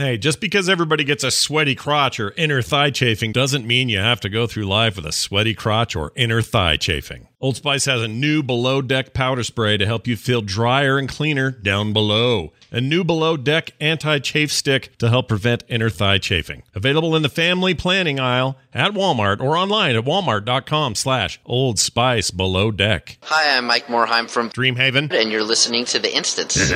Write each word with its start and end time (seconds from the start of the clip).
Hey, 0.00 0.16
just 0.16 0.40
because 0.40 0.68
everybody 0.68 1.02
gets 1.02 1.24
a 1.24 1.30
sweaty 1.32 1.74
crotch 1.74 2.20
or 2.20 2.32
inner 2.36 2.62
thigh 2.62 2.90
chafing 2.90 3.32
doesn't 3.32 3.66
mean 3.66 3.88
you 3.88 3.98
have 3.98 4.20
to 4.20 4.28
go 4.28 4.46
through 4.46 4.66
life 4.66 4.94
with 4.94 5.04
a 5.04 5.10
sweaty 5.10 5.54
crotch 5.54 5.96
or 5.96 6.12
inner 6.14 6.40
thigh 6.40 6.76
chafing. 6.76 7.26
Old 7.40 7.56
Spice 7.56 7.86
has 7.86 8.00
a 8.00 8.06
new 8.06 8.44
below 8.44 8.80
deck 8.80 9.12
powder 9.12 9.42
spray 9.42 9.76
to 9.76 9.84
help 9.86 10.06
you 10.06 10.16
feel 10.16 10.40
drier 10.40 10.98
and 10.98 11.08
cleaner 11.08 11.50
down 11.50 11.92
below. 11.92 12.52
A 12.70 12.80
new 12.80 13.02
below 13.02 13.36
deck 13.36 13.72
anti 13.80 14.20
chafe 14.20 14.52
stick 14.52 14.96
to 14.98 15.08
help 15.08 15.26
prevent 15.26 15.64
inner 15.66 15.90
thigh 15.90 16.18
chafing. 16.18 16.62
Available 16.76 17.16
in 17.16 17.22
the 17.22 17.28
family 17.28 17.74
planning 17.74 18.20
aisle 18.20 18.56
at 18.72 18.92
Walmart 18.92 19.40
or 19.40 19.56
online 19.56 19.96
at 19.96 20.04
walmart.com 20.04 20.94
slash 20.94 21.40
old 21.44 21.80
spice 21.80 22.30
below 22.30 22.70
deck. 22.70 23.18
Hi, 23.22 23.56
I'm 23.56 23.64
Mike 23.64 23.86
Morhaime 23.86 24.30
from 24.30 24.50
Dreamhaven. 24.50 25.10
and 25.12 25.32
you're 25.32 25.42
listening 25.42 25.86
to 25.86 25.98
The 25.98 26.16
Instance. 26.16 26.72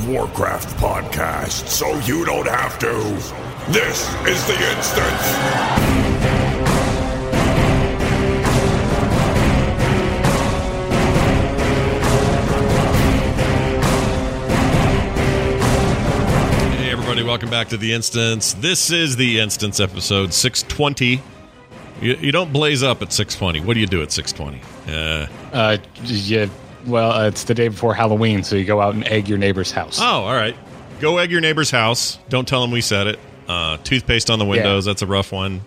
Warcraft 0.10 0.76
podcast, 0.78 1.68
so 1.68 1.94
you 2.00 2.26
don't 2.26 2.48
have 2.48 2.80
to. 2.80 2.88
This 3.72 4.08
is 4.26 4.44
the 4.48 4.58
instance. 4.76 6.40
Hey, 16.80 16.92
everybody, 16.92 17.24
welcome 17.24 17.50
back 17.50 17.68
to 17.70 17.78
The 17.78 17.92
Instance. 17.92 18.54
This 18.54 18.90
is 18.92 19.18
The 19.18 19.40
Instance 19.40 19.80
episode 19.82 20.34
620. 20.34 21.22
You, 22.02 22.14
you 22.16 22.32
don't 22.32 22.54
blaze 22.54 22.82
up 22.84 23.02
at 23.02 23.12
620. 23.12 23.60
What 23.66 23.74
do 23.74 23.82
you 23.82 23.86
do 23.88 24.02
at 24.02 24.12
620? 24.12 24.62
Uh, 24.88 25.28
Uh, 25.52 25.78
yeah. 26.06 26.46
Well, 26.90 27.12
uh, 27.12 27.28
it's 27.28 27.44
the 27.46 27.54
day 27.54 27.68
before 27.70 27.94
Halloween, 27.94 28.44
so 28.44 28.56
you 28.56 28.66
go 28.66 28.82
out 28.82 28.94
and 28.96 29.06
egg 29.08 29.28
your 29.30 29.38
neighbor's 29.38 29.72
house. 29.72 30.00
oh, 30.02 30.04
all 30.06 30.34
right. 30.36 30.56
Go 31.00 31.18
egg 31.18 31.32
your 31.32 31.42
neighbor's 31.42 31.72
house. 31.72 32.18
Don't 32.30 32.48
tell 32.48 32.62
them 32.62 32.72
we 32.72 32.82
said 32.82 33.08
it. 33.08 33.20
Uh, 33.48 33.78
toothpaste 33.78 34.30
on 34.30 34.38
the 34.40 34.46
windows. 34.46 34.86
That's 34.86 35.02
a 35.02 35.08
rough 35.08 35.32
one. 35.32 35.62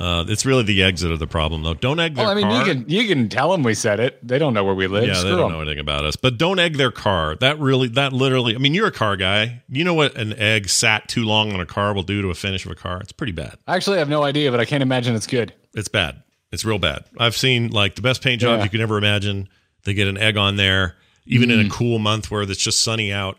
Uh, 0.00 0.24
it's 0.26 0.46
really 0.46 0.62
the 0.62 0.82
eggs 0.82 1.02
that 1.02 1.12
are 1.12 1.16
the 1.18 1.26
problem, 1.26 1.62
though. 1.62 1.74
Don't 1.74 2.00
egg 2.00 2.14
their 2.14 2.24
well, 2.24 2.32
I 2.32 2.34
mean, 2.34 2.44
car. 2.44 2.58
you 2.58 2.64
can 2.74 2.88
you 2.88 3.06
can 3.06 3.28
tell 3.28 3.50
them 3.52 3.62
we 3.62 3.74
said 3.74 4.00
it. 4.00 4.26
They 4.26 4.38
don't 4.38 4.54
know 4.54 4.64
where 4.64 4.74
we 4.74 4.86
live. 4.86 5.04
yeah, 5.04 5.14
Screw 5.14 5.30
they 5.30 5.36
don't 5.36 5.50
'em. 5.50 5.52
know 5.58 5.60
anything 5.60 5.78
about 5.80 6.04
us. 6.04 6.16
But 6.16 6.38
don't 6.38 6.58
egg 6.58 6.76
their 6.78 6.90
car. 6.90 7.36
That 7.36 7.58
really, 7.60 7.88
that 7.88 8.12
literally. 8.12 8.54
I 8.54 8.58
mean, 8.58 8.72
you're 8.72 8.86
a 8.86 8.92
car 8.92 9.16
guy. 9.16 9.62
You 9.68 9.84
know 9.84 9.94
what 9.94 10.16
an 10.16 10.32
egg 10.38 10.68
sat 10.70 11.08
too 11.08 11.24
long 11.24 11.52
on 11.52 11.60
a 11.60 11.66
car 11.66 11.92
will 11.92 12.02
do 12.04 12.22
to 12.22 12.30
a 12.30 12.34
finish 12.34 12.64
of 12.64 12.72
a 12.72 12.74
car. 12.74 13.00
It's 13.00 13.12
pretty 13.12 13.32
bad. 13.32 13.58
Actually, 13.68 13.96
I 13.96 13.98
have 13.98 14.08
no 14.08 14.22
idea, 14.22 14.50
but 14.50 14.60
I 14.60 14.64
can't 14.64 14.82
imagine 14.82 15.14
it's 15.14 15.26
good. 15.26 15.52
It's 15.74 15.88
bad. 15.88 16.22
It's 16.52 16.64
real 16.64 16.78
bad. 16.78 17.04
I've 17.18 17.36
seen 17.36 17.68
like 17.70 17.94
the 17.94 18.02
best 18.02 18.22
paint 18.22 18.40
jobs 18.40 18.58
Yeah. 18.60 18.64
you 18.64 18.70
could 18.70 18.80
ever 18.80 18.96
imagine. 18.96 19.48
They 19.84 19.94
get 19.94 20.08
an 20.08 20.16
egg 20.18 20.36
on 20.36 20.56
there, 20.56 20.96
even 21.26 21.48
Mm. 21.50 21.60
in 21.60 21.66
a 21.66 21.70
cool 21.70 21.98
month 21.98 22.30
where 22.30 22.42
it's 22.42 22.56
just 22.62 22.80
sunny 22.80 23.12
out. 23.12 23.38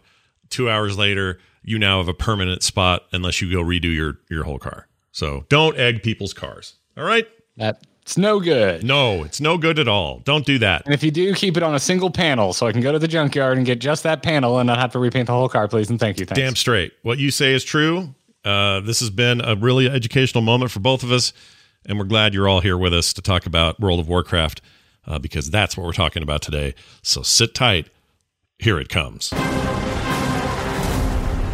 Two 0.49 0.69
hours 0.69 0.97
later, 0.97 1.39
you 1.63 1.79
now 1.79 1.99
have 1.99 2.07
a 2.07 2.13
permanent 2.13 2.63
spot 2.63 3.03
unless 3.11 3.41
you 3.41 3.51
go 3.51 3.63
redo 3.63 3.93
your 3.93 4.19
your 4.29 4.43
whole 4.43 4.59
car. 4.59 4.87
So 5.11 5.45
don't 5.49 5.77
egg 5.77 6.03
people's 6.03 6.33
cars. 6.33 6.73
All 6.97 7.03
right? 7.03 7.27
That's 7.55 8.17
no 8.17 8.39
good. 8.41 8.83
No, 8.83 9.23
it's 9.23 9.39
no 9.39 9.57
good 9.57 9.79
at 9.79 9.87
all. 9.87 10.19
Don't 10.25 10.45
do 10.45 10.57
that. 10.59 10.81
And 10.85 10.93
if 10.93 11.03
you 11.03 11.11
do, 11.11 11.33
keep 11.33 11.55
it 11.55 11.63
on 11.63 11.73
a 11.73 11.79
single 11.79 12.09
panel, 12.11 12.51
so 12.51 12.67
I 12.67 12.71
can 12.73 12.81
go 12.81 12.91
to 12.91 12.99
the 12.99 13.07
junkyard 13.07 13.57
and 13.57 13.65
get 13.65 13.79
just 13.79 14.03
that 14.03 14.21
panel 14.23 14.59
and 14.59 14.67
not 14.67 14.77
have 14.79 14.91
to 14.91 14.99
repaint 14.99 15.27
the 15.27 15.33
whole 15.33 15.47
car, 15.47 15.67
please. 15.69 15.89
And 15.89 15.99
thank 15.99 16.19
you. 16.19 16.25
Thanks. 16.25 16.39
Damn 16.39 16.55
straight. 16.55 16.91
What 17.03 17.17
you 17.19 17.31
say 17.31 17.53
is 17.53 17.63
true. 17.63 18.13
Uh, 18.43 18.81
this 18.81 18.99
has 18.99 19.09
been 19.09 19.39
a 19.39 19.55
really 19.55 19.87
educational 19.87 20.41
moment 20.41 20.69
for 20.71 20.81
both 20.81 21.01
of 21.03 21.11
us, 21.13 21.31
and 21.85 21.97
we're 21.97 22.03
glad 22.05 22.33
you're 22.33 22.49
all 22.49 22.59
here 22.59 22.77
with 22.77 22.93
us 22.93 23.13
to 23.13 23.21
talk 23.21 23.45
about 23.45 23.79
World 23.79 24.01
of 24.01 24.09
Warcraft 24.09 24.61
uh, 25.05 25.19
because 25.19 25.49
that's 25.49 25.77
what 25.77 25.85
we're 25.85 25.93
talking 25.93 26.23
about 26.23 26.41
today. 26.41 26.75
So 27.01 27.21
sit 27.21 27.53
tight. 27.53 27.87
Here 28.59 28.79
it 28.79 28.89
comes. 28.89 29.33
All 29.33 29.39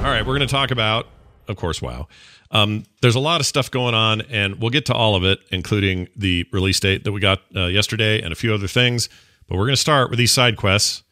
right, 0.06 0.22
we're 0.26 0.38
going 0.38 0.48
to 0.48 0.48
talk 0.48 0.72
about, 0.72 1.08
of 1.48 1.56
course, 1.56 1.82
WoW. 1.82 2.08
Um, 2.52 2.86
there's 3.02 3.16
a 3.16 3.20
lot 3.20 3.42
of 3.42 3.46
stuff 3.46 3.70
going 3.70 3.94
on, 3.94 4.22
and 4.22 4.62
we'll 4.62 4.70
get 4.70 4.86
to 4.88 4.94
all 4.94 5.16
of 5.16 5.24
it, 5.24 5.40
including 5.52 6.08
the 6.16 6.48
release 6.52 6.80
date 6.80 7.04
that 7.04 7.12
we 7.12 7.20
got 7.20 7.42
uh, 7.56 7.66
yesterday 7.66 8.22
and 8.22 8.32
a 8.32 8.36
few 8.36 8.54
other 8.54 8.68
things. 8.68 9.10
But 9.48 9.58
we're 9.58 9.66
going 9.66 9.76
to 9.76 9.82
start 9.82 10.10
with 10.10 10.20
these 10.20 10.32
side 10.32 10.58
quests. 10.58 11.04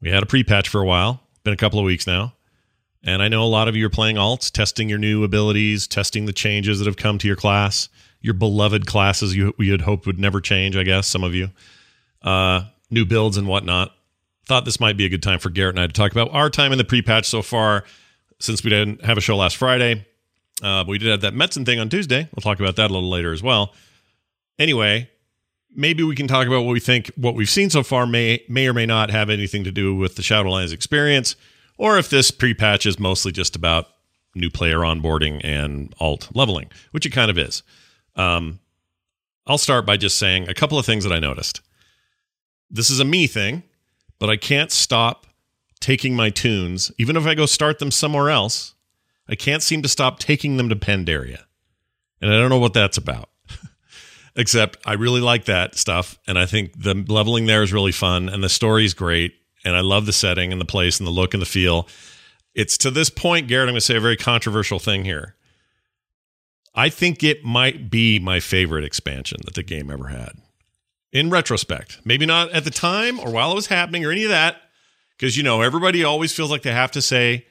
We 0.00 0.10
had 0.10 0.22
a 0.22 0.26
pre 0.26 0.44
patch 0.44 0.68
for 0.68 0.80
a 0.80 0.86
while, 0.86 1.22
been 1.44 1.54
a 1.54 1.56
couple 1.56 1.78
of 1.78 1.84
weeks 1.84 2.06
now. 2.06 2.34
And 3.02 3.22
I 3.22 3.28
know 3.28 3.42
a 3.42 3.46
lot 3.46 3.68
of 3.68 3.76
you 3.76 3.86
are 3.86 3.90
playing 3.90 4.16
alts, 4.16 4.50
testing 4.50 4.88
your 4.88 4.98
new 4.98 5.24
abilities, 5.24 5.86
testing 5.86 6.26
the 6.26 6.32
changes 6.32 6.78
that 6.78 6.86
have 6.86 6.96
come 6.96 7.18
to 7.18 7.26
your 7.26 7.36
class, 7.36 7.88
your 8.20 8.34
beloved 8.34 8.86
classes 8.86 9.36
you 9.36 9.54
we 9.58 9.68
had 9.68 9.82
hoped 9.82 10.06
would 10.06 10.18
never 10.18 10.40
change, 10.40 10.76
I 10.76 10.82
guess, 10.82 11.06
some 11.06 11.24
of 11.24 11.34
you. 11.34 11.50
Uh, 12.22 12.62
new 12.90 13.04
builds 13.04 13.36
and 13.36 13.46
whatnot. 13.46 13.92
Thought 14.46 14.64
this 14.64 14.80
might 14.80 14.96
be 14.96 15.04
a 15.04 15.08
good 15.08 15.22
time 15.22 15.38
for 15.38 15.50
Garrett 15.50 15.76
and 15.76 15.82
I 15.82 15.86
to 15.86 15.92
talk 15.92 16.10
about 16.10 16.30
our 16.32 16.50
time 16.50 16.72
in 16.72 16.78
the 16.78 16.84
pre 16.84 17.02
patch 17.02 17.26
so 17.26 17.42
far, 17.42 17.84
since 18.40 18.64
we 18.64 18.70
didn't 18.70 19.04
have 19.04 19.18
a 19.18 19.20
show 19.20 19.36
last 19.36 19.56
Friday. 19.56 20.06
Uh, 20.62 20.82
but 20.82 20.88
we 20.88 20.98
did 20.98 21.10
have 21.10 21.20
that 21.20 21.34
Metzen 21.34 21.64
thing 21.64 21.78
on 21.78 21.88
Tuesday. 21.88 22.28
We'll 22.34 22.42
talk 22.42 22.58
about 22.58 22.76
that 22.76 22.90
a 22.90 22.94
little 22.94 23.10
later 23.10 23.32
as 23.32 23.42
well. 23.42 23.74
Anyway, 24.58 25.08
maybe 25.74 26.02
we 26.02 26.16
can 26.16 26.26
talk 26.26 26.46
about 26.46 26.62
what 26.62 26.72
we 26.72 26.80
think 26.80 27.10
what 27.14 27.34
we've 27.34 27.48
seen 27.48 27.70
so 27.70 27.82
far 27.82 28.06
may 28.06 28.42
may 28.48 28.66
or 28.66 28.74
may 28.74 28.86
not 28.86 29.10
have 29.10 29.30
anything 29.30 29.64
to 29.64 29.70
do 29.70 29.94
with 29.94 30.16
the 30.16 30.22
Shadowlands 30.22 30.72
experience, 30.72 31.36
or 31.76 31.98
if 31.98 32.10
this 32.10 32.30
pre-patch 32.30 32.86
is 32.86 32.98
mostly 32.98 33.30
just 33.30 33.54
about 33.54 33.88
new 34.34 34.50
player 34.50 34.78
onboarding 34.78 35.40
and 35.44 35.94
alt 36.00 36.28
leveling, 36.34 36.70
which 36.90 37.06
it 37.06 37.10
kind 37.10 37.30
of 37.30 37.38
is. 37.38 37.62
Um, 38.18 38.60
I'll 39.46 39.58
start 39.58 39.86
by 39.86 39.96
just 39.96 40.18
saying 40.18 40.48
a 40.48 40.54
couple 40.54 40.78
of 40.78 40.84
things 40.84 41.04
that 41.04 41.12
I 41.12 41.18
noticed. 41.18 41.62
This 42.70 42.90
is 42.90 43.00
a 43.00 43.04
me 43.04 43.26
thing, 43.26 43.62
but 44.18 44.28
I 44.28 44.36
can't 44.36 44.70
stop 44.70 45.26
taking 45.80 46.14
my 46.14 46.28
toons, 46.28 46.92
even 46.98 47.16
if 47.16 47.26
I 47.26 47.34
go 47.34 47.46
start 47.46 47.78
them 47.78 47.90
somewhere 47.90 48.28
else. 48.28 48.74
I 49.28 49.34
can't 49.34 49.62
seem 49.62 49.82
to 49.82 49.88
stop 49.88 50.18
taking 50.18 50.56
them 50.56 50.68
to 50.68 50.76
Pandaria. 50.76 51.44
And 52.20 52.32
I 52.32 52.38
don't 52.38 52.50
know 52.50 52.58
what 52.58 52.74
that's 52.74 52.96
about. 52.96 53.30
Except 54.36 54.78
I 54.84 54.94
really 54.94 55.20
like 55.20 55.44
that 55.44 55.76
stuff. 55.76 56.18
And 56.26 56.38
I 56.38 56.46
think 56.46 56.82
the 56.82 56.94
leveling 57.08 57.46
there 57.46 57.62
is 57.62 57.72
really 57.72 57.92
fun. 57.92 58.28
And 58.28 58.42
the 58.42 58.48
story 58.48 58.84
is 58.84 58.94
great. 58.94 59.34
And 59.64 59.76
I 59.76 59.80
love 59.80 60.06
the 60.06 60.12
setting 60.12 60.52
and 60.52 60.60
the 60.60 60.66
place 60.66 60.98
and 60.98 61.06
the 61.06 61.12
look 61.12 61.34
and 61.34 61.42
the 61.42 61.46
feel. 61.46 61.88
It's 62.54 62.78
to 62.78 62.90
this 62.90 63.10
point, 63.10 63.48
Garrett, 63.48 63.68
I'm 63.68 63.74
going 63.74 63.80
to 63.80 63.80
say 63.82 63.96
a 63.96 64.00
very 64.00 64.16
controversial 64.16 64.78
thing 64.78 65.04
here. 65.04 65.36
I 66.78 66.90
think 66.90 67.24
it 67.24 67.42
might 67.42 67.90
be 67.90 68.20
my 68.20 68.38
favorite 68.38 68.84
expansion 68.84 69.40
that 69.46 69.54
the 69.54 69.64
game 69.64 69.90
ever 69.90 70.06
had. 70.06 70.34
In 71.10 71.28
retrospect, 71.28 71.98
maybe 72.04 72.24
not 72.24 72.52
at 72.52 72.62
the 72.62 72.70
time 72.70 73.18
or 73.18 73.32
while 73.32 73.50
it 73.50 73.56
was 73.56 73.66
happening 73.66 74.04
or 74.04 74.12
any 74.12 74.22
of 74.22 74.30
that. 74.30 74.58
Because, 75.10 75.36
you 75.36 75.42
know, 75.42 75.60
everybody 75.60 76.04
always 76.04 76.32
feels 76.32 76.52
like 76.52 76.62
they 76.62 76.70
have 76.70 76.92
to 76.92 77.02
say, 77.02 77.46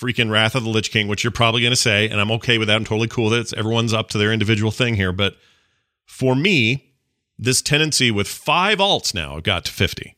freaking 0.00 0.30
Wrath 0.30 0.54
of 0.54 0.62
the 0.62 0.70
Lich 0.70 0.92
King, 0.92 1.08
which 1.08 1.24
you're 1.24 1.32
probably 1.32 1.62
going 1.62 1.72
to 1.72 1.76
say, 1.76 2.08
and 2.08 2.20
I'm 2.20 2.30
okay 2.30 2.58
with 2.58 2.68
that. 2.68 2.76
I'm 2.76 2.84
totally 2.84 3.08
cool 3.08 3.24
with 3.24 3.32
it. 3.32 3.40
It's, 3.40 3.52
everyone's 3.54 3.92
up 3.92 4.08
to 4.10 4.18
their 4.18 4.32
individual 4.32 4.70
thing 4.70 4.94
here. 4.94 5.10
But 5.10 5.34
for 6.06 6.36
me, 6.36 6.92
this 7.36 7.60
tendency 7.60 8.12
with 8.12 8.28
five 8.28 8.78
alts 8.78 9.12
now, 9.12 9.40
got 9.40 9.64
to 9.64 9.72
50 9.72 10.16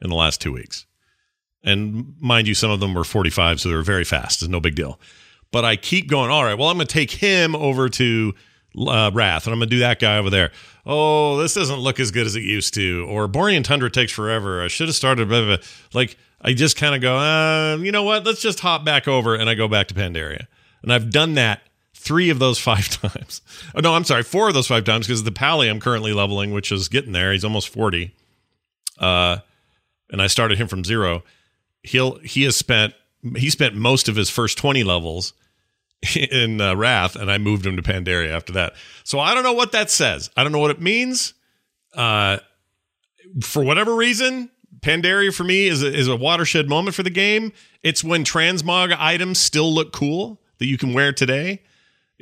in 0.00 0.10
the 0.10 0.16
last 0.16 0.40
two 0.40 0.50
weeks. 0.50 0.86
And 1.62 2.16
mind 2.18 2.48
you, 2.48 2.54
some 2.54 2.72
of 2.72 2.80
them 2.80 2.94
were 2.94 3.04
45, 3.04 3.60
so 3.60 3.68
they 3.68 3.76
were 3.76 3.82
very 3.82 4.02
fast. 4.02 4.42
It's 4.42 4.50
no 4.50 4.58
big 4.58 4.74
deal. 4.74 4.98
But 5.52 5.64
I 5.64 5.76
keep 5.76 6.08
going, 6.08 6.30
all 6.30 6.44
right, 6.44 6.58
well, 6.58 6.68
I'm 6.68 6.76
going 6.76 6.86
to 6.86 6.92
take 6.92 7.10
him 7.10 7.54
over 7.54 7.88
to 7.90 8.34
uh, 8.76 9.10
Wrath, 9.14 9.46
and 9.46 9.52
I'm 9.52 9.60
going 9.60 9.68
to 9.68 9.76
do 9.76 9.80
that 9.80 10.00
guy 10.00 10.18
over 10.18 10.30
there. 10.30 10.50
Oh, 10.84 11.36
this 11.36 11.54
doesn't 11.54 11.78
look 11.78 12.00
as 12.00 12.10
good 12.10 12.26
as 12.26 12.34
it 12.34 12.42
used 12.42 12.74
to. 12.74 13.06
Or 13.08 13.28
Borean 13.28 13.62
Tundra 13.62 13.90
takes 13.90 14.10
forever. 14.10 14.62
I 14.62 14.68
should 14.68 14.88
have 14.88 14.96
started, 14.96 15.28
blah, 15.28 15.58
like, 15.92 16.16
I 16.40 16.54
just 16.54 16.76
kind 16.76 16.94
of 16.94 17.00
go, 17.00 17.16
uh, 17.16 17.76
you 17.76 17.92
know 17.92 18.02
what? 18.02 18.24
Let's 18.24 18.40
just 18.42 18.60
hop 18.60 18.84
back 18.84 19.06
over, 19.06 19.34
and 19.36 19.48
I 19.48 19.54
go 19.54 19.68
back 19.68 19.88
to 19.88 19.94
Pandaria. 19.94 20.46
And 20.82 20.92
I've 20.92 21.10
done 21.10 21.34
that 21.34 21.60
three 21.94 22.30
of 22.30 22.38
those 22.38 22.58
five 22.70 22.88
times. 22.88 23.42
Oh, 23.74 23.80
no, 23.80 23.94
I'm 23.94 24.04
sorry, 24.04 24.22
four 24.22 24.48
of 24.48 24.54
those 24.54 24.66
five 24.66 24.84
times 24.84 25.06
because 25.06 25.22
the 25.22 25.32
Pally 25.32 25.68
I'm 25.68 25.80
currently 25.80 26.12
leveling, 26.12 26.50
which 26.52 26.72
is 26.72 26.88
getting 26.88 27.12
there. 27.12 27.30
He's 27.32 27.44
almost 27.44 27.68
40. 27.68 28.14
Uh, 28.98 29.38
and 30.10 30.22
I 30.22 30.26
started 30.28 30.58
him 30.58 30.68
from 30.68 30.84
zero. 30.84 31.24
He'll 31.82 32.18
he 32.18 32.44
has 32.44 32.54
spent 32.54 32.94
he 33.36 33.50
spent 33.50 33.74
most 33.74 34.08
of 34.08 34.16
his 34.16 34.30
first 34.30 34.58
20 34.58 34.84
levels 34.84 35.32
in 36.16 36.60
uh, 36.60 36.74
Wrath, 36.74 37.16
and 37.16 37.30
I 37.30 37.38
moved 37.38 37.66
him 37.66 37.76
to 37.76 37.82
Pandaria 37.82 38.30
after 38.30 38.52
that. 38.54 38.74
So 39.04 39.20
I 39.20 39.34
don't 39.34 39.44
know 39.44 39.52
what 39.52 39.72
that 39.72 39.90
says. 39.90 40.30
I 40.36 40.42
don't 40.42 40.52
know 40.52 40.58
what 40.58 40.70
it 40.70 40.80
means. 40.80 41.34
uh, 41.94 42.38
for 43.42 43.62
whatever 43.62 43.94
reason, 43.94 44.50
Pandaria 44.80 45.32
for 45.32 45.44
me 45.44 45.66
is 45.68 45.82
a, 45.82 45.92
is 45.92 46.08
a 46.08 46.16
watershed 46.16 46.68
moment 46.68 46.94
for 46.94 47.02
the 47.02 47.10
game. 47.10 47.52
It's 47.82 48.02
when 48.02 48.24
transmog 48.24 48.94
items 48.98 49.38
still 49.38 49.72
look 49.72 49.92
cool 49.92 50.40
that 50.58 50.66
you 50.66 50.76
can 50.76 50.92
wear 50.92 51.12
today. 51.12 51.62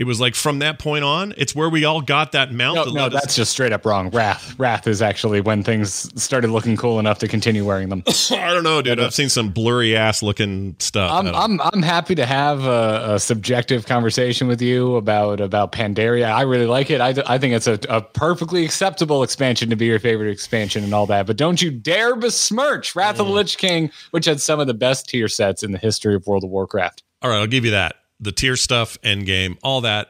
It 0.00 0.06
was 0.06 0.18
like 0.18 0.34
from 0.34 0.60
that 0.60 0.78
point 0.78 1.04
on, 1.04 1.34
it's 1.36 1.54
where 1.54 1.68
we 1.68 1.84
all 1.84 2.00
got 2.00 2.32
that 2.32 2.50
mount. 2.50 2.76
No, 2.76 2.84
that 2.86 2.94
no, 2.94 3.02
let 3.02 3.14
us- 3.14 3.20
that's 3.22 3.36
just 3.36 3.52
straight 3.52 3.70
up 3.70 3.84
wrong. 3.84 4.08
Wrath, 4.08 4.54
Wrath 4.58 4.86
is 4.86 5.02
actually 5.02 5.42
when 5.42 5.62
things 5.62 6.10
started 6.20 6.48
looking 6.50 6.74
cool 6.78 6.98
enough 6.98 7.18
to 7.18 7.28
continue 7.28 7.66
wearing 7.66 7.90
them. 7.90 8.02
I 8.30 8.54
don't 8.54 8.62
know, 8.64 8.80
dude. 8.80 8.98
I've 8.98 9.12
seen 9.12 9.28
some 9.28 9.50
blurry 9.50 9.94
ass 9.94 10.22
looking 10.22 10.74
stuff. 10.78 11.12
I'm 11.12 11.26
I'm 11.34 11.60
I'm 11.60 11.82
happy 11.82 12.14
to 12.14 12.24
have 12.24 12.64
a, 12.64 13.16
a 13.16 13.20
subjective 13.20 13.84
conversation 13.84 14.48
with 14.48 14.62
you 14.62 14.96
about 14.96 15.38
about 15.38 15.72
Pandaria. 15.72 16.32
I 16.32 16.42
really 16.42 16.64
like 16.66 16.90
it. 16.90 17.02
I, 17.02 17.14
I 17.26 17.36
think 17.36 17.52
it's 17.54 17.66
a, 17.66 17.78
a 17.90 18.00
perfectly 18.00 18.64
acceptable 18.64 19.22
expansion 19.22 19.68
to 19.68 19.76
be 19.76 19.84
your 19.84 19.98
favorite 20.00 20.30
expansion 20.30 20.82
and 20.82 20.94
all 20.94 21.04
that. 21.08 21.26
But 21.26 21.36
don't 21.36 21.60
you 21.60 21.70
dare 21.70 22.16
besmirch 22.16 22.96
Wrath 22.96 23.16
Mm. 23.16 23.20
of 23.20 23.26
the 23.26 23.32
Lich 23.34 23.58
King, 23.58 23.90
which 24.12 24.24
had 24.24 24.40
some 24.40 24.60
of 24.60 24.66
the 24.66 24.72
best 24.72 25.10
tier 25.10 25.28
sets 25.28 25.62
in 25.62 25.72
the 25.72 25.78
history 25.78 26.14
of 26.14 26.26
World 26.26 26.42
of 26.44 26.48
Warcraft. 26.48 27.02
all 27.20 27.28
right, 27.28 27.36
I'll 27.38 27.46
give 27.46 27.66
you 27.66 27.72
that. 27.72 27.96
The 28.20 28.32
tier 28.32 28.56
stuff, 28.56 28.98
end 29.02 29.26
game, 29.26 29.58
all 29.62 29.82
that. 29.82 30.08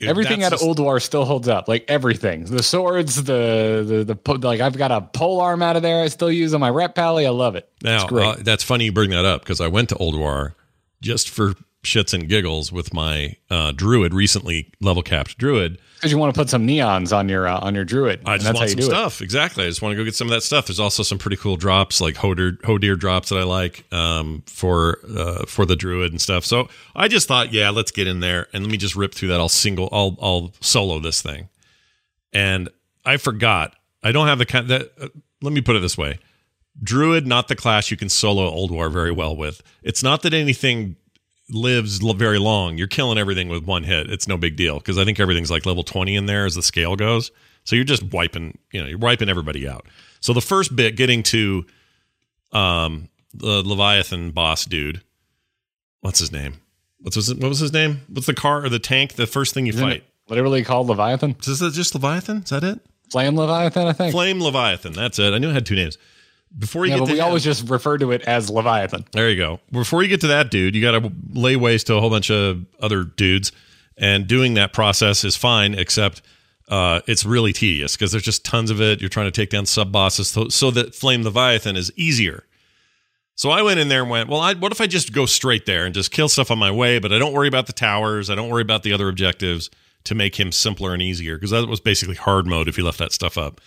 Everything 0.00 0.42
out 0.42 0.48
of 0.52 0.58
just- 0.58 0.64
Old 0.64 0.78
War 0.78 1.00
still 1.00 1.24
holds 1.24 1.48
up. 1.48 1.68
Like 1.68 1.84
everything, 1.88 2.44
the 2.44 2.62
swords, 2.62 3.16
the 3.22 3.84
the 3.86 4.04
the 4.04 4.14
po- 4.16 4.34
like. 4.34 4.60
I've 4.60 4.76
got 4.76 4.90
a 4.92 5.00
pole 5.00 5.40
arm 5.40 5.62
out 5.62 5.76
of 5.76 5.82
there. 5.82 6.02
I 6.02 6.08
still 6.08 6.30
use 6.30 6.52
on 6.52 6.60
my 6.60 6.68
ret 6.68 6.94
pally. 6.94 7.26
I 7.26 7.30
love 7.30 7.56
it. 7.56 7.66
Now, 7.82 8.06
uh, 8.06 8.36
that's 8.38 8.62
funny 8.62 8.84
you 8.86 8.92
bring 8.92 9.10
that 9.10 9.24
up 9.24 9.40
because 9.40 9.60
I 9.60 9.68
went 9.68 9.88
to 9.90 9.94
Ulduar 9.94 10.54
just 11.00 11.30
for 11.30 11.54
shits 11.86 12.12
and 12.12 12.28
giggles 12.28 12.70
with 12.70 12.92
my 12.92 13.36
uh, 13.48 13.72
druid 13.72 14.12
recently 14.12 14.72
level 14.80 15.02
capped 15.02 15.38
druid. 15.38 15.78
Because 15.94 16.12
you 16.12 16.18
want 16.18 16.34
to 16.34 16.38
put 16.38 16.50
some 16.50 16.66
neons 16.66 17.16
on 17.16 17.28
your 17.28 17.48
uh, 17.48 17.58
on 17.60 17.74
your 17.74 17.84
druid. 17.84 18.20
I 18.26 18.34
and 18.34 18.42
just 18.42 18.44
that's 18.44 18.58
how 18.58 18.62
want 18.62 18.70
some 18.70 18.80
do 18.80 18.86
it. 18.86 18.90
stuff. 18.90 19.22
Exactly. 19.22 19.64
I 19.64 19.68
just 19.68 19.80
want 19.80 19.92
to 19.92 19.96
go 19.96 20.04
get 20.04 20.14
some 20.14 20.26
of 20.26 20.32
that 20.32 20.42
stuff. 20.42 20.66
There's 20.66 20.80
also 20.80 21.02
some 21.02 21.18
pretty 21.18 21.38
cool 21.38 21.56
drops 21.56 22.00
like 22.00 22.16
Hodir, 22.16 22.58
Hodir 22.62 22.98
drops 22.98 23.30
that 23.30 23.38
I 23.38 23.44
like 23.44 23.90
um, 23.92 24.42
for 24.46 24.98
uh, 25.16 25.46
for 25.46 25.64
the 25.64 25.76
druid 25.76 26.12
and 26.12 26.20
stuff. 26.20 26.44
So 26.44 26.68
I 26.94 27.08
just 27.08 27.28
thought, 27.28 27.52
yeah, 27.52 27.70
let's 27.70 27.90
get 27.90 28.06
in 28.06 28.20
there 28.20 28.48
and 28.52 28.64
let 28.64 28.70
me 28.70 28.76
just 28.76 28.94
rip 28.94 29.14
through 29.14 29.28
that. 29.28 29.40
I'll 29.40 29.48
single, 29.48 29.88
I'll 29.90 30.18
I'll 30.20 30.52
solo 30.60 30.98
this 30.98 31.22
thing. 31.22 31.48
And 32.32 32.68
I 33.04 33.16
forgot. 33.16 33.74
I 34.02 34.12
don't 34.12 34.26
have 34.26 34.38
the 34.38 34.46
kind 34.46 34.68
that. 34.68 34.92
Uh, 35.00 35.08
let 35.40 35.52
me 35.52 35.60
put 35.60 35.76
it 35.76 35.80
this 35.80 35.96
way: 35.96 36.18
Druid, 36.82 37.26
not 37.26 37.48
the 37.48 37.56
class 37.56 37.90
you 37.90 37.96
can 37.96 38.08
solo 38.08 38.50
Ulduar 38.50 38.92
very 38.92 39.12
well 39.12 39.34
with. 39.34 39.62
It's 39.82 40.02
not 40.02 40.22
that 40.22 40.34
anything 40.34 40.96
lives 41.50 41.98
very 41.98 42.38
long. 42.38 42.76
You're 42.78 42.86
killing 42.88 43.18
everything 43.18 43.48
with 43.48 43.64
one 43.64 43.84
hit. 43.84 44.10
It's 44.10 44.26
no 44.26 44.36
big 44.36 44.56
deal 44.56 44.78
because 44.78 44.98
I 44.98 45.04
think 45.04 45.20
everything's 45.20 45.50
like 45.50 45.66
level 45.66 45.82
20 45.84 46.16
in 46.16 46.26
there 46.26 46.44
as 46.46 46.54
the 46.54 46.62
scale 46.62 46.96
goes. 46.96 47.30
So 47.64 47.76
you're 47.76 47.84
just 47.84 48.02
wiping, 48.02 48.58
you 48.72 48.80
know, 48.80 48.88
you're 48.88 48.98
wiping 48.98 49.28
everybody 49.28 49.68
out. 49.68 49.86
So 50.20 50.32
the 50.32 50.40
first 50.40 50.74
bit 50.74 50.96
getting 50.96 51.22
to 51.24 51.64
um 52.52 53.08
the 53.34 53.62
Leviathan 53.62 54.30
boss 54.30 54.64
dude. 54.64 55.02
What's 56.00 56.18
his 56.20 56.32
name? 56.32 56.54
What's 57.00 57.16
his, 57.16 57.34
what 57.34 57.48
was 57.48 57.58
his 57.58 57.72
name? 57.72 58.00
What's 58.08 58.26
the 58.26 58.34
car 58.34 58.64
or 58.64 58.68
the 58.68 58.78
tank? 58.78 59.14
The 59.14 59.26
first 59.26 59.52
thing 59.54 59.66
you 59.66 59.72
Isn't 59.72 59.86
fight. 59.86 59.96
it 59.98 60.04
literally 60.28 60.64
called 60.64 60.86
Leviathan? 60.88 61.36
Is 61.46 61.60
it 61.60 61.72
just 61.72 61.94
Leviathan? 61.94 62.38
Is 62.38 62.50
that 62.50 62.64
it? 62.64 62.80
Flame 63.10 63.36
Leviathan, 63.36 63.86
I 63.86 63.92
think. 63.92 64.12
Flame 64.12 64.40
Leviathan. 64.40 64.92
That's 64.92 65.18
it. 65.18 65.32
I 65.32 65.38
knew 65.38 65.50
it 65.50 65.54
had 65.54 65.66
two 65.66 65.76
names. 65.76 65.98
Before 66.58 66.86
you 66.86 66.92
yeah, 66.92 66.98
get 66.98 67.00
but 67.00 67.06
to 67.06 67.12
we 67.12 67.18
him- 67.18 67.24
always 67.26 67.44
just 67.44 67.68
refer 67.68 67.98
to 67.98 68.12
it 68.12 68.22
as 68.22 68.48
Leviathan. 68.50 69.04
There 69.12 69.28
you 69.28 69.36
go. 69.36 69.60
Before 69.70 70.02
you 70.02 70.08
get 70.08 70.20
to 70.22 70.28
that 70.28 70.50
dude, 70.50 70.74
you 70.74 70.80
got 70.82 70.92
to 71.00 71.12
lay 71.32 71.56
waste 71.56 71.88
to 71.88 71.94
a 71.96 72.00
whole 72.00 72.10
bunch 72.10 72.30
of 72.30 72.64
other 72.80 73.04
dudes, 73.04 73.52
and 73.98 74.26
doing 74.26 74.54
that 74.54 74.72
process 74.72 75.24
is 75.24 75.36
fine, 75.36 75.74
except 75.74 76.22
uh, 76.68 77.00
it's 77.06 77.24
really 77.24 77.52
tedious 77.52 77.94
because 77.96 78.10
there's 78.10 78.24
just 78.24 78.44
tons 78.44 78.70
of 78.70 78.80
it. 78.80 79.00
You're 79.00 79.10
trying 79.10 79.26
to 79.26 79.32
take 79.32 79.50
down 79.50 79.66
sub 79.66 79.92
bosses, 79.92 80.28
so, 80.28 80.48
so 80.48 80.70
that 80.72 80.94
Flame 80.94 81.22
Leviathan 81.22 81.76
is 81.76 81.92
easier. 81.96 82.44
So 83.34 83.50
I 83.50 83.60
went 83.60 83.78
in 83.78 83.88
there 83.88 84.00
and 84.00 84.10
went, 84.10 84.30
well, 84.30 84.40
I, 84.40 84.54
what 84.54 84.72
if 84.72 84.80
I 84.80 84.86
just 84.86 85.12
go 85.12 85.26
straight 85.26 85.66
there 85.66 85.84
and 85.84 85.94
just 85.94 86.10
kill 86.10 86.28
stuff 86.28 86.50
on 86.50 86.58
my 86.58 86.70
way, 86.70 86.98
but 86.98 87.12
I 87.12 87.18
don't 87.18 87.34
worry 87.34 87.48
about 87.48 87.66
the 87.66 87.74
towers, 87.74 88.30
I 88.30 88.34
don't 88.34 88.48
worry 88.48 88.62
about 88.62 88.82
the 88.82 88.94
other 88.94 89.10
objectives 89.10 89.68
to 90.04 90.14
make 90.14 90.40
him 90.40 90.52
simpler 90.52 90.94
and 90.94 91.02
easier 91.02 91.36
because 91.36 91.50
that 91.50 91.68
was 91.68 91.80
basically 91.80 92.14
hard 92.14 92.46
mode 92.46 92.66
if 92.66 92.78
you 92.78 92.84
left 92.84 92.98
that 92.98 93.12
stuff 93.12 93.36
up. 93.36 93.60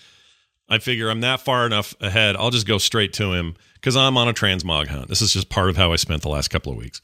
I 0.69 0.77
figure 0.77 1.09
I'm 1.09 1.21
that 1.21 1.41
far 1.41 1.65
enough 1.65 1.95
ahead. 1.99 2.35
I'll 2.35 2.51
just 2.51 2.67
go 2.67 2.77
straight 2.77 3.13
to 3.13 3.33
him 3.33 3.55
because 3.73 3.95
I'm 3.95 4.17
on 4.17 4.27
a 4.27 4.33
transmog 4.33 4.87
hunt. 4.87 5.07
This 5.07 5.21
is 5.21 5.33
just 5.33 5.49
part 5.49 5.69
of 5.69 5.77
how 5.77 5.91
I 5.91 5.95
spent 5.95 6.21
the 6.21 6.29
last 6.29 6.49
couple 6.49 6.71
of 6.71 6.77
weeks. 6.77 7.01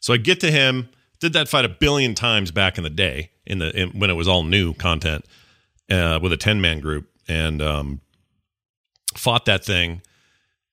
So 0.00 0.12
I 0.12 0.18
get 0.18 0.40
to 0.40 0.50
him. 0.50 0.88
Did 1.18 1.32
that 1.32 1.48
fight 1.48 1.64
a 1.64 1.68
billion 1.70 2.14
times 2.14 2.50
back 2.50 2.76
in 2.76 2.84
the 2.84 2.90
day, 2.90 3.30
in 3.46 3.58
the 3.58 3.74
in, 3.74 3.98
when 3.98 4.10
it 4.10 4.14
was 4.14 4.28
all 4.28 4.42
new 4.42 4.74
content, 4.74 5.24
uh, 5.90 6.18
with 6.22 6.32
a 6.32 6.36
ten 6.36 6.60
man 6.60 6.80
group, 6.80 7.08
and 7.26 7.62
um, 7.62 8.00
fought 9.14 9.46
that 9.46 9.64
thing. 9.64 10.02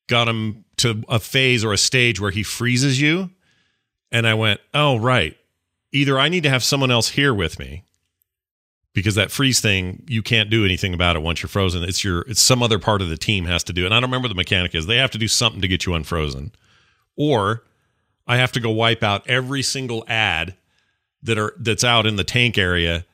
Got 0.08 0.28
him 0.28 0.66
to 0.78 1.02
a 1.08 1.20
phase 1.20 1.64
or 1.64 1.72
a 1.72 1.78
stage 1.78 2.20
where 2.20 2.32
he 2.32 2.44
freezes 2.44 3.00
you, 3.00 3.30
and 4.12 4.28
I 4.28 4.34
went, 4.34 4.60
"Oh 4.74 4.98
right, 4.98 5.38
either 5.94 6.20
I 6.20 6.28
need 6.28 6.44
to 6.44 6.50
have 6.50 6.64
someone 6.64 6.92
else 6.92 7.08
here 7.10 7.34
with 7.34 7.58
me." 7.58 7.86
Because 8.94 9.16
that 9.16 9.32
freeze 9.32 9.60
thing 9.60 10.04
you 10.08 10.22
can't 10.22 10.50
do 10.50 10.64
anything 10.64 10.94
about 10.94 11.16
it 11.16 11.22
once 11.22 11.42
you're 11.42 11.50
frozen. 11.50 11.84
It's 11.84 12.04
your 12.04 12.22
it's 12.22 12.42
some 12.42 12.62
other 12.62 12.80
part 12.80 13.02
of 13.02 13.10
the 13.10 13.18
team 13.18 13.46
has 13.46 13.64
to 13.66 13.74
do 13.74 13.84
it. 13.84 13.86
And 13.88 13.96
i 13.96 14.00
don't 14.00 14.10
remember 14.10 14.28
the 14.28 14.36
mechanic 14.36 14.76
is. 14.76 14.86
They 14.86 14.98
have 14.98 15.12
to 15.12 15.18
do 15.18 15.28
something 15.28 15.62
to 15.62 15.68
get 15.68 15.86
you 15.86 15.94
unfrozen. 15.94 16.52
Or 17.16 17.64
i 18.28 18.38
have 18.38 18.52
to 18.54 18.60
go 18.60 18.70
wipe 18.70 19.04
out 19.04 19.28
every 19.28 19.64
single 19.64 20.04
ad 20.08 20.56
that 21.24 21.38
are 21.38 21.54
that's 21.58 21.84
out 21.84 22.06
in 22.06 22.16
the 22.16 22.24
tank 22.24 22.58
area 22.58 23.06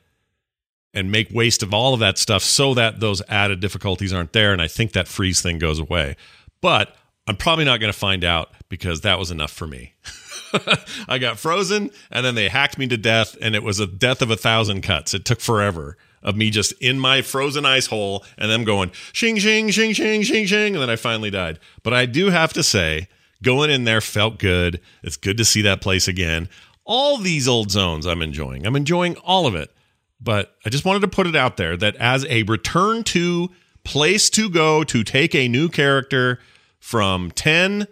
and 0.92 1.10
make 1.10 1.30
waste 1.30 1.62
of 1.62 1.72
all 1.72 1.94
of 1.94 2.00
that 2.00 2.18
stuff 2.18 2.42
so 2.42 2.74
that 2.74 3.00
those 3.00 3.22
added 3.28 3.60
difficulties 3.60 4.12
aren't 4.12 4.32
there. 4.32 4.52
And 4.52 4.60
i 4.60 4.68
think 4.68 4.92
that 4.92 5.08
freeze 5.08 5.40
thing 5.40 5.58
goes 5.58 5.78
away. 5.78 6.16
But 6.60 6.94
i'm 7.26 7.36
probably 7.36 7.64
not 7.64 7.80
going 7.80 7.92
to 7.92 7.98
find 7.98 8.22
out 8.22 8.50
because 8.68 9.00
that 9.00 9.18
was 9.18 9.30
enough 9.30 9.50
for 9.52 9.66
me 9.66 9.94
I 11.08 11.18
got 11.18 11.38
frozen 11.38 11.90
and 12.10 12.24
then 12.24 12.34
they 12.34 12.48
hacked 12.48 12.78
me 12.78 12.86
to 12.88 12.96
death 12.96 13.36
and 13.40 13.54
it 13.54 13.62
was 13.62 13.80
a 13.80 13.86
death 13.86 14.22
of 14.22 14.30
a 14.30 14.36
thousand 14.36 14.82
cuts. 14.82 15.14
It 15.14 15.24
took 15.24 15.40
forever 15.40 15.96
of 16.22 16.36
me 16.36 16.50
just 16.50 16.72
in 16.80 16.98
my 16.98 17.22
frozen 17.22 17.64
ice 17.64 17.86
hole 17.86 18.24
and 18.36 18.50
them 18.50 18.64
going 18.64 18.90
shing 19.12 19.38
shing 19.38 19.70
shing 19.70 19.92
shing 19.92 20.22
shing 20.22 20.46
shing 20.46 20.74
and 20.74 20.82
then 20.82 20.90
I 20.90 20.96
finally 20.96 21.30
died. 21.30 21.58
But 21.82 21.94
I 21.94 22.06
do 22.06 22.30
have 22.30 22.52
to 22.54 22.62
say 22.62 23.08
going 23.42 23.70
in 23.70 23.84
there 23.84 24.00
felt 24.00 24.38
good. 24.38 24.80
It's 25.02 25.16
good 25.16 25.36
to 25.38 25.44
see 25.44 25.62
that 25.62 25.80
place 25.80 26.08
again. 26.08 26.48
All 26.84 27.18
these 27.18 27.48
old 27.48 27.70
zones 27.70 28.06
I'm 28.06 28.22
enjoying. 28.22 28.66
I'm 28.66 28.76
enjoying 28.76 29.16
all 29.18 29.46
of 29.46 29.54
it. 29.54 29.70
But 30.20 30.56
I 30.66 30.68
just 30.68 30.84
wanted 30.84 31.00
to 31.00 31.08
put 31.08 31.26
it 31.26 31.36
out 31.36 31.56
there 31.56 31.76
that 31.78 31.96
as 31.96 32.26
a 32.26 32.42
return 32.42 33.04
to 33.04 33.50
place 33.84 34.28
to 34.30 34.50
go 34.50 34.84
to 34.84 35.02
take 35.02 35.34
a 35.34 35.48
new 35.48 35.68
character 35.68 36.38
from 36.78 37.30
10 37.30 37.86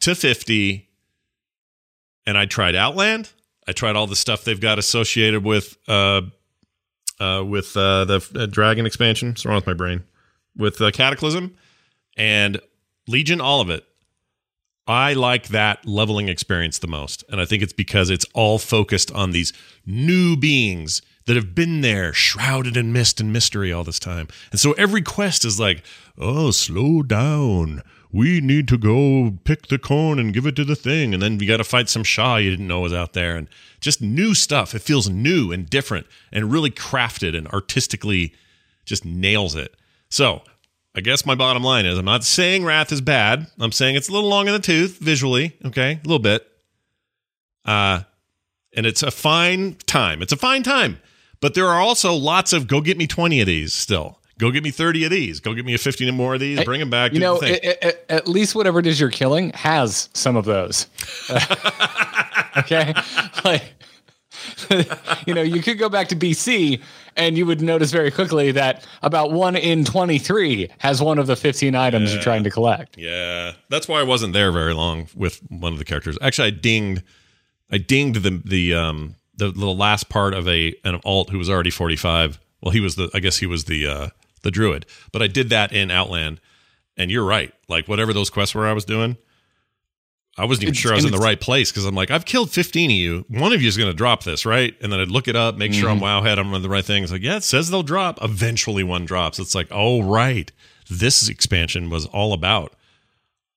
to 0.00 0.14
50 0.14 0.83
and 2.26 2.36
I 2.38 2.46
tried 2.46 2.74
Outland. 2.74 3.30
I 3.66 3.72
tried 3.72 3.96
all 3.96 4.06
the 4.06 4.16
stuff 4.16 4.44
they've 4.44 4.60
got 4.60 4.78
associated 4.78 5.44
with 5.44 5.76
uh, 5.88 6.22
uh, 7.18 7.44
with 7.46 7.76
uh, 7.76 8.04
the 8.04 8.28
uh, 8.34 8.46
Dragon 8.46 8.86
expansion. 8.86 9.30
What's 9.30 9.46
wrong 9.46 9.56
with 9.56 9.66
my 9.66 9.74
brain? 9.74 10.04
With 10.56 10.80
uh, 10.80 10.90
Cataclysm 10.90 11.56
and 12.16 12.60
Legion, 13.08 13.40
all 13.40 13.60
of 13.60 13.70
it. 13.70 13.84
I 14.86 15.14
like 15.14 15.48
that 15.48 15.86
leveling 15.86 16.28
experience 16.28 16.78
the 16.78 16.86
most, 16.86 17.24
and 17.30 17.40
I 17.40 17.46
think 17.46 17.62
it's 17.62 17.72
because 17.72 18.10
it's 18.10 18.26
all 18.34 18.58
focused 18.58 19.10
on 19.12 19.30
these 19.30 19.52
new 19.86 20.36
beings 20.36 21.00
that 21.26 21.36
have 21.36 21.54
been 21.54 21.80
there, 21.80 22.12
shrouded 22.12 22.76
in 22.76 22.92
mist 22.92 23.18
and 23.18 23.32
mystery 23.32 23.72
all 23.72 23.82
this 23.82 23.98
time. 23.98 24.28
And 24.50 24.60
so 24.60 24.72
every 24.72 25.00
quest 25.00 25.46
is 25.46 25.58
like, 25.58 25.82
"Oh, 26.18 26.50
slow 26.50 27.02
down." 27.02 27.82
We 28.14 28.40
need 28.40 28.68
to 28.68 28.78
go 28.78 29.38
pick 29.42 29.66
the 29.66 29.76
corn 29.76 30.20
and 30.20 30.32
give 30.32 30.46
it 30.46 30.54
to 30.54 30.64
the 30.64 30.76
thing. 30.76 31.12
And 31.12 31.20
then 31.20 31.40
you 31.40 31.48
got 31.48 31.56
to 31.56 31.64
fight 31.64 31.88
some 31.88 32.04
Sha 32.04 32.36
you 32.36 32.48
didn't 32.48 32.68
know 32.68 32.78
was 32.78 32.92
out 32.92 33.12
there. 33.12 33.34
And 33.34 33.48
just 33.80 34.00
new 34.00 34.34
stuff. 34.34 34.72
It 34.72 34.82
feels 34.82 35.10
new 35.10 35.50
and 35.50 35.68
different 35.68 36.06
and 36.30 36.52
really 36.52 36.70
crafted 36.70 37.36
and 37.36 37.48
artistically 37.48 38.32
just 38.84 39.04
nails 39.04 39.56
it. 39.56 39.74
So 40.10 40.42
I 40.94 41.00
guess 41.00 41.26
my 41.26 41.34
bottom 41.34 41.64
line 41.64 41.86
is 41.86 41.98
I'm 41.98 42.04
not 42.04 42.22
saying 42.22 42.64
Wrath 42.64 42.92
is 42.92 43.00
bad. 43.00 43.48
I'm 43.58 43.72
saying 43.72 43.96
it's 43.96 44.08
a 44.08 44.12
little 44.12 44.30
long 44.30 44.46
in 44.46 44.52
the 44.52 44.60
tooth 44.60 44.98
visually. 44.98 45.56
Okay. 45.64 45.94
A 45.94 46.06
little 46.06 46.20
bit. 46.20 46.46
Uh, 47.64 48.02
and 48.76 48.86
it's 48.86 49.02
a 49.02 49.10
fine 49.10 49.74
time. 49.86 50.22
It's 50.22 50.32
a 50.32 50.36
fine 50.36 50.62
time. 50.62 51.00
But 51.40 51.54
there 51.54 51.66
are 51.66 51.80
also 51.80 52.14
lots 52.14 52.52
of 52.52 52.68
go 52.68 52.80
get 52.80 52.96
me 52.96 53.08
20 53.08 53.40
of 53.40 53.48
these 53.48 53.74
still. 53.74 54.20
Go 54.38 54.50
get 54.50 54.64
me 54.64 54.70
30 54.70 55.04
of 55.04 55.10
these. 55.10 55.40
Go 55.40 55.54
get 55.54 55.64
me 55.64 55.74
a 55.74 55.78
15 55.78 56.12
more 56.14 56.34
of 56.34 56.40
these. 56.40 56.62
Bring 56.64 56.80
them 56.80 56.90
back. 56.90 57.12
You 57.12 57.20
know, 57.20 57.40
a- 57.42 57.86
a- 57.86 58.12
at 58.12 58.26
least 58.28 58.54
whatever 58.54 58.80
it 58.80 58.86
is 58.86 58.98
you're 58.98 59.10
killing 59.10 59.50
has 59.50 60.08
some 60.12 60.36
of 60.36 60.44
those. 60.44 60.86
okay, 62.58 62.94
like 63.44 63.62
you 65.26 65.34
know, 65.34 65.42
you 65.42 65.62
could 65.62 65.78
go 65.78 65.88
back 65.88 66.08
to 66.08 66.16
BC 66.16 66.80
and 67.16 67.38
you 67.38 67.46
would 67.46 67.60
notice 67.62 67.92
very 67.92 68.10
quickly 68.10 68.50
that 68.52 68.84
about 69.02 69.30
one 69.30 69.56
in 69.56 69.84
23 69.84 70.68
has 70.78 71.00
one 71.00 71.18
of 71.18 71.26
the 71.26 71.36
15 71.36 71.74
items 71.74 72.12
you're 72.12 72.22
trying 72.22 72.44
to 72.44 72.50
collect. 72.50 72.98
Yeah, 72.98 73.52
that's 73.68 73.86
why 73.88 74.00
I 74.00 74.02
wasn't 74.02 74.32
there 74.32 74.50
very 74.52 74.74
long 74.74 75.08
with 75.14 75.40
one 75.48 75.72
of 75.72 75.78
the 75.78 75.84
characters. 75.84 76.18
Actually, 76.20 76.48
I 76.48 76.50
dinged, 76.50 77.02
I 77.70 77.78
dinged 77.78 78.22
the 78.22 78.42
the 78.44 78.74
um 78.74 79.14
the, 79.36 79.50
the 79.50 79.66
last 79.66 80.08
part 80.08 80.34
of 80.34 80.48
a 80.48 80.74
an 80.84 81.00
alt 81.04 81.30
who 81.30 81.38
was 81.38 81.48
already 81.48 81.70
forty 81.70 81.96
five. 81.96 82.40
Well, 82.60 82.72
he 82.72 82.80
was 82.80 82.96
the 82.96 83.10
I 83.14 83.20
guess 83.20 83.38
he 83.38 83.46
was 83.46 83.64
the 83.64 83.86
uh 83.86 84.08
the 84.44 84.50
druid. 84.52 84.86
But 85.10 85.20
I 85.22 85.26
did 85.26 85.48
that 85.50 85.72
in 85.72 85.90
Outland, 85.90 86.40
and 86.96 87.10
you're 87.10 87.24
right. 87.24 87.52
Like 87.68 87.88
whatever 87.88 88.12
those 88.12 88.30
quests 88.30 88.54
were 88.54 88.66
I 88.66 88.72
was 88.72 88.84
doing, 88.84 89.16
I 90.38 90.44
wasn't 90.46 90.64
even 90.64 90.72
It's- 90.72 90.80
sure 90.82 90.92
I 90.92 90.96
was 90.96 91.04
in 91.04 91.12
the 91.12 91.18
right 91.18 91.40
place 91.40 91.70
because 91.70 91.84
I'm 91.84 91.94
like, 91.94 92.10
I've 92.10 92.24
killed 92.24 92.50
15 92.50 92.90
of 92.90 92.96
you. 92.96 93.24
One 93.28 93.52
of 93.52 93.62
you 93.62 93.68
is 93.68 93.76
going 93.76 93.90
to 93.90 93.96
drop 93.96 94.24
this, 94.24 94.44
right? 94.46 94.74
And 94.82 94.92
then 94.92 94.98
I'd 95.00 95.10
look 95.10 95.28
it 95.28 95.36
up, 95.36 95.56
make 95.56 95.72
sure 95.72 95.88
I'm 95.88 96.00
Mm-hmm. 96.00 96.26
wowhead, 96.26 96.38
I'm 96.38 96.52
on 96.54 96.62
the 96.62 96.68
right 96.68 96.84
thing. 96.84 97.02
It's 97.04 97.12
like, 97.12 97.22
yeah, 97.22 97.36
it 97.36 97.44
says 97.44 97.70
they'll 97.70 97.82
drop. 97.84 98.18
Eventually, 98.22 98.82
one 98.84 99.04
drops. 99.04 99.38
It's 99.38 99.54
like, 99.54 99.68
oh 99.70 100.02
right, 100.02 100.50
this 100.90 101.28
expansion 101.28 101.88
was 101.88 102.06
all 102.06 102.32
about 102.32 102.74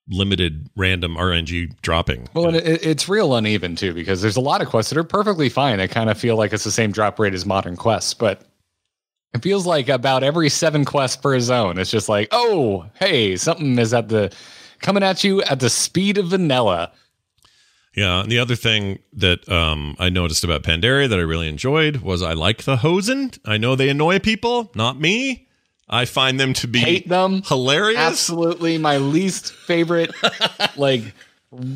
limited 0.10 0.70
random 0.78 1.16
RNG 1.16 1.74
dropping. 1.82 2.30
Well, 2.34 2.48
and 2.48 2.56
it, 2.56 2.86
it's 2.86 3.10
real 3.10 3.36
uneven 3.36 3.76
too 3.76 3.94
because 3.94 4.22
there's 4.22 4.38
a 4.38 4.42
lot 4.42 4.62
of 4.62 4.70
quests 4.70 4.92
that 4.92 5.00
are 5.00 5.04
perfectly 5.04 5.50
fine. 5.50 5.80
That 5.80 5.92
kind 5.92 6.10
of 6.10 6.18
feel 6.18 6.38
like 6.38 6.54
it's 6.54 6.64
the 6.64 6.72
same 6.72 6.92
drop 6.92 7.20
rate 7.20 7.34
as 7.34 7.46
modern 7.46 7.76
quests, 7.76 8.14
but 8.14 8.47
it 9.34 9.42
feels 9.44 9.66
like 9.66 9.90
about 9.90 10.24
every 10.24 10.50
seven 10.50 10.86
quests 10.86 11.18
per 11.18 11.40
zone, 11.40 11.78
it's 11.78 11.92
just 11.92 12.10
like, 12.10 12.28
oh, 12.32 12.86
hey, 13.00 13.36
something 13.36 13.78
is 13.80 13.94
at 13.94 14.10
the 14.10 14.34
coming 14.82 15.04
at 15.04 15.24
you 15.24 15.42
at 15.44 15.60
the 15.60 15.70
speed 15.70 16.18
of 16.18 16.28
vanilla. 16.28 16.92
Yeah, 17.96 18.22
and 18.22 18.32
the 18.32 18.38
other 18.38 18.56
thing 18.56 19.00
that 19.14 19.50
um, 19.50 19.96
I 19.98 20.10
noticed 20.10 20.44
about 20.44 20.62
Pandaria 20.62 21.10
that 21.10 21.18
I 21.18 21.24
really 21.24 21.48
enjoyed 21.48 21.98
was 21.98 22.22
I 22.22 22.34
like 22.34 22.64
the 22.64 22.78
Hozen. 22.78 23.40
I 23.44 23.58
know 23.58 23.76
they 23.76 23.90
annoy 23.90 24.20
people, 24.20 24.72
not 24.76 25.00
me. 25.00 25.48
I 25.90 26.06
find 26.06 26.40
them 26.40 26.54
to 26.56 26.68
be 26.68 26.80
Hate 26.80 27.08
them. 27.08 27.42
hilarious. 27.44 27.98
Absolutely, 28.00 28.78
my 28.78 28.98
least 28.98 29.52
favorite 29.54 30.12
like 30.78 31.02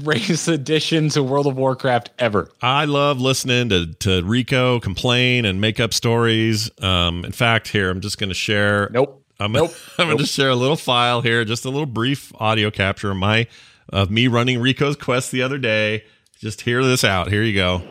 race 0.04 0.48
addition 0.48 1.10
to 1.10 1.24
World 1.24 1.48
of 1.48 1.56
Warcraft 1.58 2.12
ever. 2.20 2.50
I 2.62 2.86
love 2.86 3.20
listening 3.20 3.70
to, 3.70 3.88
to 4.00 4.24
Rico 4.24 4.80
complain 4.80 5.46
and 5.46 5.60
make 5.60 5.80
up 5.80 5.94
stories. 5.94 6.70
Um, 6.82 7.26
in 7.26 7.32
fact, 7.32 7.68
here 7.70 7.90
I'm 7.90 8.02
just 8.02 8.18
going 8.18 8.30
to 8.30 8.36
share. 8.36 8.90
Nope. 8.92 9.24
I'm, 9.40 9.52
Nope. 9.54 9.72
I'm 9.98 10.06
going 10.08 10.18
to 10.18 10.24
Nope. 10.24 10.30
share 10.30 10.50
a 10.50 10.56
little 10.56 10.76
file 10.76 11.22
here, 11.22 11.44
just 11.46 11.66
a 11.66 11.70
little 11.70 11.86
brief 11.88 12.32
audio 12.36 12.70
capture 12.72 13.12
of 13.12 13.18
my 13.18 13.48
of 13.90 14.10
me 14.12 14.28
running 14.28 14.60
Rico's 14.60 14.96
quest 14.96 15.32
the 15.32 15.42
other 15.42 15.58
day. 15.58 16.04
Just 16.40 16.62
hear 16.62 16.84
this 16.84 17.04
out. 17.04 17.28
Here 17.30 17.44
you 17.44 17.54
go. 17.56 17.82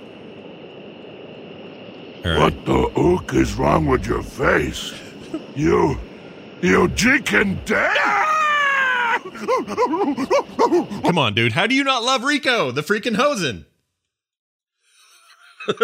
All 2.24 2.30
right. 2.30 2.38
What 2.38 2.64
the 2.66 2.90
ook 2.96 3.34
is 3.34 3.54
wrong 3.54 3.86
with 3.86 4.06
your 4.06 4.22
face? 4.22 4.92
You, 5.56 5.98
you 6.62 6.88
chicken 6.90 7.58
dead! 7.64 7.96
Come 9.40 11.18
on, 11.18 11.34
dude. 11.34 11.52
How 11.52 11.66
do 11.66 11.74
you 11.74 11.84
not 11.84 12.02
love 12.02 12.24
Rico, 12.24 12.70
the 12.70 12.82
freaking 12.82 13.16
Hozen? 13.16 13.64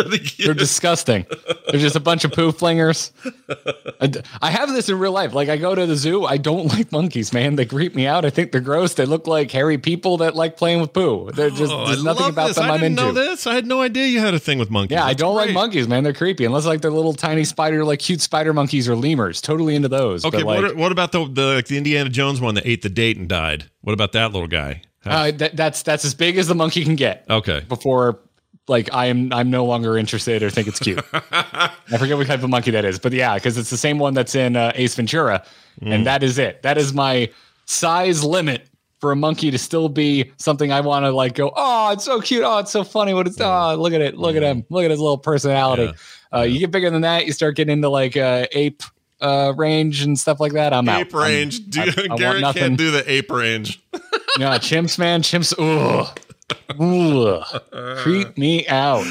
They're 0.45 0.55
disgusting. 0.55 1.27
They're 1.71 1.81
just 1.81 1.97
a 1.97 2.01
bunch 2.01 2.25
of 2.25 2.33
poo 2.33 2.51
flingers. 2.53 3.13
I 4.41 4.51
have 4.51 4.73
this 4.73 4.89
in 4.89 4.99
real 4.99 5.13
life. 5.13 5.35
Like 5.35 5.49
I 5.49 5.57
go 5.57 5.75
to 5.75 5.87
the 5.87 5.97
zoo. 5.97 6.25
I 6.25 6.37
don't 6.39 6.67
like 6.73 6.93
monkeys, 6.93 7.33
man. 7.33 7.57
They 7.57 7.67
creep 7.67 7.95
me 7.95 8.07
out. 8.07 8.25
I 8.25 8.31
think 8.31 8.53
they're 8.53 8.61
gross. 8.61 8.95
They 8.95 9.05
look 9.05 9.27
like 9.27 9.51
hairy 9.51 9.79
people 9.79 10.19
that 10.19 10.35
like 10.35 10.57
playing 10.57 10.81
with 10.81 10.93
poo. 10.93 11.31
They're 11.33 11.51
just 11.51 11.73
Oh, 11.73 11.87
there's 11.87 12.03
nothing 12.05 12.29
about 12.29 12.49
this. 12.49 12.57
them 12.57 12.67
I 12.71 12.75
I'm 12.75 12.81
didn't 12.81 12.99
into. 12.99 13.03
know 13.03 13.13
this. 13.13 13.47
I 13.47 13.55
had 13.55 13.67
no 13.67 13.81
idea 13.83 14.07
you 14.07 14.21
had 14.21 14.35
a 14.35 14.39
thing 14.39 14.59
with 14.59 14.71
monkeys. 14.71 14.97
Yeah, 14.97 15.05
I 15.05 15.15
don't 15.15 15.35
like 15.35 15.53
monkeys, 15.53 15.89
man. 15.89 16.05
They're 16.05 16.13
creepy. 16.13 16.45
Unless 16.45 16.67
like 16.67 16.81
they're 16.81 16.91
little 16.91 17.15
tiny 17.15 17.45
spider, 17.45 17.85
like 17.85 17.99
cute 17.99 18.21
spider 18.21 18.53
monkeys 18.53 18.89
or 18.89 18.97
lemurs. 18.97 19.41
Totally 19.41 19.75
into 19.75 19.89
those. 19.89 20.25
Okay, 20.25 20.39
but, 20.39 20.47
like, 20.47 20.63
what, 20.63 20.77
what 20.77 20.93
about 20.93 21.13
the 21.13 21.27
the 21.31 21.55
like 21.57 21.67
the 21.67 21.77
Indiana 21.77 22.09
Jones 22.09 22.41
one 22.41 22.55
that 22.55 22.67
ate 22.67 22.83
the 22.83 22.89
date 22.89 23.17
and 23.19 23.29
died? 23.29 23.71
What 23.83 23.93
about 23.93 24.13
that 24.13 24.33
little 24.33 24.49
guy? 24.49 24.83
uh, 25.05 25.31
that, 25.33 25.57
that's 25.57 25.83
that's 25.83 26.05
as 26.05 26.15
big 26.15 26.37
as 26.37 26.49
the 26.49 26.55
monkey 26.55 26.83
can 26.83 26.97
get. 26.97 27.25
Okay, 27.31 27.61
before 27.69 28.19
like 28.69 28.93
I 28.93 29.07
am 29.07 29.33
I'm 29.33 29.51
no 29.51 29.65
longer 29.65 29.97
interested 29.97 30.43
or 30.43 30.51
think 30.51 30.69
it's 30.69 30.79
cute. 30.81 31.01
I 31.13 31.71
forget 31.99 32.17
what 32.17 32.27
type 32.27 32.43
of 32.43 32.51
monkey 32.51 32.71
that 32.73 32.85
is, 32.85 32.99
but 32.99 33.13
yeah, 33.13 33.35
because 33.35 33.57
it's 33.59 33.71
the 33.71 33.77
same 33.77 33.99
one 33.99 34.15
that's 34.15 34.35
in 34.35 34.57
uh, 34.57 34.73
Ace 34.75 34.95
Ventura, 34.95 35.45
Mm. 35.83 35.93
and 35.93 36.07
that 36.07 36.23
is 36.23 36.39
it. 36.39 36.63
That 36.63 36.79
is 36.79 36.95
my 36.95 37.31
size 37.67 38.25
limit 38.25 38.67
for 38.99 39.13
a 39.13 39.17
monkey 39.17 39.51
to 39.51 39.59
still 39.59 39.91
be 39.91 40.33
something 40.39 40.73
I 40.73 40.81
want 40.81 41.05
to 41.05 41.11
like 41.11 41.35
go. 41.35 41.53
Oh, 41.55 41.93
it's 41.93 42.05
so 42.05 42.19
cute. 42.23 42.43
Oh, 42.45 42.59
it's 42.59 42.71
so 42.71 42.83
funny. 42.83 43.13
What 43.13 43.27
it's 43.27 43.39
oh, 43.41 43.77
look 43.79 43.93
at 43.93 44.01
it. 44.01 44.17
Look 44.17 44.37
at 44.37 44.43
him. 44.43 44.65
Look 44.71 44.85
at 44.87 44.91
his 44.91 45.01
little 45.01 45.19
personality. 45.19 45.93
Uh, 46.35 46.41
you 46.43 46.59
get 46.61 46.71
bigger 46.71 46.89
than 46.91 47.03
that, 47.03 47.27
you 47.27 47.33
start 47.33 47.57
getting 47.57 47.75
into 47.75 47.89
like 47.91 48.17
uh, 48.17 48.47
ape 48.53 48.83
uh, 49.21 49.53
range 49.57 50.03
and 50.03 50.19
stuff 50.19 50.41
like 50.41 50.53
that. 50.53 50.73
I'm 50.73 50.89
ape 50.89 51.15
out. 51.15 51.15
I'm- 51.21 51.23
range. 51.31 51.67
Do, 51.69 51.81
I- 51.83 51.85
I 51.97 52.07
want 52.09 52.21
Garrett 52.21 52.41
nothing. 52.41 52.61
can't 52.63 52.79
do 52.79 52.91
the 52.91 53.11
ape 53.11 53.31
range. 53.31 53.83
Yeah, 53.93 54.01
chimps, 54.59 54.99
man. 54.99 55.21
Chimps. 55.23 55.53
Ugh. 55.59 56.19
Ugh. 56.79 57.45
Creep 57.99 58.37
me 58.39 58.67
out. 58.69 59.07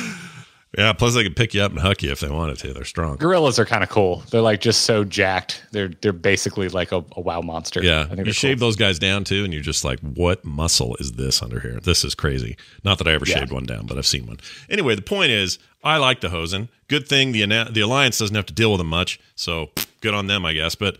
Yeah, 0.78 0.92
plus 0.92 1.14
they 1.14 1.24
could 1.24 1.38
pick 1.38 1.54
you 1.54 1.62
up 1.62 1.72
and 1.72 1.80
huck 1.80 2.04
you 2.04 2.12
if 2.12 2.20
they 2.20 2.30
wanted 2.30 2.58
to. 2.60 2.74
They're 2.74 2.84
strong. 2.84 3.16
Gorillas 3.16 3.58
are 3.60 3.66
kind 3.66 3.82
of 3.82 3.90
cool. 3.90 4.24
They're 4.30 4.42
like 4.42 4.60
just 4.60 4.82
so 4.82 5.06
jacked. 5.06 5.64
They're 5.72 5.88
they're 6.02 6.12
basically 6.12 6.68
like 6.68 6.92
a, 6.92 6.98
a 7.16 7.22
wow 7.22 7.40
monster. 7.40 7.82
Yeah, 7.82 8.14
you 8.14 8.34
shave 8.34 8.60
cool. 8.60 8.68
those 8.68 8.76
guys 8.76 9.00
down 9.00 9.24
too, 9.24 9.46
and 9.46 9.54
you're 9.54 9.62
just 9.64 9.86
like, 9.86 10.00
what 10.02 10.44
muscle 10.44 10.98
is 11.00 11.14
this 11.14 11.42
under 11.42 11.62
here? 11.62 11.80
This 11.80 12.04
is 12.04 12.14
crazy. 12.14 12.58
Not 12.84 12.98
that 12.98 13.08
I 13.08 13.14
ever 13.14 13.26
Yeah. 13.26 13.40
shaved 13.40 13.54
one 13.54 13.64
down, 13.64 13.86
but 13.86 13.98
I've 13.98 14.06
seen 14.06 14.28
one. 14.28 14.38
Anyway, 14.70 14.96
the 14.96 15.02
point 15.02 15.32
is, 15.32 15.60
I 15.82 15.96
like 15.96 16.20
the 16.20 16.28
Hozen. 16.30 16.68
Good 16.90 17.08
thing 17.08 17.32
the 17.32 17.46
the 17.72 17.80
alliance 17.82 18.18
doesn't 18.20 18.36
have 18.36 18.46
to 18.48 18.54
deal 18.54 18.72
with 18.72 18.80
them 18.80 18.88
much, 18.88 19.18
so 19.36 19.70
good 20.02 20.14
on 20.14 20.28
them, 20.28 20.46
I 20.46 20.52
guess. 20.52 20.76
But 20.76 20.98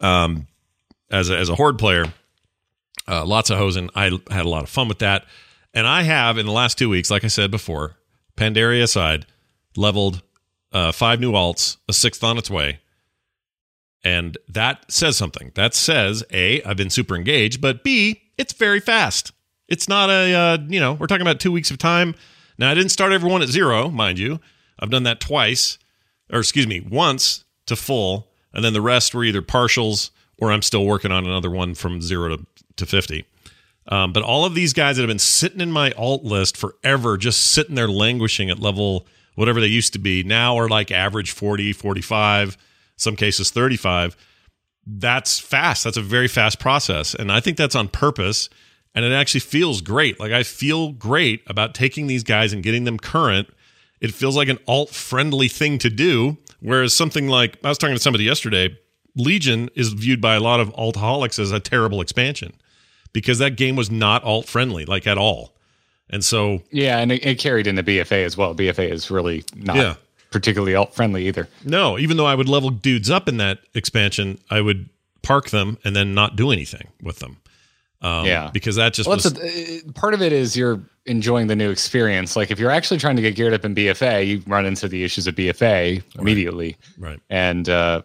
um, 0.00 0.46
as 1.10 1.30
a, 1.30 1.36
as 1.36 1.48
a 1.48 1.56
horde 1.56 1.78
player, 1.80 2.12
uh, 3.08 3.24
lots 3.24 3.50
of 3.50 3.58
Hozen. 3.58 3.90
I 3.96 4.04
had 4.32 4.46
a 4.46 4.48
lot 4.48 4.62
of 4.62 4.68
fun 4.68 4.86
with 4.86 5.00
that, 5.00 5.24
and 5.76 5.86
I 5.86 6.02
have 6.02 6.38
in 6.38 6.46
the 6.46 6.52
last 6.52 6.78
two 6.78 6.88
weeks, 6.88 7.10
like 7.10 7.22
I 7.22 7.28
said 7.28 7.50
before, 7.50 7.98
Pandaria 8.34 8.82
aside, 8.82 9.26
leveled 9.76 10.22
uh, 10.72 10.90
five 10.90 11.20
new 11.20 11.32
alts, 11.32 11.76
a 11.86 11.92
sixth 11.92 12.24
on 12.24 12.38
its 12.38 12.50
way. 12.50 12.80
And 14.02 14.38
that 14.48 14.90
says 14.90 15.18
something. 15.18 15.52
That 15.54 15.74
says 15.74 16.24
A, 16.32 16.62
I've 16.62 16.78
been 16.78 16.88
super 16.88 17.14
engaged, 17.14 17.60
but 17.60 17.84
B, 17.84 18.22
it's 18.38 18.54
very 18.54 18.80
fast. 18.80 19.32
It's 19.68 19.86
not 19.86 20.08
a, 20.08 20.32
uh, 20.32 20.58
you 20.66 20.80
know, 20.80 20.94
we're 20.94 21.08
talking 21.08 21.26
about 21.26 21.40
two 21.40 21.52
weeks 21.52 21.70
of 21.70 21.76
time. 21.76 22.14
Now, 22.56 22.70
I 22.70 22.74
didn't 22.74 22.90
start 22.90 23.12
everyone 23.12 23.42
at 23.42 23.48
zero, 23.48 23.90
mind 23.90 24.18
you. 24.18 24.40
I've 24.78 24.90
done 24.90 25.02
that 25.02 25.20
twice, 25.20 25.78
or 26.32 26.38
excuse 26.38 26.66
me, 26.66 26.80
once 26.80 27.44
to 27.66 27.76
full, 27.76 28.28
and 28.54 28.64
then 28.64 28.72
the 28.72 28.80
rest 28.80 29.14
were 29.14 29.24
either 29.24 29.42
partials 29.42 30.10
or 30.38 30.52
I'm 30.52 30.62
still 30.62 30.86
working 30.86 31.12
on 31.12 31.26
another 31.26 31.50
one 31.50 31.74
from 31.74 32.00
zero 32.00 32.36
to, 32.36 32.46
to 32.76 32.86
50. 32.86 33.26
Um, 33.88 34.12
but 34.12 34.22
all 34.22 34.44
of 34.44 34.54
these 34.54 34.72
guys 34.72 34.96
that 34.96 35.02
have 35.02 35.08
been 35.08 35.18
sitting 35.18 35.60
in 35.60 35.70
my 35.70 35.92
alt 35.92 36.24
list 36.24 36.56
forever, 36.56 37.16
just 37.16 37.52
sitting 37.52 37.74
there 37.74 37.88
languishing 37.88 38.50
at 38.50 38.58
level 38.58 39.06
whatever 39.36 39.60
they 39.60 39.66
used 39.66 39.92
to 39.92 39.98
be, 39.98 40.22
now 40.22 40.58
are 40.58 40.68
like 40.68 40.90
average 40.90 41.30
40, 41.30 41.72
45, 41.72 42.56
some 42.96 43.16
cases 43.16 43.50
35. 43.50 44.16
That's 44.86 45.38
fast. 45.38 45.84
That's 45.84 45.96
a 45.96 46.02
very 46.02 46.28
fast 46.28 46.58
process. 46.58 47.14
And 47.14 47.30
I 47.30 47.40
think 47.40 47.56
that's 47.56 47.74
on 47.74 47.88
purpose. 47.88 48.48
And 48.94 49.04
it 49.04 49.12
actually 49.12 49.40
feels 49.40 49.80
great. 49.82 50.18
Like 50.18 50.32
I 50.32 50.42
feel 50.42 50.92
great 50.92 51.42
about 51.46 51.74
taking 51.74 52.06
these 52.06 52.24
guys 52.24 52.52
and 52.52 52.62
getting 52.62 52.84
them 52.84 52.98
current. 52.98 53.48
It 54.00 54.12
feels 54.12 54.36
like 54.36 54.48
an 54.48 54.58
alt 54.66 54.90
friendly 54.90 55.48
thing 55.48 55.78
to 55.78 55.90
do. 55.90 56.38
Whereas 56.60 56.94
something 56.94 57.28
like 57.28 57.58
I 57.62 57.68
was 57.68 57.78
talking 57.78 57.94
to 57.94 58.02
somebody 58.02 58.24
yesterday, 58.24 58.76
Legion 59.14 59.68
is 59.74 59.92
viewed 59.92 60.20
by 60.20 60.34
a 60.34 60.40
lot 60.40 60.60
of 60.60 60.72
altaholics 60.74 61.38
as 61.38 61.52
a 61.52 61.60
terrible 61.60 62.00
expansion 62.00 62.54
because 63.12 63.38
that 63.38 63.56
game 63.56 63.76
was 63.76 63.90
not 63.90 64.22
alt 64.24 64.46
friendly, 64.46 64.84
like 64.84 65.06
at 65.06 65.18
all. 65.18 65.52
And 66.10 66.24
so 66.24 66.62
Yeah, 66.70 66.98
and 66.98 67.10
it, 67.12 67.24
it 67.26 67.38
carried 67.38 67.66
into 67.66 67.82
BFA 67.82 68.24
as 68.24 68.36
well. 68.36 68.54
BFA 68.54 68.90
is 68.92 69.10
really 69.10 69.44
not 69.56 69.76
Yeah. 69.76 69.94
particularly 70.30 70.74
alt 70.74 70.94
friendly 70.94 71.26
either. 71.26 71.48
No, 71.64 71.98
even 71.98 72.16
though 72.16 72.26
I 72.26 72.34
would 72.34 72.48
level 72.48 72.70
dudes 72.70 73.10
up 73.10 73.28
in 73.28 73.38
that 73.38 73.58
expansion, 73.74 74.38
I 74.50 74.60
would 74.60 74.88
park 75.22 75.50
them 75.50 75.78
and 75.84 75.96
then 75.96 76.14
not 76.14 76.36
do 76.36 76.50
anything 76.52 76.88
with 77.02 77.18
them. 77.18 77.38
Um, 78.02 78.26
Yeah. 78.26 78.50
because 78.52 78.76
that 78.76 78.94
just 78.94 79.08
Well, 79.08 79.16
was 79.16 79.26
a, 79.26 79.78
uh, 79.78 79.92
part 79.94 80.14
of 80.14 80.22
it 80.22 80.32
is 80.32 80.56
you're 80.56 80.80
enjoying 81.06 81.46
the 81.48 81.56
new 81.56 81.70
experience. 81.70 82.36
Like 82.36 82.50
if 82.50 82.58
you're 82.60 82.70
actually 82.70 82.98
trying 82.98 83.16
to 83.16 83.22
get 83.22 83.34
geared 83.34 83.54
up 83.54 83.64
in 83.64 83.74
BFA, 83.74 84.24
you 84.26 84.42
run 84.46 84.66
into 84.66 84.86
the 84.88 85.02
issues 85.02 85.26
of 85.26 85.34
BFA 85.34 86.02
immediately, 86.18 86.76
right. 86.98 87.18
and 87.30 87.68
uh, 87.68 88.02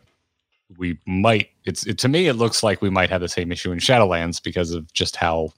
we 0.78 0.98
might. 1.06 1.50
It's 1.66 1.86
it, 1.86 1.98
to 2.00 2.08
me, 2.08 2.28
it 2.28 2.34
looks 2.34 2.64
like 2.64 2.82
we 2.82 2.90
might 2.90 3.10
have 3.10 3.22
the 3.22 3.30
same 3.30 3.52
issue 3.52 3.72
in 3.72 3.80
Shadowlands 3.80 4.42
because 4.42 4.72
of 4.72 4.92
just 4.94 5.16
how 5.16 5.50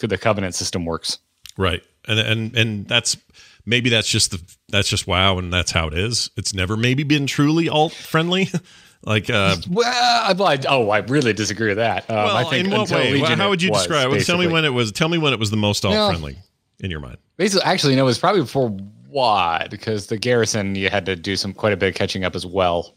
the 0.00 0.18
covenant 0.18 0.54
system 0.54 0.84
works. 0.84 1.18
Right. 1.56 1.82
And 2.06 2.18
and 2.18 2.56
and 2.56 2.88
that's 2.88 3.16
maybe 3.64 3.90
that's 3.90 4.08
just 4.08 4.30
the 4.30 4.40
that's 4.68 4.88
just 4.88 5.06
wow 5.06 5.38
and 5.38 5.52
that's 5.52 5.70
how 5.70 5.86
it 5.88 5.94
is. 5.94 6.30
It's 6.36 6.54
never 6.54 6.76
maybe 6.76 7.02
been 7.02 7.26
truly 7.26 7.68
alt 7.68 7.92
friendly. 7.92 8.48
like 9.04 9.30
uh 9.30 9.56
Well, 9.70 9.86
I, 9.86 10.32
well, 10.32 10.48
I, 10.48 10.58
oh, 10.68 10.90
I 10.90 10.98
really 10.98 11.32
disagree 11.32 11.68
with 11.68 11.78
that. 11.78 12.08
Um, 12.10 12.16
well, 12.16 12.36
I 12.36 12.44
think 12.44 12.66
in 12.66 12.72
what 12.72 12.90
way? 12.90 13.12
Legion 13.12 13.38
how 13.38 13.50
would 13.50 13.62
you 13.62 13.70
was, 13.70 13.82
describe 13.82 14.12
it? 14.12 14.24
Tell 14.24 14.38
me 14.38 14.46
when 14.46 14.64
it 14.64 14.72
was 14.72 14.92
tell 14.92 15.08
me 15.08 15.18
when 15.18 15.32
it 15.32 15.38
was 15.38 15.50
the 15.50 15.56
most 15.56 15.84
alt 15.84 16.10
friendly 16.10 16.36
in 16.80 16.90
your 16.90 17.00
mind. 17.00 17.18
Basically, 17.36 17.64
actually, 17.64 17.96
no, 17.96 18.02
it 18.02 18.06
was 18.06 18.18
probably 18.18 18.42
before 18.42 18.76
WoD 19.08 19.70
because 19.70 20.08
the 20.08 20.18
garrison 20.18 20.74
you 20.74 20.90
had 20.90 21.06
to 21.06 21.16
do 21.16 21.36
some 21.36 21.52
quite 21.52 21.72
a 21.72 21.76
bit 21.76 21.88
of 21.88 21.94
catching 21.94 22.24
up 22.24 22.34
as 22.34 22.44
well. 22.44 22.94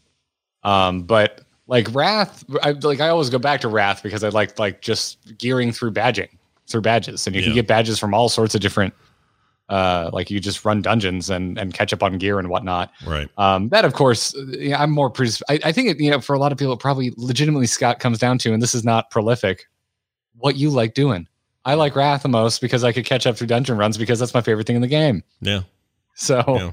Um, 0.64 1.02
but 1.02 1.42
like 1.68 1.86
Wrath, 1.94 2.44
I 2.62 2.72
like 2.72 3.00
I 3.00 3.08
always 3.08 3.30
go 3.30 3.38
back 3.38 3.60
to 3.60 3.68
Wrath 3.68 4.02
because 4.02 4.24
I 4.24 4.30
like 4.30 4.58
like 4.58 4.80
just 4.82 5.18
gearing 5.38 5.70
through 5.70 5.92
badging 5.92 6.28
through 6.66 6.80
badges, 6.82 7.26
and 7.26 7.34
you 7.36 7.40
Yeah. 7.42 7.46
can 7.48 7.54
get 7.54 7.66
badges 7.68 7.98
from 7.98 8.12
all 8.12 8.28
sorts 8.28 8.54
of 8.56 8.60
different 8.60 8.92
Uh, 9.70 10.08
like 10.14 10.30
you 10.30 10.40
just 10.40 10.64
run 10.64 10.80
dungeons 10.80 11.28
and 11.28 11.58
and 11.58 11.74
catch 11.74 11.92
up 11.92 12.02
on 12.02 12.16
gear 12.16 12.38
and 12.38 12.48
whatnot. 12.48 12.90
Right. 13.06 13.28
Um, 13.36 13.68
that 13.68 13.84
of 13.84 13.92
course, 13.92 14.34
uh, 14.34 14.46
yeah, 14.58 14.82
I'm 14.82 14.90
more. 14.90 15.10
Pres- 15.10 15.42
I, 15.50 15.60
I 15.62 15.72
think 15.72 15.90
it, 15.90 16.00
you 16.00 16.10
know, 16.10 16.20
for 16.22 16.34
a 16.34 16.38
lot 16.38 16.52
of 16.52 16.58
people, 16.58 16.72
it 16.72 16.80
probably 16.80 17.12
legitimately 17.18 17.66
Scott 17.66 18.00
comes 18.00 18.18
down 18.18 18.38
to, 18.38 18.52
and 18.54 18.62
this 18.62 18.74
is 18.74 18.82
not 18.82 19.10
prolific. 19.10 19.66
What 20.38 20.56
you 20.56 20.70
like 20.70 20.94
doing? 20.94 21.28
I 21.66 21.74
like 21.74 21.94
Wrath 21.96 22.22
the 22.22 22.30
most 22.30 22.62
because 22.62 22.82
I 22.82 22.92
could 22.92 23.04
catch 23.04 23.26
up 23.26 23.36
through 23.36 23.48
dungeon 23.48 23.76
runs 23.76 23.98
because 23.98 24.18
that's 24.18 24.32
my 24.32 24.40
favorite 24.40 24.66
thing 24.66 24.76
in 24.76 24.80
the 24.80 24.88
game. 24.88 25.22
Yeah. 25.42 25.60
So 26.14 26.42
Yeah. 26.46 26.70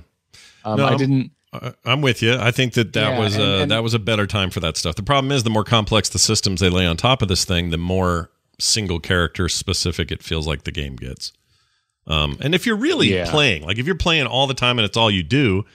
um, 0.63 0.77
No, 0.77 0.85
I 0.87 0.95
didn't. 0.95 1.31
I- 1.61 1.91
I'm 1.91 2.01
with 2.01 2.21
you. 2.21 2.35
I 2.35 2.51
think 2.51 2.73
that 2.73 2.93
that 2.93 3.11
Yeah, 3.13 3.19
was 3.19 3.35
and- 3.35 3.43
uh, 3.43 3.57
and- 3.63 3.71
that 3.71 3.83
was 3.83 3.93
a 3.93 3.99
better 3.99 4.27
time 4.27 4.49
for 4.49 4.59
that 4.61 4.77
stuff. 4.77 4.95
The 4.95 5.03
problem 5.03 5.31
is, 5.31 5.43
the 5.43 5.49
more 5.49 5.63
complex 5.63 6.09
the 6.09 6.19
systems 6.19 6.59
they 6.61 6.69
lay 6.69 6.85
on 6.85 6.97
top 6.97 7.21
of 7.21 7.27
this 7.27 7.45
thing, 7.45 7.69
the 7.69 7.77
more 7.77 8.31
single 8.59 8.99
character 8.99 9.49
specific 9.49 10.11
it 10.11 10.23
feels 10.23 10.47
like 10.47 10.63
the 10.63 10.71
game 10.71 10.95
gets. 10.95 11.31
Um, 12.07 12.37
and 12.39 12.53
if 12.53 12.65
you're 12.65 12.75
really 12.75 13.13
Yeah. 13.13 13.29
playing, 13.29 13.63
like 13.63 13.77
if 13.79 13.85
you're 13.85 13.95
playing 13.95 14.27
all 14.27 14.47
the 14.47 14.53
time 14.53 14.77
and 14.79 14.85
it's 14.85 14.95
all 14.95 15.09
you 15.09 15.23
do, 15.23 15.65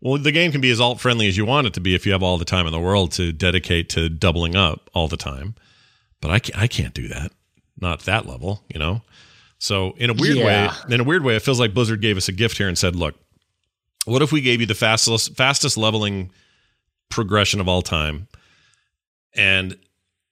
well, 0.00 0.18
the 0.18 0.32
game 0.32 0.50
can 0.50 0.60
be 0.60 0.70
as 0.70 0.80
alt 0.80 1.00
friendly 1.00 1.28
as 1.28 1.36
you 1.36 1.44
want 1.44 1.66
it 1.66 1.74
to 1.74 1.80
be 1.80 1.94
if 1.94 2.04
you 2.06 2.12
have 2.12 2.22
all 2.22 2.38
the 2.38 2.44
time 2.44 2.66
in 2.66 2.72
the 2.72 2.80
world 2.80 3.12
to 3.12 3.32
dedicate 3.32 3.88
to 3.90 4.08
doubling 4.08 4.56
up 4.56 4.90
all 4.94 5.08
the 5.08 5.16
time. 5.16 5.54
But 6.20 6.30
I 6.30 6.38
can't, 6.38 6.58
I 6.58 6.66
can't 6.66 6.94
do 6.94 7.08
that. 7.08 7.32
Not 7.80 8.00
that 8.00 8.26
level, 8.26 8.64
you 8.72 8.78
know. 8.78 9.02
So 9.58 9.94
in 9.98 10.10
a 10.10 10.14
weird 10.14 10.38
Yeah. 10.38 10.74
way, 10.88 10.94
in 10.94 11.00
a 11.00 11.04
weird 11.04 11.22
way, 11.24 11.36
it 11.36 11.42
feels 11.42 11.60
like 11.60 11.72
Blizzard 11.74 12.00
gave 12.00 12.16
us 12.16 12.28
a 12.28 12.32
gift 12.32 12.58
here 12.58 12.68
and 12.68 12.76
said, 12.76 12.96
"Look, 12.96 13.14
what 14.04 14.22
if 14.22 14.32
we 14.32 14.40
gave 14.40 14.60
you 14.60 14.66
the 14.66 14.74
fastest 14.74 15.36
fastest 15.36 15.76
leveling 15.76 16.30
progression 17.08 17.60
of 17.60 17.68
all 17.68 17.82
time 17.82 18.28
and 19.34 19.76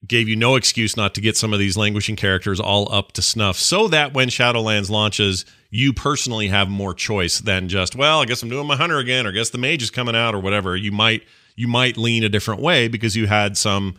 gave 0.07 0.29
you 0.29 0.35
no 0.35 0.57
excuse 0.57 0.97
not 0.97 1.15
to 1.15 1.21
get 1.21 1.37
some 1.37 1.53
of 1.53 1.59
these 1.59 1.77
languishing 1.77 2.17
characters 2.17 2.59
all 2.59 2.93
up 2.93 3.13
to 3.13 3.23
snuff 3.23 3.57
so 3.57 3.87
that 3.89 4.13
when 4.13 4.29
Shadowlands 4.29 4.91
launches, 4.91 5.45
you 5.71 5.93
personally 5.93 6.49
have 6.49 6.69
more 6.69 6.93
choice 6.93 7.39
than 7.39 7.69
just, 7.69 7.95
well, 7.95 8.21
I 8.21 8.25
guess 8.25 8.43
I'm 8.43 8.49
doing 8.49 8.67
my 8.67 8.77
hunter 8.77 8.99
again 8.99 9.27
or 9.27 9.33
guess 9.33 9.51
the 9.51 9.59
mage 9.59 9.83
is 9.83 9.91
coming 9.91 10.17
out 10.17 10.35
or 10.35 10.41
whatever. 10.41 10.77
You 10.77 10.93
might 10.93 11.23
you 11.55 11.69
might 11.69 11.97
lean 11.97 12.25
a 12.25 12.29
different 12.29 12.63
way 12.63 12.89
because 12.89 13.15
you 13.15 13.27
had 13.27 13.57
some 13.57 13.97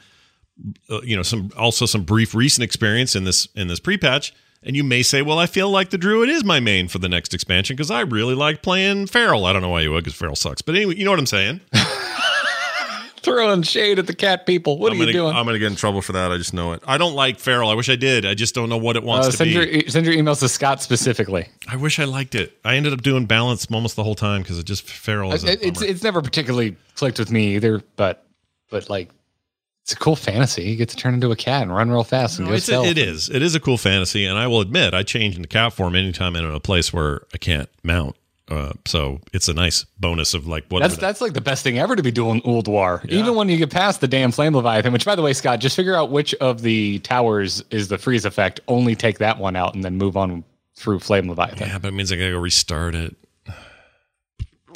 uh, 0.89 1.01
you 1.01 1.15
know, 1.15 1.23
some 1.23 1.51
also 1.57 1.85
some 1.85 2.03
brief 2.03 2.35
recent 2.35 2.63
experience 2.63 3.15
in 3.15 3.23
this 3.23 3.47
in 3.55 3.67
this 3.67 3.79
pre-patch 3.79 4.33
and 4.65 4.75
you 4.75 4.83
may 4.83 5.01
say, 5.03 5.21
well, 5.21 5.39
I 5.39 5.45
feel 5.45 5.69
like 5.69 5.89
the 5.89 5.97
druid 5.97 6.29
is 6.29 6.43
my 6.43 6.59
main 6.59 6.87
for 6.87 6.99
the 6.99 7.09
next 7.09 7.33
expansion 7.33 7.75
because 7.75 7.91
I 7.91 8.01
really 8.01 8.35
like 8.35 8.61
playing 8.61 9.07
feral. 9.07 9.45
I 9.45 9.53
don't 9.53 9.61
know 9.61 9.69
why 9.69 9.81
you 9.81 9.91
would 9.91 10.03
because 10.03 10.17
feral 10.17 10.35
sucks, 10.35 10.61
but 10.61 10.75
anyway, 10.75 10.95
you 10.95 11.05
know 11.05 11.11
what 11.11 11.19
I'm 11.19 11.25
saying. 11.25 11.61
Throwing 13.21 13.61
shade 13.61 13.99
at 13.99 14.07
the 14.07 14.13
cat 14.13 14.45
people. 14.45 14.77
What 14.77 14.91
I'm 14.91 14.97
are 14.97 15.05
you 15.05 15.13
gonna, 15.13 15.13
doing? 15.13 15.33
I'm 15.33 15.45
gonna 15.45 15.57
get 15.57 15.71
in 15.71 15.77
trouble 15.77 16.01
for 16.01 16.11
that. 16.11 16.29
I 16.33 16.37
just 16.37 16.53
know 16.53 16.73
it. 16.73 16.83
I 16.85 16.97
don't 16.97 17.13
like 17.15 17.39
feral. 17.39 17.69
I 17.69 17.73
wish 17.73 17.87
I 17.87 17.95
did. 17.95 18.25
I 18.25 18.33
just 18.33 18.53
don't 18.53 18.67
know 18.67 18.75
what 18.75 18.97
it 18.97 19.03
wants 19.03 19.27
Uh, 19.27 19.31
to 19.31 19.37
send 19.37 19.47
be. 19.49 19.53
your 19.53 19.87
send 19.87 20.05
your 20.05 20.13
emails 20.13 20.39
to 20.41 20.49
Scott 20.49 20.81
specifically. 20.81 21.47
I 21.69 21.77
wish 21.77 21.99
I 21.99 22.03
liked 22.03 22.35
it. 22.35 22.57
I 22.65 22.75
ended 22.75 22.91
up 22.91 23.01
doing 23.01 23.25
balance 23.25 23.65
almost 23.71 23.95
the 23.95 24.03
whole 24.03 24.15
time 24.15 24.41
because 24.41 24.59
it 24.59 24.65
just 24.65 24.83
feral 24.83 25.31
is 25.31 25.45
a 25.45 25.53
It- 25.53 25.63
it's 25.63 25.81
it's 25.81 26.03
never 26.03 26.21
particularly 26.21 26.75
clicked 26.95 27.17
with 27.17 27.31
me 27.31 27.55
either, 27.55 27.81
but 27.95 28.25
but 28.69 28.89
like 28.89 29.09
it's 29.83 29.93
a 29.93 29.97
cool 29.97 30.15
fantasy. 30.15 30.63
You 30.63 30.75
get 30.77 30.89
to 30.89 30.95
turn 30.95 31.13
into 31.13 31.29
a 31.31 31.35
cat 31.35 31.61
and 31.63 31.75
run 31.75 31.91
real 31.91 32.03
fast 32.03 32.39
and 32.39 32.45
No, 32.47 32.51
go 32.51 32.55
it's 32.55 32.65
a, 32.67 32.71
stealth. 32.71 32.87
it 32.87 32.97
is. 32.97 33.29
It 33.29 33.41
is 33.41 33.53
a 33.53 33.59
cool 33.59 33.77
fantasy, 33.77 34.25
and 34.25 34.37
I 34.37 34.47
will 34.47 34.61
admit 34.61 34.93
I 34.93 35.03
change 35.03 35.35
into 35.35 35.47
cat 35.47 35.73
form 35.73 35.95
anytime 35.95 36.35
I'm 36.35 36.45
in 36.45 36.51
a 36.51 36.59
place 36.59 36.91
where 36.93 37.21
I 37.33 37.37
can't 37.37 37.69
mount. 37.83 38.15
Uh, 38.49 38.73
so 38.85 39.19
it's 39.31 39.47
a 39.47 39.53
nice 39.53 39.85
bonus 39.99 40.33
of 40.33 40.45
like 40.47 40.65
what 40.67 40.81
That's 40.81 40.97
that's 40.97 41.21
like 41.21 41.33
the 41.33 41.39
best 41.41 41.63
thing 41.63 41.79
ever 41.79 41.95
to 41.95 42.03
be 42.03 42.11
doing 42.11 42.41
Ulduar. 42.41 43.09
Even 43.09 43.35
when 43.35 43.47
you 43.47 43.55
get 43.57 43.71
past 43.71 44.01
the 44.01 44.07
damn 44.07 44.31
Flame 44.31 44.53
Leviathan, 44.53 44.91
which 44.91 45.05
by 45.05 45.15
the 45.15 45.21
way, 45.21 45.31
Scott, 45.31 45.59
just 45.59 45.75
figure 45.77 45.95
out 45.95 46.11
which 46.11 46.33
of 46.35 46.61
the 46.61 46.99
towers 46.99 47.63
is 47.71 47.87
the 47.87 47.97
freeze 47.97 48.25
effect. 48.25 48.59
Only 48.67 48.95
take 48.95 49.19
that 49.19 49.37
one 49.39 49.55
out 49.55 49.75
and 49.75 49.83
then 49.83 49.97
move 49.97 50.17
on 50.17 50.43
through 50.75 50.99
Flame 50.99 51.29
Leviathan. 51.29 51.67
yeah, 51.69 51.77
but 51.77 51.87
it 51.89 51.93
means 51.93 52.11
I 52.11 52.17
gotta 52.17 52.31
go 52.31 52.39
restart 52.39 52.95
it. 52.95 53.15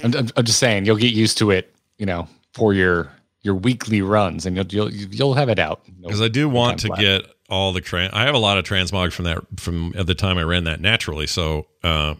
I'm, 0.04 0.16
I'm, 0.16 0.30
I'm 0.38 0.46
just 0.46 0.60
saying, 0.60 0.86
you'll 0.86 0.96
get 0.96 1.14
used 1.14 1.38
to 1.40 1.52
it, 1.52 1.74
you 1.98 2.06
know, 2.06 2.28
for 2.54 2.74
your 2.74 3.12
your 3.48 3.56
weekly 3.56 4.01
runs, 4.01 4.46
and 4.46 4.56
you'll 4.58 4.68
you'll 4.68 4.92
you'll 4.92 5.34
have 5.34 5.48
it 5.50 5.58
out. 5.58 5.82
because 6.01 6.22
I 6.22 6.27
do 6.27 6.50
want 6.50 6.80
to 6.82 6.88
flat. 6.88 7.00
get 7.00 7.22
all 7.50 7.72
the 7.72 7.82
tran. 7.82 8.10
I 8.13 8.25
have 8.25 8.36
a 8.36 8.39
lot 8.39 8.58
of 8.58 8.66
transmog 8.66 9.13
from 9.13 9.24
that 9.25 9.39
from 9.58 9.94
at 9.98 10.06
the 10.06 10.13
time 10.13 10.38
I 10.38 10.43
ran 10.43 10.65
that 10.65 10.82
naturally. 10.82 11.26
So 11.28 11.65
uh, 11.84 12.13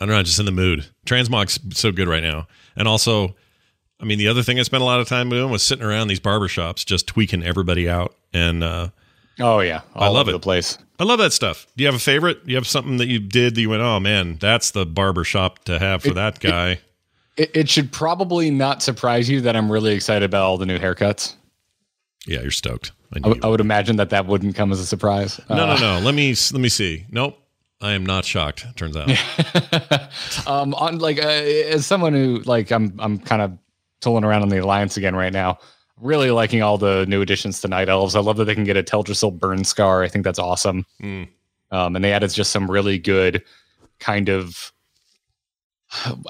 I 0.00 0.06
don't 0.06 0.08
know, 0.08 0.22
just 0.22 0.38
in 0.40 0.46
the 0.46 0.52
mood. 0.52 0.86
Transmog's 1.06 1.60
so 1.78 1.92
good 1.92 2.08
right 2.08 2.22
now, 2.22 2.48
and 2.76 2.88
also, 2.88 3.36
I 4.00 4.04
mean, 4.06 4.16
the 4.18 4.28
other 4.28 4.42
thing 4.42 4.58
I 4.58 4.62
spent 4.62 4.82
a 4.82 4.86
lot 4.86 5.00
of 5.00 5.06
time 5.06 5.28
doing 5.28 5.50
was 5.52 5.62
sitting 5.62 5.84
around 5.84 6.08
these 6.08 6.20
barber 6.20 6.48
shops, 6.48 6.82
just 6.84 7.06
tweaking 7.06 7.42
everybody 7.44 7.88
out, 7.88 8.14
and 8.32 8.64
uh, 8.64 8.88
Oh 9.38 9.60
yeah, 9.60 9.82
I 9.94 10.08
love 10.08 10.28
it. 10.28 10.32
the 10.32 10.38
place. 10.40 10.78
I 10.98 11.04
love 11.04 11.18
that 11.18 11.32
stuff. 11.32 11.66
Do 11.76 11.82
you 11.82 11.88
have 11.88 11.96
a 11.96 12.02
favorite? 12.02 12.44
Do 12.46 12.50
you 12.50 12.56
have 12.56 12.66
something 12.66 12.96
that 12.98 13.08
you 13.08 13.18
did 13.18 13.54
that 13.56 13.60
you 13.60 13.68
went, 13.68 13.82
oh 13.82 14.00
man, 14.00 14.38
that's 14.40 14.70
the 14.70 14.86
barber 14.86 15.24
shop 15.24 15.64
to 15.64 15.78
have 15.78 16.02
for 16.02 16.14
that 16.14 16.40
guy? 16.40 16.70
It, 16.70 16.80
it 17.36 17.68
should 17.68 17.90
probably 17.92 18.50
not 18.50 18.82
surprise 18.82 19.28
you 19.28 19.40
that 19.42 19.56
I'm 19.56 19.70
really 19.70 19.92
excited 19.94 20.24
about 20.24 20.42
all 20.44 20.58
the 20.58 20.66
new 20.66 20.78
haircuts. 20.78 21.34
yeah, 22.26 22.40
you're 22.42 22.50
stoked. 22.50 22.92
I 23.14 23.28
I, 23.28 23.34
I 23.44 23.48
would 23.48 23.60
imagine 23.60 23.96
that 23.96 24.10
that 24.10 24.26
wouldn't 24.26 24.54
come 24.56 24.72
as 24.72 24.80
a 24.80 24.86
surprise. 24.86 25.40
No, 25.48 25.56
Uh, 25.56 25.74
no, 25.74 25.98
no. 25.98 26.04
Let 26.04 26.14
me 26.14 26.34
let 26.52 26.60
me 26.60 26.68
see. 26.68 27.06
Nope, 27.10 27.38
I 27.80 27.92
am 27.92 28.04
not 28.04 28.24
shocked. 28.24 28.66
Turns 28.76 28.96
out. 28.96 29.08
um, 30.46 30.74
on 30.74 30.98
like 30.98 31.18
uh, 31.18 31.28
as 31.28 31.86
someone 31.86 32.12
who 32.12 32.40
like 32.44 32.70
I'm 32.70 32.94
I'm 32.98 33.18
kind 33.18 33.42
of 33.42 33.56
tooling 34.00 34.24
around 34.24 34.42
on 34.42 34.48
the 34.48 34.58
alliance 34.58 34.96
again 34.96 35.16
right 35.16 35.32
now. 35.32 35.58
Really 36.00 36.30
liking 36.32 36.60
all 36.60 36.76
the 36.76 37.06
new 37.06 37.22
additions 37.22 37.60
to 37.60 37.68
Night 37.68 37.88
Elves. 37.88 38.16
I 38.16 38.20
love 38.20 38.36
that 38.38 38.46
they 38.46 38.54
can 38.54 38.64
get 38.64 38.76
a 38.76 38.82
Teldrassil 38.82 39.38
burn 39.38 39.62
scar. 39.64 40.02
I 40.02 40.08
think 40.08 40.24
that's 40.24 40.40
awesome. 40.40 40.84
Mm. 41.00 41.28
Um, 41.70 41.94
and 41.94 42.04
they 42.04 42.12
added 42.12 42.30
just 42.30 42.50
some 42.50 42.68
really 42.68 42.98
good 42.98 43.44
kind 44.00 44.28
of 44.28 44.72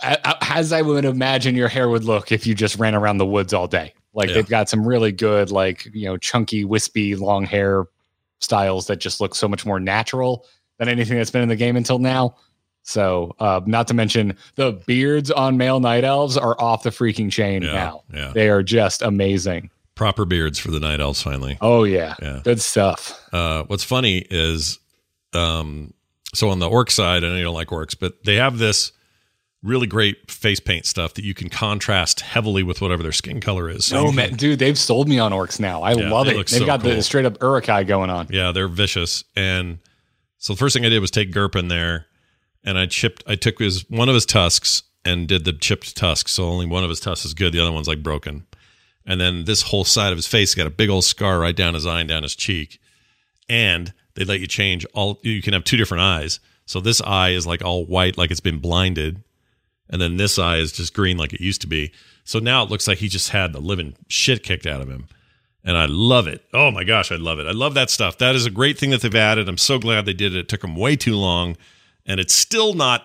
as 0.03 0.72
I 0.72 0.83
would 0.83 1.05
imagine 1.05 1.55
your 1.55 1.68
hair 1.68 1.88
would 1.88 2.05
look 2.05 2.33
if 2.33 2.46
you 2.46 2.55
just 2.55 2.77
ran 2.79 2.94
around 2.94 3.18
the 3.18 3.27
woods 3.27 3.53
all 3.55 3.66
day. 3.66 3.94
Like 4.12 4.29
Yeah. 4.29 4.37
they've 4.37 4.48
got 4.48 4.68
some 4.68 4.87
really 4.87 5.12
good, 5.12 5.50
like 5.50 5.87
you 5.92 6.07
know, 6.07 6.16
chunky, 6.16 6.64
wispy, 6.64 7.16
long 7.16 7.44
hair 7.44 7.87
styles 8.40 8.87
that 8.87 8.96
just 8.96 9.20
look 9.20 9.35
so 9.35 9.48
much 9.48 9.64
more 9.66 9.81
natural 9.81 10.44
than 10.79 10.88
anything 10.88 11.16
that's 11.16 11.31
been 11.31 11.42
in 11.42 11.48
the 11.48 11.57
game 11.57 11.77
until 11.77 11.98
now. 11.98 12.37
So, 12.87 13.35
uh, 13.38 13.61
not 13.64 13.88
to 13.88 13.94
mention 13.94 14.37
the 14.57 14.72
beards 14.87 15.31
on 15.31 15.57
male 15.57 15.81
night 15.81 16.05
elves 16.05 16.37
are 16.37 16.61
off 16.61 16.83
the 16.83 16.90
freaking 16.90 17.31
chain 17.33 17.62
Yeah, 17.62 17.72
now. 17.72 18.03
yeah. 18.12 18.33
They 18.35 18.50
are 18.50 18.62
just 18.62 19.00
amazing. 19.00 19.70
Proper 19.94 20.24
beards 20.27 20.59
for 20.59 20.70
the 20.70 20.81
night 20.81 21.00
elves 21.00 21.22
finally. 21.22 21.57
Oh 21.62 21.85
yeah, 21.85 22.14
Yeah. 22.20 22.40
good 22.44 22.61
stuff. 22.61 23.18
Uh, 23.33 23.62
what's 23.68 23.85
funny 23.85 24.18
is, 24.31 24.79
um, 25.33 25.94
so 26.35 26.50
on 26.50 26.59
the 26.59 26.68
orc 26.68 26.90
side, 26.90 27.24
I 27.24 27.29
know 27.29 27.37
you 27.37 27.44
don't 27.44 27.55
like 27.55 27.68
orcs, 27.68 27.96
but 27.98 28.22
they 28.24 28.35
have 28.37 28.59
this 28.59 28.92
really 29.64 29.87
great 29.87 30.31
face 30.31 30.61
paint 30.61 30.85
stuff 30.87 31.14
that 31.14 31.24
you 31.24 31.33
can 31.35 31.48
contrast 31.48 32.20
heavily 32.20 32.62
with 32.62 32.81
whatever 32.81 33.03
their 33.03 33.12
skin 33.12 33.40
color 33.40 33.68
is. 33.68 33.87
So 33.87 34.09
Oh 34.09 34.12
man, 34.12 34.29
can- 34.29 34.37
dude, 34.37 34.59
they've 34.59 34.79
sold 34.79 35.09
me 35.09 35.18
on 35.18 35.33
orcs 35.33 35.59
now. 35.59 35.83
I 35.83 35.94
Yeah, 35.94 36.11
love 36.11 36.29
it. 36.29 36.35
They've 36.37 36.48
so 36.48 36.66
got 36.66 36.83
cool. 36.83 36.90
the 36.90 37.03
straight 37.03 37.24
up 37.24 37.40
Uruk-hai 37.42 37.85
going 37.85 38.11
on. 38.11 38.29
Yeah, 38.31 38.53
they're 38.53 38.68
vicious. 38.68 39.24
And 39.35 39.79
so 40.38 40.53
the 40.53 40.59
first 40.59 40.74
thing 40.77 40.85
I 40.85 40.90
did 40.90 41.00
was 41.00 41.11
take 41.11 41.33
Gerp 41.33 41.57
in 41.57 41.68
there 41.68 42.07
and 42.62 42.79
I 42.79 42.87
chipped 42.87 43.24
I 43.27 43.35
took 43.37 43.59
his 43.59 43.88
one 43.90 44.09
of 44.09 44.14
his 44.14 44.27
tusks 44.27 44.83
and 45.05 45.27
did 45.27 45.44
the 45.44 45.53
chipped 45.55 45.96
tusk. 45.96 46.29
So 46.29 46.44
only 46.44 46.66
one 46.66 46.85
of 46.85 46.90
his 46.90 47.00
tusks 47.00 47.24
is 47.24 47.35
good, 47.35 47.53
the 47.53 47.61
other 47.61 47.72
one's 47.72 47.88
like 47.88 48.03
broken. 48.03 48.46
And 49.07 49.20
then 49.20 49.44
this 49.44 49.62
whole 49.62 49.85
side 49.85 50.12
of 50.12 50.18
his 50.18 50.27
face 50.27 50.55
got 50.55 50.66
a 50.66 50.70
big 50.70 50.88
old 50.90 51.05
scar 51.05 51.38
right 51.38 51.55
down 51.57 51.74
his 51.74 51.87
eye 51.87 52.00
and 52.00 52.09
down 52.09 52.22
his 52.22 52.35
cheek. 52.37 52.81
And 53.48 53.92
they 54.14 54.24
let 54.24 54.40
you 54.40 54.46
change 54.46 54.87
all 54.94 55.20
you 55.22 55.42
can 55.42 55.53
have 55.53 55.64
two 55.64 55.77
different 55.77 56.03
eyes. 56.03 56.40
So 56.66 56.81
this 56.81 57.00
eye 57.03 57.31
is 57.31 57.46
like 57.46 57.62
all 57.62 57.85
white 57.85 58.16
like 58.18 58.31
it's 58.31 58.40
been 58.40 58.59
blinded. 58.59 59.22
And 59.90 60.00
then 60.00 60.16
this 60.16 60.38
eye 60.38 60.56
is 60.58 60.72
just 60.72 60.94
green 60.94 61.16
like 61.16 61.32
it 61.32 61.40
used 61.40 61.60
to 61.60 61.66
be. 61.66 61.92
So 62.24 62.38
now 62.38 62.62
it 62.62 62.70
looks 62.70 62.88
like 62.88 62.98
he 62.98 63.08
just 63.08 63.30
had 63.30 63.52
the 63.52 63.60
living 63.60 63.94
shit 64.08 64.42
kicked 64.42 64.66
out 64.66 64.80
of 64.80 64.88
him 64.88 65.06
and 65.62 65.76
I 65.76 65.86
love 65.86 66.26
it. 66.26 66.42
Oh 66.52 66.70
my 66.70 66.84
gosh, 66.84 67.10
I 67.10 67.16
love 67.16 67.38
it. 67.38 67.46
I 67.46 67.52
love 67.52 67.74
that 67.74 67.90
stuff. 67.90 68.18
That 68.18 68.34
is 68.34 68.44
a 68.46 68.50
great 68.50 68.78
thing 68.78 68.90
that 68.90 69.00
they've 69.02 69.14
added. 69.14 69.48
I'm 69.48 69.58
so 69.58 69.78
glad 69.78 70.04
they 70.06 70.12
did 70.12 70.34
it. 70.34 70.38
It 70.40 70.48
took 70.48 70.60
them 70.60 70.76
way 70.76 70.94
too 70.96 71.16
long, 71.16 71.56
and 72.06 72.20
it's 72.20 72.34
still 72.34 72.74
not 72.74 73.04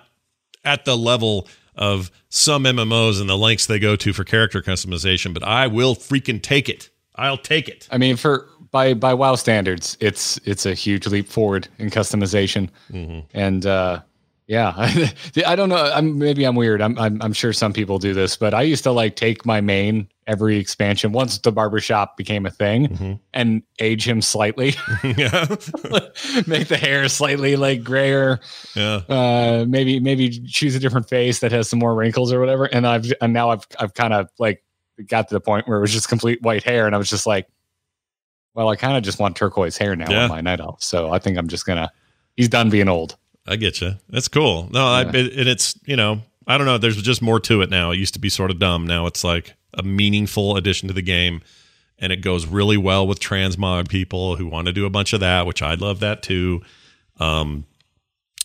at 0.65 0.83
the 0.85 0.97
level 0.97 1.47
of 1.75 2.11
some 2.27 2.65
MMOs 2.65 3.21
and 3.21 3.29
the 3.29 3.37
lengths 3.37 3.65
they 3.65 3.79
go 3.79 3.95
to 3.95 4.11
for 4.11 4.25
character 4.25 4.61
customization. 4.61 5.33
But 5.33 5.43
I 5.43 5.67
will 5.67 5.95
freaking 5.95 6.41
take 6.41 6.67
it. 6.67 6.89
I'll 7.15 7.37
take 7.37 7.69
it. 7.69 7.87
I 7.91 7.97
mean, 7.97 8.17
for 8.17 8.49
by 8.71 8.93
by 8.93 9.13
WoW 9.13 9.35
standards, 9.35 9.97
it's 10.01 10.37
it's 10.43 10.65
a 10.65 10.73
huge 10.73 11.07
leap 11.07 11.29
forward 11.29 11.67
in 11.77 11.89
customization, 11.89 12.69
Mm-hmm. 12.91 13.19
and 13.33 13.65
uh, 13.65 14.01
yeah, 14.49 14.73
I 15.45 15.55
don't 15.55 15.69
know. 15.69 15.75
I'm 15.77 16.17
maybe 16.17 16.43
I'm 16.43 16.55
weird. 16.55 16.81
I'm, 16.81 16.97
I'm 16.97 17.21
I'm 17.21 17.33
sure 17.33 17.53
some 17.53 17.71
people 17.71 17.99
do 17.99 18.13
this, 18.15 18.35
but 18.35 18.53
I 18.55 18.63
used 18.63 18.83
to 18.83 18.91
like 18.91 19.15
take 19.15 19.45
my 19.45 19.62
main 19.62 20.07
every 20.25 20.57
expansion 20.57 21.12
once 21.12 21.38
the 21.38 21.51
barbershop 21.51 22.17
became 22.17 22.45
a 22.45 22.49
thing 22.51 22.88
Mm-hmm. 22.88 23.13
and 23.33 23.62
age 23.79 24.07
him 24.07 24.21
slightly, 24.23 24.73
yeah, 25.03 25.45
make 26.47 26.67
the 26.67 26.77
hair 26.81 27.07
slightly 27.09 27.55
like 27.55 27.83
grayer, 27.83 28.39
yeah. 28.75 29.01
uh, 29.07 29.65
maybe 29.67 29.99
maybe 29.99 30.29
choose 30.29 30.73
a 30.75 30.79
different 30.79 31.07
face 31.07 31.39
that 31.41 31.51
has 31.51 31.69
some 31.69 31.77
more 31.79 31.93
wrinkles 31.93 32.33
or 32.33 32.39
whatever. 32.39 32.65
And 32.65 32.88
I've 32.88 33.05
and 33.21 33.31
now 33.33 33.51
I've 33.51 33.67
I've 33.79 33.93
kind 33.93 34.13
of 34.15 34.29
like 34.39 34.63
got 35.07 35.27
to 35.29 35.35
the 35.35 35.39
point 35.41 35.67
where 35.67 35.77
it 35.77 35.81
was 35.81 35.93
just 35.93 36.09
complete 36.09 36.41
white 36.41 36.63
hair, 36.63 36.88
and 36.88 36.95
I 36.95 36.97
was 36.97 37.09
just 37.09 37.27
like, 37.27 37.47
well, 38.55 38.69
I 38.69 38.75
kind 38.75 38.97
of 38.97 39.03
just 39.03 39.19
want 39.19 39.35
turquoise 39.35 39.77
hair 39.77 39.95
now 39.95 40.09
Yeah. 40.09 40.23
on 40.23 40.29
my 40.29 40.41
night 40.41 40.59
elf. 40.59 40.81
So 40.81 41.12
I 41.12 41.19
think 41.19 41.38
I'm 41.38 41.47
just 41.47 41.67
gonna. 41.67 41.91
He's 42.35 42.49
done 42.49 42.69
being 42.71 42.89
old. 42.89 43.15
I 43.47 43.56
get 43.56 43.82
you. 43.82 43.95
That's 44.10 44.28
cool. 44.28 44.69
No, 44.71 44.86
I, 44.86 45.02
it, 45.02 45.34
and 45.34 45.49
it's 45.49 45.78
you 45.86 45.95
know 45.95 46.21
I 46.47 46.58
don't 46.58 46.65
know. 46.65 46.78
There's 46.78 47.02
just 47.02 47.21
more 47.21 47.39
to 47.41 47.62
it 47.62 47.69
now. 47.69 47.91
It 47.91 47.97
used 47.97 48.15
to 48.15 48.19
be 48.19 48.30
sort 48.30 48.52
of 48.52 48.60
dumb. 48.60 48.88
Now 48.88 49.06
it's 49.06 49.23
like 49.23 49.54
a 49.73 49.84
meaningful 49.84 50.58
addition 50.58 50.88
to 50.88 50.93
the 50.93 51.02
game, 51.02 51.41
and 51.99 52.12
it 52.12 52.17
goes 52.17 52.47
really 52.47 52.78
well 52.78 53.08
with 53.08 53.19
transmog 53.19 53.88
people 53.88 54.36
who 54.36 54.47
want 54.47 54.67
to 54.67 54.73
do 54.73 54.86
a 54.86 54.89
bunch 54.89 55.13
of 55.13 55.19
that, 55.19 55.45
which 55.45 55.62
I 55.62 55.75
love 55.75 55.99
that 55.99 56.23
too. 56.23 56.62
Um, 57.19 57.65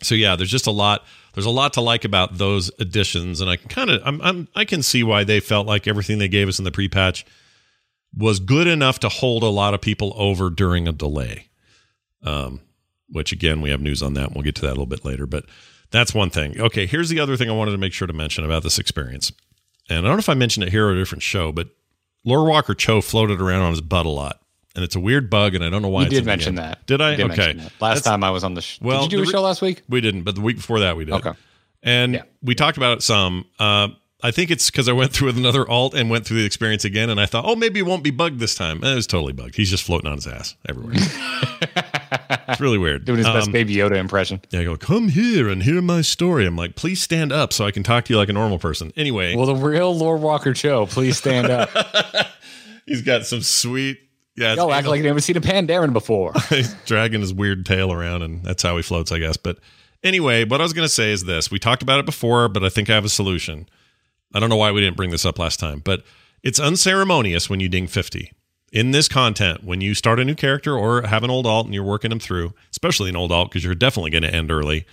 so 0.02 0.14
yeah, 0.14 0.36
there's 0.36 0.50
just 0.50 0.66
a 0.66 0.70
lot. 0.72 1.04
There's 1.32 1.46
a 1.46 1.50
lot 1.50 1.72
to 1.72 1.80
like 1.80 2.04
about 2.04 2.36
those 2.36 2.70
additions, 2.78 3.40
and 3.40 3.50
I 3.50 3.56
can 3.56 3.68
kind 3.68 3.90
of 3.90 4.02
I'm, 4.04 4.20
I'm 4.20 4.48
I 4.54 4.64
can 4.64 4.82
see 4.82 5.02
why 5.02 5.24
they 5.24 5.40
felt 5.40 5.66
like 5.66 5.88
everything 5.88 6.18
they 6.18 6.28
gave 6.28 6.48
us 6.48 6.58
in 6.58 6.64
the 6.64 6.72
pre-patch 6.72 7.24
was 8.16 8.38
good 8.38 8.66
enough 8.66 9.00
to 9.00 9.08
hold 9.08 9.42
a 9.42 9.48
lot 9.48 9.74
of 9.74 9.80
people 9.80 10.12
over 10.16 10.50
during 10.50 10.86
a 10.86 10.92
delay. 10.92 11.48
Um, 12.22 12.60
which 13.10 13.32
again, 13.32 13.60
we 13.60 13.70
have 13.70 13.80
news 13.80 14.02
on 14.02 14.14
that. 14.14 14.26
And 14.26 14.34
we'll 14.34 14.42
get 14.44 14.54
to 14.56 14.62
that 14.62 14.68
a 14.68 14.76
little 14.78 14.86
bit 14.86 15.04
later, 15.04 15.26
but 15.26 15.44
that's 15.90 16.14
one 16.14 16.30
thing. 16.30 16.60
Okay, 16.60 16.86
here's 16.86 17.08
the 17.08 17.20
other 17.20 17.36
thing 17.36 17.48
I 17.48 17.52
wanted 17.52 17.72
to 17.72 17.78
make 17.78 17.92
sure 17.92 18.06
to 18.06 18.12
mention 18.12 18.44
about 18.44 18.62
this 18.62 18.78
experience. 18.78 19.32
And 19.88 19.98
I 19.98 20.02
don't 20.02 20.12
know 20.16 20.18
if 20.18 20.28
I 20.28 20.34
mentioned 20.34 20.64
it 20.66 20.70
here 20.70 20.86
or 20.88 20.92
a 20.92 20.96
different 20.96 21.22
show, 21.22 21.52
but 21.52 21.68
Lorewalker 22.26 22.76
Cho 22.76 23.00
floated 23.00 23.40
around 23.40 23.62
on 23.62 23.70
his 23.70 23.80
butt 23.80 24.06
a 24.06 24.10
lot. 24.10 24.40
And 24.74 24.82
it's 24.82 24.96
a 24.96 25.00
weird 25.00 25.30
bug, 25.30 25.54
and 25.54 25.62
I 25.64 25.70
don't 25.70 25.82
know 25.82 25.88
why. 25.88 26.02
You 26.02 26.08
did 26.10 26.26
mention 26.26 26.56
that. 26.56 26.84
Did 26.86 27.00
I? 27.00 27.12
You 27.12 27.16
did 27.18 27.30
okay. 27.30 27.52
that. 27.52 27.62
Last 27.62 27.80
That's- 27.80 28.02
time 28.02 28.24
I 28.24 28.30
was 28.30 28.42
on 28.42 28.54
the. 28.54 28.60
Sh- 28.60 28.80
Well, 28.80 29.02
did 29.04 29.12
you 29.12 29.18
do 29.18 29.24
the 29.24 29.30
a 29.30 29.32
show 29.32 29.40
last 29.42 29.62
week? 29.62 29.82
We 29.88 30.00
didn't, 30.00 30.22
but 30.24 30.34
the 30.34 30.40
week 30.40 30.56
before 30.56 30.80
that 30.80 30.96
we 30.96 31.04
did. 31.04 31.14
Okay. 31.14 31.30
And 31.84 32.14
Yeah. 32.14 32.22
we 32.42 32.56
talked 32.56 32.76
about 32.76 32.98
it 32.98 33.02
some. 33.04 33.44
Uh, 33.60 33.88
I 34.20 34.32
think 34.32 34.50
it's 34.50 34.70
because 34.70 34.88
I 34.88 34.92
went 34.92 35.12
through 35.12 35.26
with 35.26 35.36
another 35.36 35.68
alt 35.68 35.94
and 35.94 36.10
went 36.10 36.26
through 36.26 36.38
the 36.38 36.44
experience 36.46 36.84
again, 36.84 37.08
and 37.08 37.20
I 37.20 37.26
thought, 37.26 37.44
oh, 37.46 37.54
maybe 37.54 37.78
it 37.78 37.84
won't 37.86 38.02
be 38.02 38.10
bugged 38.10 38.40
this 38.40 38.56
time. 38.56 38.78
And 38.78 38.86
it 38.86 38.94
was 38.96 39.06
totally 39.06 39.32
bugged. 39.32 39.54
He's 39.54 39.70
just 39.70 39.84
floating 39.84 40.08
on 40.10 40.16
his 40.16 40.26
ass 40.26 40.56
everywhere. 40.68 40.94
it's 42.30 42.60
really 42.60 42.78
weird. 42.78 43.04
Doing 43.04 43.18
his 43.18 43.26
best 43.26 43.46
Um, 43.48 43.52
Baby 43.52 43.76
Yoda 43.76 43.96
impression. 43.96 44.40
Yeah, 44.50 44.60
I 44.60 44.64
go, 44.64 44.76
come 44.76 45.08
here 45.08 45.48
and 45.48 45.62
hear 45.62 45.80
my 45.82 46.00
story. 46.02 46.46
I'm 46.46 46.56
like, 46.56 46.76
please 46.76 47.00
stand 47.02 47.32
up 47.32 47.52
so 47.52 47.66
I 47.66 47.70
can 47.70 47.82
talk 47.82 48.04
to 48.06 48.12
you 48.12 48.18
like 48.18 48.28
a 48.28 48.32
normal 48.32 48.58
person. 48.58 48.92
Anyway, 48.96 49.34
Well, 49.36 49.46
the 49.46 49.54
real 49.54 49.94
Lorewalker 49.94 50.54
Cho, 50.54 50.86
please 50.86 51.16
stand 51.18 51.48
up. 51.50 51.70
he's 52.86 53.02
got 53.02 53.26
some 53.26 53.40
sweet. 53.42 53.98
Yeah, 54.36 54.54
Yo, 54.54 54.70
act 54.70 54.88
like 54.88 54.98
you 54.98 55.04
never 55.04 55.20
seen 55.20 55.36
a 55.36 55.40
Pandaren 55.40 55.92
before. 55.92 56.32
he's 56.48 56.74
dragging 56.86 57.20
his 57.20 57.32
weird 57.32 57.64
tail 57.64 57.92
around, 57.92 58.22
and 58.22 58.42
that's 58.42 58.62
how 58.64 58.76
he 58.76 58.82
floats, 58.82 59.12
I 59.12 59.20
guess. 59.20 59.36
But 59.36 59.58
anyway, 60.02 60.44
what 60.44 60.60
I 60.60 60.64
was 60.64 60.72
going 60.72 60.86
to 60.86 60.92
say 60.92 61.12
is 61.12 61.24
this: 61.24 61.52
we 61.52 61.60
talked 61.60 61.82
about 61.82 62.00
it 62.00 62.06
before, 62.06 62.48
but 62.48 62.64
I 62.64 62.68
think 62.68 62.90
I 62.90 62.94
have 62.94 63.04
a 63.04 63.08
solution. 63.08 63.68
I 64.34 64.40
don't 64.40 64.50
know 64.50 64.56
why 64.56 64.72
we 64.72 64.80
didn't 64.80 64.96
bring 64.96 65.10
this 65.10 65.24
up 65.24 65.38
last 65.38 65.60
time, 65.60 65.80
but 65.84 66.02
it's 66.42 66.58
unceremonious 66.58 67.48
when 67.48 67.60
you 67.60 67.68
ding 67.68 67.86
fifty 67.86 68.32
in 68.74 68.90
this 68.90 69.08
content. 69.08 69.64
When 69.64 69.80
you 69.80 69.94
start 69.94 70.20
a 70.20 70.24
new 70.24 70.34
character 70.34 70.76
or 70.76 71.02
have 71.02 71.24
an 71.24 71.30
old 71.30 71.46
alt 71.46 71.64
and 71.64 71.74
you're 71.74 71.82
working 71.82 72.10
them 72.10 72.20
through, 72.20 72.52
especially 72.70 73.08
an 73.08 73.16
old 73.16 73.32
alt, 73.32 73.48
because 73.48 73.64
you're 73.64 73.74
definitely 73.74 74.10
going 74.10 74.24
to 74.24 74.34
end 74.34 74.50
early. 74.50 74.84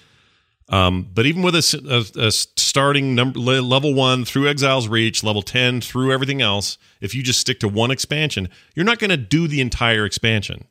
Um, 0.70 1.10
but 1.14 1.26
even 1.26 1.42
with 1.42 1.54
a 1.54 2.32
starting 2.32 3.14
number 3.14 3.40
level 3.40 3.94
one 3.94 4.24
through 4.24 4.48
Exile's 4.48 4.88
Reach, 4.88 5.22
level 5.22 5.42
ten 5.42 5.82
through 5.82 6.14
everything 6.14 6.42
else, 6.42 6.78
if 7.02 7.14
you 7.14 7.24
just 7.24 7.42
stick 7.42 7.60
to 7.60 7.68
one 7.68 7.92
expansion, 7.92 8.48
you're 8.74 8.86
not 8.86 9.00
going 9.00 9.10
to 9.10 9.18
do 9.18 9.50
the 9.50 9.60
entire 9.60 10.06
expansion 10.06 10.66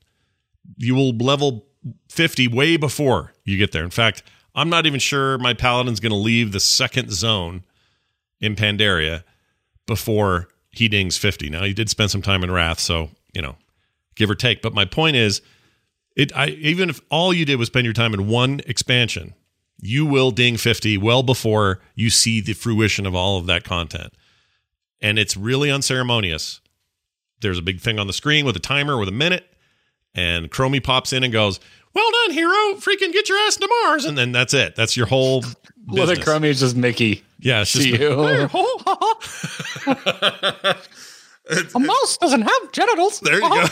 you 0.77 0.95
will 0.95 1.17
level 1.17 1.67
50 2.09 2.49
way 2.49 2.77
before 2.77 3.33
you 3.45 3.57
get 3.57 3.73
there. 3.73 3.85
In 3.85 3.91
fact, 3.91 4.23
I'm 4.55 4.69
not 4.69 4.87
even 4.87 5.01
sure 5.01 5.39
my 5.39 5.55
paladin's 5.55 6.01
going 6.01 6.11
to 6.11 6.17
leave 6.17 6.53
the 6.53 6.61
second 6.61 7.11
zone 7.11 7.63
in 8.41 8.57
Pandaria 8.57 9.23
before 9.87 10.49
he 10.71 10.89
dings 10.89 11.17
50. 11.17 11.51
Now, 11.51 11.65
he 11.65 11.75
did 11.75 11.91
spend 11.91 12.11
some 12.11 12.23
time 12.23 12.45
in 12.45 12.51
Wrath, 12.51 12.79
so, 12.79 13.11
you 13.33 13.43
know, 13.43 13.57
give 14.15 14.31
or 14.31 14.35
take. 14.35 14.63
But 14.63 14.75
my 14.75 14.85
point 14.85 15.17
is, 15.17 15.43
it 16.17 16.37
I 16.37 16.49
even 16.49 16.91
if 16.91 17.01
all 17.11 17.33
you 17.33 17.45
did 17.45 17.57
was 17.57 17.69
spend 17.69 17.85
your 17.85 17.95
time 17.95 18.15
in 18.15 18.29
one 18.29 18.61
expansion, 18.67 19.35
you 19.81 20.05
will 20.05 20.31
ding 20.31 20.57
50 20.57 20.99
well 20.99 21.23
before 21.23 21.81
you 21.95 22.11
see 22.11 22.41
the 22.41 22.53
fruition 22.53 23.07
of 23.07 23.15
all 23.15 23.39
of 23.39 23.47
that 23.47 23.65
content. 23.65 24.13
And 25.01 25.19
it's 25.19 25.37
really 25.37 25.71
unceremonious. 25.71 26.61
There's 27.41 27.59
a 27.59 27.63
big 27.63 27.81
thing 27.81 27.99
on 27.99 28.07
the 28.07 28.13
screen 28.13 28.45
with 28.45 28.57
a 28.57 28.61
timer 28.61 28.99
with 28.99 29.09
a 29.09 29.13
minute 29.13 29.51
and 30.15 30.51
Chromie 30.51 30.83
pops 30.83 31.13
in 31.13 31.23
and 31.23 31.33
goes, 31.33 31.61
"Well 31.95 32.11
done, 32.25 32.35
hero! 32.35 32.75
Freaking 32.77 33.13
get 33.13 33.29
your 33.29 33.39
ass 33.39 33.57
to 33.57 33.69
Mars!" 33.85 34.05
And 34.05 34.17
then 34.17 34.33
that's 34.33 34.55
it. 34.55 34.77
That's 34.77 34.97
your 34.97 35.07
whole. 35.07 35.43
Well, 35.87 36.07
the 36.07 36.15
business. 36.15 36.29
Chromie 36.29 36.47
is 36.47 36.61
just 36.61 36.77
Mickey. 36.77 37.23
Yeah, 37.41 37.63
it's 37.63 37.73
just 37.73 37.87
to 37.87 37.99
you. 37.99 38.13
a 41.75 41.81
mouse 41.81 42.17
doesn't 42.19 42.43
have 42.43 42.73
genitals. 42.73 43.21
there 43.21 43.41
you 43.41 43.49
go. 43.49 43.67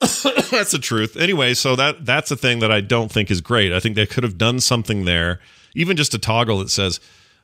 that's 0.00 0.70
the 0.70 0.78
truth. 0.80 1.16
Anyway, 1.16 1.52
so 1.54 1.76
that 1.76 2.06
that's 2.06 2.30
a 2.30 2.36
thing 2.36 2.60
that 2.60 2.72
I 2.72 2.80
don't 2.80 3.12
think 3.12 3.30
is 3.30 3.40
great. 3.40 3.72
I 3.72 3.80
think 3.80 3.96
they 3.96 4.06
could 4.06 4.24
have 4.24 4.38
done 4.38 4.60
something 4.60 5.04
there, 5.04 5.40
even 5.74 5.96
just 5.96 6.14
a 6.14 6.18
toggle 6.18 6.58
that 6.60 6.70
says, 6.70 7.00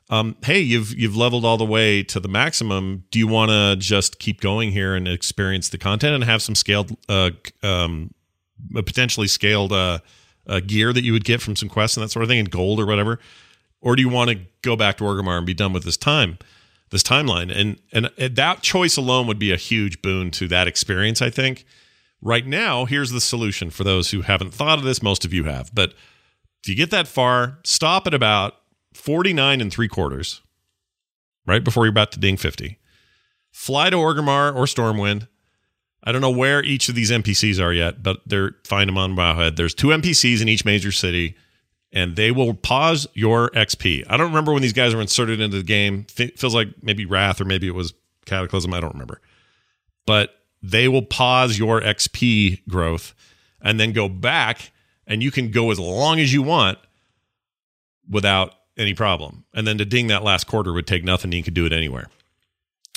um, 0.09 0.35
"Hey, 0.43 0.59
you've 0.59 0.97
you've 0.97 1.15
leveled 1.15 1.45
all 1.45 1.57
the 1.57 1.65
way 1.65 2.01
to 2.03 2.19
the 2.19 2.27
maximum. 2.27 3.03
Do 3.11 3.19
you 3.19 3.27
want 3.27 3.51
to 3.51 3.75
just 3.77 4.17
keep 4.17 4.41
going 4.41 4.71
here 4.71 4.95
and 4.95 5.07
experience 5.07 5.69
the 5.69 5.77
content 5.77 6.15
and 6.15 6.23
have 6.23 6.41
some 6.41 6.55
scaled, 6.55 6.97
uh, 7.07 7.29
um, 7.61 8.11
potentially 8.73 9.27
scaled 9.27 9.71
uh, 9.71 9.99
uh, 10.47 10.59
gear 10.59 10.91
that 10.93 11.03
you 11.03 11.13
would 11.13 11.25
get 11.25 11.41
from 11.41 11.55
some 11.55 11.69
quests 11.69 11.95
and 11.95 12.03
that 12.03 12.09
sort 12.09 12.23
of 12.23 12.29
thing, 12.29 12.39
and 12.39 12.49
gold 12.49 12.79
or 12.79 12.87
whatever? 12.87 13.19
Or 13.81 13.95
do 13.95 14.01
you 14.01 14.09
want 14.09 14.31
to 14.31 14.39
go 14.61 14.75
back 14.75 14.97
to 14.97 15.03
Orgrimmar 15.03 15.37
and 15.37 15.45
be 15.45 15.53
done 15.53 15.73
with 15.73 15.83
this 15.83 15.97
time?" 15.97 16.37
this 16.89 17.03
timeline? 17.03 17.53
And 17.55 17.79
and 17.91 18.09
that 18.35 18.61
choice 18.61 18.97
alone 18.97 19.27
would 19.27 19.39
be 19.39 19.51
a 19.51 19.57
huge 19.57 20.01
boon 20.01 20.31
to 20.31 20.47
that 20.47 20.67
experience 20.67 21.21
i 21.21 21.29
think. 21.29 21.65
Right 22.21 22.47
now 22.47 22.85
here's 22.85 23.11
the 23.11 23.21
solution 23.21 23.69
for 23.69 23.83
those 23.83 24.11
who 24.11 24.21
haven't 24.21 24.53
thought 24.53 24.79
of 24.79 24.85
this. 24.85 25.03
Most 25.03 25.25
of 25.25 25.33
you 25.33 25.43
have. 25.45 25.73
But 25.73 25.93
if 26.63 26.69
you 26.69 26.75
get 26.75 26.91
that 26.91 27.07
far 27.07 27.59
stop 27.63 28.07
at 28.07 28.13
about 28.13 28.55
49 28.93 29.61
and 29.61 29.71
three 29.71 29.87
quarters 29.87 30.41
right 31.45 31.63
before 31.63 31.85
you're 31.85 31.91
about 31.91 32.11
to 32.13 32.19
ding 32.19 32.37
50 32.37 32.79
fly 33.51 33.89
to 33.89 33.97
orgrimmar 33.97 34.55
or 34.55 34.65
stormwind. 34.65 35.27
I 36.03 36.11
don't 36.11 36.21
know 36.21 36.31
where 36.31 36.63
each 36.63 36.89
of 36.89 36.95
these 36.95 37.11
npcs 37.11 37.63
are 37.63 37.73
yet 37.73 38.01
but 38.01 38.21
they're 38.25 38.55
find 38.63 38.87
them 38.87 38.97
on 38.97 39.15
wowhead. 39.15 39.55
There's 39.55 39.75
two 39.75 39.87
npcs 39.87 40.41
in 40.41 40.49
each 40.49 40.65
major 40.65 40.91
city 40.91 41.35
and 41.97 42.15
they 42.15 42.29
will 42.29 42.53
pause 42.53 43.07
your 43.15 43.49
XP. 43.49 44.03
I 44.07 44.17
don't 44.17 44.27
remember 44.27 44.53
when 44.53 44.61
these 44.61 44.71
guys 44.71 44.93
were 44.93 45.01
inserted 45.01 45.41
into 45.41 45.57
the 45.57 45.63
game. 45.63 46.03
Fe- 46.03 46.29
feels 46.37 46.53
like 46.53 46.67
maybe 46.83 47.07
Wrath 47.07 47.41
or 47.41 47.45
maybe 47.45 47.67
it 47.67 47.73
was 47.73 47.95
Cataclysm. 48.27 48.71
I 48.71 48.79
don't 48.79 48.93
remember. 48.93 49.19
But 50.05 50.29
they 50.61 50.87
will 50.87 51.01
pause 51.01 51.57
your 51.57 51.81
XP 51.81 52.61
growth 52.69 53.15
and 53.63 53.79
then 53.79 53.93
go 53.93 54.07
back, 54.07 54.71
and 55.07 55.23
you 55.23 55.31
can 55.31 55.49
go 55.49 55.71
as 55.71 55.79
long 55.79 56.19
as 56.19 56.31
you 56.31 56.43
want 56.43 56.77
without 58.07 58.53
any 58.77 58.93
problem. 58.93 59.45
And 59.55 59.65
then 59.65 59.79
to 59.79 59.85
ding 59.85 60.05
that 60.07 60.21
last 60.21 60.45
quarter 60.45 60.71
would 60.73 60.85
take 60.85 61.03
nothing. 61.03 61.31
You 61.31 61.41
could 61.41 61.55
do 61.55 61.65
it 61.65 61.73
anywhere. 61.73 62.09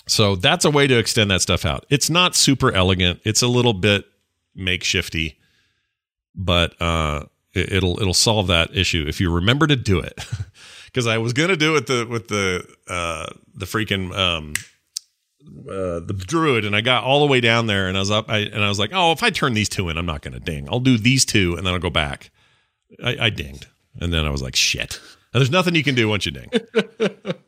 So 0.09 0.37
that's 0.37 0.67
a 0.67 0.71
way 0.71 0.87
to 0.87 0.99
extend 0.99 1.31
that 1.31 1.41
stuff 1.41 1.65
out. 1.65 1.87
It's 1.89 2.11
not 2.11 2.35
super 2.35 2.71
elegant. 2.71 3.21
It's 3.25 3.41
a 3.41 3.49
little 3.49 3.73
bit 3.73 4.05
makeshifty, 4.55 5.37
but 6.35 6.81
uh, 6.83 7.25
it- 7.55 7.73
it'll 7.73 8.01
it'll 8.01 8.15
solve 8.15 8.47
that 8.49 8.75
issue 8.77 9.05
if 9.09 9.21
you 9.21 9.33
remember 9.33 9.67
to 9.67 9.77
do 9.77 9.99
it. 10.01 10.19
Because 10.93 11.07
I 11.07 11.19
was 11.19 11.33
gonna 11.33 11.55
do 11.55 11.71
it 11.71 11.75
with 11.75 11.87
the 11.87 12.05
with 12.11 12.27
the 12.27 12.67
uh, 12.89 13.27
the 13.55 13.65
freaking 13.65 14.13
um, 14.13 14.55
uh, 15.69 16.01
the 16.01 16.13
druid, 16.27 16.65
and 16.65 16.75
I 16.75 16.81
got 16.81 17.05
all 17.05 17.21
the 17.21 17.27
way 17.31 17.41
down 17.41 17.69
there, 17.69 17.87
and 17.87 17.97
I 17.97 18.01
was 18.01 18.11
up, 18.11 18.29
I, 18.29 18.39
and 18.39 18.65
I 18.65 18.69
was 18.69 18.81
like, 18.81 18.91
oh, 18.93 19.13
if 19.13 19.23
I 19.23 19.31
turn 19.31 19.55
these 19.55 19.69
two 19.69 19.89
in, 19.89 19.97
I'm 19.97 20.05
not 20.07 20.21
gonna 20.23 20.41
ding. 20.41 20.69
I'll 20.69 20.81
do 20.81 20.99
these 20.99 21.25
two, 21.25 21.55
and 21.57 21.65
then 21.65 21.75
I'll 21.75 21.79
go 21.79 21.91
back. 21.91 22.33
I, 23.05 23.17
I 23.21 23.31
dinged, 23.31 23.69
and 24.01 24.13
then 24.13 24.27
I 24.27 24.31
was 24.31 24.43
like, 24.43 24.57
shit. 24.57 25.01
And 25.33 25.41
there's 25.41 25.51
nothing 25.53 25.77
you 25.77 25.85
can 25.85 25.95
do 25.95 26.09
once 26.09 26.27
you 26.27 26.33
ding, 26.33 26.51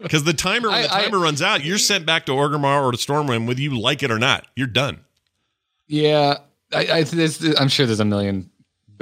because 0.00 0.22
the 0.22 0.32
timer 0.34 0.68
when 0.70 0.82
the 0.82 0.92
I- 0.92 1.00
I- 1.00 1.02
timer 1.06 1.18
runs 1.18 1.42
out, 1.42 1.64
you're 1.64 1.78
sent 1.78 2.06
back 2.06 2.26
to 2.26 2.32
Orgrimmar 2.32 2.80
or 2.84 2.92
to 2.92 2.96
Stormwind, 2.96 3.48
whether 3.48 3.60
you 3.60 3.76
like 3.76 4.04
it 4.04 4.12
or 4.12 4.20
not. 4.20 4.46
You're 4.54 4.68
done. 4.68 5.00
Yeah, 5.88 6.38
I, 6.72 6.86
I 6.92 7.02
there's, 7.02 7.42
I'm 7.58 7.66
sure 7.68 7.86
there's 7.86 7.98
a 7.98 8.04
million 8.04 8.51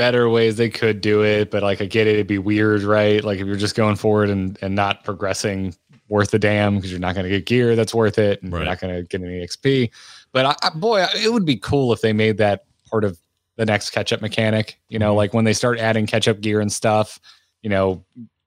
better 0.00 0.30
ways 0.30 0.56
they 0.56 0.70
could 0.70 1.02
do 1.02 1.22
it, 1.22 1.50
but 1.50 1.62
like 1.62 1.82
I 1.82 1.84
get 1.84 2.06
it, 2.06 2.14
it'd 2.14 2.26
be 2.26 2.38
weird, 2.38 2.82
right? 2.84 3.22
Like 3.22 3.38
if 3.38 3.46
you're 3.46 3.56
just 3.56 3.74
going 3.74 3.96
forward 3.96 4.30
and 4.30 4.56
and 4.62 4.74
not 4.74 5.04
progressing 5.04 5.74
worth 6.08 6.32
a 6.32 6.38
damn 6.38 6.76
because 6.76 6.90
you're 6.90 6.98
not 6.98 7.14
going 7.14 7.24
to 7.24 7.30
get 7.30 7.44
gear 7.44 7.76
that's 7.76 7.94
worth 7.94 8.18
it, 8.18 8.42
and 8.42 8.50
Right. 8.50 8.60
you're 8.60 8.66
not 8.68 8.80
going 8.80 8.94
to 8.96 9.02
get 9.02 9.20
any 9.22 9.46
XP. 9.46 9.90
But 10.32 10.46
I, 10.46 10.54
I, 10.62 10.70
boy, 10.70 11.04
it 11.14 11.30
would 11.30 11.44
be 11.44 11.56
cool 11.56 11.92
if 11.92 12.00
they 12.00 12.14
made 12.14 12.38
that 12.38 12.64
part 12.90 13.04
of 13.04 13.18
the 13.56 13.66
next 13.66 13.90
catch 13.90 14.10
up 14.10 14.22
mechanic. 14.22 14.80
You 14.88 14.98
know, 14.98 15.12
Mhm. 15.12 15.16
like 15.16 15.34
when 15.34 15.44
they 15.44 15.52
start 15.52 15.78
adding 15.78 16.06
catch 16.06 16.26
up 16.26 16.40
gear 16.40 16.60
and 16.62 16.72
stuff. 16.72 17.20
You 17.62 17.68
know, 17.68 18.02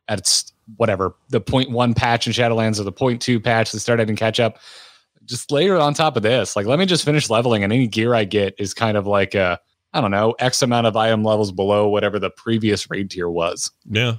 at 0.07 0.43
whatever 0.77 1.13
the 1.29 1.39
point 1.39 1.69
one 1.69 1.93
patch 1.93 2.25
in 2.25 2.33
Shadowlands 2.33 2.79
or 2.79 2.83
the 2.83 2.91
point 2.91 3.21
two 3.21 3.39
patch, 3.39 3.71
they 3.71 3.77
start 3.77 3.99
adding 3.99 4.15
catch 4.15 4.39
up. 4.39 4.57
Just 5.25 5.51
layer 5.51 5.75
it 5.75 5.81
on 5.81 5.93
top 5.93 6.17
of 6.17 6.23
this. 6.23 6.55
Like, 6.55 6.65
let 6.65 6.79
me 6.79 6.87
just 6.87 7.05
finish 7.05 7.29
leveling, 7.29 7.63
and 7.63 7.71
any 7.71 7.85
gear 7.87 8.15
I 8.15 8.23
get 8.25 8.55
is 8.57 8.73
kind 8.73 8.97
of 8.97 9.05
like 9.05 9.35
a 9.35 9.59
I 9.93 10.01
don't 10.01 10.11
know, 10.11 10.35
X 10.39 10.61
amount 10.61 10.87
of 10.87 10.95
item 10.95 11.23
levels 11.23 11.51
below 11.51 11.87
whatever 11.87 12.19
the 12.19 12.29
previous 12.29 12.89
raid 12.89 13.11
tier 13.11 13.29
was. 13.29 13.71
Yeah. 13.85 14.15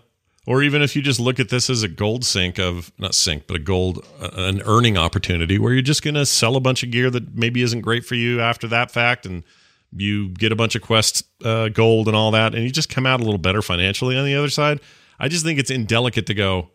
Or 0.47 0.63
even 0.63 0.83
if 0.83 0.95
you 0.95 1.01
just 1.01 1.19
look 1.19 1.41
at 1.41 1.49
this 1.49 1.71
as 1.71 1.83
a 1.83 1.89
gold 1.89 2.25
sink 2.25 2.59
of 2.59 2.93
not 2.99 3.15
sink, 3.15 3.47
but 3.47 3.57
a 3.57 3.61
gold 3.61 4.05
uh, 4.21 4.31
an 4.35 4.63
earning 4.67 4.99
opportunity 4.99 5.59
where 5.59 5.73
you're 5.73 5.83
just 5.83 6.03
going 6.03 6.15
to 6.15 6.27
sell 6.27 6.55
a 6.55 6.61
bunch 6.61 6.83
of 6.83 6.91
gear 6.91 7.11
that 7.11 7.35
maybe 7.35 7.63
isn't 7.63 7.81
great 7.81 8.05
for 8.05 8.15
you 8.15 8.41
after 8.41 8.69
that 8.69 8.91
fact 8.91 9.25
and 9.25 9.43
you 9.97 10.31
get 10.31 10.53
a 10.53 10.57
bunch 10.57 10.75
of 10.75 10.83
quests 10.83 11.23
uh, 11.45 11.69
gold 11.69 12.09
and 12.09 12.17
all 12.17 12.33
that, 12.33 12.55
and 12.55 12.65
you 12.65 12.71
just 12.71 12.89
come 12.89 13.07
out 13.07 13.21
a 13.21 13.25
little 13.25 13.39
better 13.39 13.63
financially 13.63 14.17
on 14.17 14.25
the 14.25 14.35
other 14.35 14.51
side. 14.51 14.81
I 15.19 15.29
just 15.29 15.45
think 15.45 15.59
it's 15.59 15.71
indelicate 15.71 16.27
to 16.27 16.35
go, 16.35 16.71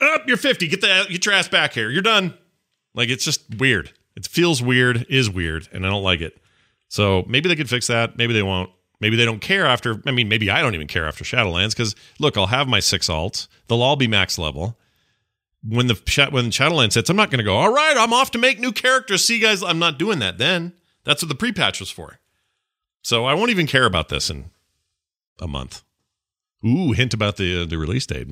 up, 0.00 0.26
you're 0.26 0.36
50, 0.36 0.66
get 0.68 0.80
the 0.80 1.06
get 1.08 1.26
your 1.26 1.34
ass 1.34 1.48
back 1.48 1.74
here, 1.74 1.90
you're 1.90 2.02
done. 2.02 2.34
Like 2.94 3.08
it's 3.08 3.24
just 3.24 3.42
weird. 3.58 3.92
It 4.16 4.26
feels 4.26 4.62
weird, 4.62 5.06
is 5.08 5.30
weird, 5.30 5.68
and 5.72 5.86
I 5.86 5.90
don't 5.90 6.02
like 6.02 6.20
it. 6.20 6.38
So 6.92 7.24
maybe 7.26 7.48
they 7.48 7.56
could 7.56 7.70
fix 7.70 7.86
that. 7.86 8.18
Maybe 8.18 8.34
they 8.34 8.42
won't. 8.42 8.68
Maybe 9.00 9.16
they 9.16 9.24
don't 9.24 9.40
care 9.40 9.64
after. 9.64 10.02
I 10.04 10.10
mean, 10.10 10.28
maybe 10.28 10.50
I 10.50 10.60
don't 10.60 10.74
even 10.74 10.88
care 10.88 11.06
after 11.06 11.24
Shadowlands 11.24 11.70
because 11.70 11.96
look, 12.18 12.36
I'll 12.36 12.48
have 12.48 12.68
my 12.68 12.80
six 12.80 13.08
alts. 13.08 13.48
They'll 13.66 13.80
all 13.80 13.96
be 13.96 14.06
max 14.06 14.36
level. 14.36 14.78
When 15.66 15.86
the 15.86 15.94
when 16.30 16.50
Shadowlands 16.50 16.94
hits, 16.94 17.08
I'm 17.08 17.16
not 17.16 17.30
going 17.30 17.38
to 17.38 17.44
go. 17.44 17.56
All 17.56 17.72
right, 17.72 17.96
I'm 17.96 18.12
off 18.12 18.30
to 18.32 18.38
make 18.38 18.60
new 18.60 18.72
characters. 18.72 19.24
See, 19.24 19.38
guys, 19.38 19.62
I'm 19.62 19.78
not 19.78 19.98
doing 19.98 20.18
that. 20.18 20.36
Then 20.36 20.74
that's 21.04 21.22
what 21.22 21.30
the 21.30 21.34
pre-patch 21.34 21.80
was 21.80 21.90
for. 21.90 22.18
So 23.00 23.24
I 23.24 23.32
won't 23.32 23.50
even 23.50 23.66
care 23.66 23.86
about 23.86 24.10
this 24.10 24.28
in 24.28 24.50
a 25.40 25.48
month. 25.48 25.82
Ooh, 26.62 26.92
hint 26.92 27.14
about 27.14 27.38
the 27.38 27.62
uh, 27.62 27.64
the 27.64 27.78
release 27.78 28.04
date. 28.04 28.28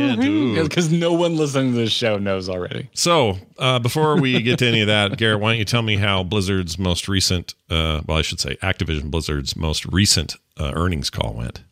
Ooh. 0.00 0.62
Because 0.62 0.90
no 0.92 1.12
one 1.12 1.36
listening 1.36 1.72
to 1.72 1.78
this 1.78 1.92
show 1.92 2.18
knows 2.18 2.48
already. 2.48 2.88
So, 2.94 3.36
uh, 3.58 3.78
before 3.78 4.20
we 4.20 4.40
get 4.42 4.58
to 4.60 4.66
any 4.66 4.80
of 4.80 4.86
that, 4.88 5.16
Garrett, 5.16 5.40
why 5.40 5.50
don't 5.52 5.58
you 5.58 5.64
tell 5.64 5.82
me 5.82 5.96
how 5.96 6.22
Blizzard's 6.22 6.78
most 6.78 7.08
recent, 7.08 7.54
uh, 7.68 8.00
well, 8.06 8.18
I 8.18 8.22
should 8.22 8.40
say 8.40 8.56
Activision 8.56 9.10
Blizzard's 9.10 9.56
most 9.56 9.84
recent 9.86 10.36
uh, 10.58 10.72
earnings 10.74 11.10
call 11.10 11.34
went? 11.34 11.62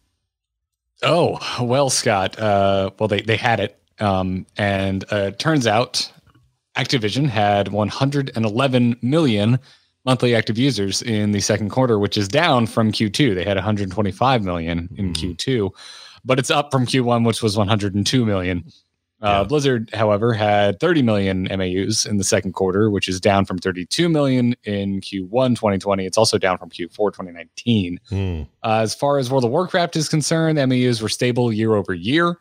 Oh, 1.03 1.39
well, 1.61 1.91
Scott. 1.91 2.39
Uh, 2.39 2.91
well, 2.99 3.09
they, 3.09 3.21
they 3.21 3.37
had 3.37 3.61
it. 3.61 3.81
Um, 4.01 4.47
and 4.57 5.05
uh, 5.13 5.33
turns 5.33 5.67
out 5.67 6.11
Activision 6.77 7.29
had 7.29 7.69
111 7.69 8.97
million 9.03 9.59
monthly 10.05 10.35
active 10.35 10.57
users 10.57 11.03
in 11.03 11.33
the 11.33 11.41
second 11.41 11.69
quarter, 11.71 11.99
which 11.99 12.17
is 12.17 12.29
down 12.29 12.67
from 12.67 12.91
Q2. 12.93 13.35
They 13.35 13.45
had 13.45 13.57
125 13.57 14.43
million 14.45 14.89
in 14.97 15.13
Mm-hmm. 15.13 15.31
Q2, 15.33 15.71
but 16.29 16.39
it's 16.39 16.51
up 16.51 16.71
from 16.71 16.87
Q1, 16.87 17.27
which 17.27 17.43
was 17.43 17.57
102 17.57 18.25
million. 18.27 18.65
Uh, 19.21 19.27
Yeah. 19.27 19.45
Blizzard, 19.45 19.91
however, 19.95 20.33
had 20.33 20.79
30 20.79 21.03
million 21.03 21.49
MAUs 21.51 22.07
in 22.07 22.19
the 22.19 22.25
second 22.25 22.53
quarter, 22.53 22.89
which 22.91 23.09
is 23.09 23.19
down 23.21 23.47
from 23.47 23.59
32 23.59 24.09
million 24.09 24.55
in 24.63 25.01
Q1 25.01 25.57
2020. 25.57 26.07
It's 26.07 26.19
also 26.19 26.39
down 26.39 26.57
from 26.59 26.71
Q4 26.71 27.13
2019. 27.13 27.99
Hmm. 28.09 28.43
Uh, 28.63 28.81
as 28.83 28.95
far 28.95 29.19
as 29.19 29.29
World 29.31 29.45
of 29.45 29.51
Warcraft 29.51 29.97
is 29.97 30.09
concerned, 30.09 30.57
MAUs 30.57 31.03
were 31.03 31.09
stable 31.09 31.53
year 31.53 31.75
over 31.75 31.95
year. 31.95 32.37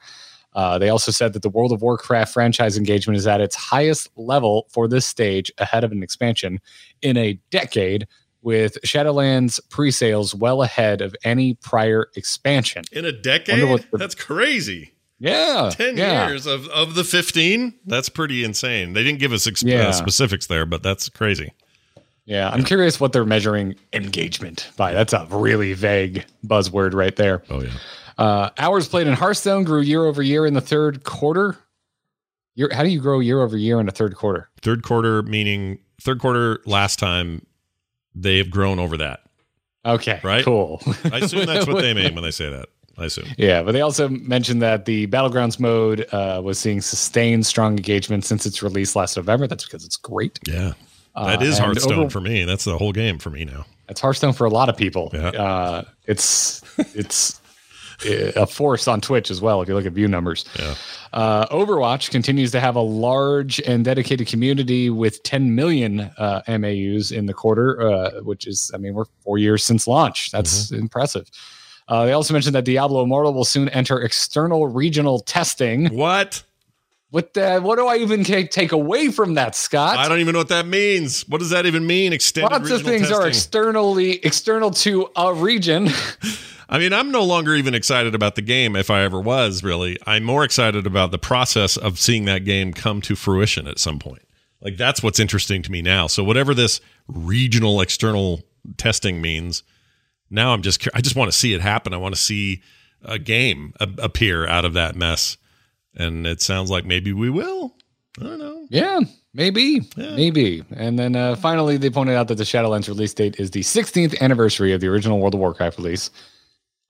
Uh, 0.53 0.77
they 0.77 0.89
also 0.89 1.11
said 1.11 1.33
that 1.33 1.41
the 1.41 1.49
World 1.49 1.71
of 1.71 1.81
Warcraft 1.81 2.33
franchise 2.33 2.77
engagement 2.77 3.17
is 3.17 3.25
at 3.25 3.41
its 3.41 3.55
highest 3.55 4.09
level 4.15 4.67
for 4.69 4.87
this 4.87 5.05
stage 5.05 5.51
ahead 5.59 5.83
of 5.83 5.91
an 5.91 6.03
expansion 6.03 6.59
in 7.01 7.15
a 7.15 7.39
decade, 7.51 8.07
with 8.41 8.77
Shadowlands 8.85 9.59
pre 9.69 9.91
sales 9.91 10.33
well 10.35 10.61
ahead 10.63 11.01
of 11.01 11.15
any 11.23 11.53
prior 11.55 12.07
expansion. 12.15 12.83
In 12.91 13.05
a 13.05 13.11
decade? 13.11 13.59
The- 13.59 13.97
That's 13.97 14.15
crazy. 14.15 14.93
Yeah. 15.19 15.71
10 15.73 15.97
yeah. 15.97 16.27
years 16.27 16.45
of, 16.45 16.67
of 16.67 16.95
the 16.95 17.03
15? 17.03 17.73
That's 17.85 18.09
pretty 18.09 18.43
insane. 18.43 18.93
They 18.93 19.03
didn't 19.03 19.19
give 19.19 19.33
us 19.33 19.47
ex- 19.47 19.63
Yeah. 19.63 19.87
uh, 19.87 19.91
specifics 19.91 20.47
there, 20.47 20.65
but 20.65 20.83
that's 20.83 21.09
crazy. 21.09 21.53
Yeah. 22.25 22.49
I'm 22.49 22.63
curious 22.63 22.99
what 22.99 23.13
they're 23.13 23.25
measuring 23.25 23.75
engagement 23.93 24.69
by. 24.77 24.93
That's 24.93 25.13
a 25.13 25.25
really 25.31 25.73
vague 25.73 26.25
buzzword 26.45 26.93
right 26.93 27.15
there. 27.15 27.41
Oh, 27.49 27.61
yeah. 27.63 27.71
Uh, 28.17 28.49
hours 28.57 28.87
played 28.87 29.07
in 29.07 29.13
Hearthstone 29.13 29.63
grew 29.63 29.81
year 29.81 30.05
over 30.05 30.21
year 30.21 30.45
in 30.45 30.53
the 30.53 30.61
third 30.61 31.03
quarter. 31.03 31.57
Year, 32.55 32.69
how 32.73 32.83
do 32.83 32.89
you 32.89 32.99
grow 32.99 33.19
year 33.19 33.41
over 33.41 33.55
year 33.57 33.79
in 33.79 33.85
the 33.85 33.91
third 33.91 34.15
quarter? 34.15 34.49
Third 34.61 34.83
quarter, 34.83 35.21
meaning 35.23 35.79
third 36.01 36.19
quarter 36.19 36.59
last 36.65 36.97
time, 36.99 37.45
they 38.21 38.37
have 38.37 38.49
grown 38.49 38.79
over 38.79 38.97
that. 38.97 39.21
Okay, 39.85 40.19
Right? 40.23 40.43
cool. 40.43 40.81
I 41.05 41.19
assume 41.19 41.45
that's 41.45 41.65
what 41.67 41.81
they 41.81 41.93
mean 41.93 42.13
when 42.15 42.23
they 42.23 42.31
say 42.31 42.49
that. 42.49 42.67
I 42.97 43.05
assume. 43.05 43.27
Yeah, 43.37 43.61
but 43.61 43.73
they 43.73 43.81
also 43.81 44.09
mentioned 44.09 44.61
that 44.63 44.85
the 44.85 45.05
Battlegrounds 45.07 45.59
mode 45.59 46.07
uh, 46.11 46.41
was 46.43 46.57
seeing 46.59 46.81
sustained 46.81 47.45
strong 47.45 47.77
engagement 47.77 48.25
since 48.25 48.45
its 48.45 48.63
release 48.63 48.95
last 48.95 49.15
November. 49.15 49.45
That's 49.47 49.63
because 49.65 49.85
it's 49.85 49.97
great. 49.97 50.39
Yeah. 50.47 50.73
Uh, 51.15 51.27
That 51.27 51.41
is 51.43 51.57
and 51.57 51.65
Hearthstone 51.67 51.99
over- 51.99 52.09
for 52.09 52.21
me. 52.21 52.43
That's 52.43 52.63
the 52.65 52.77
whole 52.77 52.91
game 52.91 53.19
for 53.19 53.29
me 53.29 53.45
now. 53.45 53.65
It's 53.87 54.01
Hearthstone 54.01 54.33
for 54.33 54.45
a 54.45 54.49
lot 54.49 54.67
of 54.67 54.75
people. 54.75 55.11
Yeah. 55.13 55.29
Uh, 55.29 55.83
it's 56.07 56.61
it's 56.95 57.39
a 58.05 58.45
force 58.45 58.87
on 58.87 59.01
Twitch 59.01 59.31
as 59.31 59.41
well. 59.41 59.61
If 59.61 59.67
you 59.69 59.75
look 59.75 59.85
at 59.85 59.93
view 59.93 60.07
numbers, 60.07 60.45
Yeah. 60.59 60.75
uh, 61.13 61.47
Overwatch 61.47 62.11
continues 62.11 62.51
to 62.51 62.59
have 62.59 62.75
a 62.75 62.81
large 62.81 63.59
and 63.61 63.83
dedicated 63.83 64.27
community 64.27 64.89
with 64.89 65.23
10 65.23 65.55
million 65.55 66.01
uh, 66.17 66.41
MAUs 66.47 67.11
in 67.11 67.25
the 67.25 67.33
quarter, 67.33 67.81
uh, 67.81 68.11
which 68.21 68.45
is, 68.45 68.71
I 68.73 68.77
mean, 68.77 68.93
we're 68.93 69.05
four 69.23 69.37
years 69.37 69.63
since 69.65 69.87
launch. 69.87 70.31
That's 70.31 70.71
impressive. 70.71 71.29
Uh, 71.87 72.05
they 72.05 72.11
also 72.11 72.33
mentioned 72.33 72.53
that 72.55 72.65
Diablo 72.65 73.01
Immortal 73.03 73.33
will 73.33 73.45
soon 73.45 73.69
enter 73.69 74.01
external 74.01 74.67
regional 74.67 75.19
testing. 75.19 75.87
What? 75.87 76.43
What 77.09 77.33
the, 77.33 77.61
what 77.61 77.77
do 77.77 77.87
I 77.87 77.97
even 77.97 78.25
take, 78.25 78.51
take 78.51 78.73
away 78.73 79.09
from 79.11 79.35
that, 79.35 79.55
Scott? 79.55 79.97
I 79.97 80.09
don't 80.09 80.19
even 80.19 80.33
know 80.33 80.39
what 80.39 80.49
that 80.49 80.65
means. 80.67 81.21
What 81.29 81.37
does 81.37 81.51
that 81.51 81.65
even 81.65 81.87
mean? 81.87 82.11
Extended 82.11 82.51
Lots 82.51 82.69
of 82.69 82.81
things 82.81 83.09
are 83.09 83.25
externally 83.25 84.17
external 84.25 84.71
to 84.71 85.07
a 85.15 85.33
region. 85.33 85.87
I 86.69 86.79
mean, 86.79 86.91
I'm 86.91 87.11
no 87.11 87.23
longer 87.23 87.55
even 87.55 87.73
excited 87.73 88.13
about 88.13 88.35
the 88.35 88.41
game 88.41 88.75
if 88.75 88.89
I 88.89 89.03
ever 89.03 89.21
was, 89.21 89.63
really. 89.63 89.97
I'm 90.05 90.23
more 90.23 90.43
excited 90.43 90.85
about 90.85 91.11
the 91.11 91.17
process 91.17 91.77
of 91.77 91.99
seeing 91.99 92.25
that 92.25 92.43
game 92.45 92.73
come 92.73 93.01
to 93.01 93.15
fruition 93.15 93.67
at 93.67 93.79
some 93.79 93.99
point. 93.99 94.23
Like, 94.61 94.75
that's 94.75 95.01
what's 95.01 95.19
interesting 95.19 95.61
to 95.63 95.71
me 95.71 95.81
now. 95.81 96.07
So, 96.07 96.23
whatever 96.23 96.53
this 96.53 96.81
regional 97.07 97.79
external 97.79 98.41
testing 98.75 99.21
means, 99.21 99.63
now 100.29 100.51
I'm 100.51 100.61
just, 100.61 100.87
I 100.93 101.01
just 101.01 101.15
want 101.15 101.31
to 101.31 101.37
see 101.37 101.53
it 101.53 101.61
happen. 101.61 101.93
I 101.93 101.97
want 101.97 102.15
to 102.15 102.21
see 102.21 102.61
a 103.03 103.19
game 103.19 103.73
appear 103.79 104.47
out 104.47 104.65
of 104.65 104.73
that 104.73 104.95
mess. 104.95 105.37
And 105.95 106.27
it 106.27 106.41
sounds 106.41 106.69
like 106.69 106.85
maybe 106.85 107.13
we 107.13 107.29
will. 107.29 107.75
I 108.19 108.23
don't 108.23 108.39
know. 108.39 108.65
Yeah, 108.69 108.99
maybe, 109.33 109.81
maybe. 109.95 110.63
And 110.75 110.97
then 110.97 111.15
uh, 111.15 111.35
finally, 111.35 111.77
they 111.77 111.89
pointed 111.89 112.15
out 112.15 112.27
that 112.27 112.35
the 112.35 112.43
Shadowlands 112.43 112.87
release 112.87 113.13
date 113.13 113.39
is 113.39 113.51
the 113.51 113.61
16th 113.61 114.19
anniversary 114.19 114.73
of 114.73 114.81
the 114.81 114.87
original 114.87 115.19
World 115.19 115.35
of 115.35 115.39
Warcraft 115.39 115.77
release. 115.77 116.09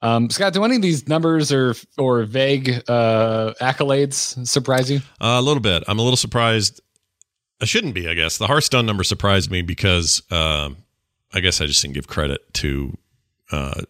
Um, 0.01 0.29
Scott, 0.29 0.53
do 0.53 0.63
any 0.63 0.75
of 0.75 0.81
these 0.81 1.07
numbers 1.07 1.51
or 1.51 1.73
or 1.97 2.23
vague 2.23 2.83
uh, 2.87 3.53
accolades 3.59 4.47
surprise 4.47 4.91
you? 4.91 4.97
Uh, 5.19 5.37
a 5.37 5.41
little 5.41 5.61
bit. 5.61 5.83
I'm 5.87 5.99
a 5.99 6.03
little 6.03 6.17
surprised. 6.17 6.81
I 7.61 7.65
shouldn't 7.65 7.95
be, 7.95 8.07
I 8.07 8.13
guess. 8.13 8.37
The 8.37 8.47
Hearthstone 8.47 8.85
number 8.85 9.03
surprised 9.03 9.49
me 9.49 9.63
because 9.63 10.21
um, 10.29 10.77
I 11.33 11.39
guess 11.39 11.59
I 11.59 11.65
just 11.65 11.81
didn't 11.81 11.95
give 11.95 12.07
credit 12.07 12.53
to 12.55 12.95
uh, 13.51 13.81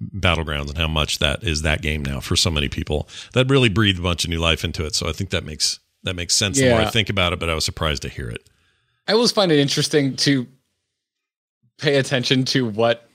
Battlegrounds 0.00 0.68
and 0.68 0.78
how 0.78 0.88
much 0.88 1.20
that 1.20 1.42
is 1.42 1.62
that 1.62 1.80
game 1.80 2.04
now 2.04 2.20
for 2.20 2.36
so 2.36 2.50
many 2.50 2.68
people. 2.68 3.08
That 3.32 3.48
really 3.48 3.70
breathed 3.70 3.98
a 3.98 4.02
bunch 4.02 4.24
of 4.24 4.30
new 4.30 4.40
life 4.40 4.64
into 4.64 4.84
it. 4.84 4.94
So 4.94 5.08
I 5.08 5.12
think 5.12 5.30
that 5.30 5.44
makes 5.44 5.80
that 6.02 6.14
makes 6.14 6.34
sense 6.34 6.58
the 6.58 6.68
more 6.68 6.80
I 6.80 6.90
think 6.90 7.08
about 7.08 7.32
it. 7.32 7.40
But 7.40 7.48
I 7.48 7.54
was 7.54 7.64
surprised 7.64 8.02
to 8.02 8.10
hear 8.10 8.28
it. 8.28 8.50
I 9.08 9.12
always 9.12 9.32
find 9.32 9.50
it 9.50 9.58
interesting 9.58 10.16
to 10.16 10.46
pay 11.78 11.96
attention 11.96 12.44
to 12.46 12.68
what 12.68 13.08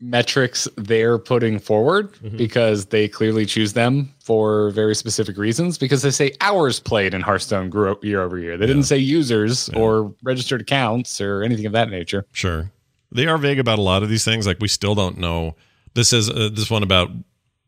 metrics 0.00 0.66
they're 0.76 1.18
putting 1.18 1.58
forward 1.58 2.10
because 2.36 2.86
they 2.86 3.06
clearly 3.06 3.44
choose 3.44 3.74
them 3.74 4.12
for 4.18 4.70
very 4.70 4.94
specific 4.94 5.36
reasons 5.36 5.76
because 5.76 6.02
they 6.02 6.10
say 6.10 6.32
hours 6.40 6.80
played 6.80 7.12
in 7.12 7.20
Hearthstone 7.20 7.68
grew 7.68 7.90
up 7.90 8.02
year 8.04 8.22
over 8.22 8.38
year. 8.38 8.56
They 8.56 8.66
didn't 8.66 8.84
say 8.84 8.96
users 8.96 9.68
or 9.70 10.14
registered 10.22 10.62
accounts 10.62 11.20
or 11.20 11.42
anything 11.42 11.66
of 11.66 11.72
that 11.72 11.90
nature. 11.90 12.24
Sure, 12.32 12.70
they 13.12 13.26
are 13.26 13.36
vague 13.38 13.58
about 13.58 13.78
a 13.78 13.82
lot 13.82 14.02
of 14.02 14.08
these 14.08 14.24
things. 14.24 14.46
Like 14.46 14.58
we 14.60 14.68
still 14.68 14.94
don't 14.94 15.18
know. 15.18 15.54
This 15.94 16.12
is 16.12 16.30
uh, 16.30 16.48
this 16.52 16.70
one 16.70 16.82
about 16.82 17.10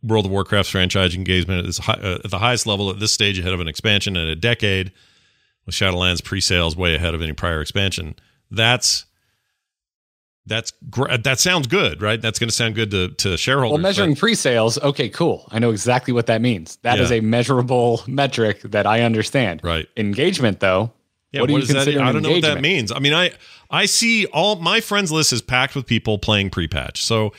World 0.02 0.24
of 0.24 0.32
Warcraft's 0.32 0.70
franchise 0.70 1.14
engagement 1.14 1.66
is 1.66 1.78
hi- 1.78 2.00
uh, 2.02 2.18
at 2.24 2.30
the 2.30 2.38
highest 2.38 2.66
level 2.66 2.88
at 2.90 2.98
this 2.98 3.12
stage 3.12 3.38
ahead 3.38 3.52
of 3.52 3.60
an 3.60 3.68
expansion 3.68 4.16
in 4.16 4.26
a 4.28 4.34
decade. 4.34 4.92
With 5.64 5.76
Shadowlands 5.76 6.24
pre-sales 6.24 6.76
way 6.76 6.96
ahead 6.96 7.14
of 7.14 7.22
any 7.22 7.34
prior 7.34 7.60
expansion. 7.60 8.16
That's 8.50 9.04
that's 10.46 10.72
gr- 10.90 11.16
that 11.22 11.38
sounds 11.38 11.66
good, 11.66 12.02
right? 12.02 12.20
That's 12.20 12.38
going 12.38 12.48
to 12.48 12.54
sound 12.54 12.74
good 12.74 12.90
to 12.90 13.08
to 13.08 13.36
shareholders. 13.36 13.72
Well, 13.74 13.82
measuring 13.82 14.16
pre-sales, 14.16 14.78
okay, 14.78 15.08
cool. 15.08 15.46
I 15.50 15.58
know 15.58 15.70
exactly 15.70 16.12
what 16.12 16.26
that 16.26 16.40
means. 16.40 16.76
That 16.82 16.98
is 16.98 17.10
Yeah. 17.10 17.18
a 17.18 17.22
measurable 17.22 18.02
metric 18.06 18.62
that 18.62 18.86
I 18.86 19.02
understand. 19.02 19.60
Right. 19.62 19.86
Engagement, 19.96 20.60
though. 20.60 20.92
Yeah, 21.32 21.40
what 21.40 21.46
do 21.48 21.54
you 21.58 21.64
that? 21.66 21.88
I 21.88 22.12
don't 22.12 22.22
know 22.22 22.32
what 22.32 22.42
that 22.42 22.60
means. 22.60 22.92
I 22.92 22.98
mean, 22.98 23.14
I 23.14 23.30
I 23.70 23.86
see 23.86 24.26
all 24.26 24.56
my 24.56 24.80
friends 24.80 25.10
list 25.10 25.32
is 25.32 25.40
packed 25.40 25.74
with 25.74 25.86
people 25.86 26.18
playing 26.18 26.50
pre-patch. 26.50 27.02
So 27.02 27.32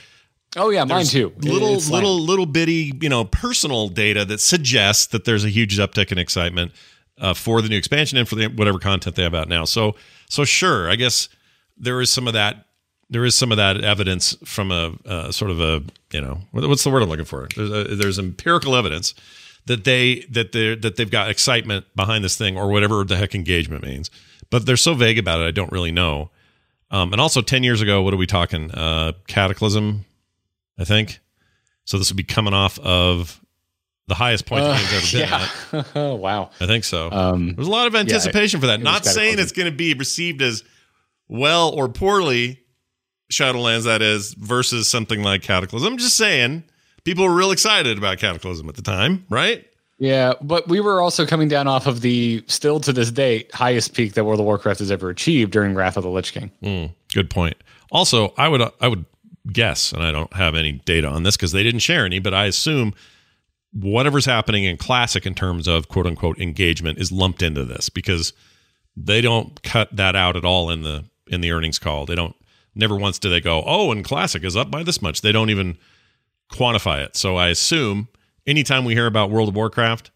Oh 0.56 0.70
yeah, 0.70 0.84
mine 0.84 1.04
too. 1.04 1.32
Little 1.38 1.74
It's 1.74 1.90
little 1.90 2.18
little 2.20 2.46
bitty, 2.46 2.92
you 3.00 3.08
know, 3.08 3.24
personal 3.24 3.88
data 3.88 4.24
that 4.24 4.40
suggests 4.40 5.06
that 5.08 5.24
there's 5.24 5.44
a 5.44 5.48
huge 5.48 5.78
uptick 5.78 6.10
in 6.12 6.18
excitement 6.18 6.72
uh, 7.18 7.34
for 7.34 7.60
the 7.62 7.68
new 7.68 7.76
expansion 7.76 8.18
and 8.18 8.28
for 8.28 8.34
the, 8.36 8.46
whatever 8.48 8.78
content 8.78 9.16
they 9.16 9.22
have 9.22 9.34
out 9.34 9.48
now. 9.48 9.64
So 9.64 9.94
so 10.28 10.44
sure, 10.44 10.90
I 10.90 10.96
guess 10.96 11.28
there 11.76 12.00
is 12.00 12.10
some 12.10 12.26
of 12.26 12.34
that. 12.34 12.66
There 13.10 13.24
is 13.24 13.34
some 13.36 13.50
of 13.52 13.56
that 13.58 13.82
evidence 13.84 14.36
from 14.44 14.70
a 14.70 14.94
uh, 15.06 15.30
sort 15.32 15.50
of 15.50 15.60
a 15.60 15.82
you 16.12 16.20
know 16.20 16.40
what- 16.52 16.68
what's 16.68 16.84
the 16.84 16.90
word 16.90 17.02
I'm 17.02 17.08
looking 17.08 17.24
for? 17.24 17.48
There's, 17.54 17.70
a, 17.70 17.84
there's 17.96 18.18
empirical 18.18 18.74
evidence 18.76 19.14
that 19.66 19.84
they 19.84 20.20
that 20.30 20.52
they 20.52 20.74
that 20.76 20.96
they've 20.96 21.10
got 21.10 21.30
excitement 21.30 21.84
behind 21.94 22.24
this 22.24 22.36
thing 22.36 22.56
or 22.56 22.68
whatever 22.68 23.04
the 23.04 23.16
heck 23.16 23.34
engagement 23.34 23.84
means. 23.84 24.10
But 24.50 24.66
they're 24.66 24.76
so 24.76 24.94
vague 24.94 25.18
about 25.18 25.40
it, 25.40 25.44
I 25.44 25.50
don't 25.50 25.72
really 25.72 25.92
know. 25.92 26.30
Um, 26.90 27.12
and 27.12 27.20
also, 27.20 27.40
ten 27.40 27.62
years 27.62 27.80
ago, 27.80 28.02
what 28.02 28.14
are 28.14 28.18
we 28.18 28.26
talking? 28.26 28.70
Uh, 28.70 29.12
Cataclysm 29.26 30.04
I 30.78 30.84
think. 30.84 31.20
So 31.84 31.98
this 31.98 32.10
would 32.10 32.16
be 32.16 32.24
coming 32.24 32.54
off 32.54 32.78
of 32.80 33.40
the 34.08 34.14
highest 34.14 34.46
point 34.46 34.64
Uh, 34.64 34.76
game's 34.76 35.14
ever 35.14 35.42
been 35.72 35.90
yeah. 35.94 36.12
wow. 36.14 36.50
I 36.60 36.66
think 36.66 36.84
so. 36.84 37.10
Um, 37.10 37.54
There's 37.54 37.68
a 37.68 37.70
lot 37.70 37.86
of 37.86 37.94
anticipation 37.94 38.60
for 38.60 38.66
that. 38.68 38.80
Not 38.80 39.04
saying 39.04 39.38
it's 39.38 39.52
going 39.52 39.70
to 39.70 39.76
be 39.76 39.94
received 39.94 40.42
as 40.42 40.64
well 41.28 41.70
or 41.70 41.88
poorly, 41.88 42.60
Shadowlands, 43.34 43.84
that 43.84 44.02
is, 44.02 44.34
versus 44.34 44.88
something 44.88 45.22
like 45.22 45.42
Cataclysm. 45.42 45.92
I'm 45.92 45.98
just 45.98 46.16
saying 46.16 46.64
people 47.04 47.24
were 47.24 47.34
real 47.34 47.50
excited 47.50 47.98
about 47.98 48.18
Cataclysm 48.18 48.68
at 48.68 48.76
the 48.76 48.82
time, 48.82 49.24
right? 49.28 49.66
Yeah, 49.98 50.34
but 50.42 50.68
we 50.68 50.80
were 50.80 51.00
also 51.00 51.24
coming 51.24 51.48
down 51.48 51.68
off 51.68 51.86
of 51.86 52.00
the 52.00 52.42
still 52.46 52.80
to 52.80 52.92
this 52.92 53.10
date 53.10 53.52
highest 53.54 53.94
peak 53.94 54.14
that 54.14 54.24
World 54.24 54.40
of 54.40 54.46
Warcraft 54.46 54.80
has 54.80 54.90
ever 54.90 55.08
achieved 55.08 55.52
during 55.52 55.74
Wrath 55.74 55.96
of 55.96 56.02
the 56.02 56.10
Lich 56.10 56.32
King. 56.32 56.50
Mm, 56.62 56.94
good 57.12 57.30
point. 57.30 57.56
Also, 57.92 58.34
I 58.36 58.48
would 58.48 58.62
I 58.80 58.88
would 58.88 59.04
guess, 59.52 59.92
and 59.92 60.02
I 60.02 60.10
don't 60.10 60.32
have 60.34 60.56
any 60.56 60.72
data 60.72 61.06
on 61.06 61.22
this 61.22 61.36
because 61.36 61.52
they 61.52 61.62
didn't 61.62 61.80
share 61.80 62.04
any, 62.04 62.18
but 62.18 62.34
I 62.34 62.46
assume 62.46 62.94
whatever's 63.72 64.24
happening 64.24 64.64
in 64.64 64.76
Classic 64.76 65.24
in 65.26 65.34
terms 65.34 65.68
of 65.68 65.88
quote 65.88 66.06
unquote 66.06 66.38
engagement 66.40 66.98
is 66.98 67.12
lumped 67.12 67.42
into 67.42 67.64
this 67.64 67.88
because 67.88 68.32
they 68.96 69.20
don't 69.20 69.62
cut 69.62 69.94
that 69.94 70.16
out 70.16 70.36
at 70.36 70.44
all 70.44 70.70
in 70.70 70.82
the 70.82 71.04
in 71.28 71.40
the 71.40 71.52
earnings 71.52 71.78
call. 71.78 72.04
They 72.04 72.14
don't 72.14 72.34
never 72.74 72.96
once 72.96 73.18
do 73.18 73.30
they 73.30 73.40
go, 73.40 73.62
oh, 73.66 73.92
and 73.92 74.04
Classic 74.04 74.42
is 74.44 74.56
up 74.56 74.70
by 74.70 74.82
this 74.82 75.00
much. 75.00 75.20
They 75.20 75.32
don't 75.32 75.50
even 75.50 75.78
quantify 76.50 77.04
it. 77.04 77.16
So 77.16 77.36
I 77.36 77.48
assume 77.48 78.08
anytime 78.46 78.84
we 78.84 78.94
hear 78.94 79.06
about 79.06 79.30
World 79.30 79.48
of 79.48 79.56
Warcraft 79.56 80.10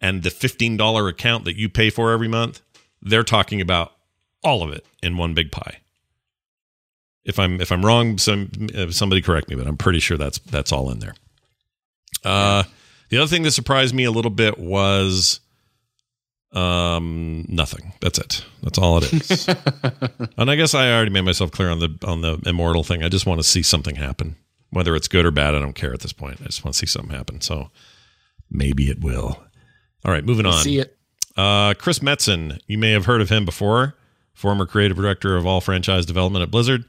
and 0.00 0.22
the 0.22 0.30
$15 0.30 1.08
account 1.08 1.44
that 1.44 1.56
you 1.56 1.68
pay 1.68 1.90
for 1.90 2.12
every 2.12 2.28
month, 2.28 2.62
they're 3.02 3.24
talking 3.24 3.60
about 3.60 3.92
all 4.42 4.62
of 4.62 4.72
it 4.72 4.86
in 5.02 5.16
one 5.16 5.34
big 5.34 5.50
pie. 5.50 5.78
If 7.24 7.38
I'm 7.38 7.60
if 7.60 7.70
I'm 7.70 7.84
wrong, 7.84 8.16
some 8.16 8.50
uh, 8.74 8.90
somebody 8.90 9.20
correct 9.20 9.50
me, 9.50 9.56
but 9.56 9.66
I'm 9.66 9.76
pretty 9.76 9.98
sure 9.98 10.16
that's 10.16 10.38
that's 10.38 10.72
all 10.72 10.90
in 10.90 11.00
there. 11.00 11.14
Uh, 12.24 12.62
the 13.10 13.18
other 13.18 13.26
thing 13.26 13.42
that 13.42 13.50
surprised 13.50 13.94
me 13.94 14.04
a 14.04 14.10
little 14.10 14.30
bit 14.30 14.58
was 14.58 15.40
um 16.52 17.44
nothing. 17.48 17.92
That's 18.00 18.18
it. 18.18 18.44
That's 18.62 18.78
all 18.78 18.98
it 18.98 19.12
is. 19.12 19.48
and 20.38 20.50
I 20.50 20.56
guess 20.56 20.74
I 20.74 20.92
already 20.92 21.10
made 21.10 21.22
myself 21.22 21.50
clear 21.50 21.70
on 21.70 21.78
the 21.80 21.98
on 22.04 22.22
the 22.22 22.40
immortal 22.46 22.84
thing. 22.84 23.02
I 23.02 23.08
just 23.08 23.26
want 23.26 23.40
to 23.40 23.46
see 23.46 23.62
something 23.62 23.96
happen, 23.96 24.36
whether 24.70 24.96
it's 24.96 25.08
good 25.08 25.26
or 25.26 25.30
bad. 25.30 25.54
I 25.54 25.58
don't 25.58 25.74
care 25.74 25.92
at 25.92 26.00
this 26.00 26.12
point. 26.12 26.40
I 26.40 26.46
just 26.46 26.64
want 26.64 26.74
to 26.74 26.78
see 26.78 26.86
something 26.86 27.14
happen. 27.14 27.40
So 27.40 27.70
maybe 28.50 28.90
it 28.90 29.00
will. 29.00 29.42
All 30.04 30.12
right, 30.12 30.24
moving 30.24 30.46
on. 30.46 30.62
See 30.62 30.78
it. 30.78 30.96
Uh, 31.36 31.74
Chris 31.74 32.00
Metzen, 32.00 32.58
you 32.66 32.78
may 32.78 32.92
have 32.92 33.04
heard 33.04 33.20
of 33.20 33.28
him 33.28 33.44
before. 33.44 33.94
Former 34.32 34.66
creative 34.66 34.96
director 34.96 35.36
of 35.36 35.46
all 35.46 35.60
franchise 35.60 36.06
development 36.06 36.42
at 36.42 36.50
Blizzard. 36.50 36.84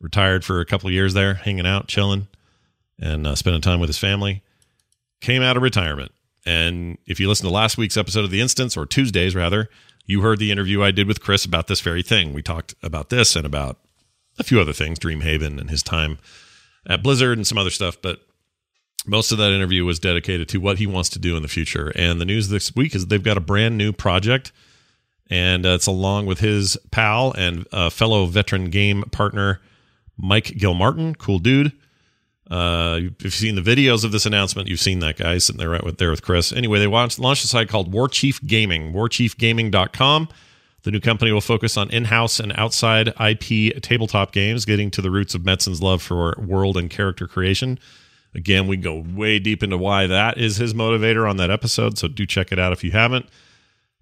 Retired 0.00 0.44
for 0.44 0.60
a 0.60 0.66
couple 0.66 0.88
of 0.88 0.92
years 0.92 1.14
there, 1.14 1.34
hanging 1.34 1.66
out, 1.66 1.88
chilling, 1.88 2.28
and 2.98 3.26
uh, 3.26 3.34
spending 3.34 3.62
time 3.62 3.80
with 3.80 3.88
his 3.88 3.98
family. 3.98 4.42
Came 5.20 5.42
out 5.42 5.56
of 5.56 5.62
retirement. 5.62 6.12
And 6.46 6.96
if 7.06 7.18
you 7.18 7.28
listen 7.28 7.46
to 7.46 7.52
last 7.52 7.76
week's 7.76 7.96
episode 7.96 8.24
of 8.24 8.30
The 8.30 8.40
Instance, 8.40 8.76
or 8.76 8.86
Tuesday's 8.86 9.34
rather, 9.34 9.68
you 10.06 10.22
heard 10.22 10.38
the 10.38 10.52
interview 10.52 10.82
I 10.82 10.92
did 10.92 11.08
with 11.08 11.20
Chris 11.20 11.44
about 11.44 11.66
this 11.66 11.80
very 11.80 12.02
thing. 12.02 12.32
We 12.32 12.40
talked 12.40 12.74
about 12.82 13.10
this 13.10 13.34
and 13.34 13.44
about 13.44 13.78
a 14.38 14.44
few 14.44 14.60
other 14.60 14.72
things, 14.72 15.00
Dreamhaven 15.00 15.60
and 15.60 15.68
his 15.68 15.82
time 15.82 16.18
at 16.88 17.02
Blizzard 17.02 17.36
and 17.36 17.46
some 17.46 17.58
other 17.58 17.70
stuff. 17.70 18.00
But 18.00 18.20
most 19.06 19.32
of 19.32 19.38
that 19.38 19.52
interview 19.52 19.84
was 19.84 19.98
dedicated 19.98 20.48
to 20.50 20.58
what 20.58 20.78
he 20.78 20.86
wants 20.86 21.08
to 21.10 21.18
do 21.18 21.36
in 21.36 21.42
the 21.42 21.48
future. 21.48 21.92
And 21.96 22.20
the 22.20 22.24
news 22.24 22.48
this 22.48 22.74
week 22.74 22.94
is 22.94 23.06
they've 23.06 23.22
got 23.22 23.36
a 23.36 23.40
brand 23.40 23.76
new 23.76 23.92
project, 23.92 24.52
and 25.28 25.66
uh, 25.66 25.70
it's 25.70 25.86
along 25.88 26.26
with 26.26 26.38
his 26.38 26.78
pal 26.92 27.32
and 27.32 27.66
uh, 27.72 27.90
fellow 27.90 28.26
veteran 28.26 28.70
game 28.70 29.02
partner, 29.10 29.60
Mike 30.16 30.54
Gilmartin. 30.56 31.16
Cool 31.16 31.40
dude. 31.40 31.72
Uh, 32.50 33.00
if 33.18 33.24
you've 33.24 33.34
seen 33.34 33.56
the 33.56 33.62
videos 33.62 34.04
of 34.04 34.12
this 34.12 34.24
announcement, 34.24 34.68
you've 34.68 34.80
seen 34.80 35.00
that 35.00 35.16
guy 35.16 35.38
sitting 35.38 35.58
there 35.58 35.70
right 35.70 35.84
with, 35.84 35.98
there 35.98 36.10
with 36.10 36.22
Chris. 36.22 36.52
Anyway, 36.52 36.78
they 36.78 36.86
launched, 36.86 37.18
launched 37.18 37.44
a 37.44 37.48
site 37.48 37.68
called 37.68 37.92
War 37.92 38.08
Chief 38.08 38.40
Gaming, 38.42 38.92
warchiefgaming.com. 38.92 40.28
The 40.84 40.90
new 40.92 41.00
company 41.00 41.32
will 41.32 41.40
focus 41.40 41.76
on 41.76 41.90
in-house 41.90 42.38
and 42.38 42.52
outside 42.56 43.08
IP 43.20 43.82
tabletop 43.82 44.30
games, 44.30 44.64
getting 44.64 44.92
to 44.92 45.02
the 45.02 45.10
roots 45.10 45.34
of 45.34 45.42
Metzen's 45.42 45.82
love 45.82 46.00
for 46.00 46.36
world 46.38 46.76
and 46.76 46.88
character 46.88 47.26
creation. 47.26 47.80
Again, 48.32 48.68
we 48.68 48.76
go 48.76 49.04
way 49.14 49.40
deep 49.40 49.64
into 49.64 49.78
why 49.78 50.06
that 50.06 50.38
is 50.38 50.58
his 50.58 50.74
motivator 50.74 51.28
on 51.28 51.38
that 51.38 51.50
episode, 51.50 51.98
so 51.98 52.06
do 52.06 52.24
check 52.24 52.52
it 52.52 52.60
out 52.60 52.72
if 52.72 52.84
you 52.84 52.92
haven't. 52.92 53.26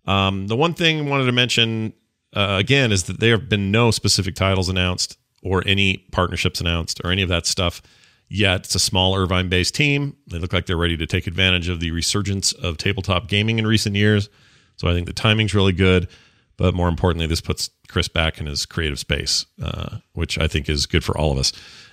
Um, 0.07 0.49
the 0.49 0.57
one 0.57 0.75
thing 0.75 0.99
I 0.99 1.09
wanted 1.09 1.25
to 1.25 1.33
mention 1.33 1.95
uh, 2.35 2.57
again 2.59 2.93
is 2.93 3.05
that 3.05 3.21
there 3.21 3.39
have 3.39 3.49
been 3.49 3.71
no 3.71 3.91
specific 3.91 4.35
titles 4.35 4.69
announced 4.69 5.17
or 5.43 5.63
any 5.67 6.05
partnerships 6.13 6.61
announced 6.61 7.01
or 7.05 7.11
any 7.11 7.23
of 7.23 7.29
that 7.31 7.47
stuff 7.47 7.81
yet. 8.29 8.61
It's 8.61 8.75
a 8.75 8.81
small 8.81 9.15
Irvine 9.17 9.49
based 9.49 9.75
team. 9.75 10.17
They 10.27 10.39
look 10.39 10.53
like 10.53 10.67
they're 10.67 10.77
ready 10.77 10.97
to 10.97 11.07
take 11.07 11.27
advantage 11.27 11.69
of 11.69 11.81
the 11.81 11.91
resurgence 11.91 12.53
of 12.53 12.77
tabletop 12.77 13.29
gaming 13.29 13.59
in 13.59 13.67
recent 13.67 13.97
years. 13.97 14.29
So 14.77 14.89
I 14.89 14.93
think 14.93 15.07
the 15.07 15.13
timing's 15.13 15.55
really 15.55 15.73
good. 15.73 16.09
But 16.57 16.75
more 16.75 16.89
importantly, 16.89 17.27
this 17.27 17.41
puts 17.41 17.71
Chris 17.89 18.07
back 18.07 18.41
in 18.41 18.47
his 18.47 18.65
creative 18.65 18.99
space, 18.99 19.47
uh, 19.63 19.99
which 20.13 20.39
I 20.39 20.47
think 20.47 20.69
is 20.69 20.87
good 20.87 21.03
for 21.03 21.17
all 21.19 21.33
of 21.33 21.39
us. 21.39 21.53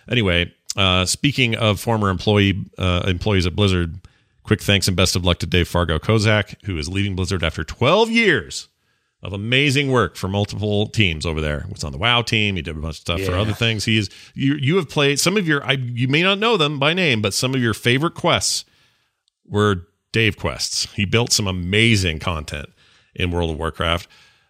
Anyway, 0.10 0.54
uh, 0.76 1.06
speaking 1.06 1.56
of 1.56 1.80
former 1.80 2.10
employee 2.10 2.65
uh, 2.78 3.04
employees 3.08 3.48
at 3.48 3.56
Blizzard, 3.56 4.00
quick 4.44 4.62
thanks 4.62 4.88
and 4.88 4.96
best 4.96 5.15
of 5.15 5.26
luck 5.26 5.39
to 5.39 5.46
Dave 5.48 5.67
Fargo 5.67 5.98
Kosak, 5.98 6.63
who 6.65 6.78
is 6.78 6.88
leaving 6.88 7.15
Blizzard 7.15 7.44
after 7.44 7.63
12 7.63 8.12
years 8.12 8.67
of 9.23 9.34
amazing 9.34 9.91
work 9.91 10.15
for 10.15 10.27
multiple 10.27 10.88
teams 10.88 11.25
over 11.25 11.41
there. 11.41 11.62
He 11.62 11.71
was 11.71 11.84
on 11.84 11.91
the 11.91 11.97
WoW 11.97 12.21
team. 12.23 12.55
He 12.55 12.62
did 12.62 12.75
a 12.75 12.79
bunch 12.79 12.95
of 12.95 13.01
stuff 13.01 13.21
for 13.21 13.34
other 13.34 13.53
things. 13.53 13.86
He 13.86 13.97
is 13.97 14.10
you. 14.34 14.55
You 14.55 14.77
have 14.77 14.89
played 14.89 15.19
some 15.19 15.38
of 15.38 15.47
your. 15.47 15.63
I, 15.63 15.73
you 15.73 16.07
may 16.07 16.23
not 16.23 16.39
know 16.39 16.57
them 16.57 16.79
by 16.79 16.93
name, 16.93 17.21
but 17.21 17.34
some 17.34 17.53
of 17.53 17.62
your 17.62 17.73
favorite 17.73 18.15
quests 18.15 18.65
were 19.45 19.88
Dave 20.12 20.38
quests. 20.38 20.91
He 20.93 21.05
built 21.05 21.31
some 21.31 21.47
amazing 21.47 22.19
content 22.19 22.69
in 23.15 23.31
World 23.31 23.51
of 23.51 23.57
Warcraft. 23.57 24.07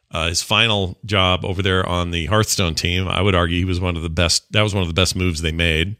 Uh, 0.09 0.27
his 0.27 0.43
final 0.43 0.97
job 1.05 1.45
over 1.45 1.61
there 1.61 1.85
on 1.87 2.11
the 2.11 2.25
Hearthstone 2.25 2.75
team, 2.75 3.07
I 3.07 3.21
would 3.21 3.35
argue 3.35 3.57
he 3.57 3.65
was 3.65 3.79
one 3.79 3.95
of 3.95 4.03
the 4.03 4.09
best. 4.09 4.51
That 4.51 4.61
was 4.61 4.73
one 4.73 4.81
of 4.81 4.89
the 4.89 4.93
best 4.93 5.15
moves 5.15 5.41
they 5.41 5.53
made. 5.53 5.95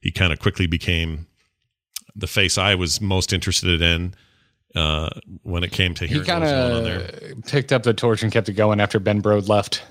He 0.00 0.10
kind 0.12 0.32
of 0.32 0.38
quickly 0.38 0.66
became 0.66 1.26
the 2.14 2.26
face 2.28 2.58
I 2.58 2.74
was 2.74 3.00
most 3.00 3.32
interested 3.32 3.82
in 3.82 4.14
uh, 4.74 5.08
when 5.42 5.62
it 5.64 5.72
came 5.72 5.94
to 5.94 6.06
He 6.06 6.20
kind 6.20 6.42
what 6.44 6.52
on 6.54 6.84
there. 6.84 7.00
of 7.32 7.44
picked 7.46 7.72
up 7.72 7.82
the 7.82 7.94
torch 7.94 8.22
and 8.22 8.30
kept 8.32 8.48
it 8.48 8.54
going 8.54 8.80
after 8.80 8.98
Ben 8.98 9.22
Brode 9.22 9.48
left. 9.48 9.82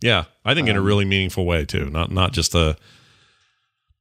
Yeah, 0.00 0.24
I 0.44 0.54
think 0.54 0.68
in 0.68 0.76
Um, 0.76 0.82
a 0.82 0.86
really 0.86 1.04
meaningful 1.04 1.44
way 1.44 1.64
too. 1.66 1.90
Not 1.90 2.10
not 2.10 2.32
just 2.32 2.52
the, 2.52 2.76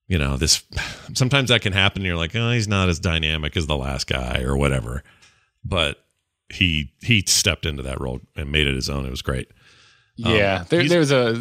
you 0.08 0.17
know, 0.17 0.38
this. 0.38 0.63
Sometimes 1.13 1.49
that 1.49 1.62
can 1.62 1.73
happen. 1.73 2.04
You're 2.04 2.15
like, 2.15 2.36
oh, 2.36 2.52
he's 2.52 2.67
not 2.67 2.88
as 2.89 2.99
dynamic 2.99 3.58
as 3.58 3.67
the 3.67 3.75
last 3.78 4.08
guy 4.08 4.41
or 4.41 4.56
whatever, 4.56 5.04
but 5.65 6.04
he 6.49 6.93
he 7.02 7.23
stepped 7.28 7.65
into 7.65 7.84
that 7.84 7.99
role 7.99 8.21
and 8.36 8.52
made 8.52 8.67
it 8.67 8.75
his 8.75 8.89
own. 8.89 9.06
It 9.06 9.10
was 9.12 9.21
great. 9.21 9.49
Yeah, 10.15 10.65
there, 10.67 10.86
there 10.86 10.99
was 10.99 11.12
a 11.13 11.34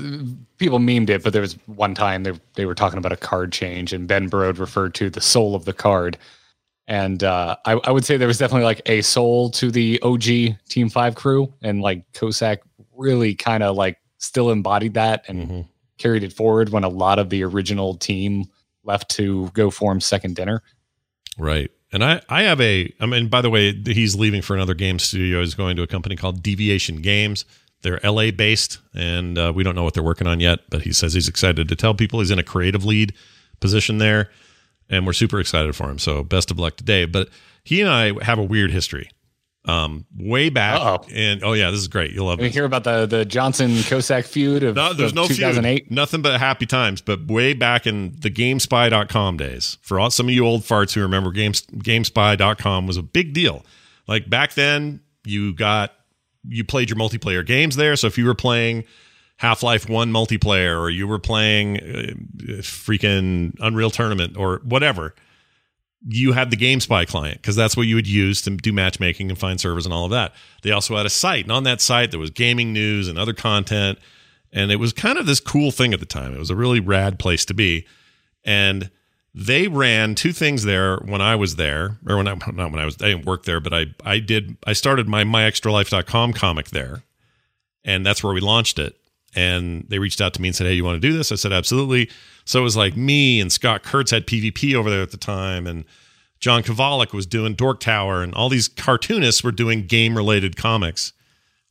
people 0.58 0.78
memed 0.78 1.10
it, 1.10 1.24
but 1.24 1.32
there 1.32 1.42
was 1.42 1.54
one 1.66 1.94
time 1.96 2.22
they 2.22 2.32
they 2.54 2.64
were 2.64 2.76
talking 2.76 2.98
about 2.98 3.10
a 3.12 3.16
card 3.16 3.50
change, 3.52 3.92
and 3.92 4.06
Ben 4.06 4.30
Brode 4.30 4.58
referred 4.60 4.94
to 4.96 5.10
the 5.10 5.20
soul 5.20 5.56
of 5.56 5.64
the 5.64 5.72
card, 5.72 6.16
and 6.88 7.22
uh, 7.22 7.54
I, 7.64 7.72
I 7.84 7.90
would 7.92 8.04
say 8.04 8.16
there 8.16 8.26
was 8.26 8.38
definitely 8.38 8.64
like 8.64 8.82
a 8.86 9.02
soul 9.02 9.50
to 9.52 9.70
the 9.70 10.00
OG 10.02 10.58
Team 10.68 10.88
Five 10.88 11.14
crew, 11.14 11.52
and 11.62 11.80
like 11.80 12.10
Kosak 12.12 12.58
really 12.96 13.34
kind 13.36 13.62
of 13.62 13.76
like 13.76 13.98
still 14.16 14.50
embodied 14.50 14.94
that 14.94 15.24
and 15.28 15.48
Mhm. 15.48 15.68
carried 15.98 16.24
it 16.24 16.32
forward 16.32 16.70
when 16.70 16.82
a 16.82 16.88
lot 16.88 17.20
of 17.20 17.30
the 17.30 17.44
original 17.44 17.94
team 17.94 18.46
left 18.82 19.08
to 19.12 19.48
go 19.52 19.70
form 19.70 20.00
Second 20.00 20.34
Dinner. 20.34 20.62
Right. 21.38 21.70
And 21.92 22.02
I, 22.04 22.20
I 22.28 22.42
have 22.42 22.60
a, 22.60 22.92
I 23.00 23.06
mean, 23.06 23.28
by 23.28 23.40
the 23.40 23.48
way, 23.50 23.72
he's 23.72 24.14
leaving 24.16 24.42
for 24.42 24.54
another 24.54 24.74
game 24.74 24.98
studio. 24.98 25.40
He's 25.40 25.54
going 25.54 25.76
to 25.76 25.82
a 25.82 25.86
company 25.86 26.16
called 26.16 26.42
Deviation 26.42 27.00
Games. 27.00 27.44
They're 27.82 28.00
LA 28.02 28.30
based, 28.32 28.78
and 28.92 29.38
uh, 29.38 29.52
we 29.54 29.62
don't 29.62 29.74
know 29.76 29.84
what 29.84 29.94
they're 29.94 30.02
working 30.02 30.26
on 30.26 30.40
yet, 30.40 30.60
but 30.68 30.82
he 30.82 30.92
says 30.92 31.14
he's 31.14 31.28
excited 31.28 31.68
to 31.68 31.76
tell 31.76 31.94
people 31.94 32.18
he's 32.18 32.30
in 32.32 32.38
a 32.40 32.42
creative 32.42 32.84
lead 32.84 33.14
position 33.60 33.98
there, 33.98 34.30
and 34.90 35.06
we're 35.06 35.12
super 35.12 35.40
excited 35.40 35.74
for 35.76 35.90
him. 35.90 35.98
So 35.98 36.22
best 36.22 36.50
of 36.50 36.58
luck 36.58 36.76
to 36.78 36.84
Dave. 36.84 37.12
But 37.12 37.28
he 37.64 37.80
and 37.80 37.90
I 37.90 38.24
have 38.24 38.38
a 38.38 38.42
weird 38.44 38.70
history. 38.70 39.10
Um, 39.64 40.06
way 40.16 40.48
back, 40.48 40.80
Uh-oh. 40.80 41.06
and 41.12 41.44
oh 41.44 41.52
yeah, 41.52 41.70
this 41.70 41.80
is 41.80 41.88
great. 41.88 42.12
You'll 42.12 42.24
love 42.26 42.38
it. 42.38 42.42
We 42.42 42.48
hear 42.48 42.64
about 42.64 42.84
the 42.84 43.04
the 43.04 43.26
Johnson 43.26 43.70
Kosak 43.72 44.24
feud 44.24 44.62
of, 44.62 44.76
No, 44.76 44.94
there's 44.94 45.10
of 45.10 45.16
no 45.16 45.26
2008. 45.26 45.84
feud. 45.88 45.90
Nothing 45.90 46.22
but 46.22 46.40
happy 46.40 46.64
times. 46.64 47.02
But 47.02 47.26
way 47.26 47.52
back 47.52 47.86
in 47.86 48.16
the 48.18 48.30
GameSpy.com 48.30 49.36
days, 49.36 49.76
for 49.82 50.00
all, 50.00 50.10
some 50.10 50.26
of 50.28 50.32
you 50.32 50.46
old 50.46 50.62
farts 50.62 50.94
who 50.94 51.02
remember, 51.02 51.32
Games, 51.32 51.62
GameSpy.com 51.66 52.86
was 52.86 52.96
a 52.96 53.02
big 53.02 53.34
deal. 53.34 53.64
Like 54.06 54.30
back 54.30 54.54
then, 54.54 55.00
you 55.26 55.52
got 55.52 55.92
you 56.48 56.64
played 56.64 56.88
your 56.88 56.96
multiplayer 56.98 57.44
games 57.44 57.76
there. 57.76 57.94
So 57.96 58.06
if 58.06 58.16
you 58.16 58.24
were 58.24 58.34
playing 58.34 58.84
Half 59.38 59.62
Life 59.62 59.88
One 59.88 60.12
multiplayer, 60.12 60.78
or 60.78 60.90
you 60.90 61.06
were 61.06 61.18
playing 61.18 61.78
uh, 61.78 62.60
freaking 62.60 63.56
Unreal 63.60 63.90
Tournament, 63.90 64.36
or 64.36 64.60
whatever, 64.64 65.14
you 66.06 66.32
had 66.32 66.50
the 66.50 66.56
GameSpy 66.56 67.06
client 67.06 67.40
because 67.40 67.56
that's 67.56 67.76
what 67.76 67.86
you 67.86 67.94
would 67.94 68.06
use 68.06 68.42
to 68.42 68.50
do 68.50 68.72
matchmaking 68.72 69.30
and 69.30 69.38
find 69.38 69.60
servers 69.60 69.84
and 69.84 69.92
all 69.92 70.04
of 70.04 70.10
that. 70.10 70.32
They 70.62 70.70
also 70.72 70.96
had 70.96 71.06
a 71.06 71.10
site, 71.10 71.44
and 71.44 71.52
on 71.52 71.62
that 71.64 71.80
site 71.80 72.10
there 72.10 72.20
was 72.20 72.30
gaming 72.30 72.72
news 72.72 73.08
and 73.08 73.18
other 73.18 73.32
content, 73.32 73.98
and 74.52 74.70
it 74.72 74.76
was 74.76 74.92
kind 74.92 75.18
of 75.18 75.26
this 75.26 75.40
cool 75.40 75.70
thing 75.70 75.94
at 75.94 76.00
the 76.00 76.06
time. 76.06 76.34
It 76.34 76.38
was 76.38 76.50
a 76.50 76.56
really 76.56 76.80
rad 76.80 77.18
place 77.20 77.44
to 77.46 77.54
be, 77.54 77.86
and 78.44 78.90
they 79.32 79.68
ran 79.68 80.16
two 80.16 80.32
things 80.32 80.64
there 80.64 80.96
when 80.96 81.20
I 81.20 81.36
was 81.36 81.54
there, 81.54 81.98
or 82.08 82.16
when 82.16 82.26
I 82.26 82.34
not 82.34 82.72
when 82.72 82.80
I 82.80 82.84
was 82.84 82.96
I 83.00 83.10
didn't 83.10 83.26
work 83.26 83.44
there, 83.44 83.60
but 83.60 83.72
I 83.72 83.86
I 84.04 84.18
did 84.18 84.56
I 84.66 84.72
started 84.72 85.06
my 85.06 85.22
myextralife.com 85.22 86.32
comic 86.32 86.70
there, 86.70 87.04
and 87.84 88.04
that's 88.04 88.24
where 88.24 88.34
we 88.34 88.40
launched 88.40 88.80
it. 88.80 88.97
And 89.34 89.84
they 89.88 89.98
reached 89.98 90.20
out 90.20 90.34
to 90.34 90.42
me 90.42 90.48
and 90.48 90.56
said, 90.56 90.66
"Hey, 90.66 90.74
you 90.74 90.84
want 90.84 91.00
to 91.00 91.06
do 91.08 91.16
this?" 91.16 91.30
I 91.30 91.34
said, 91.34 91.52
"Absolutely." 91.52 92.10
So 92.44 92.60
it 92.60 92.62
was 92.62 92.76
like 92.76 92.96
me 92.96 93.40
and 93.40 93.52
Scott 93.52 93.82
Kurtz 93.82 94.10
had 94.10 94.26
PvP 94.26 94.74
over 94.74 94.88
there 94.88 95.02
at 95.02 95.10
the 95.10 95.18
time, 95.18 95.66
and 95.66 95.84
John 96.40 96.62
Kovalic 96.62 97.12
was 97.12 97.26
doing 97.26 97.54
Dork 97.54 97.80
Tower, 97.80 98.22
and 98.22 98.32
all 98.34 98.48
these 98.48 98.68
cartoonists 98.68 99.44
were 99.44 99.52
doing 99.52 99.86
game 99.86 100.16
related 100.16 100.56
comics 100.56 101.12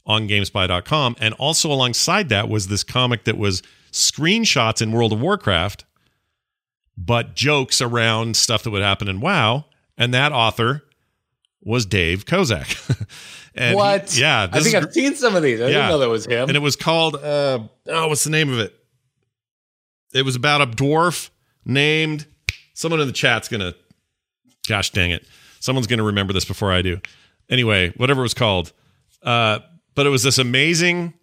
on 0.05 0.27
GameSpy.com. 0.27 1.15
And 1.19 1.33
also 1.35 1.71
alongside 1.71 2.29
that 2.29 2.49
was 2.49 2.67
this 2.67 2.83
comic 2.83 3.25
that 3.25 3.37
was 3.37 3.61
screenshots 3.91 4.81
in 4.81 4.91
World 4.91 5.13
of 5.13 5.21
Warcraft, 5.21 5.85
but 6.97 7.35
jokes 7.35 7.81
around 7.81 8.37
stuff 8.37 8.63
that 8.63 8.71
would 8.71 8.81
happen 8.81 9.07
in 9.07 9.19
WoW. 9.19 9.65
And 9.97 10.13
that 10.13 10.31
author 10.31 10.83
was 11.61 11.85
Dave 11.85 12.25
Kosak. 12.25 13.07
and 13.57 13.75
what? 13.75 14.11
He, 14.11 14.21
yeah. 14.21 14.47
I 14.51 14.59
think 14.61 14.75
I've 14.75 14.91
seen 14.93 15.15
some 15.15 15.35
of 15.35 15.43
these. 15.43 15.59
I 15.59 15.65
Yeah. 15.65 15.69
didn't 15.71 15.89
know 15.89 15.97
that 15.99 16.09
was 16.09 16.25
him. 16.25 16.47
and 16.47 16.55
it 16.55 16.61
was 16.61 16.75
called 16.75 17.15
uh 17.15 17.59
oh 17.87 18.07
what's 18.07 18.23
the 18.23 18.29
name 18.29 18.51
of 18.51 18.59
it 18.59 18.73
it 20.13 20.23
was 20.23 20.35
about 20.35 20.61
a 20.61 20.67
dwarf 20.67 21.29
named 21.65 22.25
someone 22.73 22.99
in 23.01 23.07
the 23.07 23.13
chat's 23.13 23.47
gonna 23.49 23.73
gosh 24.67 24.91
dang 24.91 25.11
it 25.11 25.25
someone's 25.59 25.87
gonna 25.87 26.03
remember 26.03 26.33
this 26.33 26.45
before 26.45 26.71
i 26.71 26.81
do 26.81 26.99
anyway 27.49 27.89
whatever 27.97 28.21
it 28.21 28.23
was 28.23 28.33
called 28.33 28.71
uh 29.23 29.59
but 29.95 30.05
it 30.05 30.09
was 30.09 30.23
this 30.23 30.37
amazing 30.37 31.13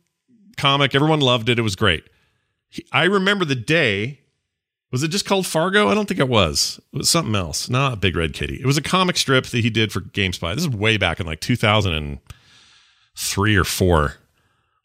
comic 0.57 0.95
everyone 0.95 1.21
loved 1.21 1.49
it 1.49 1.59
it 1.59 1.63
was 1.63 1.77
great 1.77 2.05
i 2.93 3.05
remember 3.05 3.45
the 3.45 3.55
day 3.55 4.21
was 4.95 5.03
it 5.03 5.09
just 5.09 5.27
called 5.27 5.47
fargo 5.47 5.89
i 5.89 5.95
don't 5.95 6.07
think 6.07 6.21
it 6.21 6.29
was 6.29 6.81
it 6.93 6.99
was 6.99 7.11
something 7.11 7.35
else 7.35 7.69
not 7.69 8.01
big 8.01 8.15
red 8.17 8.33
kitty 8.33 8.57
it 8.61 8.67
was 8.67 8.77
a 8.79 8.83
comic 8.83 9.17
strip 9.17 9.47
that 9.47 9.59
he 9.61 9.71
did 9.71 9.93
for 9.93 10.01
gamespy 10.01 10.55
this 10.55 10.65
is 10.65 10.71
way 10.71 10.97
back 10.97 11.19
in 11.21 11.27
like 11.27 11.41
2003 11.41 13.57
or 13.57 13.65
4 13.65 14.15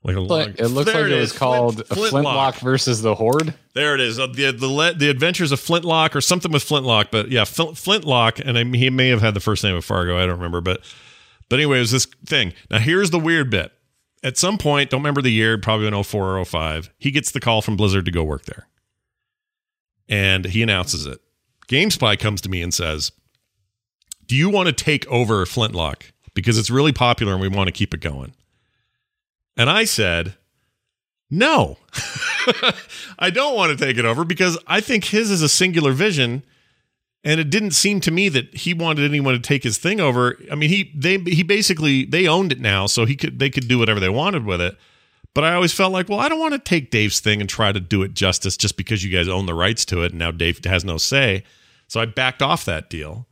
like 0.01 0.15
a 0.15 0.21
long, 0.21 0.41
it 0.57 0.67
looks 0.67 0.93
like 0.93 1.11
it, 1.11 1.19
was 1.19 1.37
called 1.37 1.85
Flint- 1.87 2.11
Flintlock. 2.11 2.55
Flintlock. 2.55 2.59
versus 2.59 3.01
the 3.01 3.15
Horde. 3.15 3.53
There 3.73 3.95
it 3.95 3.99
is. 3.99 4.17
Uh, 4.17 4.27
The 4.27 4.51
the 4.51 4.95
the 4.97 5.09
Adventures 5.09 5.51
of 5.51 5.59
Flintlock 5.59 6.15
or 6.15 6.21
something 6.21 6.53
with 6.53 6.63
Flintlock, 6.63 7.11
but 7.11 7.29
yeah, 7.29 7.43
Fl- 7.43 7.73
Flintlock, 7.73 8.39
and 8.39 8.57
I, 8.57 8.63
he 8.63 8.89
may 8.89 9.09
have 9.09 9.19
had 9.19 9.33
the 9.33 9.41
first 9.41 9.61
name 9.61 9.75
of 9.75 9.83
Fargo. 9.83 10.15
I 10.17 10.21
don't 10.21 10.37
remember, 10.37 10.61
but 10.61 10.79
but 11.49 11.59
anyway, 11.59 11.77
it 11.77 11.81
was 11.81 11.91
this 11.91 12.05
thing. 12.25 12.53
Now 12.71 12.77
here's 12.79 13.09
the 13.09 13.19
weird 13.19 13.49
bit. 13.49 13.73
At 14.23 14.37
some 14.37 14.57
point, 14.57 14.89
don't 14.89 15.01
remember 15.01 15.21
the 15.21 15.33
year, 15.33 15.57
probably 15.57 15.87
in 15.87 16.01
04 16.01 16.37
or 16.39 16.45
05, 16.45 16.89
he 16.97 17.11
gets 17.11 17.31
the 17.31 17.41
call 17.41 17.61
from 17.61 17.75
Blizzard 17.75 18.05
to 18.05 18.11
go 18.11 18.23
work 18.23 18.45
there, 18.45 18.68
and 20.09 20.45
he 20.45 20.63
announces 20.63 21.05
it. 21.05 21.19
GameSpy 21.67 22.19
comes 22.19 22.41
to 22.41 22.49
me 22.49 22.61
and 22.61 22.73
says, 22.73 23.11
"Do 24.25 24.35
you 24.35 24.49
want 24.49 24.67
to 24.67 24.73
take 24.73 25.07
over 25.07 25.45
Flintlock 25.45 26.11
because 26.33 26.57
it's 26.57 26.71
really 26.71 26.91
popular 26.91 27.33
and 27.33 27.41
we 27.41 27.47
want 27.47 27.67
to 27.67 27.71
keep 27.71 27.93
it 27.93 28.01
going?" 28.01 28.33
And 29.55 29.69
I 29.69 29.85
said, 29.85 30.35
"No." 31.29 31.77
I 33.19 33.29
don't 33.29 33.55
want 33.55 33.77
to 33.77 33.85
take 33.85 33.97
it 33.97 34.05
over 34.05 34.25
because 34.25 34.57
I 34.65 34.81
think 34.81 35.05
his 35.05 35.29
is 35.29 35.41
a 35.43 35.49
singular 35.49 35.91
vision, 35.91 36.43
and 37.23 37.39
it 37.39 37.49
didn't 37.49 37.71
seem 37.71 37.99
to 38.01 38.11
me 38.11 38.29
that 38.29 38.55
he 38.55 38.73
wanted 38.73 39.05
anyone 39.05 39.33
to 39.33 39.39
take 39.39 39.63
his 39.63 39.77
thing 39.77 39.99
over. 39.99 40.37
I 40.51 40.55
mean, 40.55 40.69
he 40.69 40.91
they 40.95 41.17
he 41.17 41.43
basically 41.43 42.05
they 42.05 42.27
owned 42.27 42.51
it 42.51 42.59
now, 42.59 42.87
so 42.87 43.05
he 43.05 43.15
could 43.15 43.37
they 43.37 43.49
could 43.51 43.67
do 43.67 43.77
whatever 43.77 43.99
they 43.99 44.09
wanted 44.09 44.45
with 44.45 44.61
it. 44.61 44.75
But 45.33 45.43
I 45.43 45.53
always 45.53 45.73
felt 45.73 45.93
like, 45.93 46.09
well, 46.09 46.19
I 46.19 46.27
don't 46.27 46.39
want 46.39 46.53
to 46.53 46.59
take 46.59 46.91
Dave's 46.91 47.19
thing 47.19 47.39
and 47.39 47.49
try 47.49 47.71
to 47.71 47.79
do 47.79 48.01
it 48.01 48.13
justice 48.13 48.57
just 48.57 48.77
because 48.77 49.03
you 49.03 49.11
guys 49.11 49.27
own 49.27 49.45
the 49.45 49.53
rights 49.53 49.85
to 49.85 50.01
it, 50.03 50.11
and 50.11 50.19
now 50.19 50.31
Dave 50.31 50.63
has 50.65 50.83
no 50.83 50.97
say. 50.97 51.43
So 51.87 51.99
I 51.99 52.05
backed 52.05 52.41
off 52.41 52.65
that 52.65 52.89
deal 52.89 53.27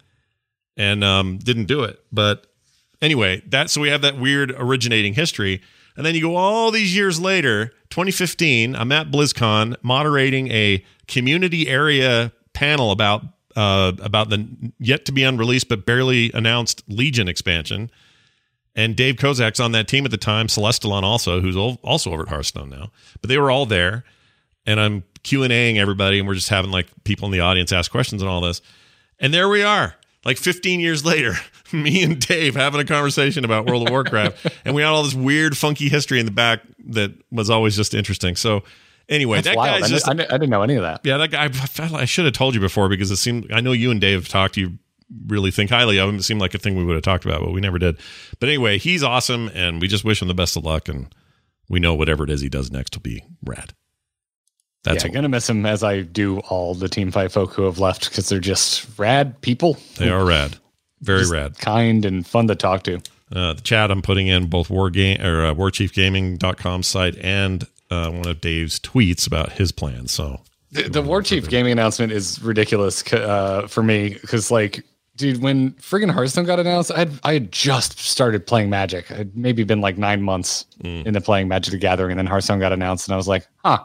and 0.76 1.04
um, 1.04 1.38
didn't 1.40 1.66
do 1.66 1.84
it. 1.84 2.00
But 2.12 2.48
anyway, 3.02 3.42
that 3.48 3.70
so 3.70 3.82
we 3.82 3.90
have 3.90 4.02
that 4.02 4.18
weird 4.18 4.52
originating 4.52 5.14
history. 5.14 5.62
And 5.96 6.06
then 6.06 6.14
you 6.14 6.22
go 6.22 6.36
all 6.36 6.70
these 6.70 6.96
years 6.96 7.20
later, 7.20 7.68
2015, 7.90 8.76
I'm 8.76 8.92
at 8.92 9.10
BlizzCon 9.10 9.76
moderating 9.82 10.52
a 10.52 10.86
community 11.08 11.68
area 11.68 12.32
panel 12.54 12.92
about 12.92 13.24
uh, 13.56 13.94
about 14.02 14.30
the 14.30 14.48
yet 14.80 15.06
to 15.06 15.12
be 15.12 15.24
unreleased 15.24 15.68
but 15.68 15.86
barely 15.86 16.32
announced 16.34 16.84
Legion 16.88 17.28
expansion. 17.28 17.90
And 18.78 18.96
Dave 18.96 19.16
Kosak's 19.16 19.60
on 19.60 19.72
that 19.74 19.88
team 19.88 20.06
at 20.06 20.12
the 20.12 20.18
time, 20.18 20.48
Celestalon 20.48 21.02
also, 21.04 21.42
who's 21.42 21.58
also 21.58 22.14
over 22.14 22.22
at 22.22 22.30
Hearthstone 22.30 22.70
now. 22.70 22.92
But 23.20 23.28
they 23.30 23.38
were 23.40 23.50
all 23.52 23.66
there, 23.66 24.06
and 24.68 24.80
I'm 24.80 25.04
Q 25.24 25.44
and 25.44 25.52
Aing 25.52 25.78
everybody, 25.80 26.20
and 26.20 26.28
we're 26.28 26.36
just 26.36 26.50
having 26.50 26.70
like 26.72 26.88
people 27.04 27.26
in 27.26 27.32
the 27.32 27.40
audience 27.40 27.72
ask 27.74 27.92
questions 27.92 28.22
and 28.22 28.30
all 28.30 28.40
this. 28.40 28.62
And 29.20 29.34
there 29.34 29.50
we 29.50 29.64
are, 29.64 29.96
like 30.26 30.38
15 30.38 30.80
years 30.80 31.04
later, 31.04 31.34
me 31.74 32.04
and 32.04 32.20
Dave 32.26 32.56
having 32.56 32.80
a 32.80 32.86
conversation 32.86 33.44
about 33.44 33.66
World 33.66 33.88
of 33.88 33.92
Warcraft, 33.92 34.46
and 34.66 34.76
we 34.76 34.84
had 34.84 34.90
all 34.90 35.02
this 35.02 35.16
weird, 35.16 35.58
funky 35.58 35.90
history 35.90 36.20
in 36.20 36.28
the 36.28 36.32
back 36.32 36.62
that 36.90 37.12
was 37.32 37.50
always 37.50 37.76
just 37.76 37.96
interesting. 37.96 38.36
So, 38.36 38.62
anyway, 39.10 39.38
That's 39.38 39.48
that 39.48 39.58
wild. 39.58 39.70
I, 39.70 39.80
guy's 39.80 39.90
didn't- 39.90 39.96
just 40.20 40.32
I 40.32 40.38
didn't- 40.38 40.50
know 40.52 40.62
any 40.62 40.76
of 40.76 40.84
that. 40.84 41.02
yeah, 41.04 41.18
that 41.18 41.32
guy. 41.32 41.50
I 41.84 42.02
I 42.02 42.06
should 42.06 42.26
have 42.26 42.36
told 42.36 42.54
you 42.54 42.62
before 42.62 42.90
because 42.90 43.10
it 43.10 43.16
seemed. 43.18 43.52
I 43.52 43.60
know 43.60 43.72
you 43.72 43.90
and 43.90 44.00
Dave 44.00 44.20
have 44.20 44.28
talked. 44.30 44.54
To 44.54 44.62
you 44.62 44.78
really 45.28 45.52
think 45.52 45.70
highly 45.70 45.98
of 46.00 46.10
him. 46.10 46.16
It 46.18 46.24
seemed 46.24 46.42
like 46.42 46.54
a 46.54 46.58
thing 46.58 46.76
we 46.76 46.84
would 46.84 46.96
have 46.96 47.04
talked 47.04 47.26
about, 47.26 47.42
but 47.42 47.52
we 47.54 47.62
never 47.62 47.80
did. 47.80 47.98
But 48.40 48.50
anyway, 48.50 48.78
he's 48.78 49.04
awesome, 49.04 49.50
and 49.54 49.82
we 49.82 49.88
just 49.88 50.04
wish 50.04 50.22
him 50.22 50.28
the 50.28 50.34
best 50.34 50.58
of 50.58 50.64
luck. 50.66 50.88
And 50.90 51.14
we 51.70 51.80
know 51.80 51.94
whatever 51.96 52.24
it 52.24 52.30
is 52.30 52.42
he 52.42 52.50
does 52.50 52.72
next 52.72 52.96
will 52.96 53.02
be 53.04 53.24
rad. 53.46 53.74
That's 54.84 55.04
yeah, 55.04 55.10
what- 55.10 55.14
gonna 55.16 55.30
miss 55.30 55.50
him 55.50 55.66
as 55.66 55.84
I 55.84 56.02
do 56.02 56.40
all 56.40 56.74
the 56.74 56.88
Team 56.90 57.12
Five 57.12 57.34
folk 57.34 57.54
who 57.54 57.64
have 57.64 57.80
left 57.80 58.10
because 58.10 58.30
they're 58.30 58.40
just 58.40 58.88
rad 58.98 59.40
people. 59.42 59.78
they 59.98 60.10
are 60.10 60.26
rad, 60.26 60.58
very 61.02 61.20
Just 61.22 61.32
rad. 61.32 61.58
kind 61.60 62.06
and 62.06 62.26
fun 62.26 62.48
to 62.48 62.56
talk 62.56 62.84
to. 62.84 63.02
Uh, 63.36 63.52
the 63.54 63.62
chat 63.62 63.92
I'm 63.92 64.02
putting 64.02 64.28
in 64.28 64.48
both 64.48 64.70
war 64.70 64.90
game 64.90 65.20
or 65.22 65.46
uh, 65.48 65.54
warchiefgaming.com 65.54 66.84
site 66.84 67.18
and 67.18 67.66
uh, 67.92 68.10
one 68.12 68.28
of 68.28 68.40
Dave's 68.40 68.80
tweets 68.80 69.28
about 69.28 69.54
his 69.54 69.72
plans. 69.74 70.12
So 70.14 70.40
The, 70.72 70.84
the 70.84 71.02
War 71.02 71.22
Chief 71.22 71.50
gaming 71.50 71.74
announcement 71.74 72.14
is 72.14 72.42
ridiculous 72.42 73.04
uh, 73.12 73.68
for 73.68 73.84
me 73.84 74.10
because, 74.22 74.50
like, 74.52 74.84
dude, 75.18 75.42
when 75.42 75.72
friggin' 75.74 76.12
Hearthstone 76.12 76.46
got 76.46 76.60
announced, 76.60 76.92
I 76.92 77.00
had, 77.00 77.20
I 77.24 77.34
had 77.34 77.52
just 77.52 78.00
started 78.00 78.48
playing 78.48 78.70
Magic. 78.70 79.12
I'd 79.12 79.36
maybe 79.36 79.64
been 79.64 79.82
like 79.82 79.98
nine 79.98 80.22
months 80.22 80.66
into 80.84 81.20
playing 81.20 81.48
Magic 81.48 81.72
the 81.72 81.78
Gathering, 81.78 82.12
and 82.12 82.18
then 82.18 82.28
Hearthstone 82.28 82.60
got 82.60 82.72
announced, 82.72 83.08
and 83.08 83.14
I 83.14 83.18
was 83.18 83.28
like, 83.28 83.48
huh, 83.66 83.84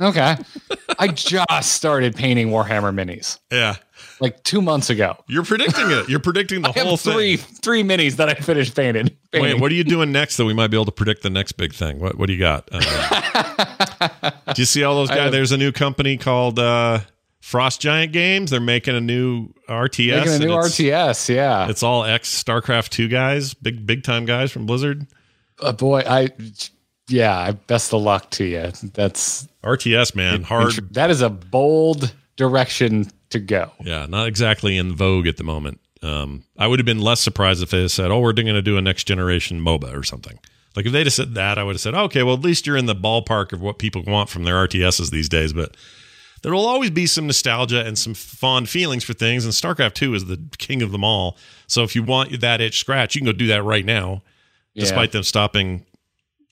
okay. 0.00 0.36
I 0.98 1.08
just 1.08 1.72
started 1.72 2.16
painting 2.16 2.48
Warhammer 2.48 2.92
minis 2.92 3.38
yeah, 3.52 3.76
like 4.20 4.42
two 4.42 4.60
months 4.60 4.90
ago. 4.90 5.16
you're 5.28 5.44
predicting 5.44 5.90
it. 5.90 6.08
You're 6.08 6.18
predicting 6.18 6.62
the 6.62 6.72
whole 6.76 6.96
three 6.96 7.36
thing. 7.36 7.56
three 7.56 7.82
minis 7.84 8.16
that 8.16 8.28
I 8.28 8.34
finished 8.34 8.74
painted. 8.74 9.16
Wait, 9.32 9.60
what 9.60 9.70
are 9.70 9.74
you 9.74 9.84
doing 9.84 10.10
next 10.10 10.38
that 10.38 10.44
we 10.44 10.54
might 10.54 10.68
be 10.68 10.76
able 10.76 10.86
to 10.86 10.92
predict 10.92 11.22
the 11.22 11.30
next 11.30 11.52
big 11.52 11.72
thing? 11.72 12.00
What 12.00 12.18
What 12.18 12.26
do 12.26 12.32
you 12.32 12.38
got? 12.40 12.68
Uh, 12.72 14.30
do 14.54 14.62
you 14.62 14.66
see 14.66 14.82
all 14.82 14.96
those 14.96 15.10
guys? 15.10 15.30
There's 15.30 15.52
a 15.52 15.58
new 15.58 15.70
company 15.70 16.16
called 16.16 16.58
uh, 16.58 17.00
Frost 17.48 17.80
Giant 17.80 18.12
Games. 18.12 18.50
They're 18.50 18.60
making 18.60 18.94
a 18.94 19.00
new 19.00 19.48
RTS. 19.70 20.26
Making 20.26 20.34
a 20.34 20.38
new 20.38 20.54
RTS, 20.54 21.34
yeah. 21.34 21.70
It's 21.70 21.82
all 21.82 22.04
ex 22.04 22.44
StarCraft 22.44 22.90
two 22.90 23.08
guys, 23.08 23.54
big 23.54 23.86
big 23.86 24.02
time 24.02 24.26
guys 24.26 24.52
from 24.52 24.66
Blizzard. 24.66 25.06
Uh, 25.58 25.72
boy, 25.72 26.02
I 26.06 26.28
yeah, 27.08 27.52
best 27.52 27.94
of 27.94 28.02
luck 28.02 28.30
to 28.32 28.44
you. 28.44 28.70
That's 28.92 29.48
RTS 29.64 30.14
man, 30.14 30.42
hard. 30.42 30.74
That 30.92 31.08
is 31.08 31.22
a 31.22 31.30
bold 31.30 32.14
direction 32.36 33.10
to 33.30 33.38
go. 33.38 33.72
Yeah, 33.80 34.04
not 34.04 34.28
exactly 34.28 34.76
in 34.76 34.94
vogue 34.94 35.26
at 35.26 35.38
the 35.38 35.44
moment. 35.44 35.80
Um, 36.02 36.44
I 36.58 36.66
would 36.66 36.78
have 36.78 36.86
been 36.86 37.00
less 37.00 37.20
surprised 37.20 37.62
if 37.62 37.70
they 37.70 37.80
had 37.80 37.90
said, 37.90 38.10
"Oh, 38.10 38.20
we're 38.20 38.34
going 38.34 38.48
to 38.48 38.60
do 38.60 38.76
a 38.76 38.82
next 38.82 39.04
generation 39.04 39.58
MOBA 39.62 39.96
or 39.96 40.02
something." 40.02 40.38
Like 40.76 40.84
if 40.84 40.92
they'd 40.92 41.06
have 41.06 41.14
said 41.14 41.32
that, 41.32 41.56
I 41.56 41.62
would 41.62 41.76
have 41.76 41.80
said, 41.80 41.94
"Okay, 41.94 42.22
well, 42.22 42.34
at 42.34 42.42
least 42.42 42.66
you're 42.66 42.76
in 42.76 42.84
the 42.84 42.94
ballpark 42.94 43.54
of 43.54 43.62
what 43.62 43.78
people 43.78 44.02
want 44.06 44.28
from 44.28 44.44
their 44.44 44.56
RTSs 44.56 45.10
these 45.10 45.30
days." 45.30 45.54
But 45.54 45.74
there 46.42 46.52
will 46.52 46.66
always 46.66 46.90
be 46.90 47.06
some 47.06 47.26
nostalgia 47.26 47.84
and 47.84 47.98
some 47.98 48.14
fond 48.14 48.68
feelings 48.68 49.04
for 49.04 49.12
things, 49.14 49.44
and 49.44 49.52
StarCraft 49.54 49.94
Two 49.94 50.14
is 50.14 50.24
the 50.26 50.38
king 50.58 50.82
of 50.82 50.92
them 50.92 51.04
all. 51.04 51.36
So 51.66 51.82
if 51.82 51.94
you 51.96 52.02
want 52.02 52.40
that 52.40 52.60
itch 52.60 52.78
scratch, 52.78 53.14
you 53.14 53.20
can 53.20 53.26
go 53.26 53.32
do 53.32 53.48
that 53.48 53.62
right 53.62 53.84
now, 53.84 54.22
Yeah. 54.74 54.82
despite 54.84 55.12
them 55.12 55.22
stopping 55.22 55.84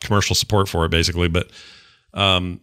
commercial 0.02 0.34
support 0.34 0.68
for 0.68 0.84
it, 0.84 0.90
basically. 0.90 1.28
But 1.28 1.50
um, 2.14 2.60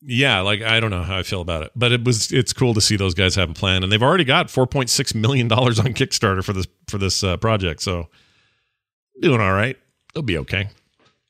yeah, 0.00 0.40
like 0.40 0.62
I 0.62 0.80
don't 0.80 0.90
know 0.90 1.02
how 1.02 1.18
I 1.18 1.22
feel 1.22 1.40
about 1.40 1.64
it, 1.64 1.72
but 1.74 1.92
it 1.92 2.04
was 2.04 2.30
it's 2.32 2.52
cool 2.52 2.72
to 2.74 2.80
see 2.80 2.96
those 2.96 3.14
guys 3.14 3.34
have 3.34 3.50
a 3.50 3.54
plan, 3.54 3.82
and 3.82 3.90
they've 3.92 4.02
already 4.02 4.24
got 4.24 4.48
four 4.50 4.66
point 4.66 4.90
six 4.90 5.14
million 5.14 5.48
dollars 5.48 5.78
on 5.78 5.86
Kickstarter 5.94 6.44
for 6.44 6.52
this 6.52 6.66
for 6.88 6.98
this 6.98 7.22
uh, 7.24 7.36
project. 7.36 7.82
So 7.82 8.08
doing 9.20 9.40
all 9.40 9.52
right, 9.52 9.76
they'll 10.14 10.22
be 10.22 10.38
okay. 10.38 10.68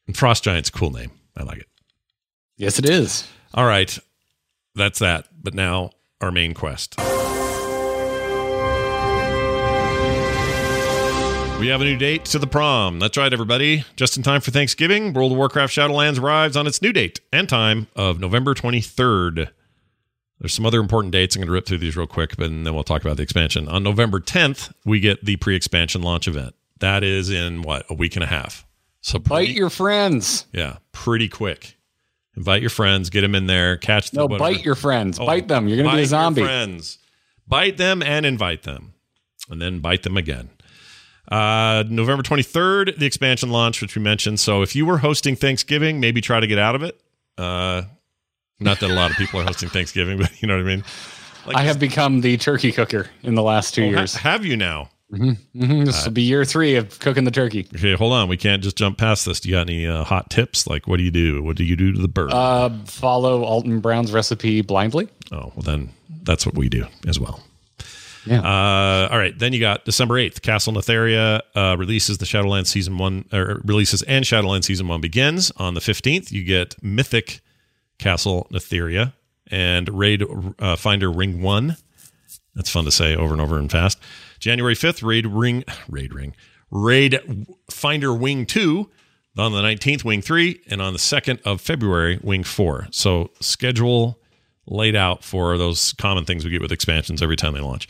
And 0.06 0.16
Frost 0.16 0.44
Giant's 0.44 0.68
a 0.68 0.72
cool 0.72 0.90
name. 0.90 1.10
I 1.36 1.42
like 1.44 1.58
it. 1.58 1.68
Yes, 2.56 2.78
it 2.78 2.86
is. 2.88 3.26
All 3.54 3.64
right, 3.64 3.98
that's 4.78 4.98
that. 5.00 5.26
But 5.42 5.54
now 5.54 5.90
our 6.20 6.30
main 6.32 6.54
quest. 6.54 6.94
We 11.60 11.66
have 11.68 11.80
a 11.80 11.84
new 11.84 11.96
date 11.96 12.24
to 12.26 12.38
the 12.38 12.46
prom. 12.46 13.00
That's 13.00 13.16
right, 13.16 13.32
everybody. 13.32 13.84
Just 13.96 14.16
in 14.16 14.22
time 14.22 14.40
for 14.40 14.52
Thanksgiving, 14.52 15.12
World 15.12 15.32
of 15.32 15.38
Warcraft 15.38 15.74
Shadowlands 15.74 16.20
arrives 16.22 16.56
on 16.56 16.68
its 16.68 16.80
new 16.80 16.92
date 16.92 17.18
and 17.32 17.48
time 17.48 17.88
of 17.96 18.20
November 18.20 18.54
23rd. 18.54 19.50
There's 20.38 20.54
some 20.54 20.64
other 20.64 20.78
important 20.78 21.10
dates. 21.12 21.34
I'm 21.34 21.40
going 21.40 21.48
to 21.48 21.52
rip 21.52 21.66
through 21.66 21.78
these 21.78 21.96
real 21.96 22.06
quick, 22.06 22.36
but 22.36 22.48
then 22.48 22.62
we'll 22.72 22.84
talk 22.84 23.02
about 23.02 23.16
the 23.16 23.24
expansion. 23.24 23.66
On 23.66 23.82
November 23.82 24.20
10th, 24.20 24.72
we 24.84 25.00
get 25.00 25.24
the 25.24 25.34
pre-expansion 25.34 26.00
launch 26.00 26.28
event. 26.28 26.54
That 26.78 27.02
is 27.02 27.28
in 27.28 27.62
what 27.62 27.84
a 27.90 27.94
week 27.94 28.14
and 28.14 28.22
a 28.22 28.28
half. 28.28 28.64
So 29.00 29.18
Bite 29.18 29.48
your 29.48 29.68
friends. 29.70 30.46
yeah, 30.52 30.76
pretty 30.92 31.28
quick. 31.28 31.76
Invite 32.39 32.61
your 32.61 32.70
friends, 32.70 33.11
get 33.11 33.22
them 33.22 33.34
in 33.34 33.47
there, 33.47 33.76
catch 33.76 34.12
them. 34.12 34.18
No, 34.20 34.26
whatever. 34.26 34.39
bite 34.55 34.64
your 34.64 34.76
friends. 34.76 35.18
Oh, 35.18 35.26
bite 35.26 35.49
them. 35.49 35.66
You're 35.66 35.76
going 35.76 35.86
to 35.86 35.91
be 35.91 35.95
bite 35.95 35.99
a 35.99 36.01
your 36.03 36.07
zombie. 36.07 36.43
friends. 36.43 36.99
Bite 37.49 37.76
them 37.78 38.01
and 38.01 38.24
invite 38.24 38.62
them, 38.62 38.95
and 39.51 39.61
then 39.61 39.80
bite 39.80 40.05
them 40.05 40.16
again. 40.16 40.49
Uh, 41.30 41.82
November 41.89 42.22
23rd, 42.22 42.97
the 42.97 43.07
expansion 43.07 43.51
launch, 43.51 43.82
which 43.82 43.97
we 43.97 44.03
mentioned. 44.03 44.39
So 44.39 44.62
if 44.62 44.76
you 44.76 44.86
were 44.86 44.99
hosting 44.99 45.34
Thanksgiving, 45.34 45.99
maybe 45.99 46.20
try 46.20 46.39
to 46.39 46.47
get 46.47 46.59
out 46.61 46.76
of 46.76 46.84
it. 46.84 47.01
Uh, 47.36 47.82
not 48.61 48.78
that 48.80 48.91
a 48.91 48.95
lot 48.95 49.11
of 49.11 49.16
people 49.16 49.41
are 49.41 49.45
hosting 49.45 49.68
Thanksgiving, 49.68 50.16
but 50.20 50.41
you 50.41 50.47
know 50.47 50.55
what 50.57 50.61
I 50.64 50.66
mean. 50.76 50.84
Like 51.45 51.57
I 51.57 51.62
have 51.62 51.80
become 51.80 52.20
the 52.20 52.36
turkey 52.36 52.70
cooker 52.70 53.09
in 53.24 53.34
the 53.34 53.43
last 53.43 53.74
two 53.74 53.82
Oh, 53.82 53.91
ha- 53.91 53.99
years. 53.99 54.14
have 54.14 54.45
you 54.47 54.57
now? 54.57 54.91
Mhm, 55.12 55.86
This 55.86 56.04
will 56.04 56.12
be 56.12 56.22
year 56.22 56.44
three 56.44 56.74
of 56.76 56.98
cooking 57.00 57.24
the 57.24 57.30
turkey. 57.30 57.66
Okay, 57.74 57.94
hold 57.94 58.12
on. 58.12 58.28
We 58.28 58.36
can't 58.36 58.62
just 58.62 58.76
jump 58.76 58.98
past 58.98 59.24
this. 59.24 59.40
Do 59.40 59.48
you 59.48 59.54
got 59.54 59.62
any 59.62 59.86
uh, 59.86 60.04
hot 60.04 60.28
tips? 60.28 60.66
Like, 60.66 60.86
what 60.86 60.98
do 60.98 61.02
you 61.02 61.11
do? 61.11 61.42
What 61.42 61.56
do 61.56 61.64
you 61.64 61.76
do 61.76 61.92
to 61.92 61.98
the 62.00 62.09
bird? 62.09 62.30
Uh, 62.30 62.70
follow 62.84 63.42
Alton 63.42 63.80
Brown's 63.80 64.12
recipe 64.12 64.61
blindly. 64.61 65.09
oh, 65.32 65.52
well, 65.56 65.62
then 65.62 65.90
that's 66.24 66.44
what 66.44 66.54
we 66.56 66.68
do 66.68 66.86
as 67.06 67.18
well. 67.18 67.40
Yeah. 68.26 68.40
Uh, 68.40 69.09
all 69.11 69.16
right. 69.16 69.38
Then 69.38 69.54
you 69.54 69.61
got 69.61 69.86
December 69.86 70.16
8th. 70.16 70.42
Castle 70.42 70.74
Nathria 70.74 71.40
uh, 71.54 71.76
releases 71.78 72.18
the 72.18 72.26
Shadowlands 72.26 72.66
Season 72.66 72.98
1, 72.98 73.26
or 73.32 73.62
releases 73.64 74.02
and 74.02 74.26
Shadowlands 74.26 74.64
Season 74.64 74.86
1 74.88 75.00
begins. 75.00 75.50
On 75.56 75.72
the 75.72 75.80
15th, 75.80 76.30
you 76.30 76.44
get 76.44 76.74
Mythic 76.82 77.40
Castle 77.98 78.46
Nathria 78.52 79.14
and 79.50 79.88
Raid 79.88 80.22
uh, 80.59 80.76
Finder 80.76 81.11
Ring 81.11 81.40
1. 81.40 81.76
That's 82.54 82.68
fun 82.68 82.84
to 82.84 82.90
say 82.90 83.16
over 83.16 83.32
and 83.32 83.40
over 83.40 83.56
and 83.59 83.70
fast. 83.70 83.98
January 84.39 84.74
5th, 84.74 85.03
Raid 85.03 85.26
Ring, 85.26 85.64
Raid 85.89 86.12
Ring, 86.14 86.34
Raid 86.70 87.47
Finder 87.70 88.12
Wing 88.14 88.47
2. 88.47 88.91
On 89.36 89.53
the 89.53 89.62
19th, 89.62 90.03
Wing 90.03 90.20
3. 90.20 90.62
And 90.68 90.82
on 90.82 90.93
the 90.93 90.99
2nd 90.99 91.41
of 91.43 91.61
February, 91.61 92.18
Wing 92.22 92.43
4. 92.43 92.89
So 92.91 93.30
schedule 93.41 94.18
laid 94.66 94.97
out 94.97 95.22
for 95.22 95.57
those 95.57 95.93
common 95.95 96.24
things 96.24 96.45
we 96.45 96.51
get 96.51 96.61
with 96.61 96.72
expansions 96.72 97.22
every 97.22 97.36
time 97.36 97.55
they 97.55 97.61
launch. 97.61 97.89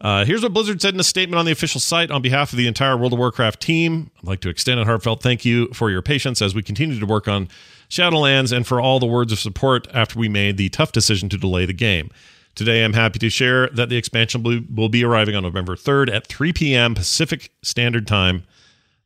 Uh, 0.00 0.24
here's 0.24 0.42
what 0.42 0.52
Blizzard 0.52 0.82
said 0.82 0.94
in 0.94 1.00
a 1.00 1.04
statement 1.04 1.38
on 1.38 1.46
the 1.46 1.52
official 1.52 1.80
site 1.80 2.10
on 2.10 2.20
behalf 2.20 2.52
of 2.52 2.58
the 2.58 2.66
entire 2.66 2.96
World 2.96 3.12
of 3.12 3.18
Warcraft 3.18 3.60
team. 3.60 4.10
I'd 4.18 4.26
like 4.26 4.40
to 4.40 4.48
extend 4.48 4.80
a 4.80 4.84
heartfelt 4.84 5.22
thank 5.22 5.44
you 5.44 5.68
for 5.72 5.90
your 5.90 6.02
patience 6.02 6.42
as 6.42 6.54
we 6.54 6.62
continue 6.62 6.98
to 6.98 7.06
work 7.06 7.28
on 7.28 7.48
Shadowlands 7.88 8.54
and 8.54 8.66
for 8.66 8.80
all 8.80 8.98
the 8.98 9.06
words 9.06 9.32
of 9.32 9.38
support 9.38 9.86
after 9.94 10.18
we 10.18 10.28
made 10.28 10.56
the 10.56 10.68
tough 10.68 10.92
decision 10.92 11.28
to 11.30 11.38
delay 11.38 11.64
the 11.64 11.72
game. 11.72 12.10
Today, 12.54 12.84
I'm 12.84 12.92
happy 12.92 13.18
to 13.18 13.30
share 13.30 13.68
that 13.68 13.88
the 13.88 13.96
expansion 13.96 14.42
will- 14.42 14.88
be 14.88 15.04
arriving 15.04 15.34
on 15.34 15.42
November 15.42 15.74
3rd 15.74 16.08
at 16.08 16.26
3 16.26 16.52
p.m. 16.52 16.94
Pacific 16.94 17.50
Standard 17.62 18.06
Time. 18.06 18.44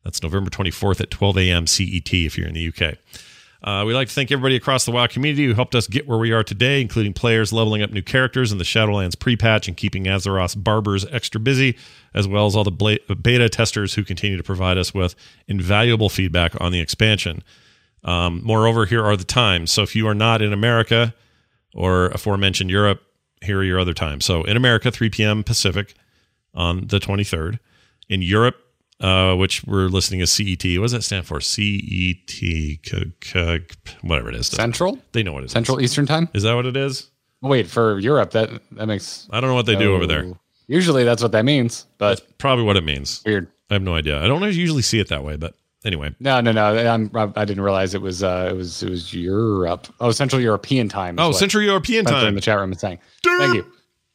That's 0.03 0.21
November 0.21 0.49
24th 0.51 1.01
at 1.01 1.09
12 1.09 1.37
a.m. 1.39 1.67
CET 1.67 2.13
if 2.13 2.37
you're 2.37 2.47
in 2.47 2.53
the 2.53 2.67
UK. 2.67 2.97
Uh, 3.61 3.83
we'd 3.85 3.93
like 3.93 4.07
to 4.07 4.13
thank 4.13 4.31
everybody 4.31 4.55
across 4.55 4.85
the 4.85 4.91
WoW 4.91 5.07
community 5.07 5.45
who 5.45 5.53
helped 5.53 5.75
us 5.75 5.87
get 5.87 6.07
where 6.07 6.17
we 6.17 6.31
are 6.31 6.43
today, 6.43 6.79
including 6.79 7.11
players 7.11 7.51
leveling 7.51 7.81
up 7.81 7.91
new 7.91 8.01
characters 8.01 8.51
in 8.51 8.57
the 8.57 8.63
Shadowlands 8.63 9.19
pre-patch 9.19 9.67
and 9.67 9.75
keeping 9.75 10.05
Azeroth's 10.05 10.55
barbers 10.55 11.05
extra 11.07 11.41
busy, 11.41 11.77
as 12.13 12.27
well 12.27 12.45
as 12.45 12.55
all 12.55 12.63
the 12.63 12.71
beta 13.21 13.49
testers 13.49 13.95
who 13.95 14.03
continue 14.03 14.37
to 14.37 14.43
provide 14.43 14.77
us 14.77 14.93
with 14.93 15.13
invaluable 15.47 16.07
feedback 16.07 16.59
on 16.61 16.71
the 16.71 16.79
expansion. 16.79 17.43
Um, 18.03 18.41
moreover, 18.45 18.85
here 18.85 19.03
are 19.03 19.17
the 19.17 19.25
times. 19.25 19.71
So 19.71 19.81
if 19.83 19.93
you 19.93 20.07
are 20.07 20.15
not 20.15 20.41
in 20.41 20.53
America 20.53 21.13
or 21.73 22.07
aforementioned 22.07 22.69
Europe, 22.69 23.03
here 23.41 23.59
are 23.59 23.63
your 23.63 23.79
other 23.79 23.93
times. 23.93 24.25
So 24.25 24.43
in 24.43 24.57
America, 24.57 24.91
3 24.91 25.09
p.m. 25.09 25.43
Pacific 25.43 25.93
on 26.53 26.87
the 26.87 26.99
23rd. 26.99 27.59
In 28.09 28.21
Europe, 28.23 28.55
uh, 29.01 29.35
which 29.35 29.63
we're 29.65 29.87
listening 29.87 30.19
as 30.21 30.31
CET. 30.31 30.63
What 30.63 30.85
does 30.85 30.91
that 30.93 31.03
stand 31.03 31.27
for? 31.27 31.39
CET, 31.39 32.27
c- 32.27 32.79
c- 32.83 33.59
whatever 34.01 34.29
it 34.29 34.35
is. 34.35 34.47
Central? 34.47 34.97
They 35.11 35.21
know 35.23 35.33
what 35.33 35.43
it 35.43 35.45
is. 35.47 35.51
Central 35.51 35.79
Eastern 35.79 36.05
Time? 36.07 36.27
Is 36.33 36.41
that 36.43 36.55
what 36.55 36.65
it 36.65 36.75
is? 36.75 37.07
Wait, 37.41 37.67
for 37.67 37.99
Europe, 37.99 38.31
that 38.31 38.49
that 38.71 38.87
makes. 38.87 39.27
I 39.31 39.39
don't 39.39 39.49
know 39.49 39.55
what 39.55 39.65
they 39.67 39.75
do 39.75 39.95
over 39.95 40.05
there. 40.07 40.25
Oh. 40.25 40.37
Usually 40.67 41.03
that's 41.03 41.21
what 41.23 41.31
that 41.31 41.45
means, 41.45 41.85
but 41.97 42.21
Probably 42.37 42.65
what 42.65 42.75
it 42.77 42.83
means. 42.83 43.21
weird. 43.25 43.47
I 43.69 43.75
have 43.75 43.81
no 43.83 43.95
idea. 43.95 44.21
I 44.21 44.27
don't 44.27 44.41
usually 44.41 44.81
see 44.81 44.99
it 44.99 45.07
that 45.09 45.23
way, 45.23 45.35
but 45.37 45.53
anyway. 45.85 46.13
No, 46.19 46.41
no, 46.41 46.51
no. 46.51 46.63
I'm, 46.87 47.11
I 47.15 47.45
didn't 47.45 47.63
realize 47.63 47.93
it 47.93 48.01
was 48.01 48.23
uh, 48.23 48.49
it 48.51 48.55
was 48.55 48.83
it 48.83 48.89
was 48.89 49.13
Europe. 49.13 49.87
Oh, 49.99 50.11
Central 50.11 50.41
European 50.41 50.89
time. 50.89 51.19
Oh, 51.19 51.31
Central 51.31 51.63
European 51.63 52.05
Spencer 52.05 52.19
in 52.19 52.25
time. 52.27 52.35
the 52.35 52.41
chat 52.41 52.57
room 52.59 52.71
is 52.71 52.79
saying. 52.79 52.99
Thank 53.23 53.55
you. 53.55 53.65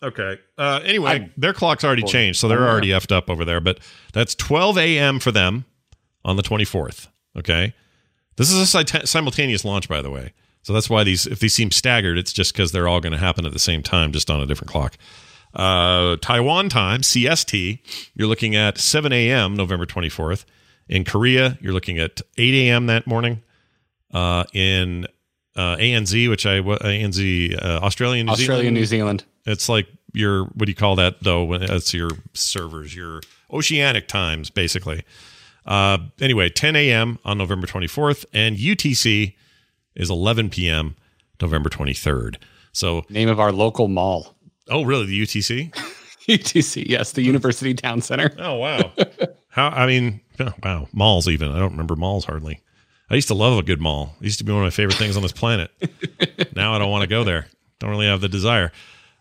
Okay. 0.03 0.39
Uh, 0.59 0.81
anyway, 0.85 1.11
I- 1.11 1.31
their 1.37 1.53
clock's 1.55 1.83
already 1.85 2.03
changed, 2.03 2.39
so 2.39 2.49
they're 2.49 2.59
Oh, 2.59 2.65
yeah. 2.65 2.71
already 2.71 2.89
effed 2.89 3.11
up 3.13 3.31
over 3.31 3.45
there. 3.45 3.61
But 3.61 3.79
that's 4.13 4.35
12 4.35 4.77
a.m. 4.79 5.19
for 5.19 5.33
them 5.33 5.65
on 6.25 6.37
the 6.37 6.43
24th. 6.43 7.09
Okay. 7.37 7.73
This 8.37 8.51
is 8.53 8.75
a 8.75 9.07
simultaneous 9.07 9.65
launch, 9.65 9.89
by 9.89 10.03
the 10.03 10.11
way. 10.11 10.33
So 10.63 10.73
that's 10.73 10.91
why 10.91 11.05
these, 11.05 11.27
if 11.27 11.39
these 11.41 11.55
seem 11.55 11.71
staggered, 11.71 12.19
it's 12.19 12.33
just 12.33 12.53
because 12.53 12.73
they're 12.73 12.89
all 12.89 13.01
going 13.01 13.13
to 13.13 13.19
happen 13.19 13.47
at 13.47 13.53
the 13.53 13.59
same 13.59 13.83
time, 13.83 14.13
just 14.13 14.31
on 14.31 14.41
a 14.41 14.47
different 14.47 14.71
clock. 14.71 14.97
Uh, 15.55 16.17
Taiwan 16.21 16.69
time, 16.69 17.03
CST, 17.03 17.79
you're 18.15 18.27
looking 18.27 18.57
at 18.57 18.77
7 18.79 19.13
a.m. 19.13 19.55
November 19.55 19.87
24th. 19.87 20.45
In 20.89 21.05
Korea, 21.05 21.59
you're 21.61 21.73
looking 21.73 21.99
at 21.99 22.21
8 22.37 22.69
a.m. 22.69 22.87
that 22.87 23.07
morning. 23.07 23.43
Uh, 24.13 24.45
in 24.53 25.07
uh, 25.57 25.77
ANZ, 25.77 26.29
which 26.29 26.47
I 26.47 26.61
ANZ, 26.61 27.65
uh, 27.65 27.81
Australia, 27.83 28.23
New 28.23 28.31
Australia, 28.31 28.63
Zealand, 28.63 28.75
New 28.77 28.85
Zealand. 28.85 29.25
it's 29.45 29.69
like 29.69 29.89
your 30.13 30.45
what 30.45 30.67
do 30.67 30.71
you 30.71 30.77
call 30.77 30.95
that 30.97 31.23
though? 31.23 31.43
When 31.45 31.63
it's 31.63 31.93
your 31.93 32.11
servers, 32.33 32.95
your 32.95 33.21
oceanic 33.51 34.07
times, 34.07 34.51
basically. 34.51 35.03
Uh, 35.67 35.99
anyway, 36.21 36.49
10 36.51 36.77
a.m. 36.77 37.19
on 37.25 37.39
November 37.39 37.67
24th, 37.67 38.25
and 38.33 38.57
UTC 38.57 39.35
is 39.95 40.11
11 40.11 40.51
p.m. 40.51 40.95
November 41.41 41.71
23rd. 41.71 42.37
So, 42.73 43.05
Name 43.09 43.29
of 43.29 43.41
our 43.41 43.51
local 43.53 43.89
mall. 43.89 44.37
oh, 44.69 44.85
really? 44.85 45.07
The 45.07 45.23
UTC? 45.23 45.73
UTC, 46.29 46.85
yes, 46.89 47.13
the 47.13 47.23
University 47.23 47.73
Town 47.73 48.03
Center. 48.03 48.35
Oh, 48.39 48.57
wow. 48.57 48.93
How? 49.55 49.69
I 49.69 49.87
mean, 49.87 50.21
oh, 50.41 50.53
wow. 50.65 50.89
Malls, 50.93 51.29
even. 51.29 51.51
I 51.53 51.61
don't 51.61 51.71
remember 51.71 51.95
malls 51.95 52.25
hardly. 52.25 52.61
I 53.09 53.15
used 53.15 53.29
to 53.29 53.35
love 53.35 53.57
a 53.57 53.63
good 53.63 53.81
mall. 53.81 54.17
It 54.21 54.25
used 54.25 54.39
to 54.39 54.45
be 54.45 54.51
one 54.53 54.63
of 54.63 54.67
my 54.67 54.71
favorite 54.71 54.97
things 54.97 55.17
on 55.17 55.23
this 55.23 55.31
planet. 55.33 55.71
now 56.57 56.75
I 56.75 56.79
don't 56.79 56.91
want 56.91 57.03
to 57.03 57.07
go 57.07 57.23
there. 57.23 57.47
Don't 57.79 57.91
really 57.91 58.07
have 58.07 58.21
the 58.21 58.29
desire. 58.29 58.73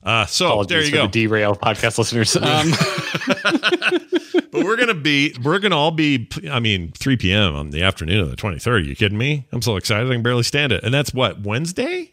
Uh, 0.01 0.25
so 0.25 0.47
Apologies 0.47 0.69
there 0.69 0.84
you 0.86 0.91
go. 0.91 1.01
the 1.03 1.07
derail 1.11 1.55
podcast 1.55 1.97
listeners. 1.99 2.36
Um, 2.41 2.71
but 4.51 4.63
we're 4.65 4.75
gonna 4.75 4.93
be 4.93 5.36
we're 5.43 5.59
gonna 5.59 5.77
all 5.77 5.91
be 5.91 6.27
i 6.51 6.59
mean 6.59 6.91
3 6.91 7.17
p.m 7.17 7.55
on 7.55 7.69
the 7.71 7.81
afternoon 7.84 8.19
of 8.19 8.29
the 8.29 8.36
23rd 8.36 8.67
are 8.67 8.77
you 8.79 8.95
kidding 8.95 9.17
me 9.17 9.47
i'm 9.51 9.61
so 9.61 9.77
excited 9.77 10.07
i 10.09 10.13
can 10.13 10.21
barely 10.23 10.43
stand 10.43 10.71
it 10.71 10.84
and 10.84 10.93
that's 10.93 11.13
what 11.13 11.39
wednesday 11.41 12.11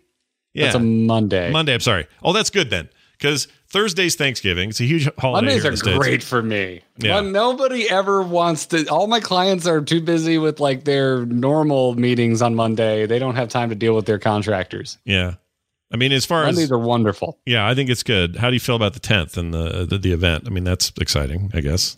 yeah 0.55 0.67
It's 0.67 0.75
a 0.75 0.79
Monday. 0.79 1.51
monday 1.51 1.75
i'm 1.75 1.81
sorry 1.81 2.07
oh 2.23 2.33
that's 2.33 2.49
good 2.51 2.71
then 2.71 2.89
because 3.19 3.49
thursday's 3.71 4.17
thanksgiving 4.17 4.71
it's 4.71 4.81
a 4.81 4.85
huge 4.85 5.09
holiday 5.19 5.47
Mondays 5.47 5.65
are 5.65 5.69
in 5.69 5.75
the 5.75 5.77
States. 5.79 5.99
great 5.99 6.23
for 6.23 6.43
me. 6.43 6.83
Yeah. 6.99 7.21
But 7.21 7.27
nobody 7.31 7.89
ever 7.89 8.23
wants 8.23 8.67
to. 8.67 8.87
All 8.89 9.07
my 9.07 9.21
clients 9.21 9.67
are 9.67 9.81
too 9.81 10.01
busy 10.01 10.39
with 10.39 10.61
like 10.61 10.85
their 10.85 11.25
normal 11.27 11.95
meetings 11.95 12.43
on 12.43 12.55
Monday. 12.55 13.07
They 13.07 13.19
don't 13.19 13.37
have 13.37 13.49
time 13.49 13.69
to 13.71 13.75
deal 13.75 13.95
with 13.95 14.07
their 14.07 14.19
contractors. 14.19 14.99
yeah 15.05 15.35
i 15.93 15.97
mean 15.97 16.13
as 16.13 16.25
far 16.25 16.45
Mondays 16.45 16.65
as 16.65 16.71
Mondays 16.71 16.73
are 16.85 16.89
wonderful. 16.89 17.39
yeah 17.47 17.67
i 17.67 17.75
think 17.75 17.91
it's 17.91 18.03
good 18.05 18.37
how 18.37 18.49
do 18.49 18.55
you 18.55 18.61
feel 18.61 18.77
about 18.77 18.93
the 18.95 19.01
10th 19.01 19.37
and 19.37 19.53
the 19.53 19.85
the, 19.87 19.99
the 19.99 20.13
event 20.13 20.45
i 20.47 20.51
mean 20.51 20.63
that's 20.65 20.93
exciting 21.01 21.51
i 21.55 21.61
guess 21.61 21.97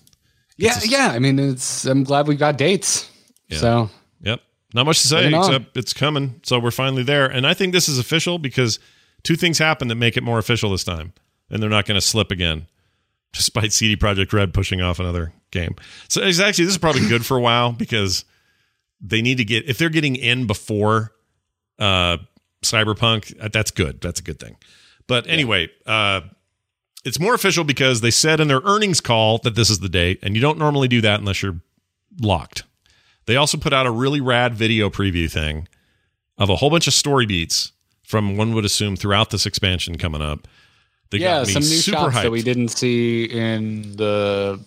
Yeah, 0.56 0.78
yeah. 0.84 1.08
I 1.12 1.18
mean, 1.18 1.38
it's. 1.38 1.84
I'm 1.86 2.04
glad 2.04 2.26
we 2.28 2.36
got 2.36 2.56
dates. 2.58 3.10
Yeah. 3.48 3.58
So 3.58 3.90
Yep. 4.20 4.40
Not 4.74 4.86
much 4.86 5.00
to 5.02 5.08
say 5.08 5.22
Bring 5.22 5.32
it 5.34 5.36
on. 5.36 5.44
except 5.54 5.76
it's 5.76 5.92
coming. 5.92 6.40
So 6.44 6.58
we're 6.60 6.70
finally 6.70 7.02
there. 7.02 7.26
And 7.26 7.46
I 7.46 7.54
think 7.54 7.72
this 7.72 7.88
is 7.88 7.98
official 7.98 8.38
because 8.38 8.78
two 9.24 9.34
things 9.36 9.58
happen 9.58 9.88
that 9.88 9.96
make 9.96 10.16
it 10.16 10.22
more 10.22 10.38
official 10.38 10.70
this 10.70 10.84
time. 10.84 11.12
And 11.52 11.62
they're 11.62 11.70
not 11.70 11.86
going 11.86 11.96
to 11.96 12.06
slip 12.06 12.32
again, 12.32 12.66
despite 13.32 13.72
CD 13.72 13.96
Projekt 13.96 14.32
Red 14.32 14.52
pushing 14.52 14.80
off 14.80 14.98
another 14.98 15.32
game. 15.52 15.76
So 16.08 16.22
it's 16.22 16.40
actually, 16.40 16.64
this 16.64 16.74
is 16.74 16.78
probably 16.78 17.06
good 17.06 17.24
for 17.24 17.36
a 17.36 17.40
while 17.40 17.72
because 17.72 18.24
they 19.00 19.22
need 19.22 19.38
to 19.38 19.44
get, 19.44 19.68
if 19.68 19.78
they're 19.78 19.90
getting 19.90 20.16
in 20.16 20.46
before 20.46 21.12
uh, 21.78 22.18
Cyberpunk, 22.64 23.40
uh, 23.40 23.48
that's 23.52 23.70
good. 23.70 24.00
That's 24.00 24.18
a 24.18 24.22
good 24.22 24.40
thing. 24.40 24.56
But 25.06 25.26
anyway, 25.26 25.68
uh, 25.86 26.22
it's 27.04 27.20
more 27.20 27.34
official 27.34 27.64
because 27.64 28.00
they 28.00 28.10
said 28.10 28.40
in 28.40 28.48
their 28.48 28.60
earnings 28.64 29.00
call 29.00 29.38
that 29.38 29.54
this 29.54 29.70
is 29.70 29.80
the 29.80 29.88
date. 29.88 30.18
And 30.22 30.34
you 30.34 30.40
don't 30.40 30.58
normally 30.58 30.88
do 30.88 31.00
that 31.02 31.20
unless 31.20 31.42
you're 31.42 31.60
locked. 32.20 32.64
They 33.26 33.36
also 33.36 33.58
put 33.58 33.72
out 33.72 33.86
a 33.86 33.90
really 33.90 34.20
rad 34.20 34.54
video 34.54 34.90
preview 34.90 35.30
thing 35.30 35.68
of 36.38 36.50
a 36.50 36.56
whole 36.56 36.70
bunch 36.70 36.86
of 36.86 36.94
story 36.94 37.26
beats 37.26 37.72
from 38.02 38.36
one 38.36 38.54
would 38.54 38.64
assume 38.64 38.96
throughout 38.96 39.30
this 39.30 39.46
expansion 39.46 39.96
coming 39.98 40.22
up. 40.22 40.46
They 41.12 41.18
yeah, 41.18 41.38
got 41.38 41.46
me 41.46 41.52
some 41.52 41.62
new 41.62 41.68
super 41.68 41.98
shots 41.98 42.16
hyped. 42.16 42.22
that 42.22 42.30
we 42.32 42.42
didn't 42.42 42.68
see 42.68 43.24
in 43.24 43.96
the 43.96 44.58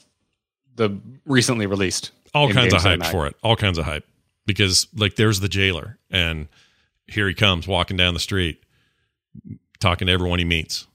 the 0.76 0.98
recently 1.26 1.66
released. 1.66 2.12
All 2.34 2.52
kinds 2.52 2.74
of 2.74 2.82
hype 2.82 3.04
for 3.06 3.28
it. 3.28 3.36
All 3.44 3.56
kinds 3.56 3.78
of 3.78 3.86
hype 3.86 4.06
because 4.46 4.88
like 4.96 5.16
there's 5.16 5.40
the 5.40 5.50
jailer 5.50 5.98
and 6.12 6.48
here 7.08 7.28
he 7.28 7.34
comes 7.34 7.68
walking 7.68 7.98
down 7.98 8.14
the 8.14 8.20
street, 8.20 8.64
talking 9.80 10.08
to 10.08 10.14
everyone 10.14 10.40
he 10.40 10.46
meets. 10.46 10.88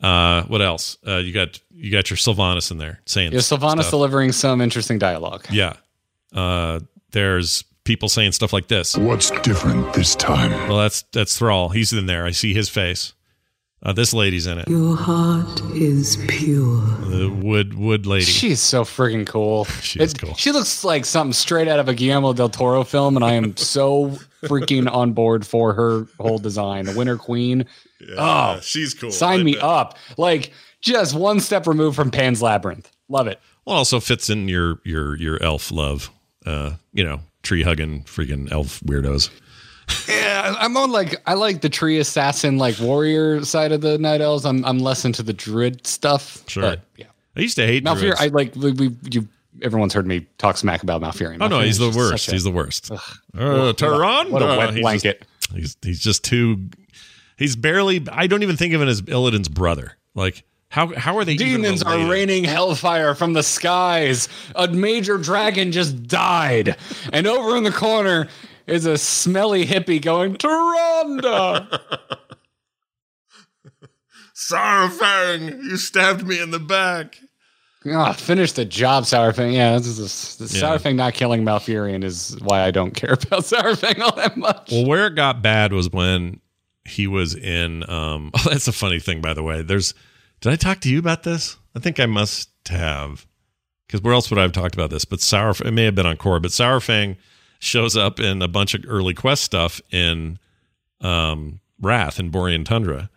Uh, 0.00 0.42
what 0.44 0.60
else? 0.62 0.98
Uh, 1.06 1.16
you 1.18 1.32
got 1.32 1.60
you 1.70 1.90
got 1.90 2.10
your 2.10 2.16
Sylvanas 2.16 2.70
in 2.70 2.78
there 2.78 3.00
saying 3.06 3.32
Yeah, 3.32 3.38
Sylvanas 3.38 3.80
stuff. 3.80 3.90
delivering 3.90 4.32
some 4.32 4.60
interesting 4.60 4.98
dialogue. 4.98 5.46
Yeah. 5.50 5.74
Uh, 6.32 6.80
there's 7.12 7.64
people 7.84 8.08
saying 8.08 8.32
stuff 8.32 8.52
like 8.52 8.68
this. 8.68 8.96
What's 8.96 9.30
different 9.42 9.92
this 9.94 10.14
time? 10.14 10.50
Well, 10.68 10.78
that's 10.78 11.02
that's 11.12 11.38
Thrall. 11.38 11.68
He's 11.70 11.92
in 11.92 12.06
there. 12.06 12.24
I 12.24 12.32
see 12.32 12.54
his 12.54 12.68
face. 12.68 13.14
Uh, 13.84 13.92
this 13.92 14.14
lady's 14.14 14.46
in 14.46 14.58
it. 14.58 14.66
Your 14.68 14.96
heart 14.96 15.60
is 15.74 16.16
pure. 16.28 16.80
The 17.10 17.28
wood 17.28 17.74
wood 17.74 18.06
lady. 18.06 18.24
She's 18.24 18.60
so 18.60 18.84
freaking 18.84 19.26
cool. 19.26 19.66
She 19.82 20.00
is 20.00 20.14
cool. 20.14 20.34
She 20.34 20.52
looks 20.52 20.84
like 20.84 21.04
something 21.04 21.34
straight 21.34 21.68
out 21.68 21.78
of 21.78 21.88
a 21.88 21.94
Guillermo 21.94 22.32
del 22.32 22.48
Toro 22.48 22.82
film, 22.84 23.16
and 23.16 23.24
I 23.24 23.34
am 23.34 23.56
so 23.58 24.18
freaking 24.42 24.90
on 24.90 25.12
board 25.12 25.46
for 25.46 25.74
her 25.74 26.06
whole 26.18 26.38
design. 26.38 26.86
The 26.86 26.96
Winter 26.96 27.16
Queen. 27.18 27.66
oh, 28.16 28.58
she's 28.62 28.94
cool. 28.94 29.12
sign 29.12 29.44
me 29.44 29.58
up. 29.58 29.98
Like 30.16 30.52
just 30.80 31.14
one 31.14 31.40
step 31.40 31.66
removed 31.66 31.96
from 31.96 32.10
Pan's 32.10 32.40
Labyrinth. 32.40 32.90
Love 33.08 33.26
it. 33.26 33.38
Well, 33.66 33.76
also 33.76 34.00
fits 34.00 34.30
in 34.30 34.48
your 34.48 34.80
your 34.84 35.16
your 35.16 35.42
elf 35.42 35.70
love. 35.70 36.10
Uh, 36.46 36.72
you 36.92 37.04
know, 37.04 37.20
tree 37.42 37.62
hugging 37.62 38.04
freaking 38.04 38.50
elf 38.50 38.80
weirdos. 38.80 39.30
Yeah, 40.08 40.54
I'm 40.58 40.76
on 40.76 40.90
like 40.92 41.20
I 41.26 41.34
like 41.34 41.60
the 41.60 41.68
tree 41.68 41.98
assassin, 41.98 42.58
like 42.58 42.78
warrior 42.78 43.44
side 43.44 43.72
of 43.72 43.80
the 43.80 43.98
night 43.98 44.20
elves. 44.20 44.44
I'm 44.44 44.64
I'm 44.64 44.78
less 44.78 45.04
into 45.04 45.22
the 45.22 45.32
druid 45.32 45.86
stuff. 45.86 46.42
Sure. 46.48 46.62
but, 46.62 46.80
yeah. 46.96 47.06
I 47.36 47.40
used 47.40 47.56
to 47.56 47.66
hate 47.66 47.84
Malfurion. 47.84 48.14
I 48.18 48.26
like 48.28 48.54
we, 48.54 48.72
we 48.72 48.96
you. 49.10 49.26
Everyone's 49.62 49.92
heard 49.94 50.06
me 50.06 50.26
talk 50.38 50.56
smack 50.56 50.82
about 50.82 51.00
Malfurion. 51.00 51.38
oh 51.40 51.48
no, 51.48 51.60
he's 51.60 51.78
the 51.78 51.90
worst. 51.90 52.28
a- 52.28 52.32
He's 52.32 52.44
the 52.44 52.50
worst. 52.50 52.90
Uh, 52.90 52.98
What 53.32 53.82
a-. 53.82 54.26
What 54.30 54.42
a 54.42 54.48
Uh, 54.52 54.56
wet 54.58 54.70
he's 54.74 54.80
blanket. 54.82 55.24
Just, 55.40 55.52
he's 55.54 55.76
he's 55.82 56.00
just 56.00 56.24
too. 56.24 56.68
He's 57.36 57.56
barely. 57.56 58.06
I 58.10 58.26
don't 58.26 58.42
even 58.42 58.56
think 58.56 58.74
of 58.74 58.82
him 58.82 58.88
as 58.88 59.00
Illidan's 59.02 59.48
brother. 59.48 59.96
Like 60.14 60.44
how 60.68 60.94
how 60.94 61.16
are 61.18 61.24
they? 61.24 61.32
even 61.34 61.62
Demons 61.62 61.82
are 61.82 62.08
raining 62.10 62.44
hellfire 62.44 63.14
from 63.14 63.32
the 63.32 63.42
skies. 63.42 64.28
A 64.54 64.68
major 64.68 65.18
dragon 65.18 65.72
just 65.72 66.06
died. 66.06 66.76
And 67.12 67.26
over 67.26 67.56
in 67.56 67.64
the 67.64 67.72
corner 67.72 68.28
is 68.66 68.86
a 68.86 68.98
smelly 68.98 69.66
hippie 69.66 70.00
going, 70.00 70.36
Tyrande. 70.36 71.80
Saurfang, 74.34 75.62
you 75.62 75.76
stabbed 75.76 76.26
me 76.26 76.40
in 76.40 76.50
the 76.50 76.58
back. 76.58 77.20
Ah, 77.86 78.12
finish 78.12 78.52
the 78.52 78.64
job, 78.64 79.04
Saurfang. 79.04 79.52
Yeah, 79.52 79.76
this 79.76 79.86
is 79.86 80.36
the 80.36 80.58
Yeah. 80.58 80.62
Saurfang 80.76 80.96
not 80.96 81.14
killing 81.14 81.44
Malfurion 81.44 82.02
is 82.02 82.36
why 82.40 82.62
I 82.62 82.70
don't 82.70 82.92
care 82.92 83.12
about 83.22 83.42
Saurfang 83.42 84.00
all 84.00 84.14
that 84.16 84.36
much. 84.36 84.70
Well, 84.72 84.86
where 84.86 85.06
it 85.06 85.14
got 85.14 85.42
bad 85.42 85.72
was 85.72 85.90
when 85.90 86.40
he 86.84 87.06
was 87.06 87.34
in. 87.34 87.88
Um, 87.88 88.30
oh, 88.34 88.48
that's 88.48 88.68
a 88.68 88.72
funny 88.72 89.00
thing, 89.00 89.20
by 89.20 89.34
the 89.34 89.42
way. 89.42 89.62
There's. 89.62 89.94
Did 90.40 90.52
I 90.52 90.56
talk 90.56 90.80
to 90.80 90.90
you 90.90 90.98
about 90.98 91.22
this? 91.22 91.56
I 91.74 91.78
think 91.78 92.00
I 92.00 92.06
must 92.06 92.50
have. 92.68 93.26
Because 93.86 94.02
where 94.02 94.14
else 94.14 94.30
would 94.30 94.38
I 94.38 94.42
have 94.42 94.52
talked 94.52 94.74
about 94.74 94.90
this? 94.90 95.04
But 95.04 95.20
Sour, 95.20 95.50
it 95.64 95.72
may 95.72 95.84
have 95.84 95.94
been 95.94 96.06
on 96.06 96.16
Core, 96.16 96.40
but 96.40 96.50
Saurfang 96.50 97.16
shows 97.64 97.96
up 97.96 98.20
in 98.20 98.42
a 98.42 98.48
bunch 98.48 98.74
of 98.74 98.84
early 98.86 99.14
quest 99.14 99.42
stuff 99.42 99.80
in 99.90 100.38
um, 101.00 101.60
Wrath 101.80 102.18
and 102.18 102.30
Borean 102.32 102.64
Tundra. 102.64 103.10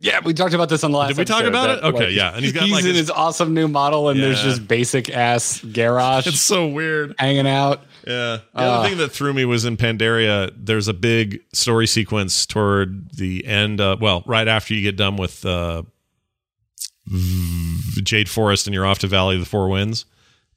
Yeah, 0.00 0.20
we 0.22 0.34
talked 0.34 0.52
about 0.52 0.68
this 0.68 0.84
on 0.84 0.90
the 0.92 0.98
last. 0.98 1.08
Did 1.08 1.18
we 1.18 1.24
talk 1.24 1.44
about 1.44 1.68
that, 1.68 1.78
it? 1.78 1.94
Okay, 1.94 2.10
yeah. 2.10 2.34
And 2.34 2.44
he's 2.44 2.52
got, 2.52 2.68
like, 2.68 2.82
in 2.82 2.90
his- 2.90 2.98
his 2.98 3.10
awesome 3.10 3.54
new 3.54 3.68
model, 3.68 4.10
and 4.10 4.22
there's 4.22 4.42
just 4.42 4.68
basic 4.68 5.08
ass 5.08 5.60
garage 5.60 6.26
It's 6.26 6.40
so 6.40 6.66
weird. 6.66 7.14
hanging 7.18 7.46
out. 7.46 7.84
Yeah. 8.06 8.40
The 8.54 8.60
Uh. 8.60 8.60
other 8.62 8.88
thing 8.88 8.98
that 8.98 9.12
threw 9.12 9.32
me 9.32 9.46
was 9.46 9.64
in 9.64 9.78
Pandaria, 9.78 10.52
there's 10.54 10.88
a 10.88 10.92
big 10.94 11.40
story 11.54 11.86
sequence 11.86 12.44
toward 12.44 13.12
the 13.12 13.46
end. 13.46 13.80
Uh, 13.80 13.96
well, 13.98 14.22
right 14.26 14.46
after 14.46 14.74
you 14.74 14.82
get 14.82 14.96
done 14.96 15.16
with 15.16 15.46
uh, 15.46 15.84
Jade 18.02 18.28
Forest 18.28 18.66
and 18.66 18.74
you're 18.74 18.86
off 18.86 18.98
to 19.00 19.06
Valley 19.06 19.36
of 19.36 19.40
the 19.40 19.46
Four 19.46 19.68
Winds, 19.68 20.04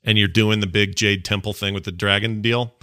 and 0.03 0.17
you're 0.17 0.27
doing 0.27 0.59
the 0.59 0.67
big 0.67 0.95
Jade 0.95 1.23
Temple 1.23 1.53
thing 1.53 1.73
with 1.73 1.83
the 1.85 1.91
dragon 1.91 2.41
deal. 2.41 2.73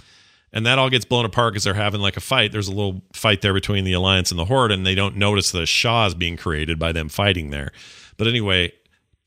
And 0.55 0.65
that 0.65 0.79
all 0.79 0.89
gets 0.89 1.03
blown 1.03 1.25
apart 1.25 1.53
because 1.53 1.65
they're 1.65 1.73
having 1.73 1.99
like 1.99 2.15
a 2.15 2.21
fight. 2.21 2.53
There's 2.53 2.69
a 2.69 2.73
little 2.73 3.03
fight 3.13 3.41
there 3.41 3.53
between 3.53 3.83
the 3.83 3.91
Alliance 3.91 4.31
and 4.31 4.39
the 4.39 4.45
Horde, 4.45 4.71
and 4.71 4.85
they 4.85 4.95
don't 4.95 5.17
notice 5.17 5.51
the 5.51 5.65
Sha 5.65 6.07
is 6.07 6.15
being 6.15 6.37
created 6.37 6.79
by 6.79 6.93
them 6.93 7.09
fighting 7.09 7.49
there. 7.49 7.71
But 8.15 8.27
anyway, 8.27 8.71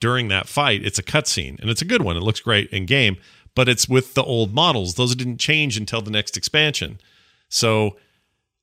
during 0.00 0.28
that 0.28 0.48
fight, 0.48 0.84
it's 0.84 0.98
a 0.98 1.02
cutscene, 1.02 1.60
and 1.60 1.68
it's 1.68 1.82
a 1.82 1.84
good 1.84 2.00
one. 2.00 2.16
It 2.16 2.22
looks 2.22 2.40
great 2.40 2.70
in 2.70 2.86
game, 2.86 3.18
but 3.54 3.68
it's 3.68 3.88
with 3.88 4.14
the 4.14 4.22
old 4.22 4.54
models. 4.54 4.94
Those 4.94 5.14
didn't 5.14 5.38
change 5.38 5.76
until 5.76 6.00
the 6.00 6.10
next 6.10 6.36
expansion. 6.36 6.98
So 7.50 7.98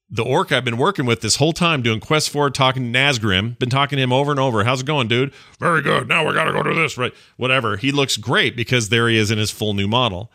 the 0.09 0.24
orc 0.24 0.51
I've 0.51 0.66
been 0.66 0.78
working 0.78 1.05
with 1.05 1.22
this 1.22 1.36
whole 1.36 1.53
time 1.53 1.84
doing 1.84 1.99
quest 1.99 2.32
for, 2.32 2.49
talking 2.49 2.91
to 2.91 2.99
Nazgrim, 2.99 3.59
been 3.59 3.70
talking 3.70 3.97
to 3.97 4.03
him 4.03 4.13
over 4.13 4.32
and 4.32 4.39
over. 4.39 4.63
How's 4.63 4.82
it 4.82 4.88
going, 4.88 5.07
dude? 5.07 5.34
Very 5.59 5.84
good. 5.84 6.07
Now 6.07 6.28
we 6.28 6.34
got 6.34 6.45
to 6.45 6.51
go 6.51 6.63
to 6.63 6.74
this, 6.74 6.97
right? 6.97 7.13
Whatever. 7.38 7.78
He 7.78 7.91
looks 7.91 8.18
great 8.18 8.55
because 8.55 8.89
there 8.89 9.07
he 9.07 9.18
is 9.18 9.30
in 9.30 9.38
his 9.38 9.51
full 9.51 9.76
new 9.76 9.88
model. 9.88 10.32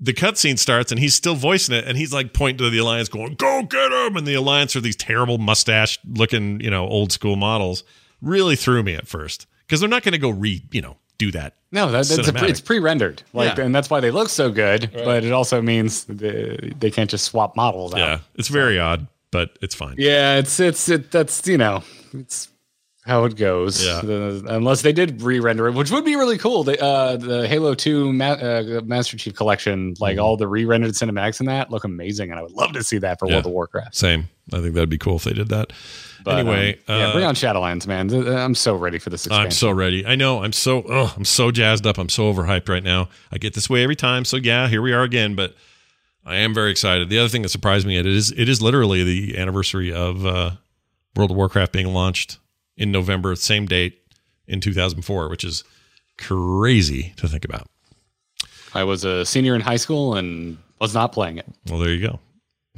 The 0.00 0.12
cutscene 0.12 0.58
starts 0.58 0.90
and 0.90 0.98
he's 1.00 1.14
still 1.14 1.34
voicing 1.36 1.74
it, 1.74 1.84
and 1.86 1.96
he's 1.96 2.12
like 2.12 2.32
pointing 2.32 2.58
to 2.58 2.70
the 2.70 2.78
alliance, 2.78 3.08
going, 3.08 3.34
"Go 3.36 3.62
get 3.62 3.92
him!" 3.92 4.16
And 4.16 4.26
the 4.26 4.34
alliance 4.34 4.74
are 4.76 4.80
these 4.80 4.96
terrible 4.96 5.38
mustache 5.38 5.98
looking, 6.04 6.60
you 6.60 6.70
know, 6.70 6.86
old 6.88 7.12
school 7.12 7.36
models. 7.36 7.84
Really 8.20 8.56
threw 8.56 8.82
me 8.82 8.94
at 8.94 9.06
first 9.06 9.46
because 9.66 9.80
they're 9.80 9.88
not 9.88 10.02
going 10.02 10.12
to 10.12 10.18
go 10.18 10.30
re, 10.30 10.62
you 10.72 10.82
know, 10.82 10.96
do 11.18 11.30
that. 11.30 11.54
No, 11.70 11.90
that, 11.90 12.06
that's 12.06 12.30
pre, 12.30 12.48
it's 12.48 12.60
pre-rendered, 12.60 13.22
like, 13.32 13.56
Yeah. 13.58 13.64
and 13.64 13.74
that's 13.74 13.90
why 13.90 14.00
they 14.00 14.10
look 14.10 14.28
so 14.28 14.50
good. 14.50 14.90
But 14.92 15.24
it 15.24 15.32
also 15.32 15.60
means 15.62 16.04
they, 16.04 16.72
they 16.78 16.90
can't 16.90 17.10
just 17.10 17.24
swap 17.24 17.56
models 17.56 17.94
out. 17.94 17.98
Yeah, 17.98 18.18
it's 18.34 18.48
very 18.48 18.78
odd, 18.78 19.06
but 19.30 19.58
it's 19.62 19.74
fine. 19.74 19.94
Yeah, 19.98 20.36
it's 20.38 20.58
it's 20.60 20.88
it. 20.88 21.10
That's 21.12 21.46
you 21.46 21.58
know, 21.58 21.82
it's 22.12 22.48
how 23.06 23.24
it 23.24 23.36
goes. 23.36 23.84
Yeah. 23.84 24.00
The- 24.02 24.44
unless 24.48 24.80
they 24.82 24.92
did 24.92 25.20
re-render 25.22 25.68
it, 25.68 25.74
which 25.74 25.90
would 25.90 26.04
be 26.04 26.16
really 26.16 26.38
cool. 26.38 26.64
The 26.64 26.82
uh, 26.82 27.16
the 27.16 27.46
Halo 27.46 27.74
Two 27.74 28.12
Ma- 28.12 28.32
uh, 28.32 28.80
Master 28.84 29.16
Chief 29.16 29.34
Collection, 29.34 29.94
like 30.00 30.18
all 30.18 30.36
the 30.36 30.48
re-rendered 30.48 30.92
cinematics 30.92 31.40
in 31.40 31.46
that, 31.46 31.70
look 31.70 31.84
amazing, 31.84 32.30
and 32.30 32.38
I 32.38 32.42
would 32.42 32.52
love 32.52 32.72
to 32.72 32.82
see 32.82 32.98
that 32.98 33.18
for 33.18 33.26
Mm-hmm. 33.26 33.30
Yeah. 33.32 33.36
World 33.38 33.46
of 33.46 33.52
Warcraft. 33.52 33.94
Same. 33.94 34.28
I 34.52 34.60
think 34.60 34.74
that'd 34.74 34.88
be 34.90 34.98
cool 34.98 35.16
if 35.16 35.24
they 35.24 35.32
did 35.32 35.48
that. 35.48 35.72
But, 36.24 36.38
anyway, 36.38 36.78
um, 36.88 36.98
yeah, 36.98 37.06
uh, 37.08 37.12
bring 37.12 37.24
on 37.26 37.34
Shadowlands, 37.34 37.86
man. 37.86 38.10
I'm 38.26 38.54
so 38.54 38.74
ready 38.74 38.98
for 38.98 39.10
this. 39.10 39.26
Expansion. 39.26 39.44
I'm 39.44 39.50
so 39.50 39.70
ready. 39.70 40.06
I 40.06 40.14
know. 40.14 40.42
I'm 40.42 40.52
so. 40.52 40.82
Oh, 40.88 41.12
I'm 41.16 41.24
so 41.26 41.50
jazzed 41.50 41.86
up. 41.86 41.98
I'm 41.98 42.08
so 42.08 42.32
overhyped 42.32 42.68
right 42.70 42.82
now. 42.82 43.10
I 43.30 43.36
get 43.36 43.52
this 43.52 43.68
way 43.68 43.82
every 43.82 43.96
time. 43.96 44.24
So 44.24 44.38
yeah, 44.38 44.68
here 44.68 44.80
we 44.80 44.94
are 44.94 45.02
again. 45.02 45.34
But 45.34 45.54
I 46.24 46.36
am 46.36 46.54
very 46.54 46.70
excited. 46.70 47.10
The 47.10 47.18
other 47.18 47.28
thing 47.28 47.42
that 47.42 47.50
surprised 47.50 47.86
me 47.86 47.98
it 47.98 48.06
is 48.06 48.30
it 48.32 48.48
is 48.48 48.62
literally 48.62 49.04
the 49.04 49.36
anniversary 49.36 49.92
of 49.92 50.24
uh, 50.24 50.52
World 51.14 51.30
of 51.30 51.36
Warcraft 51.36 51.72
being 51.72 51.88
launched 51.92 52.38
in 52.76 52.92
November, 52.92 53.34
same 53.36 53.66
date 53.66 53.98
in 54.46 54.60
2004, 54.60 55.28
which 55.28 55.44
is 55.44 55.64
crazy 56.18 57.12
to 57.16 57.28
think 57.28 57.44
about. 57.44 57.68
I 58.74 58.84
was 58.84 59.04
a 59.04 59.24
senior 59.24 59.54
in 59.54 59.60
high 59.60 59.76
school 59.76 60.14
and 60.14 60.58
was 60.80 60.94
not 60.94 61.12
playing 61.12 61.38
it. 61.38 61.46
Well, 61.68 61.78
there 61.78 61.92
you 61.92 62.06
go. 62.06 62.18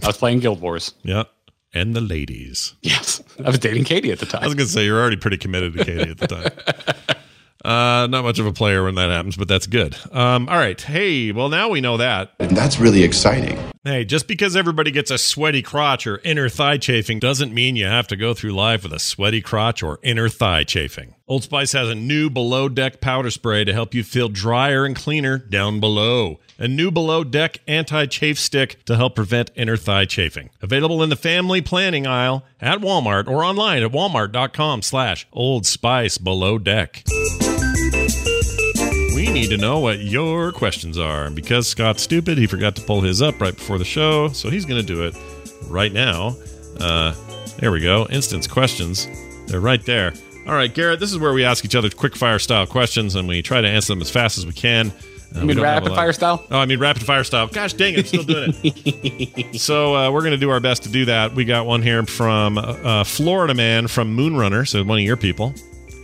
I 0.02 0.08
was 0.08 0.18
playing 0.18 0.40
Guild 0.40 0.60
Wars. 0.60 0.92
Yeah, 1.02 1.24
and 1.72 1.96
the 1.96 2.02
ladies. 2.02 2.74
Yes, 2.82 3.22
I 3.42 3.48
was 3.48 3.58
dating 3.58 3.84
Katie 3.84 4.12
at 4.12 4.18
the 4.18 4.26
time. 4.26 4.42
I 4.42 4.46
was 4.46 4.54
gonna 4.54 4.68
say 4.68 4.84
you're 4.84 5.00
already 5.00 5.16
pretty 5.16 5.38
committed 5.38 5.72
to 5.74 5.84
Katie 5.84 6.10
at 6.10 6.18
the 6.18 6.26
time. 6.26 7.16
Uh, 7.64 8.06
not 8.06 8.22
much 8.22 8.38
of 8.38 8.46
a 8.46 8.52
player 8.52 8.84
when 8.84 8.94
that 8.94 9.10
happens, 9.10 9.36
but 9.36 9.48
that's 9.48 9.66
good. 9.66 9.96
Um, 10.12 10.48
all 10.48 10.56
right. 10.56 10.80
Hey, 10.80 11.32
well 11.32 11.48
now 11.48 11.68
we 11.68 11.80
know 11.80 11.96
that. 11.96 12.30
And 12.38 12.56
that's 12.56 12.78
really 12.78 13.02
exciting. 13.02 13.58
Hey, 13.86 14.04
just 14.04 14.26
because 14.26 14.56
everybody 14.56 14.90
gets 14.90 15.12
a 15.12 15.16
sweaty 15.16 15.62
crotch 15.62 16.08
or 16.08 16.18
inner 16.24 16.48
thigh 16.48 16.76
chafing 16.76 17.20
doesn't 17.20 17.54
mean 17.54 17.76
you 17.76 17.86
have 17.86 18.08
to 18.08 18.16
go 18.16 18.34
through 18.34 18.50
life 18.50 18.82
with 18.82 18.92
a 18.92 18.98
sweaty 18.98 19.40
crotch 19.40 19.80
or 19.80 20.00
inner 20.02 20.28
thigh 20.28 20.64
chafing. 20.64 21.14
Old 21.28 21.44
Spice 21.44 21.70
has 21.70 21.88
a 21.88 21.94
new 21.94 22.28
below 22.28 22.68
deck 22.68 23.00
powder 23.00 23.30
spray 23.30 23.62
to 23.62 23.72
help 23.72 23.94
you 23.94 24.02
feel 24.02 24.28
drier 24.28 24.84
and 24.84 24.96
cleaner 24.96 25.38
down 25.38 25.78
below. 25.78 26.40
A 26.58 26.66
new 26.66 26.90
below 26.90 27.22
deck 27.22 27.60
anti 27.68 28.06
chafe 28.06 28.40
stick 28.40 28.84
to 28.86 28.96
help 28.96 29.14
prevent 29.14 29.52
inner 29.54 29.76
thigh 29.76 30.04
chafing. 30.04 30.50
Available 30.60 31.00
in 31.00 31.08
the 31.08 31.14
family 31.14 31.60
planning 31.60 32.08
aisle 32.08 32.44
at 32.60 32.80
Walmart 32.80 33.28
or 33.28 33.44
online 33.44 33.84
at 33.84 33.92
walmart.com 33.92 34.82
slash 34.82 35.28
old 35.32 35.64
spice 35.64 36.18
below 36.18 36.58
deck. 36.58 37.04
Need 39.36 39.50
to 39.50 39.58
know 39.58 39.80
what 39.80 39.98
your 39.98 40.50
questions 40.50 40.96
are. 40.96 41.26
And 41.26 41.36
because 41.36 41.68
Scott's 41.68 42.02
stupid, 42.02 42.38
he 42.38 42.46
forgot 42.46 42.74
to 42.76 42.82
pull 42.82 43.02
his 43.02 43.20
up 43.20 43.38
right 43.38 43.54
before 43.54 43.76
the 43.76 43.84
show, 43.84 44.28
so 44.28 44.48
he's 44.48 44.64
going 44.64 44.80
to 44.80 44.86
do 44.86 45.04
it 45.04 45.14
right 45.68 45.92
now. 45.92 46.34
Uh, 46.80 47.14
there 47.58 47.70
we 47.70 47.80
go. 47.80 48.06
Instance 48.08 48.46
questions. 48.46 49.06
They're 49.46 49.60
right 49.60 49.84
there. 49.84 50.14
All 50.46 50.54
right, 50.54 50.72
Garrett, 50.72 51.00
this 51.00 51.12
is 51.12 51.18
where 51.18 51.34
we 51.34 51.44
ask 51.44 51.66
each 51.66 51.74
other 51.74 51.90
quick 51.90 52.16
fire 52.16 52.38
style 52.38 52.66
questions 52.66 53.14
and 53.14 53.28
we 53.28 53.42
try 53.42 53.60
to 53.60 53.68
answer 53.68 53.92
them 53.92 54.00
as 54.00 54.10
fast 54.10 54.38
as 54.38 54.46
we 54.46 54.52
can. 54.52 54.90
Uh, 55.34 55.40
I 55.40 55.44
mean, 55.44 55.58
don't 55.58 55.66
have 55.66 55.82
a 55.82 55.86
rapid 55.86 55.94
fire 55.94 56.12
style. 56.14 56.46
Oh, 56.50 56.58
I 56.58 56.64
mean 56.64 56.78
rapid 56.78 57.04
fire 57.04 57.24
style. 57.24 57.48
Gosh 57.48 57.74
dang 57.74 57.92
it, 57.92 57.98
I'm 57.98 58.06
still 58.06 58.22
doing 58.22 58.54
it. 58.62 59.60
so 59.60 59.94
uh, 59.94 60.10
we're 60.10 60.22
going 60.22 60.32
to 60.32 60.38
do 60.38 60.48
our 60.48 60.60
best 60.60 60.84
to 60.84 60.88
do 60.88 61.04
that. 61.04 61.34
We 61.34 61.44
got 61.44 61.66
one 61.66 61.82
here 61.82 62.02
from 62.06 62.56
uh, 62.56 63.04
Florida 63.04 63.52
Man 63.52 63.86
from 63.86 64.16
Moonrunner, 64.16 64.66
so 64.66 64.82
one 64.82 64.98
of 64.98 65.04
your 65.04 65.18
people. 65.18 65.52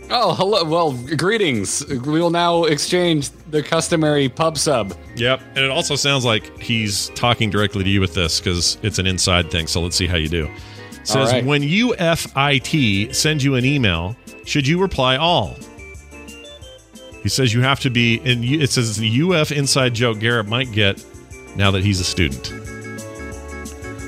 Oh, 0.09 0.33
hello. 0.35 0.63
Well, 0.63 0.91
greetings. 1.15 1.85
We 1.87 1.97
will 2.21 2.29
now 2.29 2.65
exchange 2.65 3.29
the 3.49 3.63
customary 3.63 4.29
pub 4.29 4.57
sub. 4.57 4.93
Yep. 5.15 5.41
And 5.55 5.59
it 5.59 5.71
also 5.71 5.95
sounds 5.95 6.25
like 6.25 6.59
he's 6.59 7.09
talking 7.09 7.49
directly 7.49 7.83
to 7.83 7.89
you 7.89 7.99
with 8.01 8.13
this 8.13 8.39
because 8.39 8.77
it's 8.83 8.99
an 8.99 9.07
inside 9.07 9.49
thing. 9.49 9.67
So 9.67 9.81
let's 9.81 9.95
see 9.95 10.07
how 10.07 10.17
you 10.17 10.29
do. 10.29 10.49
Says 11.03 11.15
All 11.15 11.25
right. 11.25 11.45
when 11.45 11.61
UFIT 11.61 13.13
sends 13.15 13.43
you 13.43 13.55
an 13.55 13.65
email, 13.65 14.15
should 14.45 14.67
you 14.67 14.79
reply 14.79 15.17
all? 15.17 15.55
He 17.21 17.29
says 17.29 17.53
you 17.53 17.61
have 17.61 17.79
to 17.81 17.89
be, 17.89 18.19
and 18.25 18.43
it 18.43 18.69
says 18.69 18.97
the 18.97 19.21
UF 19.21 19.51
inside 19.51 19.93
joke 19.93 20.19
Garrett 20.19 20.47
might 20.47 20.71
get 20.71 21.03
now 21.55 21.71
that 21.71 21.83
he's 21.83 21.99
a 21.99 22.03
student. 22.03 22.51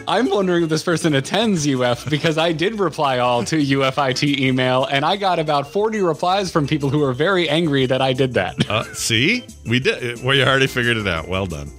I'm 0.07 0.29
wondering 0.29 0.63
if 0.63 0.69
this 0.69 0.83
person 0.83 1.15
attends 1.15 1.67
UF 1.67 2.09
because 2.09 2.37
I 2.37 2.51
did 2.51 2.79
reply 2.79 3.19
all 3.19 3.43
to 3.45 3.57
UFIT 3.57 4.37
email 4.39 4.85
and 4.85 5.03
I 5.03 5.17
got 5.17 5.39
about 5.39 5.71
40 5.71 6.01
replies 6.01 6.51
from 6.51 6.67
people 6.67 6.89
who 6.89 7.03
are 7.03 7.13
very 7.13 7.49
angry 7.49 7.85
that 7.87 8.01
I 8.01 8.13
did 8.13 8.33
that. 8.33 8.69
Uh, 8.69 8.83
see, 8.93 9.45
we 9.65 9.79
did. 9.79 10.23
Well, 10.23 10.35
you 10.35 10.43
already 10.43 10.67
figured 10.67 10.97
it 10.97 11.07
out. 11.07 11.27
Well 11.27 11.45
done. 11.45 11.71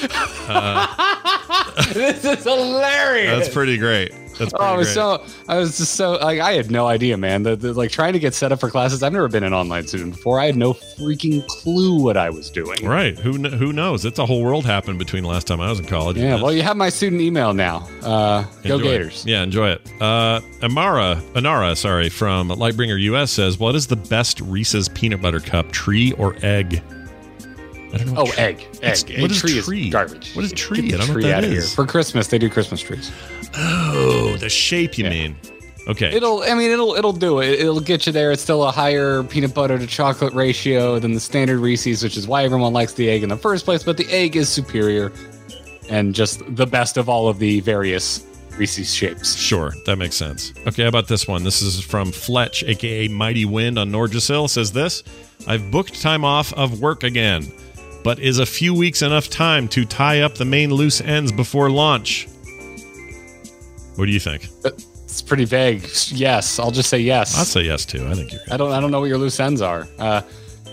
this 1.92 2.24
is 2.24 2.44
hilarious. 2.44 3.38
That's 3.38 3.54
pretty 3.54 3.76
great. 3.78 4.12
That's 4.40 4.52
Oh, 4.54 4.58
I 4.64 4.76
was 4.76 4.86
great. 4.88 4.94
so 4.94 5.24
I 5.48 5.58
was 5.58 5.76
just 5.78 5.94
so 5.94 6.12
like 6.12 6.40
I 6.40 6.54
had 6.54 6.70
no 6.70 6.86
idea, 6.88 7.16
man. 7.16 7.42
The, 7.44 7.54
the, 7.54 7.72
like 7.74 7.90
trying 7.90 8.14
to 8.14 8.18
get 8.18 8.34
set 8.34 8.50
up 8.50 8.58
for 8.58 8.68
classes. 8.70 9.02
I've 9.02 9.12
never 9.12 9.28
been 9.28 9.44
an 9.44 9.52
online 9.54 9.86
student 9.86 10.12
before. 10.16 10.40
I 10.40 10.46
had 10.46 10.56
no 10.56 10.72
freaking 10.74 11.46
clue 11.46 12.02
what 12.02 12.16
I 12.16 12.30
was 12.30 12.50
doing. 12.50 12.84
Right. 12.84 13.16
Who 13.18 13.38
kn- 13.38 13.52
who 13.52 13.72
knows? 13.72 14.04
It's 14.04 14.18
a 14.18 14.26
whole 14.26 14.42
world 14.42 14.64
happened 14.66 14.98
between 14.98 15.22
last 15.24 15.46
time 15.46 15.60
I 15.60 15.68
was 15.70 15.78
in 15.78 15.86
college. 15.86 16.16
Yeah. 16.16 16.42
Well, 16.42 16.52
you 16.52 16.62
have 16.62 16.76
my 16.76 16.88
student 16.88 17.20
email 17.22 17.52
now. 17.54 17.88
Uh, 18.02 18.42
go 18.64 18.74
Enjoy 18.74 18.78
it. 18.78 18.82
Gators. 18.82 19.24
Yeah, 19.26 19.42
enjoy 19.42 19.68
it. 19.70 20.02
Uh, 20.02 20.40
Amara, 20.62 21.22
Anara, 21.34 21.76
sorry, 21.76 22.08
from 22.08 22.48
Lightbringer 22.48 22.98
US 23.02 23.30
says, 23.30 23.58
"What 23.58 23.74
is 23.74 23.86
the 23.86 23.96
best 23.96 24.40
Reese's 24.40 24.88
peanut 24.88 25.20
butter 25.22 25.40
cup? 25.40 25.70
Tree 25.70 26.12
or 26.12 26.34
egg?" 26.42 26.82
I 27.92 27.96
don't 27.98 28.12
know. 28.14 28.20
Oh, 28.22 28.26
tree- 28.26 28.38
egg. 28.38 28.66
Egg. 28.82 29.20
What 29.20 29.32
A 29.32 29.34
tree 29.34 29.60
tree? 29.60 29.86
is 29.88 29.92
garbage. 29.92 30.32
What 30.34 30.44
is 30.44 30.52
Get 30.52 30.58
tree? 30.58 30.80
the 30.82 30.94
I 30.94 30.98
don't 30.98 31.08
know 31.08 31.12
tree 31.14 31.22
what 31.24 31.28
that 31.28 31.38
out 31.38 31.44
of 31.44 31.50
here. 31.50 31.58
is. 31.58 31.74
For 31.74 31.84
Christmas, 31.86 32.28
they 32.28 32.38
do 32.38 32.48
Christmas 32.48 32.80
trees. 32.80 33.10
Oh, 33.54 34.36
the 34.38 34.48
shape 34.48 34.98
you 34.98 35.04
mean? 35.04 35.36
Okay. 35.88 36.14
It'll. 36.14 36.42
I 36.42 36.54
mean, 36.54 36.70
it'll. 36.70 36.94
It'll 36.94 37.12
do 37.12 37.40
it. 37.40 37.58
It'll 37.58 37.80
get 37.80 38.06
you 38.06 38.12
there. 38.12 38.30
It's 38.30 38.42
still 38.42 38.62
a 38.64 38.70
higher 38.70 39.22
peanut 39.24 39.54
butter 39.54 39.78
to 39.78 39.86
chocolate 39.86 40.34
ratio 40.34 40.98
than 40.98 41.14
the 41.14 41.20
standard 41.20 41.58
Reese's, 41.58 42.02
which 42.02 42.16
is 42.16 42.28
why 42.28 42.44
everyone 42.44 42.72
likes 42.72 42.92
the 42.92 43.08
egg 43.10 43.22
in 43.22 43.28
the 43.28 43.36
first 43.36 43.64
place. 43.64 43.82
But 43.82 43.96
the 43.96 44.06
egg 44.10 44.36
is 44.36 44.48
superior, 44.48 45.10
and 45.88 46.14
just 46.14 46.42
the 46.54 46.66
best 46.66 46.96
of 46.96 47.08
all 47.08 47.28
of 47.28 47.38
the 47.38 47.60
various 47.60 48.24
Reese's 48.56 48.94
shapes. 48.94 49.34
Sure, 49.34 49.72
that 49.86 49.96
makes 49.96 50.16
sense. 50.16 50.52
Okay, 50.66 50.82
how 50.82 50.88
about 50.88 51.08
this 51.08 51.26
one? 51.26 51.44
This 51.44 51.62
is 51.62 51.80
from 51.80 52.12
Fletch, 52.12 52.62
aka 52.62 53.08
Mighty 53.08 53.46
Wind 53.46 53.78
on 53.78 53.90
Norgesil. 53.90 54.48
Says 54.50 54.70
this: 54.70 55.02
I've 55.48 55.70
booked 55.70 56.00
time 56.00 56.24
off 56.24 56.52
of 56.52 56.80
work 56.80 57.02
again, 57.02 57.50
but 58.04 58.20
is 58.20 58.38
a 58.38 58.46
few 58.46 58.74
weeks 58.74 59.02
enough 59.02 59.28
time 59.30 59.66
to 59.68 59.84
tie 59.84 60.20
up 60.20 60.34
the 60.34 60.44
main 60.44 60.72
loose 60.72 61.00
ends 61.00 61.32
before 61.32 61.70
launch? 61.70 62.28
What 64.00 64.06
do 64.06 64.12
you 64.12 64.18
think? 64.20 64.48
It's 64.64 65.20
pretty 65.20 65.44
vague. 65.44 65.82
Yes, 66.08 66.58
I'll 66.58 66.70
just 66.70 66.88
say 66.88 67.00
yes. 67.00 67.38
I'd 67.38 67.46
say 67.46 67.64
yes 67.64 67.84
too. 67.84 68.06
I 68.08 68.14
think 68.14 68.32
you're. 68.32 68.40
I 68.50 68.56
don't. 68.56 68.72
I 68.72 68.80
don't 68.80 68.90
know 68.90 69.00
what 69.00 69.10
your 69.10 69.18
loose 69.18 69.38
ends 69.38 69.60
are. 69.60 69.86
Uh, 69.98 70.22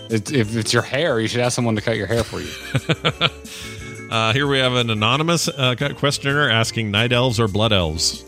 it, 0.08 0.32
if 0.32 0.56
it's 0.56 0.72
your 0.72 0.80
hair, 0.80 1.20
you 1.20 1.28
should 1.28 1.42
ask 1.42 1.54
someone 1.54 1.76
to 1.76 1.82
cut 1.82 1.98
your 1.98 2.06
hair 2.06 2.24
for 2.24 2.40
you. 2.40 3.28
Uh, 4.10 4.32
here 4.32 4.46
we 4.46 4.58
have 4.58 4.72
an 4.72 4.88
anonymous 4.88 5.48
uh, 5.48 5.74
questioner 5.94 6.48
asking 6.48 6.90
night 6.90 7.12
elves 7.12 7.38
or 7.38 7.46
blood 7.46 7.74
elves. 7.74 8.24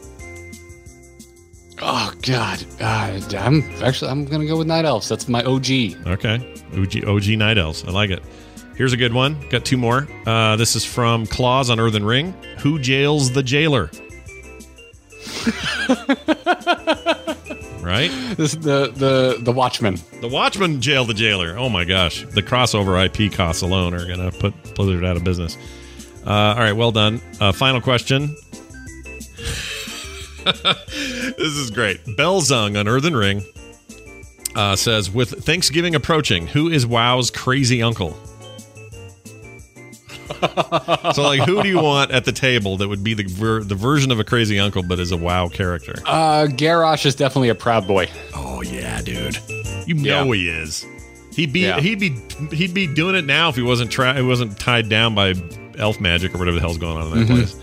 oh 1.81 2.13
God. 2.21 2.63
Uh, 2.79 3.19
I'm 3.39 3.63
actually. 3.83 4.11
I'm 4.11 4.27
gonna 4.27 4.45
go 4.45 4.59
with 4.59 4.67
night 4.67 4.85
elves. 4.85 5.09
That's 5.09 5.27
my 5.27 5.43
OG. 5.45 5.71
Okay, 6.07 6.55
OG, 6.77 7.05
OG 7.09 7.29
night 7.39 7.57
elves. 7.57 7.83
I 7.85 7.93
like 7.93 8.11
it. 8.11 8.23
Here's 8.77 8.93
a 8.93 8.99
good 8.99 9.15
one. 9.15 9.41
Got 9.49 9.65
two 9.65 9.79
more. 9.79 10.07
Uh, 10.27 10.57
this 10.57 10.77
is 10.77 10.85
from 10.85 11.25
Claus 11.25 11.71
on 11.71 11.81
Earthen 11.81 12.05
Ring. 12.05 12.35
Who 12.59 12.79
jails 12.79 13.33
the 13.33 13.43
jailer? 13.43 13.91
right? 17.83 18.11
This 18.37 18.53
the 18.55 18.93
the 18.95 19.39
the 19.41 19.53
Watchmen. 19.53 19.99
The 20.21 20.29
Watchmen 20.29 20.81
jailed 20.81 21.09
the 21.09 21.15
jailer. 21.15 21.57
Oh 21.59 21.69
my 21.69 21.85
gosh. 21.85 22.25
The 22.25 22.43
crossover 22.43 23.05
IP 23.05 23.33
costs 23.33 23.63
alone 23.63 23.95
are 23.95 24.07
to 24.07 24.31
put 24.39 24.55
Blizzard 24.75 25.05
out 25.05 25.17
of 25.17 25.25
business. 25.25 25.57
Uh, 26.27 26.31
all 26.31 26.57
right, 26.57 26.73
well 26.73 26.93
done. 26.93 27.21
Uh, 27.41 27.53
final 27.53 27.81
question. 27.81 28.37
this 30.45 31.39
is 31.39 31.71
great. 31.71 32.05
Belzung 32.05 32.79
on 32.79 32.89
Earthen 32.89 33.17
Ring 33.17 33.43
uh, 34.57 34.77
says 34.77 35.11
With 35.11 35.45
Thanksgiving 35.45 35.95
approaching, 35.95 36.47
who 36.47 36.69
is 36.69 36.87
WoW's 36.87 37.31
crazy 37.31 37.83
uncle? 37.83 38.19
so, 41.15 41.23
like, 41.23 41.41
who 41.43 41.63
do 41.63 41.69
you 41.69 41.81
want 41.83 42.11
at 42.11 42.25
the 42.25 42.33
table 42.33 42.77
that 42.79 42.89
would 42.89 43.03
be 43.05 43.15
the 43.15 43.25
ver- 43.25 43.63
the 43.63 43.75
version 43.75 44.11
of 44.13 44.19
a 44.21 44.25
crazy 44.25 44.59
uncle, 44.59 44.83
but 44.83 44.99
is 44.99 45.13
a 45.13 45.17
WoW 45.17 45.49
character? 45.49 45.95
Uh, 46.07 46.47
Garrosh 46.49 47.05
is 47.07 47.15
definitely 47.15 47.49
a 47.49 47.55
proud 47.55 47.87
boy. 47.87 48.09
Oh 48.35 48.63
yeah, 48.63 49.01
dude. 49.03 49.39
You 49.87 49.95
know 49.95 50.33
Yeah. 50.33 50.35
he 50.35 50.49
is. 50.49 50.87
He'd 51.35 51.53
be 51.53 51.61
Yeah. 51.61 51.81
he'd 51.81 51.99
be 52.01 52.17
he'd 52.53 52.75
be 52.75 52.87
doing 52.87 53.15
it 53.15 53.25
now 53.25 53.49
if 53.49 53.57
he 53.57 53.63
wasn't 53.63 53.91
tra- 53.91 54.15
he 54.15 54.23
wasn't 54.23 54.59
tied 54.59 54.89
down 54.89 55.15
by 55.15 55.35
elf 55.79 56.01
magic 56.01 56.35
or 56.35 56.39
whatever 56.39 56.57
the 56.57 56.61
hell's 56.61 56.79
going 56.79 56.97
on 56.99 57.13
in 57.13 57.27
that 57.27 57.27
place. 57.29 57.55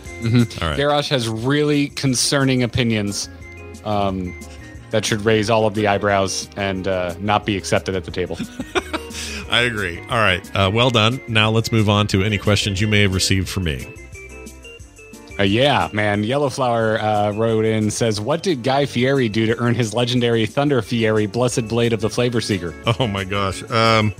All 0.61 0.69
right. 0.69 0.79
Garrosh 0.79 1.09
has 1.09 1.27
really 1.29 1.89
concerning 1.89 2.63
opinions 2.63 3.29
um, 3.85 4.33
that 4.91 5.05
should 5.05 5.21
raise 5.21 5.49
all 5.49 5.65
of 5.65 5.73
the 5.73 5.87
eyebrows 5.87 6.49
and 6.55 6.87
uh, 6.87 7.15
not 7.19 7.45
be 7.45 7.57
accepted 7.57 7.95
at 7.95 8.05
the 8.05 8.11
table. 8.11 8.37
I 9.49 9.61
agree. 9.61 9.99
All 10.09 10.19
right. 10.19 10.43
Uh, 10.55 10.69
well 10.73 10.89
done. 10.89 11.21
Now 11.27 11.49
let's 11.49 11.71
move 11.71 11.89
on 11.89 12.07
to 12.07 12.23
any 12.23 12.37
questions 12.37 12.81
you 12.81 12.87
may 12.87 13.01
have 13.01 13.13
received 13.13 13.47
for 13.49 13.61
me. 13.61 13.87
Uh, 15.39 15.43
yeah, 15.43 15.87
man. 15.93 16.23
Yellowflower 16.23 16.99
uh, 16.99 17.31
wrote 17.33 17.63
in 17.63 17.91
says, 17.91 18.19
"What 18.19 18.41
did 18.41 18.63
Guy 18.63 18.85
Fieri 18.87 19.29
do 19.29 19.45
to 19.45 19.57
earn 19.59 19.75
his 19.75 19.93
legendary 19.93 20.47
Thunder 20.47 20.81
Fieri 20.81 21.27
Blessed 21.27 21.67
Blade 21.67 21.93
of 21.93 22.01
the 22.01 22.09
Flavor 22.09 22.41
Seeker?" 22.41 22.73
Oh 22.99 23.07
my 23.07 23.23
gosh. 23.23 23.63
Um 23.69 24.13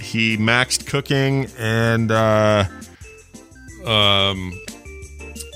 he 0.00 0.36
maxed 0.36 0.86
cooking 0.86 1.46
and 1.58 2.10
uh 2.10 2.64
um 3.84 4.52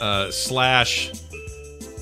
uh 0.01 0.31
slash 0.31 1.11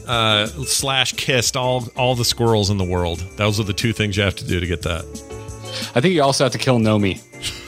uh 0.06 0.46
slash 0.46 1.12
kissed 1.14 1.56
all 1.56 1.88
all 1.96 2.14
the 2.14 2.24
squirrels 2.24 2.70
in 2.70 2.76
the 2.78 2.84
world. 2.84 3.18
Those 3.36 3.58
are 3.60 3.64
the 3.64 3.72
two 3.72 3.92
things 3.92 4.16
you 4.16 4.22
have 4.22 4.36
to 4.36 4.46
do 4.46 4.60
to 4.60 4.66
get 4.66 4.82
that. 4.82 5.04
I 5.94 6.00
think 6.00 6.14
you 6.14 6.22
also 6.22 6.44
have 6.44 6.52
to 6.52 6.58
kill 6.58 6.78
Nomi. 6.78 7.20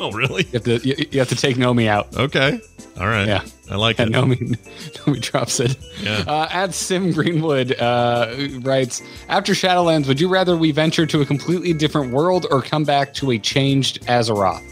Oh, 0.00 0.12
really? 0.12 0.44
You 0.44 0.50
have 0.52 0.64
to 0.64 0.86
you, 0.86 1.06
you 1.10 1.18
have 1.18 1.30
to 1.30 1.34
take 1.34 1.56
Nomi 1.56 1.86
out. 1.86 2.14
Okay. 2.14 2.60
All 3.00 3.06
right. 3.06 3.26
Yeah. 3.26 3.42
I 3.70 3.76
like 3.76 3.98
And 3.98 4.14
it. 4.14 4.18
Nomi, 4.18 4.36
Nomi 4.98 5.20
drops 5.20 5.60
it. 5.60 5.76
Yeah. 6.02 6.24
Uh, 6.26 6.46
at 6.50 6.74
Sim 6.74 7.12
Greenwood 7.12 7.72
uh, 7.80 8.34
writes, 8.60 9.00
after 9.30 9.54
Shadowlands, 9.54 10.06
would 10.06 10.20
you 10.20 10.28
rather 10.28 10.58
we 10.58 10.72
venture 10.72 11.06
to 11.06 11.22
a 11.22 11.24
completely 11.26 11.72
different 11.72 12.12
world 12.12 12.44
or 12.50 12.60
come 12.60 12.84
back 12.84 13.14
to 13.14 13.30
a 13.30 13.38
changed 13.38 14.02
Azeroth? 14.02 14.62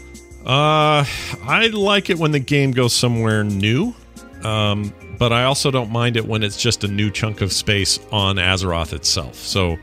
Uh, 0.45 1.03
I 1.49 1.69
like 1.73 2.09
it 2.11 2.19
when 2.19 2.31
the 2.31 2.39
game 2.39 2.71
goes 2.71 2.93
somewhere 2.93 3.43
new, 3.43 3.95
um, 4.43 4.93
but 5.17 5.33
I 5.33 5.43
also 5.43 5.71
don't 5.71 5.91
mind 5.91 6.17
it 6.17 6.25
when 6.25 6.43
it's 6.43 6.57
just 6.57 6.83
a 6.83 6.87
new 6.87 7.09
chunk 7.09 7.41
of 7.41 7.51
space 7.51 7.99
on 8.11 8.37
Azeroth 8.37 8.93
itself. 8.93 9.35
So, 9.35 9.77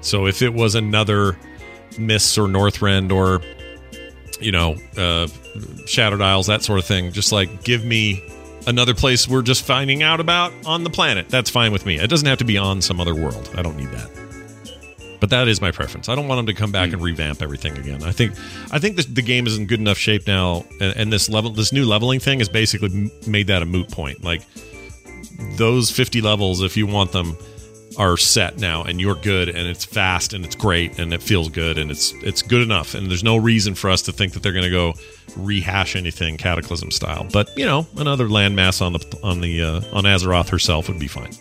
so 0.00 0.26
if 0.26 0.42
it 0.42 0.52
was 0.52 0.74
another 0.74 1.38
Mists 1.98 2.38
or 2.38 2.46
Northrend 2.46 3.12
or 3.12 3.40
you 4.40 4.52
know 4.52 4.76
uh, 4.96 5.26
Shadowed 5.86 6.20
Isles, 6.20 6.46
that 6.46 6.62
sort 6.62 6.78
of 6.78 6.86
thing, 6.86 7.12
just 7.12 7.32
like 7.32 7.64
give 7.64 7.84
me 7.84 8.22
another 8.66 8.94
place 8.94 9.26
we're 9.26 9.42
just 9.42 9.64
finding 9.64 10.02
out 10.02 10.20
about 10.20 10.52
on 10.66 10.84
the 10.84 10.90
planet. 10.90 11.28
That's 11.28 11.50
fine 11.50 11.72
with 11.72 11.86
me. 11.86 11.98
It 11.98 12.08
doesn't 12.08 12.26
have 12.26 12.38
to 12.38 12.44
be 12.44 12.58
on 12.58 12.82
some 12.82 13.00
other 13.00 13.14
world. 13.14 13.50
I 13.54 13.62
don't 13.62 13.76
need 13.76 13.90
that. 13.90 14.10
But 15.20 15.30
that 15.30 15.48
is 15.48 15.60
my 15.60 15.72
preference. 15.72 16.08
I 16.08 16.14
don't 16.14 16.28
want 16.28 16.38
them 16.38 16.46
to 16.46 16.54
come 16.54 16.70
back 16.70 16.92
and 16.92 17.02
revamp 17.02 17.42
everything 17.42 17.76
again. 17.76 18.04
I 18.04 18.12
think 18.12 18.34
I 18.70 18.78
think 18.78 18.96
this, 18.96 19.06
the 19.06 19.22
game 19.22 19.46
is 19.46 19.58
in 19.58 19.66
good 19.66 19.80
enough 19.80 19.98
shape 19.98 20.26
now, 20.26 20.64
and, 20.80 20.96
and 20.96 21.12
this 21.12 21.28
level, 21.28 21.50
this 21.50 21.72
new 21.72 21.84
leveling 21.84 22.20
thing 22.20 22.38
has 22.38 22.48
basically 22.48 23.10
made 23.26 23.48
that 23.48 23.62
a 23.62 23.66
moot 23.66 23.90
point. 23.90 24.22
Like 24.22 24.42
those 25.56 25.90
fifty 25.90 26.20
levels, 26.20 26.62
if 26.62 26.76
you 26.76 26.86
want 26.86 27.12
them, 27.12 27.36
are 27.96 28.16
set 28.16 28.58
now, 28.58 28.82
and 28.82 29.00
you're 29.00 29.16
good, 29.16 29.48
and 29.48 29.68
it's 29.68 29.84
fast, 29.84 30.32
and 30.32 30.44
it's 30.44 30.54
great, 30.54 30.98
and 30.98 31.12
it 31.12 31.22
feels 31.22 31.48
good, 31.48 31.78
and 31.78 31.90
it's 31.90 32.12
it's 32.22 32.42
good 32.42 32.62
enough. 32.62 32.94
And 32.94 33.10
there's 33.10 33.24
no 33.24 33.36
reason 33.36 33.74
for 33.74 33.90
us 33.90 34.02
to 34.02 34.12
think 34.12 34.32
that 34.34 34.42
they're 34.42 34.52
going 34.52 34.64
to 34.64 34.70
go 34.70 34.94
rehash 35.36 35.96
anything 35.96 36.36
Cataclysm 36.36 36.90
style. 36.90 37.26
But 37.32 37.56
you 37.56 37.66
know, 37.66 37.86
another 37.96 38.28
landmass 38.28 38.80
on 38.80 38.92
the 38.92 39.18
on 39.22 39.40
the 39.40 39.62
uh, 39.62 39.80
on 39.92 40.04
Azeroth 40.04 40.48
herself 40.48 40.88
would 40.88 40.98
be 40.98 41.08
fine. 41.08 41.32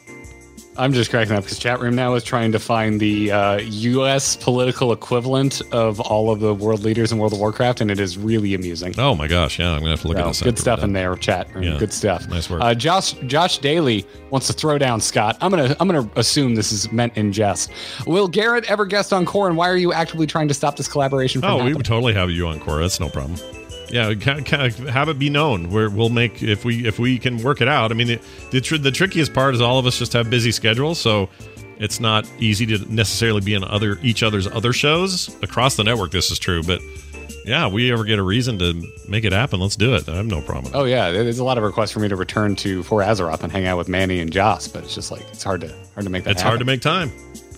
I'm 0.77 0.93
just 0.93 1.09
cracking 1.09 1.35
up 1.35 1.43
because 1.43 1.57
chat 1.59 1.79
room 1.79 1.95
now 1.95 2.13
is 2.15 2.23
trying 2.23 2.51
to 2.51 2.59
find 2.59 2.99
the 2.99 3.31
uh, 3.31 3.57
U.S. 3.57 4.35
political 4.35 4.91
equivalent 4.93 5.61
of 5.71 5.99
all 5.99 6.31
of 6.31 6.39
the 6.39 6.53
world 6.53 6.83
leaders 6.83 7.11
in 7.11 7.17
World 7.17 7.33
of 7.33 7.39
Warcraft, 7.39 7.81
and 7.81 7.89
it 7.91 7.99
is 7.99 8.17
really 8.17 8.53
amusing. 8.53 8.93
Oh 8.97 9.15
my 9.15 9.27
gosh, 9.27 9.59
yeah, 9.59 9.71
I'm 9.71 9.79
gonna 9.79 9.91
have 9.91 10.01
to 10.01 10.07
look 10.07 10.17
So, 10.17 10.23
at 10.23 10.27
this. 10.27 10.41
good 10.41 10.59
stuff 10.59 10.83
in 10.83 10.93
there, 10.93 11.15
chat. 11.15 11.53
room. 11.55 11.63
Yeah. 11.63 11.77
Good 11.77 11.91
stuff. 11.93 12.27
Nice 12.29 12.49
work. 12.49 12.61
Uh, 12.61 12.73
Josh 12.75 13.13
Josh 13.27 13.57
Daly 13.57 14.05
wants 14.29 14.47
to 14.47 14.53
throw 14.53 14.77
down 14.77 15.01
Scott. 15.01 15.37
I'm 15.41 15.49
gonna 15.51 15.75
I'm 15.79 15.87
gonna 15.87 16.09
assume 16.15 16.55
this 16.55 16.71
is 16.71 16.91
meant 16.91 17.15
in 17.17 17.31
jest. 17.31 17.71
Will 18.05 18.27
Garrett 18.27 18.69
ever 18.69 18.85
guest 18.85 19.13
on 19.13 19.25
Core, 19.25 19.47
and 19.47 19.57
why 19.57 19.69
are 19.69 19.77
you 19.77 19.93
actively 19.93 20.27
trying 20.27 20.47
to 20.47 20.53
stop 20.53 20.75
this 20.77 20.87
collaboration 20.87 21.41
from 21.41 21.51
Oh, 21.51 21.63
we 21.65 21.73
would 21.73 21.85
totally 21.85 22.13
have 22.13 22.29
you 22.29 22.47
on 22.47 22.59
Core. 22.59 22.79
That's 22.79 22.99
no 22.99 23.09
problem. 23.09 23.37
Yeah. 23.89 24.13
Kind 24.13 24.51
of 24.51 24.77
have 24.89 25.09
it 25.09 25.19
be 25.19 25.29
known. 25.29 25.69
Where 25.71 25.89
we'll 25.89 26.09
make 26.09 26.43
if 26.43 26.65
we 26.65 26.87
if 26.87 26.99
we 26.99 27.19
can 27.19 27.41
work 27.43 27.61
it 27.61 27.67
out. 27.67 27.91
I 27.91 27.95
mean, 27.95 28.07
the 28.07 28.19
the, 28.51 28.61
tr- 28.61 28.77
the 28.77 28.91
trickiest 28.91 29.33
part 29.33 29.55
is 29.55 29.61
all 29.61 29.79
of 29.79 29.85
us 29.85 29.97
just 29.97 30.13
have 30.13 30.29
busy 30.29 30.51
schedules, 30.51 30.99
so 30.99 31.29
it's 31.77 31.99
not 31.99 32.29
easy 32.39 32.65
to 32.65 32.93
necessarily 32.93 33.41
be 33.41 33.53
in 33.53 33.63
other 33.63 33.99
each 34.01 34.23
other's 34.23 34.47
other 34.47 34.73
shows 34.73 35.35
across 35.41 35.75
the 35.75 35.83
network. 35.83 36.11
This 36.11 36.31
is 36.31 36.39
true, 36.39 36.63
but 36.63 36.81
yeah, 37.45 37.67
we 37.67 37.91
ever 37.93 38.03
get 38.03 38.19
a 38.19 38.23
reason 38.23 38.59
to 38.59 38.83
make 39.07 39.23
it 39.23 39.31
happen, 39.31 39.59
let's 39.59 39.77
do 39.77 39.95
it. 39.95 40.07
I 40.09 40.15
have 40.15 40.25
no 40.25 40.41
problem. 40.41 40.73
Oh 40.75 40.83
yeah, 40.83 41.11
there's 41.11 41.39
a 41.39 41.43
lot 41.45 41.57
of 41.57 41.63
requests 41.63 41.91
for 41.91 41.99
me 42.01 42.09
to 42.09 42.15
return 42.15 42.55
to 42.57 42.83
For 42.83 43.01
Azeroth 43.01 43.41
and 43.41 43.51
hang 43.51 43.65
out 43.65 43.77
with 43.77 43.87
Manny 43.87 44.19
and 44.19 44.31
Joss, 44.31 44.67
but 44.67 44.83
it's 44.83 44.93
just 44.93 45.11
like 45.11 45.21
it's 45.31 45.43
hard 45.43 45.61
to 45.61 45.73
hard 45.93 46.03
to 46.03 46.09
make 46.09 46.25
that. 46.25 46.31
It's 46.31 46.41
happen. 46.41 46.49
hard 46.49 46.59
to 46.59 46.65
make 46.65 46.81
time. 46.81 47.11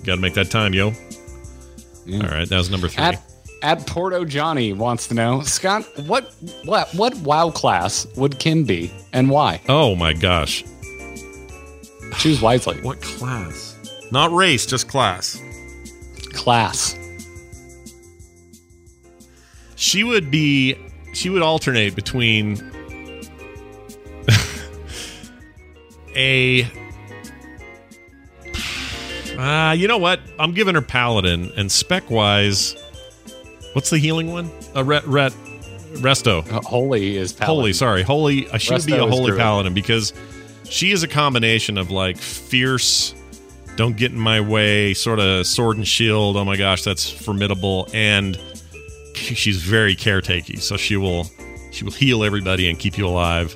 Got 0.04 0.16
to 0.16 0.22
make 0.22 0.36
that 0.36 0.52
time, 0.52 0.74
yo. 0.74 0.88
All 0.88 2.20
right, 2.22 2.48
that 2.48 2.58
was 2.58 2.70
number 2.70 2.88
three. 2.88 3.04
At, 3.04 3.22
at 3.62 3.86
Porto 3.88 4.24
Johnny 4.26 4.74
wants 4.74 5.08
to 5.08 5.14
know, 5.14 5.42
Scott, 5.42 5.84
what 6.06 6.34
what 6.66 6.90
what 6.94 7.16
WoW 7.18 7.52
class 7.52 8.08
would 8.16 8.40
Kim 8.40 8.64
be 8.64 8.92
and 9.14 9.30
why? 9.30 9.62
oh 9.70 9.96
my 9.96 10.14
gosh, 10.14 10.64
Choose 12.20 12.42
wisely. 12.42 12.80
what 12.82 13.02
class? 13.02 13.76
Not 14.12 14.32
race, 14.32 14.66
just 14.66 14.88
class. 14.88 15.42
Class. 16.34 16.98
She 19.76 20.04
would 20.04 20.30
be. 20.32 20.76
She 21.14 21.30
would 21.30 21.42
alternate 21.42 21.96
between 21.96 22.58
a. 26.16 26.68
Uh, 29.40 29.72
you 29.72 29.88
know 29.88 29.98
what? 29.98 30.20
I'm 30.38 30.52
giving 30.54 30.76
her 30.76 30.82
paladin 30.82 31.50
and 31.56 31.72
spec 31.72 32.10
wise. 32.12 32.76
What's 33.74 33.90
the 33.90 33.98
healing 33.98 34.32
one? 34.32 34.50
A 34.76 34.84
ret 34.84 35.06
ret 35.06 35.34
resto. 35.96 36.50
Uh, 36.52 36.62
Holy 36.62 37.18
is 37.18 37.34
paladin. 37.34 37.56
Holy, 37.56 37.74
sorry, 37.74 38.04
holy. 38.04 38.48
She 38.60 38.74
would 38.74 38.86
be 38.86 38.94
a 38.94 39.06
holy 39.08 39.36
paladin 39.38 39.74
because 39.74 40.14
she 40.70 40.92
is 40.92 41.04
a 41.04 41.08
combination 41.08 41.78
of 41.78 41.92
like 41.92 42.18
fierce, 42.18 43.14
don't 43.76 43.98
get 43.98 44.12
in 44.12 44.20
my 44.20 44.42
way, 44.42 44.94
sort 44.94 45.20
of 45.20 45.46
sword 45.48 45.78
and 45.78 45.88
shield. 45.88 46.38
Oh 46.38 46.46
my 46.46 46.58
gosh, 46.58 46.84
that's 46.84 47.10
formidable, 47.10 47.88
and 47.94 48.40
she's 49.16 49.62
very 49.62 49.96
caretaky. 49.96 50.60
So 50.62 50.78
she 50.78 50.96
will 50.98 51.26
she 51.72 51.84
will 51.84 51.92
heal 51.92 52.24
everybody 52.24 52.70
and 52.70 52.78
keep 52.78 52.98
you 52.98 53.08
alive. 53.08 53.56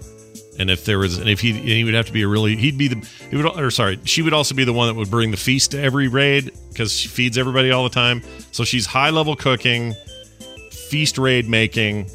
And 0.59 0.69
if 0.69 0.85
there 0.85 0.99
was, 0.99 1.17
and 1.17 1.29
if 1.29 1.39
he, 1.39 1.49
and 1.51 1.67
he 1.67 1.83
would 1.83 1.95
have 1.95 2.05
to 2.05 2.13
be 2.13 2.21
a 2.21 2.27
really, 2.27 2.55
he'd 2.55 2.77
be 2.77 2.87
the, 2.87 3.09
he 3.29 3.35
would, 3.35 3.45
or 3.45 3.71
sorry, 3.71 3.99
she 4.03 4.21
would 4.21 4.33
also 4.33 4.53
be 4.53 4.63
the 4.63 4.73
one 4.73 4.87
that 4.87 4.93
would 4.93 5.09
bring 5.09 5.31
the 5.31 5.37
feast 5.37 5.71
to 5.71 5.81
every 5.81 6.07
raid 6.07 6.51
because 6.69 6.91
she 6.91 7.07
feeds 7.07 7.37
everybody 7.37 7.71
all 7.71 7.83
the 7.83 7.89
time. 7.89 8.21
So 8.51 8.63
she's 8.63 8.85
high 8.85 9.09
level 9.09 9.35
cooking, 9.35 9.95
feast 10.71 11.17
raid 11.17 11.49
making, 11.49 12.09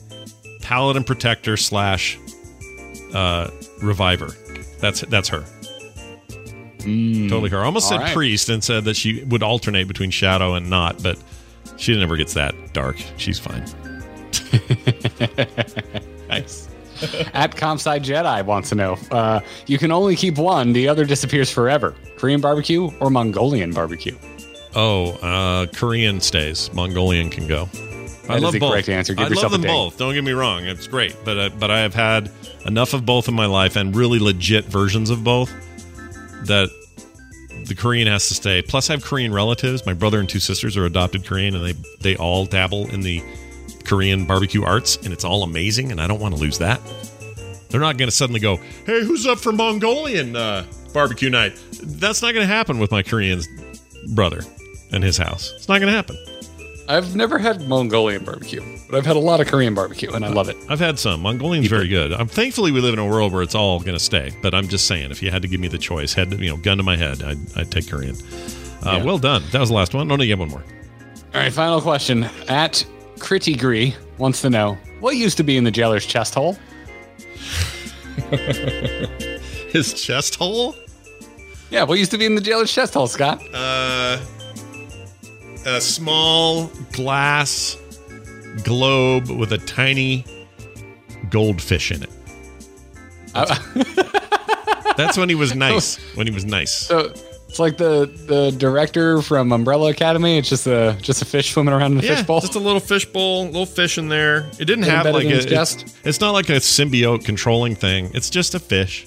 paladin 0.62 1.03
protector 1.03 1.57
slash 1.57 2.18
uh, 3.12 3.51
reviver. 3.82 4.28
That's 4.80 5.01
that's 5.03 5.28
her. 5.30 5.45
totally 6.78 7.51
her. 7.51 7.59
I 7.59 7.64
almost 7.64 7.91
all 7.91 7.99
said 7.99 8.05
right. 8.05 8.14
priest 8.14 8.49
and 8.49 8.62
said 8.62 8.84
that 8.84 8.95
she 8.95 9.24
would 9.24 9.43
alternate 9.43 9.89
between 9.89 10.11
shadow 10.11 10.55
and 10.55 10.70
not, 10.70 11.03
but 11.03 11.18
she 11.76 11.97
never 11.99 12.16
gets 12.16 12.34
that 12.34 12.55
dark. 12.72 12.97
She's 13.16 13.39
fine. 13.39 13.64
At 17.34 17.55
Compsci 17.55 18.01
Jedi 18.01 18.44
wants 18.44 18.68
to 18.70 18.74
know, 18.74 18.99
uh, 19.11 19.40
you 19.66 19.78
can 19.78 19.92
only 19.92 20.16
keep 20.16 20.36
one, 20.38 20.72
the 20.72 20.88
other 20.88 21.05
disappears 21.05 21.51
forever. 21.51 21.94
Korean 22.16 22.40
barbecue 22.40 22.90
or 23.01 23.11
Mongolian 23.11 23.72
barbecue? 23.72 24.16
Oh, 24.74 25.12
uh, 25.22 25.66
Korean 25.66 26.20
stays. 26.20 26.72
Mongolian 26.74 27.30
can 27.30 27.46
go. 27.46 27.68
I 28.28 28.32
That 28.32 28.36
is 28.38 28.42
love 28.42 28.53
the 28.53 28.59
both. 28.61 28.72
correct 28.72 28.88
answer. 28.88 29.14
Give 29.14 29.26
I 29.26 29.28
yourself 29.28 29.53
love 29.53 29.61
a 29.61 29.62
them 29.62 29.70
both. 29.74 29.96
Don't 29.99 30.12
get 30.14 30.22
me 30.22 30.32
wrong; 30.32 30.66
it's 30.66 30.86
great, 30.86 31.16
but 31.24 31.38
uh, 31.38 31.49
but 31.59 31.70
I 31.70 31.80
have 31.80 31.94
had 31.94 32.30
enough 32.66 32.92
of 32.92 33.07
both 33.07 33.26
in 33.28 33.34
my 33.34 33.46
life 33.46 33.76
and 33.76 33.96
really 33.96 34.18
legit 34.18 34.66
versions 34.66 35.09
of 35.09 35.24
both 35.24 35.51
that 36.44 36.68
the 37.64 37.74
Korean 37.74 38.07
has 38.07 38.28
to 38.28 38.34
stay. 38.34 38.61
Plus, 38.61 38.90
I 38.90 38.92
have 38.92 39.03
Korean 39.05 39.32
relatives. 39.32 39.86
My 39.86 39.94
brother 39.94 40.20
and 40.20 40.28
two 40.28 40.40
sisters 40.40 40.76
are 40.76 40.84
adopted 40.84 41.24
Korean, 41.24 41.55
and 41.57 41.64
they 41.64 41.72
they 42.01 42.16
all 42.16 42.44
dabble 42.44 42.90
in 42.90 43.01
the 43.01 43.22
Korean 43.89 44.24
barbecue 44.26 44.62
arts, 44.64 44.97
and 45.03 45.12
it's 45.12 45.24
all 45.24 45.43
amazing. 45.43 45.91
And 45.91 46.01
I 46.01 46.07
don't 46.07 46.20
want 46.20 46.34
to 46.34 46.41
lose 46.41 46.59
that. 46.59 46.80
They're 47.70 47.80
not 47.80 47.97
going 47.99 48.09
to 48.09 48.14
suddenly 48.14 48.41
go, 48.41 48.57
"Hey, 48.86 49.05
who's 49.05 49.26
up 49.26 49.39
for 49.39 49.53
Mongolian 49.53 50.36
uh, 50.36 50.64
barbecue 50.93 51.30
night?" 51.30 51.59
That's 51.82 52.22
not 52.22 52.32
going 52.34 52.47
to 52.47 52.53
happen 52.53 52.78
with 52.78 52.91
my 52.91 53.03
Korean 53.03 53.41
brother 54.11 54.41
and 54.93 55.03
his 55.05 55.16
house. 55.18 55.53
It's 55.57 55.68
not 55.68 55.78
going 55.80 55.91
to 55.91 55.97
happen. 55.97 56.16
I've 56.91 57.14
never 57.14 57.39
had 57.39 57.68
Mongolian 57.68 58.24
barbecue, 58.24 58.62
but 58.89 58.97
I've 58.97 59.05
had 59.05 59.16
a 59.16 59.20
lot 59.20 59.41
of 59.43 59.47
Korean 59.47 59.74
barbecue, 59.74 60.11
and 60.11 60.24
I 60.24 60.28
love 60.28 60.49
it. 60.49 60.57
I've 60.70 60.78
had 60.80 60.99
some. 60.99 61.20
Mongolian's 61.20 61.66
very 61.68 61.86
good. 61.89 62.14
I'm 62.14 62.28
thankfully 62.28 62.72
we 62.72 62.80
live 62.80 62.95
in 62.95 62.99
a 62.99 63.07
world 63.07 63.30
where 63.34 63.43
it's 63.43 63.55
all 63.55 63.78
going 63.80 63.93
to 63.93 64.03
stay. 64.03 64.32
But 64.43 64.55
I'm 64.55 64.68
just 64.68 64.86
saying, 64.86 65.11
if 65.11 65.22
you 65.22 65.30
had 65.30 65.43
to 65.43 65.49
give 65.49 65.61
me 65.61 65.68
the 65.68 65.76
choice, 65.76 66.14
head 66.14 66.32
you 66.41 66.49
know, 66.49 66.57
gun 66.57 66.78
to 66.78 66.82
my 66.82 66.97
head, 66.97 67.22
I'd, 67.22 67.36
I'd 67.59 67.70
take 67.70 67.91
Korean. 67.91 68.16
Uh, 68.82 68.93
Yeah. 68.97 69.05
Well 69.05 69.18
done. 69.18 69.43
That 69.53 69.59
was 69.61 69.68
the 69.68 69.74
last 69.74 69.93
one. 69.93 70.09
No, 70.09 70.16
no, 70.16 70.22
you 70.24 70.30
have 70.32 70.39
one 70.39 70.49
more. 70.49 70.64
All 71.34 71.41
right, 71.43 71.53
final 71.53 71.82
question. 71.82 72.24
At 72.49 72.86
Critigree 73.19 73.95
wants 74.19 74.41
to 74.43 74.51
know, 74.51 74.77
what 75.01 75.16
used 75.16 75.37
to 75.39 75.43
be 75.43 75.57
in 75.57 75.64
the 75.64 75.71
jailer's 75.71 76.07
chest 76.07 76.35
hole? 76.35 76.57
His 79.71 79.95
chest 79.95 80.37
hole. 80.37 80.75
Yeah, 81.71 81.83
what 81.85 81.99
used 81.99 82.11
to 82.12 82.19
be 82.19 82.25
in 82.27 82.35
the 82.35 82.41
jailer's 82.41 82.73
chest 82.73 82.95
hole, 82.95 83.07
Scott? 83.07 83.43
Uh, 83.53 84.19
a 85.66 85.81
small 85.81 86.71
glass 86.93 87.77
globe 88.64 89.29
with 89.31 89.53
a 89.53 89.59
tiny 89.59 90.25
goldfish 91.31 91.91
in 91.93 92.03
it. 92.03 92.11
That's 94.97 95.16
when 95.19 95.29
he 95.29 95.35
was 95.35 95.55
nice. 95.57 95.97
When 96.16 96.27
he 96.27 96.33
was 96.33 96.45
nice. 96.45 96.73
So 96.73 97.12
it's 97.49 97.59
like 97.59 97.76
the 97.78 98.07
the 98.26 98.51
director 98.59 99.22
from 99.22 99.53
Umbrella 99.53 99.90
Academy. 99.90 100.38
It's 100.38 100.49
just 100.49 100.66
a 100.66 100.96
just 101.01 101.22
a 101.22 101.24
fish 101.24 101.53
swimming 101.53 101.72
around 101.74 101.92
in 101.92 101.99
a 101.99 102.03
Yeah, 102.03 102.16
fishbowl. 102.16 102.40
just 102.40 102.55
a 102.55 102.59
little 102.61 102.80
fishbowl, 102.80 103.46
little 103.46 103.66
fish 103.66 103.96
in 103.99 104.09
there. 104.09 104.49
It 104.59 104.66
didn't 104.66 104.84
have 104.84 105.07
like 105.07 105.24
a, 105.24 105.28
his 105.28 105.46
it- 105.46 105.94
it's 106.05 106.20
not 106.20 106.32
like 106.32 106.49
a 106.51 106.61
symbiote 106.61 107.24
controlling 107.24 107.74
thing. 107.74 108.11
It's 108.14 108.30
just 108.30 108.55
a 108.55 108.59
fish, 108.59 109.07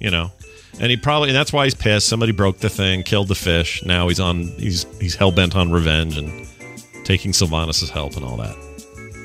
you 0.00 0.10
know. 0.10 0.30
And 0.78 0.90
he 0.90 0.96
probably 0.96 1.30
and 1.30 1.36
that's 1.36 1.52
why 1.52 1.64
he's 1.64 1.74
pissed. 1.74 2.06
Somebody 2.06 2.32
broke 2.32 2.58
the 2.58 2.68
thing, 2.68 3.02
killed 3.02 3.28
the 3.28 3.34
fish. 3.34 3.84
Now 3.84 4.08
he's 4.08 4.20
on 4.20 4.42
he's 4.58 4.84
he's 5.00 5.14
hell 5.16 5.32
bent 5.32 5.56
on 5.56 5.70
revenge 5.72 6.16
and 6.18 6.46
taking 7.04 7.32
Sylvanas' 7.32 7.88
help 7.88 8.14
and 8.16 8.24
all 8.24 8.36
that. 8.36 8.54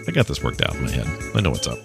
I 0.08 0.12
got 0.12 0.28
this 0.28 0.42
worked 0.44 0.62
out 0.62 0.74
in 0.76 0.84
my 0.86 0.92
head. 0.92 1.08
I 1.36 1.42
know 1.42 1.50
what's 1.52 1.68
up. 1.68 1.78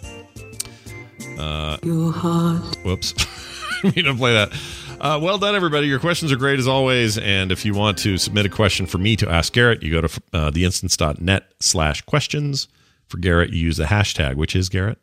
Uh, 1.39 1.77
Your 1.83 2.13
heart 2.13 2.77
Whoops. 2.85 3.15
I 3.85 3.93
mean 3.95 4.05
to 4.07 4.15
play 4.15 4.33
that. 4.35 4.53
Uh, 5.01 5.19
well 5.23 5.39
done, 5.39 5.55
everybody. 5.55 5.87
Your 5.87 5.99
questions 5.99 6.33
are 6.33 6.37
great 6.37 6.59
as 6.59 6.67
always. 6.67 7.19
And 7.19 7.53
if 7.53 7.65
you 7.65 7.75
want 7.75 7.99
to 7.99 8.17
submit 8.17 8.47
a 8.47 8.49
question 8.49 8.87
for 8.87 8.99
me 8.99 9.15
to 9.17 9.29
ask 9.31 9.53
Garrett, 9.53 9.83
you 9.83 9.91
go 9.91 10.07
to 10.07 10.23
uh, 10.33 10.51
theinstance.net 10.51 11.53
slash 11.61 12.03
questions. 12.03 12.69
For 13.09 13.19
Garrett, 13.19 13.51
you 13.51 13.59
use 13.59 13.77
the 13.77 13.85
hashtag, 13.85 14.35
which 14.35 14.57
is 14.57 14.69
Garrett. 14.69 14.99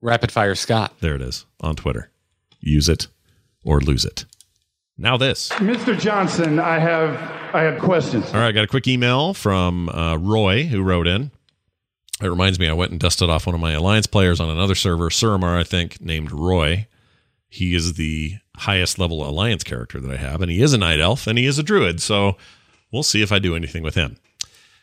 Rapid 0.00 0.32
fire 0.32 0.54
Scott. 0.54 0.94
There 1.00 1.14
it 1.14 1.22
is 1.22 1.46
on 1.60 1.76
Twitter. 1.76 2.10
Use 2.60 2.88
it 2.88 3.06
or 3.64 3.80
lose 3.80 4.04
it. 4.04 4.24
Now 4.98 5.16
this. 5.16 5.50
Mr. 5.50 5.98
Johnson, 5.98 6.58
I 6.58 6.78
have 6.78 7.14
I 7.54 7.62
have 7.62 7.80
questions. 7.80 8.26
All 8.28 8.40
right, 8.40 8.48
I 8.48 8.52
got 8.52 8.64
a 8.64 8.68
quick 8.68 8.88
email 8.88 9.34
from 9.34 9.88
uh, 9.90 10.16
Roy 10.16 10.64
who 10.64 10.82
wrote 10.82 11.06
in. 11.06 11.30
It 12.20 12.26
reminds 12.28 12.58
me, 12.58 12.68
I 12.68 12.72
went 12.72 12.90
and 12.92 13.00
dusted 13.00 13.28
off 13.30 13.46
one 13.46 13.54
of 13.54 13.60
my 13.60 13.72
alliance 13.72 14.06
players 14.06 14.40
on 14.40 14.48
another 14.48 14.74
server, 14.74 15.08
Suramar, 15.10 15.58
I 15.58 15.64
think, 15.64 16.00
named 16.00 16.30
Roy. 16.32 16.86
He 17.52 17.74
is 17.74 17.94
the 17.94 18.38
highest 18.56 18.98
level 18.98 19.28
alliance 19.28 19.62
character 19.62 20.00
that 20.00 20.10
I 20.10 20.16
have, 20.16 20.40
and 20.40 20.50
he 20.50 20.62
is 20.62 20.72
a 20.72 20.78
night 20.78 21.00
elf 21.00 21.26
and 21.26 21.36
he 21.36 21.44
is 21.44 21.58
a 21.58 21.62
druid. 21.62 22.00
So 22.00 22.38
we'll 22.90 23.02
see 23.02 23.20
if 23.20 23.30
I 23.30 23.38
do 23.38 23.54
anything 23.54 23.82
with 23.82 23.94
him. 23.94 24.16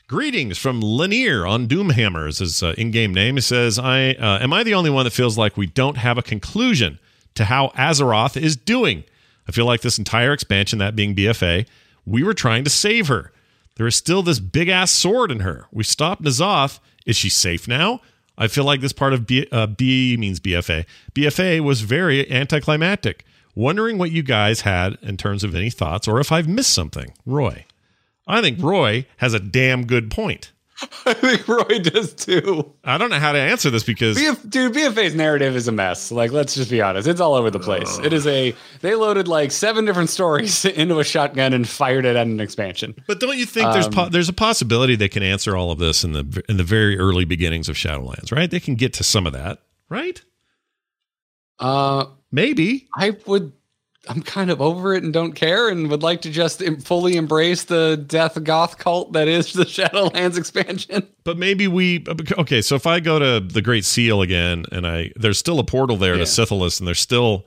Greetings 0.08 0.60
from 0.60 0.80
Lanier 0.80 1.48
on 1.48 1.68
Doomhammer 1.68 2.28
is 2.28 2.38
his 2.38 2.62
uh, 2.62 2.76
in-game 2.78 3.12
name. 3.12 3.38
He 3.38 3.42
says, 3.42 3.80
"I 3.80 4.12
uh, 4.12 4.38
am 4.40 4.54
I 4.54 4.62
the 4.62 4.76
only 4.76 4.92
one 4.92 5.06
that 5.06 5.14
feels 5.14 5.36
like 5.36 5.58
we 5.58 5.66
don't 5.66 5.98
have 5.98 6.20
a 6.20 6.22
conclusion 6.22 7.00
to 7.34 7.46
how 7.46 7.70
Azeroth 7.70 8.40
is 8.40 8.56
doing? 8.56 9.04
I 9.48 9.52
feel 9.52 9.66
like 9.66 9.82
this 9.82 9.98
entire 9.98 10.32
expansion, 10.32 10.78
that 10.78 10.96
being 10.96 11.16
BFA, 11.16 11.68
we 12.06 12.22
were 12.22 12.36
trying 12.36 12.64
to 12.66 12.70
save 12.70 13.08
her. 13.08 13.32
There 13.78 13.88
is 13.88 13.96
still 13.96 14.22
this 14.22 14.40
big 14.40 14.70
ass 14.70 14.92
sword 14.92 15.32
in 15.32 15.40
her. 15.40 15.66
We 15.72 15.84
stopped 15.84 16.22
N'Zoth. 16.22 16.80
Is 17.08 17.16
she 17.16 17.30
safe 17.30 17.68
now? 17.68 18.02
I 18.40 18.48
feel 18.48 18.64
like 18.64 18.80
this 18.80 18.94
part 18.94 19.14
of 19.14 19.28
B, 19.28 19.46
uh, 19.52 19.68
B 19.68 20.16
means 20.18 20.40
BFA. 20.40 20.86
BFA 21.14 21.60
was 21.60 21.82
very 21.82 22.32
anticlimactic. 22.32 23.26
Wondering 23.54 23.98
what 23.98 24.12
you 24.12 24.24
guys 24.24 24.62
had 24.62 24.98
in 25.02 25.18
terms 25.18 25.44
of 25.44 25.54
any 25.54 25.70
thoughts 25.70 26.08
or 26.08 26.22
if 26.22 26.32
I've 26.32 26.48
missed 26.48 26.74
something. 26.74 27.14
Roy. 27.26 27.66
I 28.26 28.42
think 28.42 28.62
Roy 28.62 29.06
has 29.18 29.34
a 29.34 29.40
damn 29.40 29.86
good 29.86 30.10
point. 30.10 30.54
I 31.06 31.14
think 31.14 31.48
Roy 31.48 31.80
does 31.80 32.14
too. 32.14 32.74
I 32.84 32.98
don't 32.98 33.10
know 33.10 33.20
how 33.20 33.32
to 33.34 33.40
answer 33.40 33.70
this 33.70 33.84
because 33.84 34.18
BF, 34.18 34.50
dude, 34.50 34.74
BFA's 34.74 35.14
narrative 35.16 35.56
is 35.56 35.68
a 35.68 35.72
mess. 35.72 36.12
Like, 36.12 36.32
let's 36.32 36.56
just 36.56 36.70
be 36.70 36.82
honest. 36.82 37.08
It's 37.08 37.20
all 37.20 37.34
over 37.36 37.50
the 37.52 37.60
place. 37.60 37.98
It 38.00 38.14
is 38.14 38.26
a 38.28 38.56
they 38.82 38.96
loaded 38.96 39.28
like 39.28 39.52
seven 39.52 39.84
different 39.86 40.10
stories 40.10 40.64
into 40.66 41.00
a 41.00 41.04
shotgun 41.04 41.54
and 41.54 41.68
fired 41.68 42.06
it 42.06 42.16
at 42.16 42.28
an 42.28 42.40
expansion. 42.40 42.96
But 43.08 43.20
don't 43.20 43.38
you 43.38 43.46
think 43.46 43.72
there's 43.74 43.88
Um, 43.88 43.92
po- 43.94 44.10
there's 44.10 44.30
a 44.30 44.34
possibility 44.34 44.96
they 44.96 45.10
can 45.10 45.24
answer 45.24 45.56
all 45.58 45.72
of 45.72 45.80
this 45.80 46.04
in 46.04 46.14
the 46.14 46.44
in 46.48 46.58
the 46.58 46.64
very 46.64 46.98
early 46.98 47.26
beginnings 47.26 47.68
of 47.68 47.76
Shadowlands, 47.76 48.32
right? 48.32 48.50
They 48.50 48.60
can 48.60 48.76
get 48.76 48.94
to 48.94 49.04
some 49.04 49.26
of 49.28 49.34
that, 49.34 49.60
right? 49.90 50.22
Uh 51.60 52.06
Maybe. 52.32 52.88
I 52.96 53.18
would 53.26 53.54
I'm 54.10 54.24
kind 54.24 54.50
of 54.50 54.60
over 54.60 54.96
it 54.96 55.04
and 55.04 55.14
don't 55.14 55.34
care 55.34 55.70
and 55.70 55.88
would 55.92 56.02
like 56.02 56.22
to 56.24 56.32
just 56.32 56.64
fully 56.84 57.16
embrace 57.16 57.64
the 57.66 57.96
death 57.96 58.44
goth 58.44 58.80
cult 58.80 59.14
that 59.14 59.28
is 59.28 59.54
the 59.54 59.64
Shadowlands 59.66 60.36
expansion. 60.36 61.08
But 61.24 61.38
maybe 61.38 61.68
we 61.68 62.04
okay. 62.40 62.62
So 62.64 62.74
if 62.76 62.88
I 62.88 63.00
go 63.02 63.20
to 63.20 63.40
the 63.40 63.62
Great 63.62 63.86
Seal 63.86 64.22
again, 64.24 64.66
and 64.72 64.88
I 64.88 65.12
there's 65.16 65.38
still 65.38 65.60
a 65.60 65.64
portal 65.64 65.96
there 65.96 66.14
Yeah. 66.16 66.22
to 66.22 66.26
Scythilis, 66.26 66.80
and 66.80 66.88
there's 66.88 67.00
still 67.00 67.46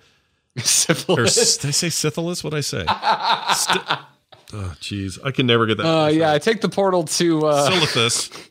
or 0.56 0.62
Syphilis. 0.62 1.56
did 1.56 1.68
I 1.68 1.72
say 1.72 1.88
Scythilis? 1.88 2.44
What 2.44 2.54
I 2.54 2.60
say? 2.60 2.84
St- 2.86 3.84
oh, 4.54 4.74
jeez, 4.80 5.18
I 5.24 5.32
can 5.32 5.46
never 5.46 5.66
get 5.66 5.78
that. 5.78 5.86
Uh, 5.86 6.06
yeah, 6.08 6.32
I 6.32 6.38
take 6.38 6.60
the 6.60 6.68
portal 6.68 7.02
to 7.04 7.46
uh, 7.46 7.70
Silithus, 7.70 8.50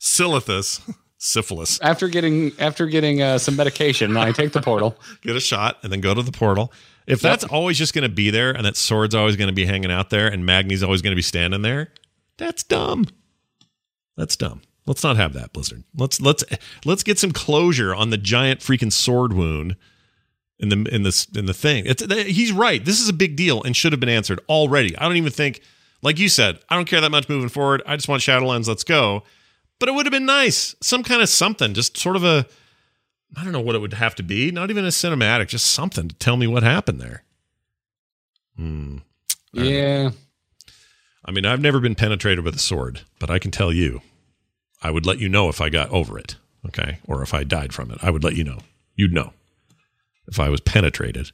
Silithus, 0.00 0.80
syphilis. 1.18 1.80
after 1.80 2.08
getting 2.08 2.52
after 2.58 2.86
getting 2.86 3.20
uh, 3.20 3.36
some 3.38 3.56
medication. 3.56 4.16
I 4.16 4.32
take 4.32 4.52
the 4.52 4.62
portal. 4.62 4.96
Get 5.22 5.36
a 5.36 5.40
shot, 5.40 5.78
and 5.82 5.92
then 5.92 6.00
go 6.00 6.14
to 6.14 6.22
the 6.22 6.32
portal. 6.32 6.72
If 7.10 7.20
that's 7.20 7.44
always 7.44 7.78
just 7.78 7.94
going 7.94 8.02
to 8.02 8.14
be 8.14 8.30
there, 8.30 8.50
and 8.52 8.64
that 8.64 8.76
sword's 8.76 9.14
always 9.14 9.36
going 9.36 9.48
to 9.48 9.54
be 9.54 9.66
hanging 9.66 9.90
out 9.90 10.10
there, 10.10 10.28
and 10.28 10.44
Magni's 10.44 10.82
always 10.82 11.02
going 11.02 11.12
to 11.12 11.16
be 11.16 11.22
standing 11.22 11.62
there, 11.62 11.92
that's 12.36 12.62
dumb. 12.62 13.06
That's 14.16 14.36
dumb. 14.36 14.62
Let's 14.86 15.04
not 15.04 15.16
have 15.16 15.34
that, 15.34 15.52
Blizzard. 15.52 15.84
Let's 15.96 16.20
let's 16.20 16.44
let's 16.84 17.02
get 17.02 17.18
some 17.18 17.32
closure 17.32 17.94
on 17.94 18.10
the 18.10 18.16
giant 18.16 18.60
freaking 18.60 18.92
sword 18.92 19.32
wound 19.32 19.76
in 20.58 20.68
the 20.68 20.94
in 20.94 21.02
this 21.02 21.26
in 21.26 21.46
the 21.46 21.54
thing. 21.54 21.84
It's 21.86 22.02
he's 22.26 22.52
right. 22.52 22.84
This 22.84 23.00
is 23.00 23.08
a 23.08 23.12
big 23.12 23.36
deal 23.36 23.62
and 23.62 23.76
should 23.76 23.92
have 23.92 24.00
been 24.00 24.08
answered 24.08 24.40
already. 24.48 24.96
I 24.96 25.04
don't 25.04 25.16
even 25.16 25.32
think, 25.32 25.60
like 26.02 26.18
you 26.18 26.28
said, 26.28 26.58
I 26.68 26.76
don't 26.76 26.86
care 26.86 27.00
that 27.00 27.10
much 27.10 27.28
moving 27.28 27.48
forward. 27.48 27.82
I 27.86 27.96
just 27.96 28.08
want 28.08 28.22
Shadowlands. 28.22 28.68
Let's 28.68 28.84
go. 28.84 29.22
But 29.78 29.88
it 29.88 29.92
would 29.92 30.06
have 30.06 30.12
been 30.12 30.26
nice, 30.26 30.74
some 30.82 31.02
kind 31.02 31.22
of 31.22 31.28
something, 31.28 31.74
just 31.74 31.96
sort 31.96 32.16
of 32.16 32.24
a. 32.24 32.46
I 33.36 33.44
don't 33.44 33.52
know 33.52 33.60
what 33.60 33.74
it 33.74 33.80
would 33.80 33.94
have 33.94 34.14
to 34.16 34.22
be. 34.22 34.50
Not 34.50 34.70
even 34.70 34.84
a 34.84 34.88
cinematic, 34.88 35.48
just 35.48 35.66
something 35.66 36.08
to 36.08 36.14
tell 36.16 36.36
me 36.36 36.46
what 36.46 36.62
happened 36.62 37.00
there. 37.00 37.22
Hmm. 38.56 38.98
Yeah. 39.52 40.10
I 41.24 41.30
mean, 41.30 41.46
I've 41.46 41.60
never 41.60 41.80
been 41.80 41.94
penetrated 41.94 42.44
with 42.44 42.56
a 42.56 42.60
sword, 42.60 43.02
but 43.18 43.30
I 43.30 43.38
can 43.38 43.50
tell 43.50 43.72
you, 43.72 44.00
I 44.82 44.90
would 44.90 45.06
let 45.06 45.18
you 45.18 45.28
know 45.28 45.48
if 45.48 45.60
I 45.60 45.68
got 45.68 45.90
over 45.90 46.18
it, 46.18 46.36
okay, 46.66 46.98
or 47.06 47.22
if 47.22 47.34
I 47.34 47.44
died 47.44 47.72
from 47.72 47.90
it. 47.90 47.98
I 48.02 48.10
would 48.10 48.24
let 48.24 48.36
you 48.36 48.44
know. 48.44 48.58
You'd 48.96 49.12
know 49.12 49.32
if 50.26 50.40
I 50.40 50.48
was 50.48 50.60
penetrated 50.60 51.30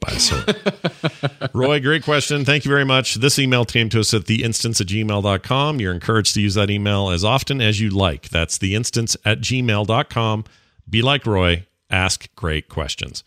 by 0.00 0.12
a 0.12 0.20
sword. 0.20 1.50
Roy, 1.54 1.80
great 1.80 2.04
question. 2.04 2.44
Thank 2.44 2.64
you 2.64 2.70
very 2.70 2.84
much. 2.84 3.16
This 3.16 3.38
email 3.38 3.64
came 3.64 3.88
to 3.90 4.00
us 4.00 4.12
at 4.12 4.26
theinstance 4.26 4.80
at 4.80 4.86
gmail.com. 4.86 5.80
You're 5.80 5.94
encouraged 5.94 6.34
to 6.34 6.40
use 6.40 6.54
that 6.54 6.70
email 6.70 7.10
as 7.10 7.24
often 7.24 7.60
as 7.60 7.80
you 7.80 7.90
like. 7.90 8.28
That's 8.28 8.58
theinstance 8.58 9.16
at 9.24 9.40
gmail.com. 9.40 10.44
Be 10.88 11.02
like 11.02 11.26
Roy, 11.26 11.66
ask 11.90 12.34
great 12.34 12.68
questions. 12.68 13.24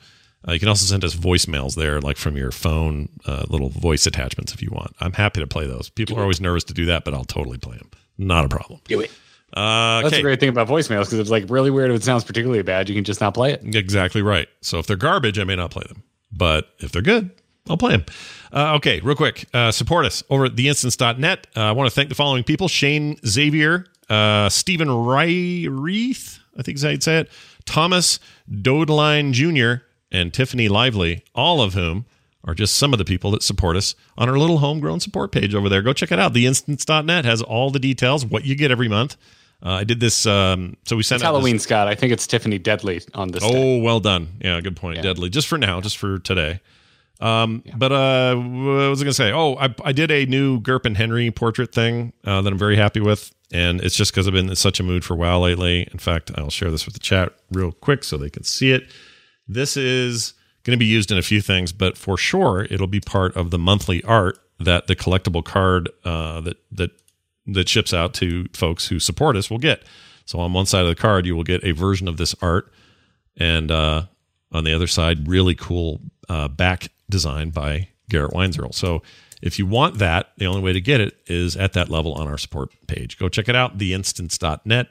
Uh, 0.48 0.54
you 0.54 0.60
can 0.60 0.70
also 0.70 0.86
send 0.86 1.04
us 1.04 1.16
voicemails 1.16 1.76
there, 1.76 2.00
like 2.00 2.16
from 2.16 2.38
your 2.38 2.52
phone, 2.52 3.10
uh, 3.26 3.46
little 3.50 3.70
voice 3.70 4.06
attachments 4.06 4.54
if 4.54 4.62
you 4.62 4.70
want. 4.72 4.96
I'm 5.00 5.14
happy 5.14 5.42
to 5.42 5.48
play 5.48 5.68
those. 5.68 5.90
People 5.90 6.18
are 6.18 6.22
always 6.22 6.40
nervous 6.40 6.64
to 6.66 6.74
do 6.74 6.86
that, 6.86 7.04
but 7.04 7.14
I'll 7.14 7.26
totally 7.26 7.58
play 7.58 7.78
them. 7.78 7.90
Not 8.18 8.46
a 8.46 8.50
problem. 8.50 8.80
Do 8.86 9.02
it. 9.02 9.12
Uh, 9.54 10.02
That's 10.02 10.08
okay. 10.08 10.18
the 10.18 10.22
great 10.22 10.40
thing 10.40 10.50
about 10.50 10.68
voicemails 10.68 11.06
because 11.06 11.20
it's 11.20 11.30
like 11.30 11.46
really 11.50 11.72
weird 11.72 11.90
if 11.90 11.98
it 11.98 12.04
sounds 12.04 12.24
particularly 12.24 12.62
bad. 12.64 12.88
You 12.90 12.96
can 12.96 13.04
just 13.04 13.22
not 13.22 13.34
play 13.34 13.54
it. 13.54 13.76
Exactly 13.76 14.22
right. 14.22 14.48
So 14.62 14.78
if 14.80 14.88
they're 14.88 14.98
garbage, 14.98 15.40
I 15.40 15.44
may 15.44 15.56
not 15.56 15.72
play 15.72 15.84
them. 15.88 16.04
But 16.32 16.70
if 16.80 16.92
they're 16.92 17.02
good, 17.02 17.32
I'll 17.70 17.78
play 17.78 17.94
them. 17.94 18.06
Uh, 18.52 18.76
okay, 18.76 19.00
real 19.02 19.16
quick. 19.16 19.46
Uh, 19.54 19.72
support 19.72 20.06
us 20.06 20.24
over 20.30 20.46
at 20.46 20.56
theinstance.net. 20.56 21.48
Uh, 21.56 21.60
I 21.62 21.72
want 21.72 21.90
to 21.90 21.96
thank 21.96 22.10
the 22.10 22.16
following 22.16 22.44
people 22.44 22.68
Shane 22.68 23.18
Xavier, 23.26 23.86
uh, 24.10 24.50
Stephen 24.50 24.90
Reith, 24.90 26.40
I 26.58 26.64
think 26.64 26.78
is 26.78 26.84
how 26.84 26.90
you'd 26.90 27.04
say 27.04 27.20
it, 27.20 27.30
Thomas 27.66 28.20
Dodeline 28.52 29.32
Jr., 29.34 29.84
and 30.10 30.34
Tiffany 30.34 30.70
Lively, 30.70 31.24
all 31.36 31.62
of 31.62 31.74
whom 31.74 32.06
are 32.46 32.54
just 32.54 32.76
some 32.76 32.94
of 32.94 32.98
the 32.98 33.04
people 33.04 33.30
that 33.32 33.44
support 33.44 33.76
us 33.76 33.94
on 34.18 34.30
our 34.30 34.38
little 34.38 34.60
homegrown 34.60 35.02
support 35.02 35.34
page 35.34 35.54
over 35.54 35.68
there. 35.68 35.82
Go 35.82 35.92
check 35.92 36.14
it 36.14 36.20
out. 36.20 36.34
Theinstance.net 36.34 37.26
has 37.26 37.42
all 37.42 37.72
the 37.72 37.80
details, 37.80 38.26
what 38.26 38.46
you 38.46 38.56
get 38.56 38.72
every 38.72 38.88
month. 38.88 39.18
Uh, 39.62 39.72
I 39.72 39.84
did 39.84 40.00
this. 40.00 40.26
Um, 40.26 40.78
so 40.86 40.96
we 40.96 41.04
sent 41.04 41.18
It's 41.22 41.26
out 41.26 41.32
this- 41.34 41.40
Halloween, 41.40 41.60
Scott. 41.60 41.88
I 41.90 41.96
think 41.96 42.14
it's 42.14 42.26
Tiffany 42.26 42.58
Deadly 42.58 43.02
on 43.14 43.32
this. 43.32 43.44
day. 43.44 43.78
Oh, 43.80 43.82
well 43.82 44.00
done. 44.00 44.30
Yeah, 44.40 44.62
good 44.62 44.78
point. 44.78 45.02
Deadly. 45.02 45.30
Just 45.30 45.48
for 45.48 45.58
now, 45.58 45.82
just 45.82 45.98
for 45.98 46.20
today. 46.20 46.62
Um, 47.20 47.64
But 47.76 47.92
uh, 47.92 48.36
what 48.36 48.90
was 48.90 49.02
I 49.02 49.06
going 49.06 49.12
to 49.12 49.14
say? 49.14 49.32
Oh, 49.32 49.56
I, 49.56 49.74
I 49.84 49.92
did 49.92 50.12
a 50.12 50.26
new 50.26 50.60
Gerp 50.62 50.86
and 50.86 50.96
Henry 50.98 51.32
portrait 51.32 51.74
thing 51.74 52.14
uh, 52.24 52.42
that 52.42 52.52
I'm 52.52 52.60
very 52.60 52.76
happy 52.76 53.00
with. 53.00 53.32
And 53.52 53.82
it's 53.82 53.96
just 53.96 54.12
because 54.12 54.28
I've 54.28 54.34
been 54.34 54.50
in 54.50 54.56
such 54.56 54.80
a 54.80 54.84
mood 54.84 55.06
for 55.06 55.16
WoW 55.16 55.40
lately. 55.40 55.88
In 55.92 56.00
fact, 56.00 56.32
I'll 56.36 56.50
share 56.50 56.70
this 56.70 56.86
with 56.86 56.94
the 56.94 57.00
chat 57.00 57.34
real 57.52 57.72
quick 57.72 58.04
so 58.04 58.18
they 58.18 58.30
can 58.30 58.44
see 58.44 58.72
it. 58.72 58.90
This 59.48 59.78
is 59.78 60.34
going 60.64 60.78
to 60.78 60.80
be 60.80 60.86
used 60.86 61.12
in 61.12 61.18
a 61.18 61.22
few 61.22 61.42
things, 61.42 61.72
but 61.72 61.98
for 61.98 62.18
sure, 62.18 62.68
it'll 62.70 62.88
be 62.88 63.00
part 63.00 63.36
of 63.38 63.52
the 63.52 63.58
monthly 63.58 64.04
art 64.04 64.38
that 64.60 64.88
the 64.88 64.96
collectible 64.96 65.44
card 65.44 65.90
uh, 66.04 66.42
that 66.42 66.58
that 66.72 66.92
that 67.46 67.70
ships 67.70 67.94
out 67.94 68.14
to 68.16 68.48
folks 68.52 68.90
who 68.90 69.00
support 69.00 69.38
us 69.38 69.50
will 69.50 69.60
get. 69.60 69.84
So 70.26 70.40
on 70.40 70.52
one 70.52 70.66
side 70.66 70.82
of 70.82 70.90
the 70.90 70.96
card, 70.96 71.26
you 71.26 71.34
will 71.34 71.46
get 71.46 71.64
a 71.64 71.72
version 71.72 72.10
of 72.10 72.18
this 72.18 72.36
art, 72.42 72.70
and 73.38 73.72
uh, 73.72 74.08
on 74.52 74.66
the 74.66 74.74
other 74.74 74.88
side, 74.88 75.30
really 75.30 75.56
cool 75.56 76.02
uh, 76.28 76.50
back 76.50 76.90
design 77.10 77.50
by 77.50 77.90
Garrett 78.10 78.32
Weinzierl. 78.32 78.74
So 78.74 79.02
if 79.42 79.60
you 79.60 79.66
want 79.66 80.00
that, 80.00 80.32
the 80.38 80.48
only 80.48 80.62
way 80.62 80.74
to 80.74 80.82
get 80.82 81.02
it 81.02 81.16
is 81.28 81.56
at 81.56 81.74
that 81.74 81.90
level 81.90 82.14
on 82.14 82.28
our 82.28 82.38
support 82.38 82.72
page. 82.88 83.18
Go 83.18 83.30
check 83.30 83.48
it 83.48 83.56
out, 83.56 83.78
theinstance.net, 83.78 84.88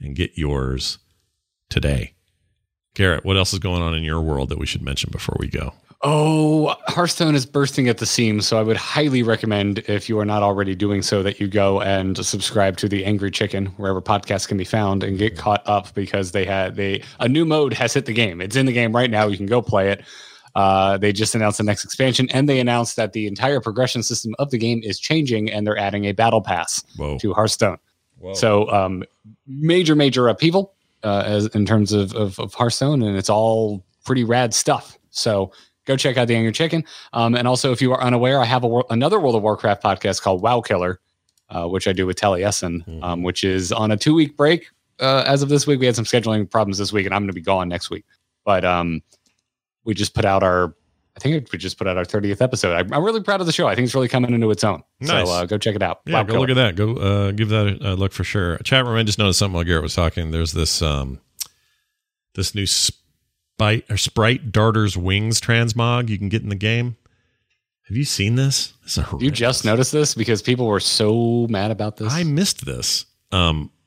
and 0.00 0.14
get 0.14 0.36
yours 0.36 0.98
today. 1.70 2.14
Garrett, 2.94 3.24
what 3.24 3.36
else 3.36 3.52
is 3.52 3.58
going 3.58 3.82
on 3.82 3.94
in 3.94 4.02
your 4.02 4.20
world 4.20 4.48
that 4.48 4.58
we 4.58 4.66
should 4.66 4.82
mention 4.82 5.10
before 5.10 5.36
we 5.38 5.48
go? 5.48 5.72
Oh, 6.02 6.76
Hearthstone 6.86 7.34
is 7.34 7.44
bursting 7.44 7.88
at 7.88 7.98
the 7.98 8.06
seams, 8.06 8.46
so 8.46 8.56
I 8.56 8.62
would 8.62 8.76
highly 8.76 9.24
recommend 9.24 9.80
if 9.88 10.08
you 10.08 10.16
are 10.20 10.24
not 10.24 10.44
already 10.44 10.76
doing 10.76 11.02
so 11.02 11.24
that 11.24 11.40
you 11.40 11.48
go 11.48 11.80
and 11.80 12.24
subscribe 12.24 12.76
to 12.76 12.88
the 12.88 13.04
Angry 13.04 13.32
Chicken 13.32 13.66
wherever 13.78 14.00
podcasts 14.00 14.46
can 14.46 14.56
be 14.56 14.64
found 14.64 15.02
and 15.02 15.18
get 15.18 15.36
caught 15.36 15.62
up 15.66 15.92
because 15.94 16.30
they 16.30 16.44
had 16.44 16.76
they 16.76 17.02
a 17.18 17.28
new 17.28 17.44
mode 17.44 17.72
has 17.72 17.94
hit 17.94 18.06
the 18.06 18.12
game. 18.12 18.40
It's 18.40 18.54
in 18.54 18.66
the 18.66 18.72
game 18.72 18.94
right 18.94 19.10
now. 19.10 19.26
You 19.26 19.36
can 19.36 19.46
go 19.46 19.60
play 19.60 19.90
it. 19.90 20.04
Uh, 20.58 20.98
they 20.98 21.12
just 21.12 21.36
announced 21.36 21.58
the 21.58 21.62
next 21.62 21.84
expansion, 21.84 22.28
and 22.32 22.48
they 22.48 22.58
announced 22.58 22.96
that 22.96 23.12
the 23.12 23.28
entire 23.28 23.60
progression 23.60 24.02
system 24.02 24.34
of 24.40 24.50
the 24.50 24.58
game 24.58 24.80
is 24.82 24.98
changing, 24.98 25.48
and 25.48 25.64
they're 25.64 25.78
adding 25.78 26.06
a 26.06 26.10
battle 26.10 26.42
pass 26.42 26.82
Whoa. 26.96 27.16
to 27.18 27.32
Hearthstone. 27.32 27.78
So, 28.32 28.68
um, 28.72 29.04
major, 29.46 29.94
major 29.94 30.26
upheaval 30.26 30.74
uh, 31.04 31.22
as 31.24 31.46
in 31.46 31.64
terms 31.64 31.92
of, 31.92 32.12
of 32.16 32.40
of 32.40 32.54
Hearthstone, 32.54 33.04
and 33.04 33.16
it's 33.16 33.30
all 33.30 33.84
pretty 34.04 34.24
rad 34.24 34.52
stuff. 34.52 34.98
So, 35.10 35.52
go 35.84 35.96
check 35.96 36.16
out 36.16 36.26
the 36.26 36.34
Angry 36.34 36.50
Chicken. 36.50 36.84
Um, 37.12 37.36
and 37.36 37.46
also, 37.46 37.70
if 37.70 37.80
you 37.80 37.92
are 37.92 38.02
unaware, 38.02 38.40
I 38.40 38.44
have 38.44 38.64
a, 38.64 38.82
another 38.90 39.20
World 39.20 39.36
of 39.36 39.42
Warcraft 39.42 39.80
podcast 39.80 40.22
called 40.22 40.42
WoW 40.42 40.60
Killer, 40.60 40.98
uh, 41.50 41.68
which 41.68 41.86
I 41.86 41.92
do 41.92 42.04
with 42.04 42.18
Taliesin, 42.18 43.00
um, 43.04 43.22
which 43.22 43.44
is 43.44 43.70
on 43.70 43.92
a 43.92 43.96
two 43.96 44.12
week 44.12 44.36
break. 44.36 44.68
Uh, 44.98 45.22
as 45.24 45.40
of 45.40 45.50
this 45.50 45.68
week, 45.68 45.78
we 45.78 45.86
had 45.86 45.94
some 45.94 46.04
scheduling 46.04 46.50
problems 46.50 46.78
this 46.78 46.92
week, 46.92 47.06
and 47.06 47.14
I'm 47.14 47.22
going 47.22 47.28
to 47.28 47.32
be 47.32 47.40
gone 47.40 47.68
next 47.68 47.90
week. 47.90 48.04
But 48.44 48.64
um, 48.64 49.02
we 49.88 49.94
just 49.94 50.14
put 50.14 50.24
out 50.26 50.42
our, 50.42 50.74
I 51.16 51.20
think 51.20 51.50
we 51.50 51.58
just 51.58 51.78
put 51.78 51.88
out 51.88 51.96
our 51.96 52.04
30th 52.04 52.42
episode. 52.42 52.74
I'm, 52.74 52.92
I'm 52.92 53.02
really 53.02 53.22
proud 53.22 53.40
of 53.40 53.46
the 53.46 53.52
show. 53.52 53.66
I 53.66 53.74
think 53.74 53.86
it's 53.86 53.94
really 53.94 54.06
coming 54.06 54.32
into 54.34 54.50
its 54.50 54.62
own. 54.62 54.82
Nice. 55.00 55.26
So 55.26 55.32
uh, 55.32 55.46
go 55.46 55.56
check 55.58 55.74
it 55.74 55.82
out. 55.82 56.02
Yeah, 56.06 56.12
WoW 56.12 56.22
go 56.22 56.26
Killer. 56.34 56.40
look 56.40 56.50
at 56.50 56.54
that. 56.54 56.76
Go 56.76 56.96
uh, 56.96 57.30
give 57.32 57.48
that 57.48 57.66
a, 57.80 57.92
a 57.92 57.94
look 57.94 58.12
for 58.12 58.22
sure. 58.22 58.58
Chat 58.58 58.84
room, 58.84 58.96
I 58.96 59.02
just 59.02 59.18
noticed 59.18 59.38
something 59.38 59.54
while 59.54 59.64
Garrett 59.64 59.82
was 59.82 59.94
talking. 59.94 60.30
There's 60.30 60.52
this 60.52 60.82
um, 60.82 61.20
this 62.34 62.54
new 62.54 62.66
Sprite 62.66 63.84
or 63.90 63.96
Sprite 63.96 64.52
Darter's 64.52 64.96
Wings 64.96 65.40
transmog 65.40 66.08
you 66.10 66.18
can 66.18 66.28
get 66.28 66.42
in 66.42 66.50
the 66.50 66.54
game. 66.54 66.96
Have 67.88 67.96
you 67.96 68.04
seen 68.04 68.34
this? 68.34 68.74
This 68.84 68.98
You 69.18 69.30
just 69.30 69.64
noticed 69.64 69.92
this 69.92 70.14
because 70.14 70.42
people 70.42 70.66
were 70.66 70.78
so 70.78 71.46
mad 71.48 71.70
about 71.70 71.96
this. 71.96 72.12
I 72.12 72.22
missed 72.22 72.66
this. 72.66 73.06
Um, 73.32 73.70
I- 73.72 73.77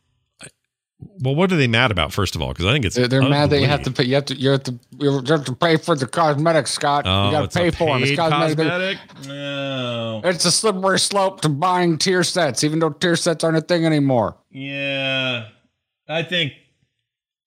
well, 1.20 1.36
what 1.36 1.52
are 1.52 1.56
they 1.56 1.68
mad 1.68 1.92
about? 1.92 2.14
First 2.14 2.36
of 2.36 2.42
all, 2.42 2.50
because 2.50 2.66
I 2.66 2.74
think 2.74 2.86
it's 2.86 2.96
they're, 2.96 3.08
they're 3.08 3.22
mad 3.22 3.50
that 3.52 3.60
you 3.60 3.68
have 3.68 3.84
to 3.84 3.92
pay. 3.92 4.04
You 4.04 4.16
have 4.16 4.26
to. 4.26 4.36
You 4.36 4.52
have 4.52 4.64
to. 4.64 4.80
You 5.00 5.22
have 5.28 5.46
to 5.46 5.56
pay 5.56 5.78
for 5.78 5.96
the 5.96 6.08
cosmetics, 6.08 6.72
Scott. 6.72 7.06
Oh, 7.08 7.26
you 7.26 7.32
got 7.32 7.52
to 7.52 7.60
pay 7.60 7.72
for 7.72 7.94
them. 7.94 8.04
It's 8.04 8.16
cosmetic. 8.16 8.58
cosmetic. 8.58 9.28
No. 9.28 10.22
It's 10.24 10.46
a 10.46 10.52
slippery 10.52 11.00
slope 11.00 11.42
to 11.42 11.50
buying 11.50 11.98
tier 11.98 12.24
sets, 12.24 12.64
even 12.64 12.80
though 12.80 12.90
tier 12.90 13.16
sets 13.16 13.44
aren't 13.44 13.58
a 13.58 13.62
thing 13.62 13.86
anymore. 13.86 14.36
Yeah, 14.52 15.50
I 16.08 16.24
think 16.24 16.54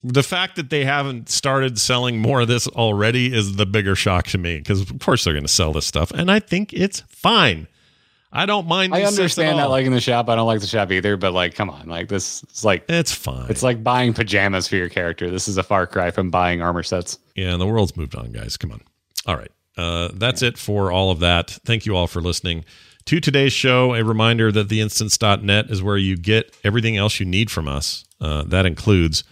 the 0.02 0.22
fact 0.22 0.57
that 0.57 0.70
they 0.70 0.84
haven't 0.84 1.28
started 1.28 1.78
selling 1.78 2.18
more 2.18 2.42
of 2.42 2.48
this 2.48 2.68
already 2.68 3.34
is 3.34 3.57
the 3.57 3.66
bigger 3.66 3.96
shock 3.96 4.26
to 4.28 4.38
me 4.38 4.59
because 4.59 4.82
of 4.82 4.98
course 5.00 5.24
they're 5.24 5.32
going 5.32 5.44
to 5.44 5.48
sell 5.48 5.72
this 5.72 5.86
stuff, 5.86 6.11
and 6.11 6.30
I 6.30 6.40
think 6.40 6.72
it's 6.72 7.00
fine. 7.09 7.68
I 8.35 8.47
don't 8.47 8.66
mind. 8.66 8.95
I 8.95 9.05
understand 9.05 9.59
that 9.61 9.70
liking 9.70 9.93
the 9.93 10.01
shop. 10.01 10.28
I 10.28 10.35
don't 10.35 10.47
like 10.47 10.61
the 10.61 10.66
shop 10.66 10.91
either, 10.91 11.16
but 11.16 11.32
like, 11.32 11.55
come 11.55 11.70
on, 11.70 11.87
like 11.89 12.09
this 12.09 12.43
is 12.53 12.64
like 12.64 12.85
it's 12.89 13.12
fine. 13.12 13.47
it's 13.49 13.62
like 13.62 13.85
buying 13.85 14.12
pajamas 14.12 14.66
for 14.66 14.74
your 14.76 14.89
character. 14.89 15.30
This 15.30 15.47
is 15.47 15.57
a 15.57 15.62
far 15.62 15.87
cry 15.87 16.11
from 16.11 16.30
buying 16.30 16.61
armor 16.61 16.82
sets. 16.82 17.18
Yeah, 17.37 17.53
and 17.53 17.61
the 17.61 17.66
world's 17.66 17.97
moved 17.97 18.16
on, 18.16 18.32
guys. 18.32 18.57
Come 18.57 18.72
on. 18.72 18.80
All 19.26 19.37
right. 19.37 19.53
Uh, 19.76 20.09
that's 20.14 20.43
it 20.43 20.59
for 20.59 20.91
all 20.91 21.11
of 21.11 21.20
that. 21.20 21.51
Thank 21.64 21.87
you 21.87 21.97
all 21.97 22.07
for 22.07 22.20
listening 22.20 22.64
to 23.07 23.20
today's 23.20 23.53
show. 23.53 23.95
A 23.95 24.03
reminder 24.03 24.51
that 24.53 24.68
theinstance.net 24.68 25.70
is 25.70 25.82
where 25.82 25.97
you 25.97 26.16
get 26.16 26.57
everything 26.64 26.97
else 26.97 27.20
you 27.20 27.26
need 27.26 27.51
from 27.51 27.68
us. 27.68 28.05
Uh, 28.20 28.43
that 28.45 28.66
includes, 28.66 29.24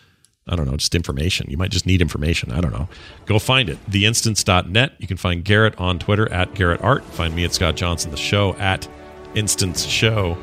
I 0.48 0.56
don't 0.56 0.66
know, 0.66 0.76
just 0.76 0.94
information. 0.94 1.48
You 1.50 1.56
might 1.56 1.70
just 1.70 1.86
need 1.86 2.02
information. 2.02 2.50
I 2.50 2.60
don't 2.60 2.72
know. 2.72 2.88
Go 3.26 3.38
find 3.38 3.68
it. 3.68 3.78
Theinstance.net. 3.88 4.92
You 4.98 5.06
can 5.06 5.16
find 5.16 5.44
Garrett 5.44 5.78
on 5.78 5.98
Twitter 5.98 6.30
at 6.32 6.54
Garrett 6.54 6.80
Art. 6.82 7.04
Find 7.04 7.34
me 7.34 7.44
at 7.44 7.54
Scott 7.54 7.76
Johnson, 7.76 8.10
the 8.10 8.16
show 8.16 8.54
at 8.54 8.88
Instance 9.34 9.84
Show. 9.84 10.36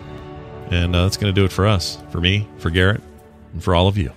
And 0.72 0.96
uh, 0.96 1.04
that's 1.04 1.18
going 1.18 1.34
to 1.34 1.40
do 1.40 1.46
it 1.46 1.52
for 1.52 1.68
us, 1.68 1.98
for 2.12 2.22
me, 2.22 2.48
for 2.60 2.70
Garrett, 2.70 3.02
and 3.54 3.64
for 3.64 3.76
all 3.76 3.88
of 3.88 3.98
you. 3.98 4.12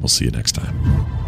We'll 0.00 0.08
see 0.08 0.24
you 0.24 0.30
next 0.30 0.52
time. 0.52 1.27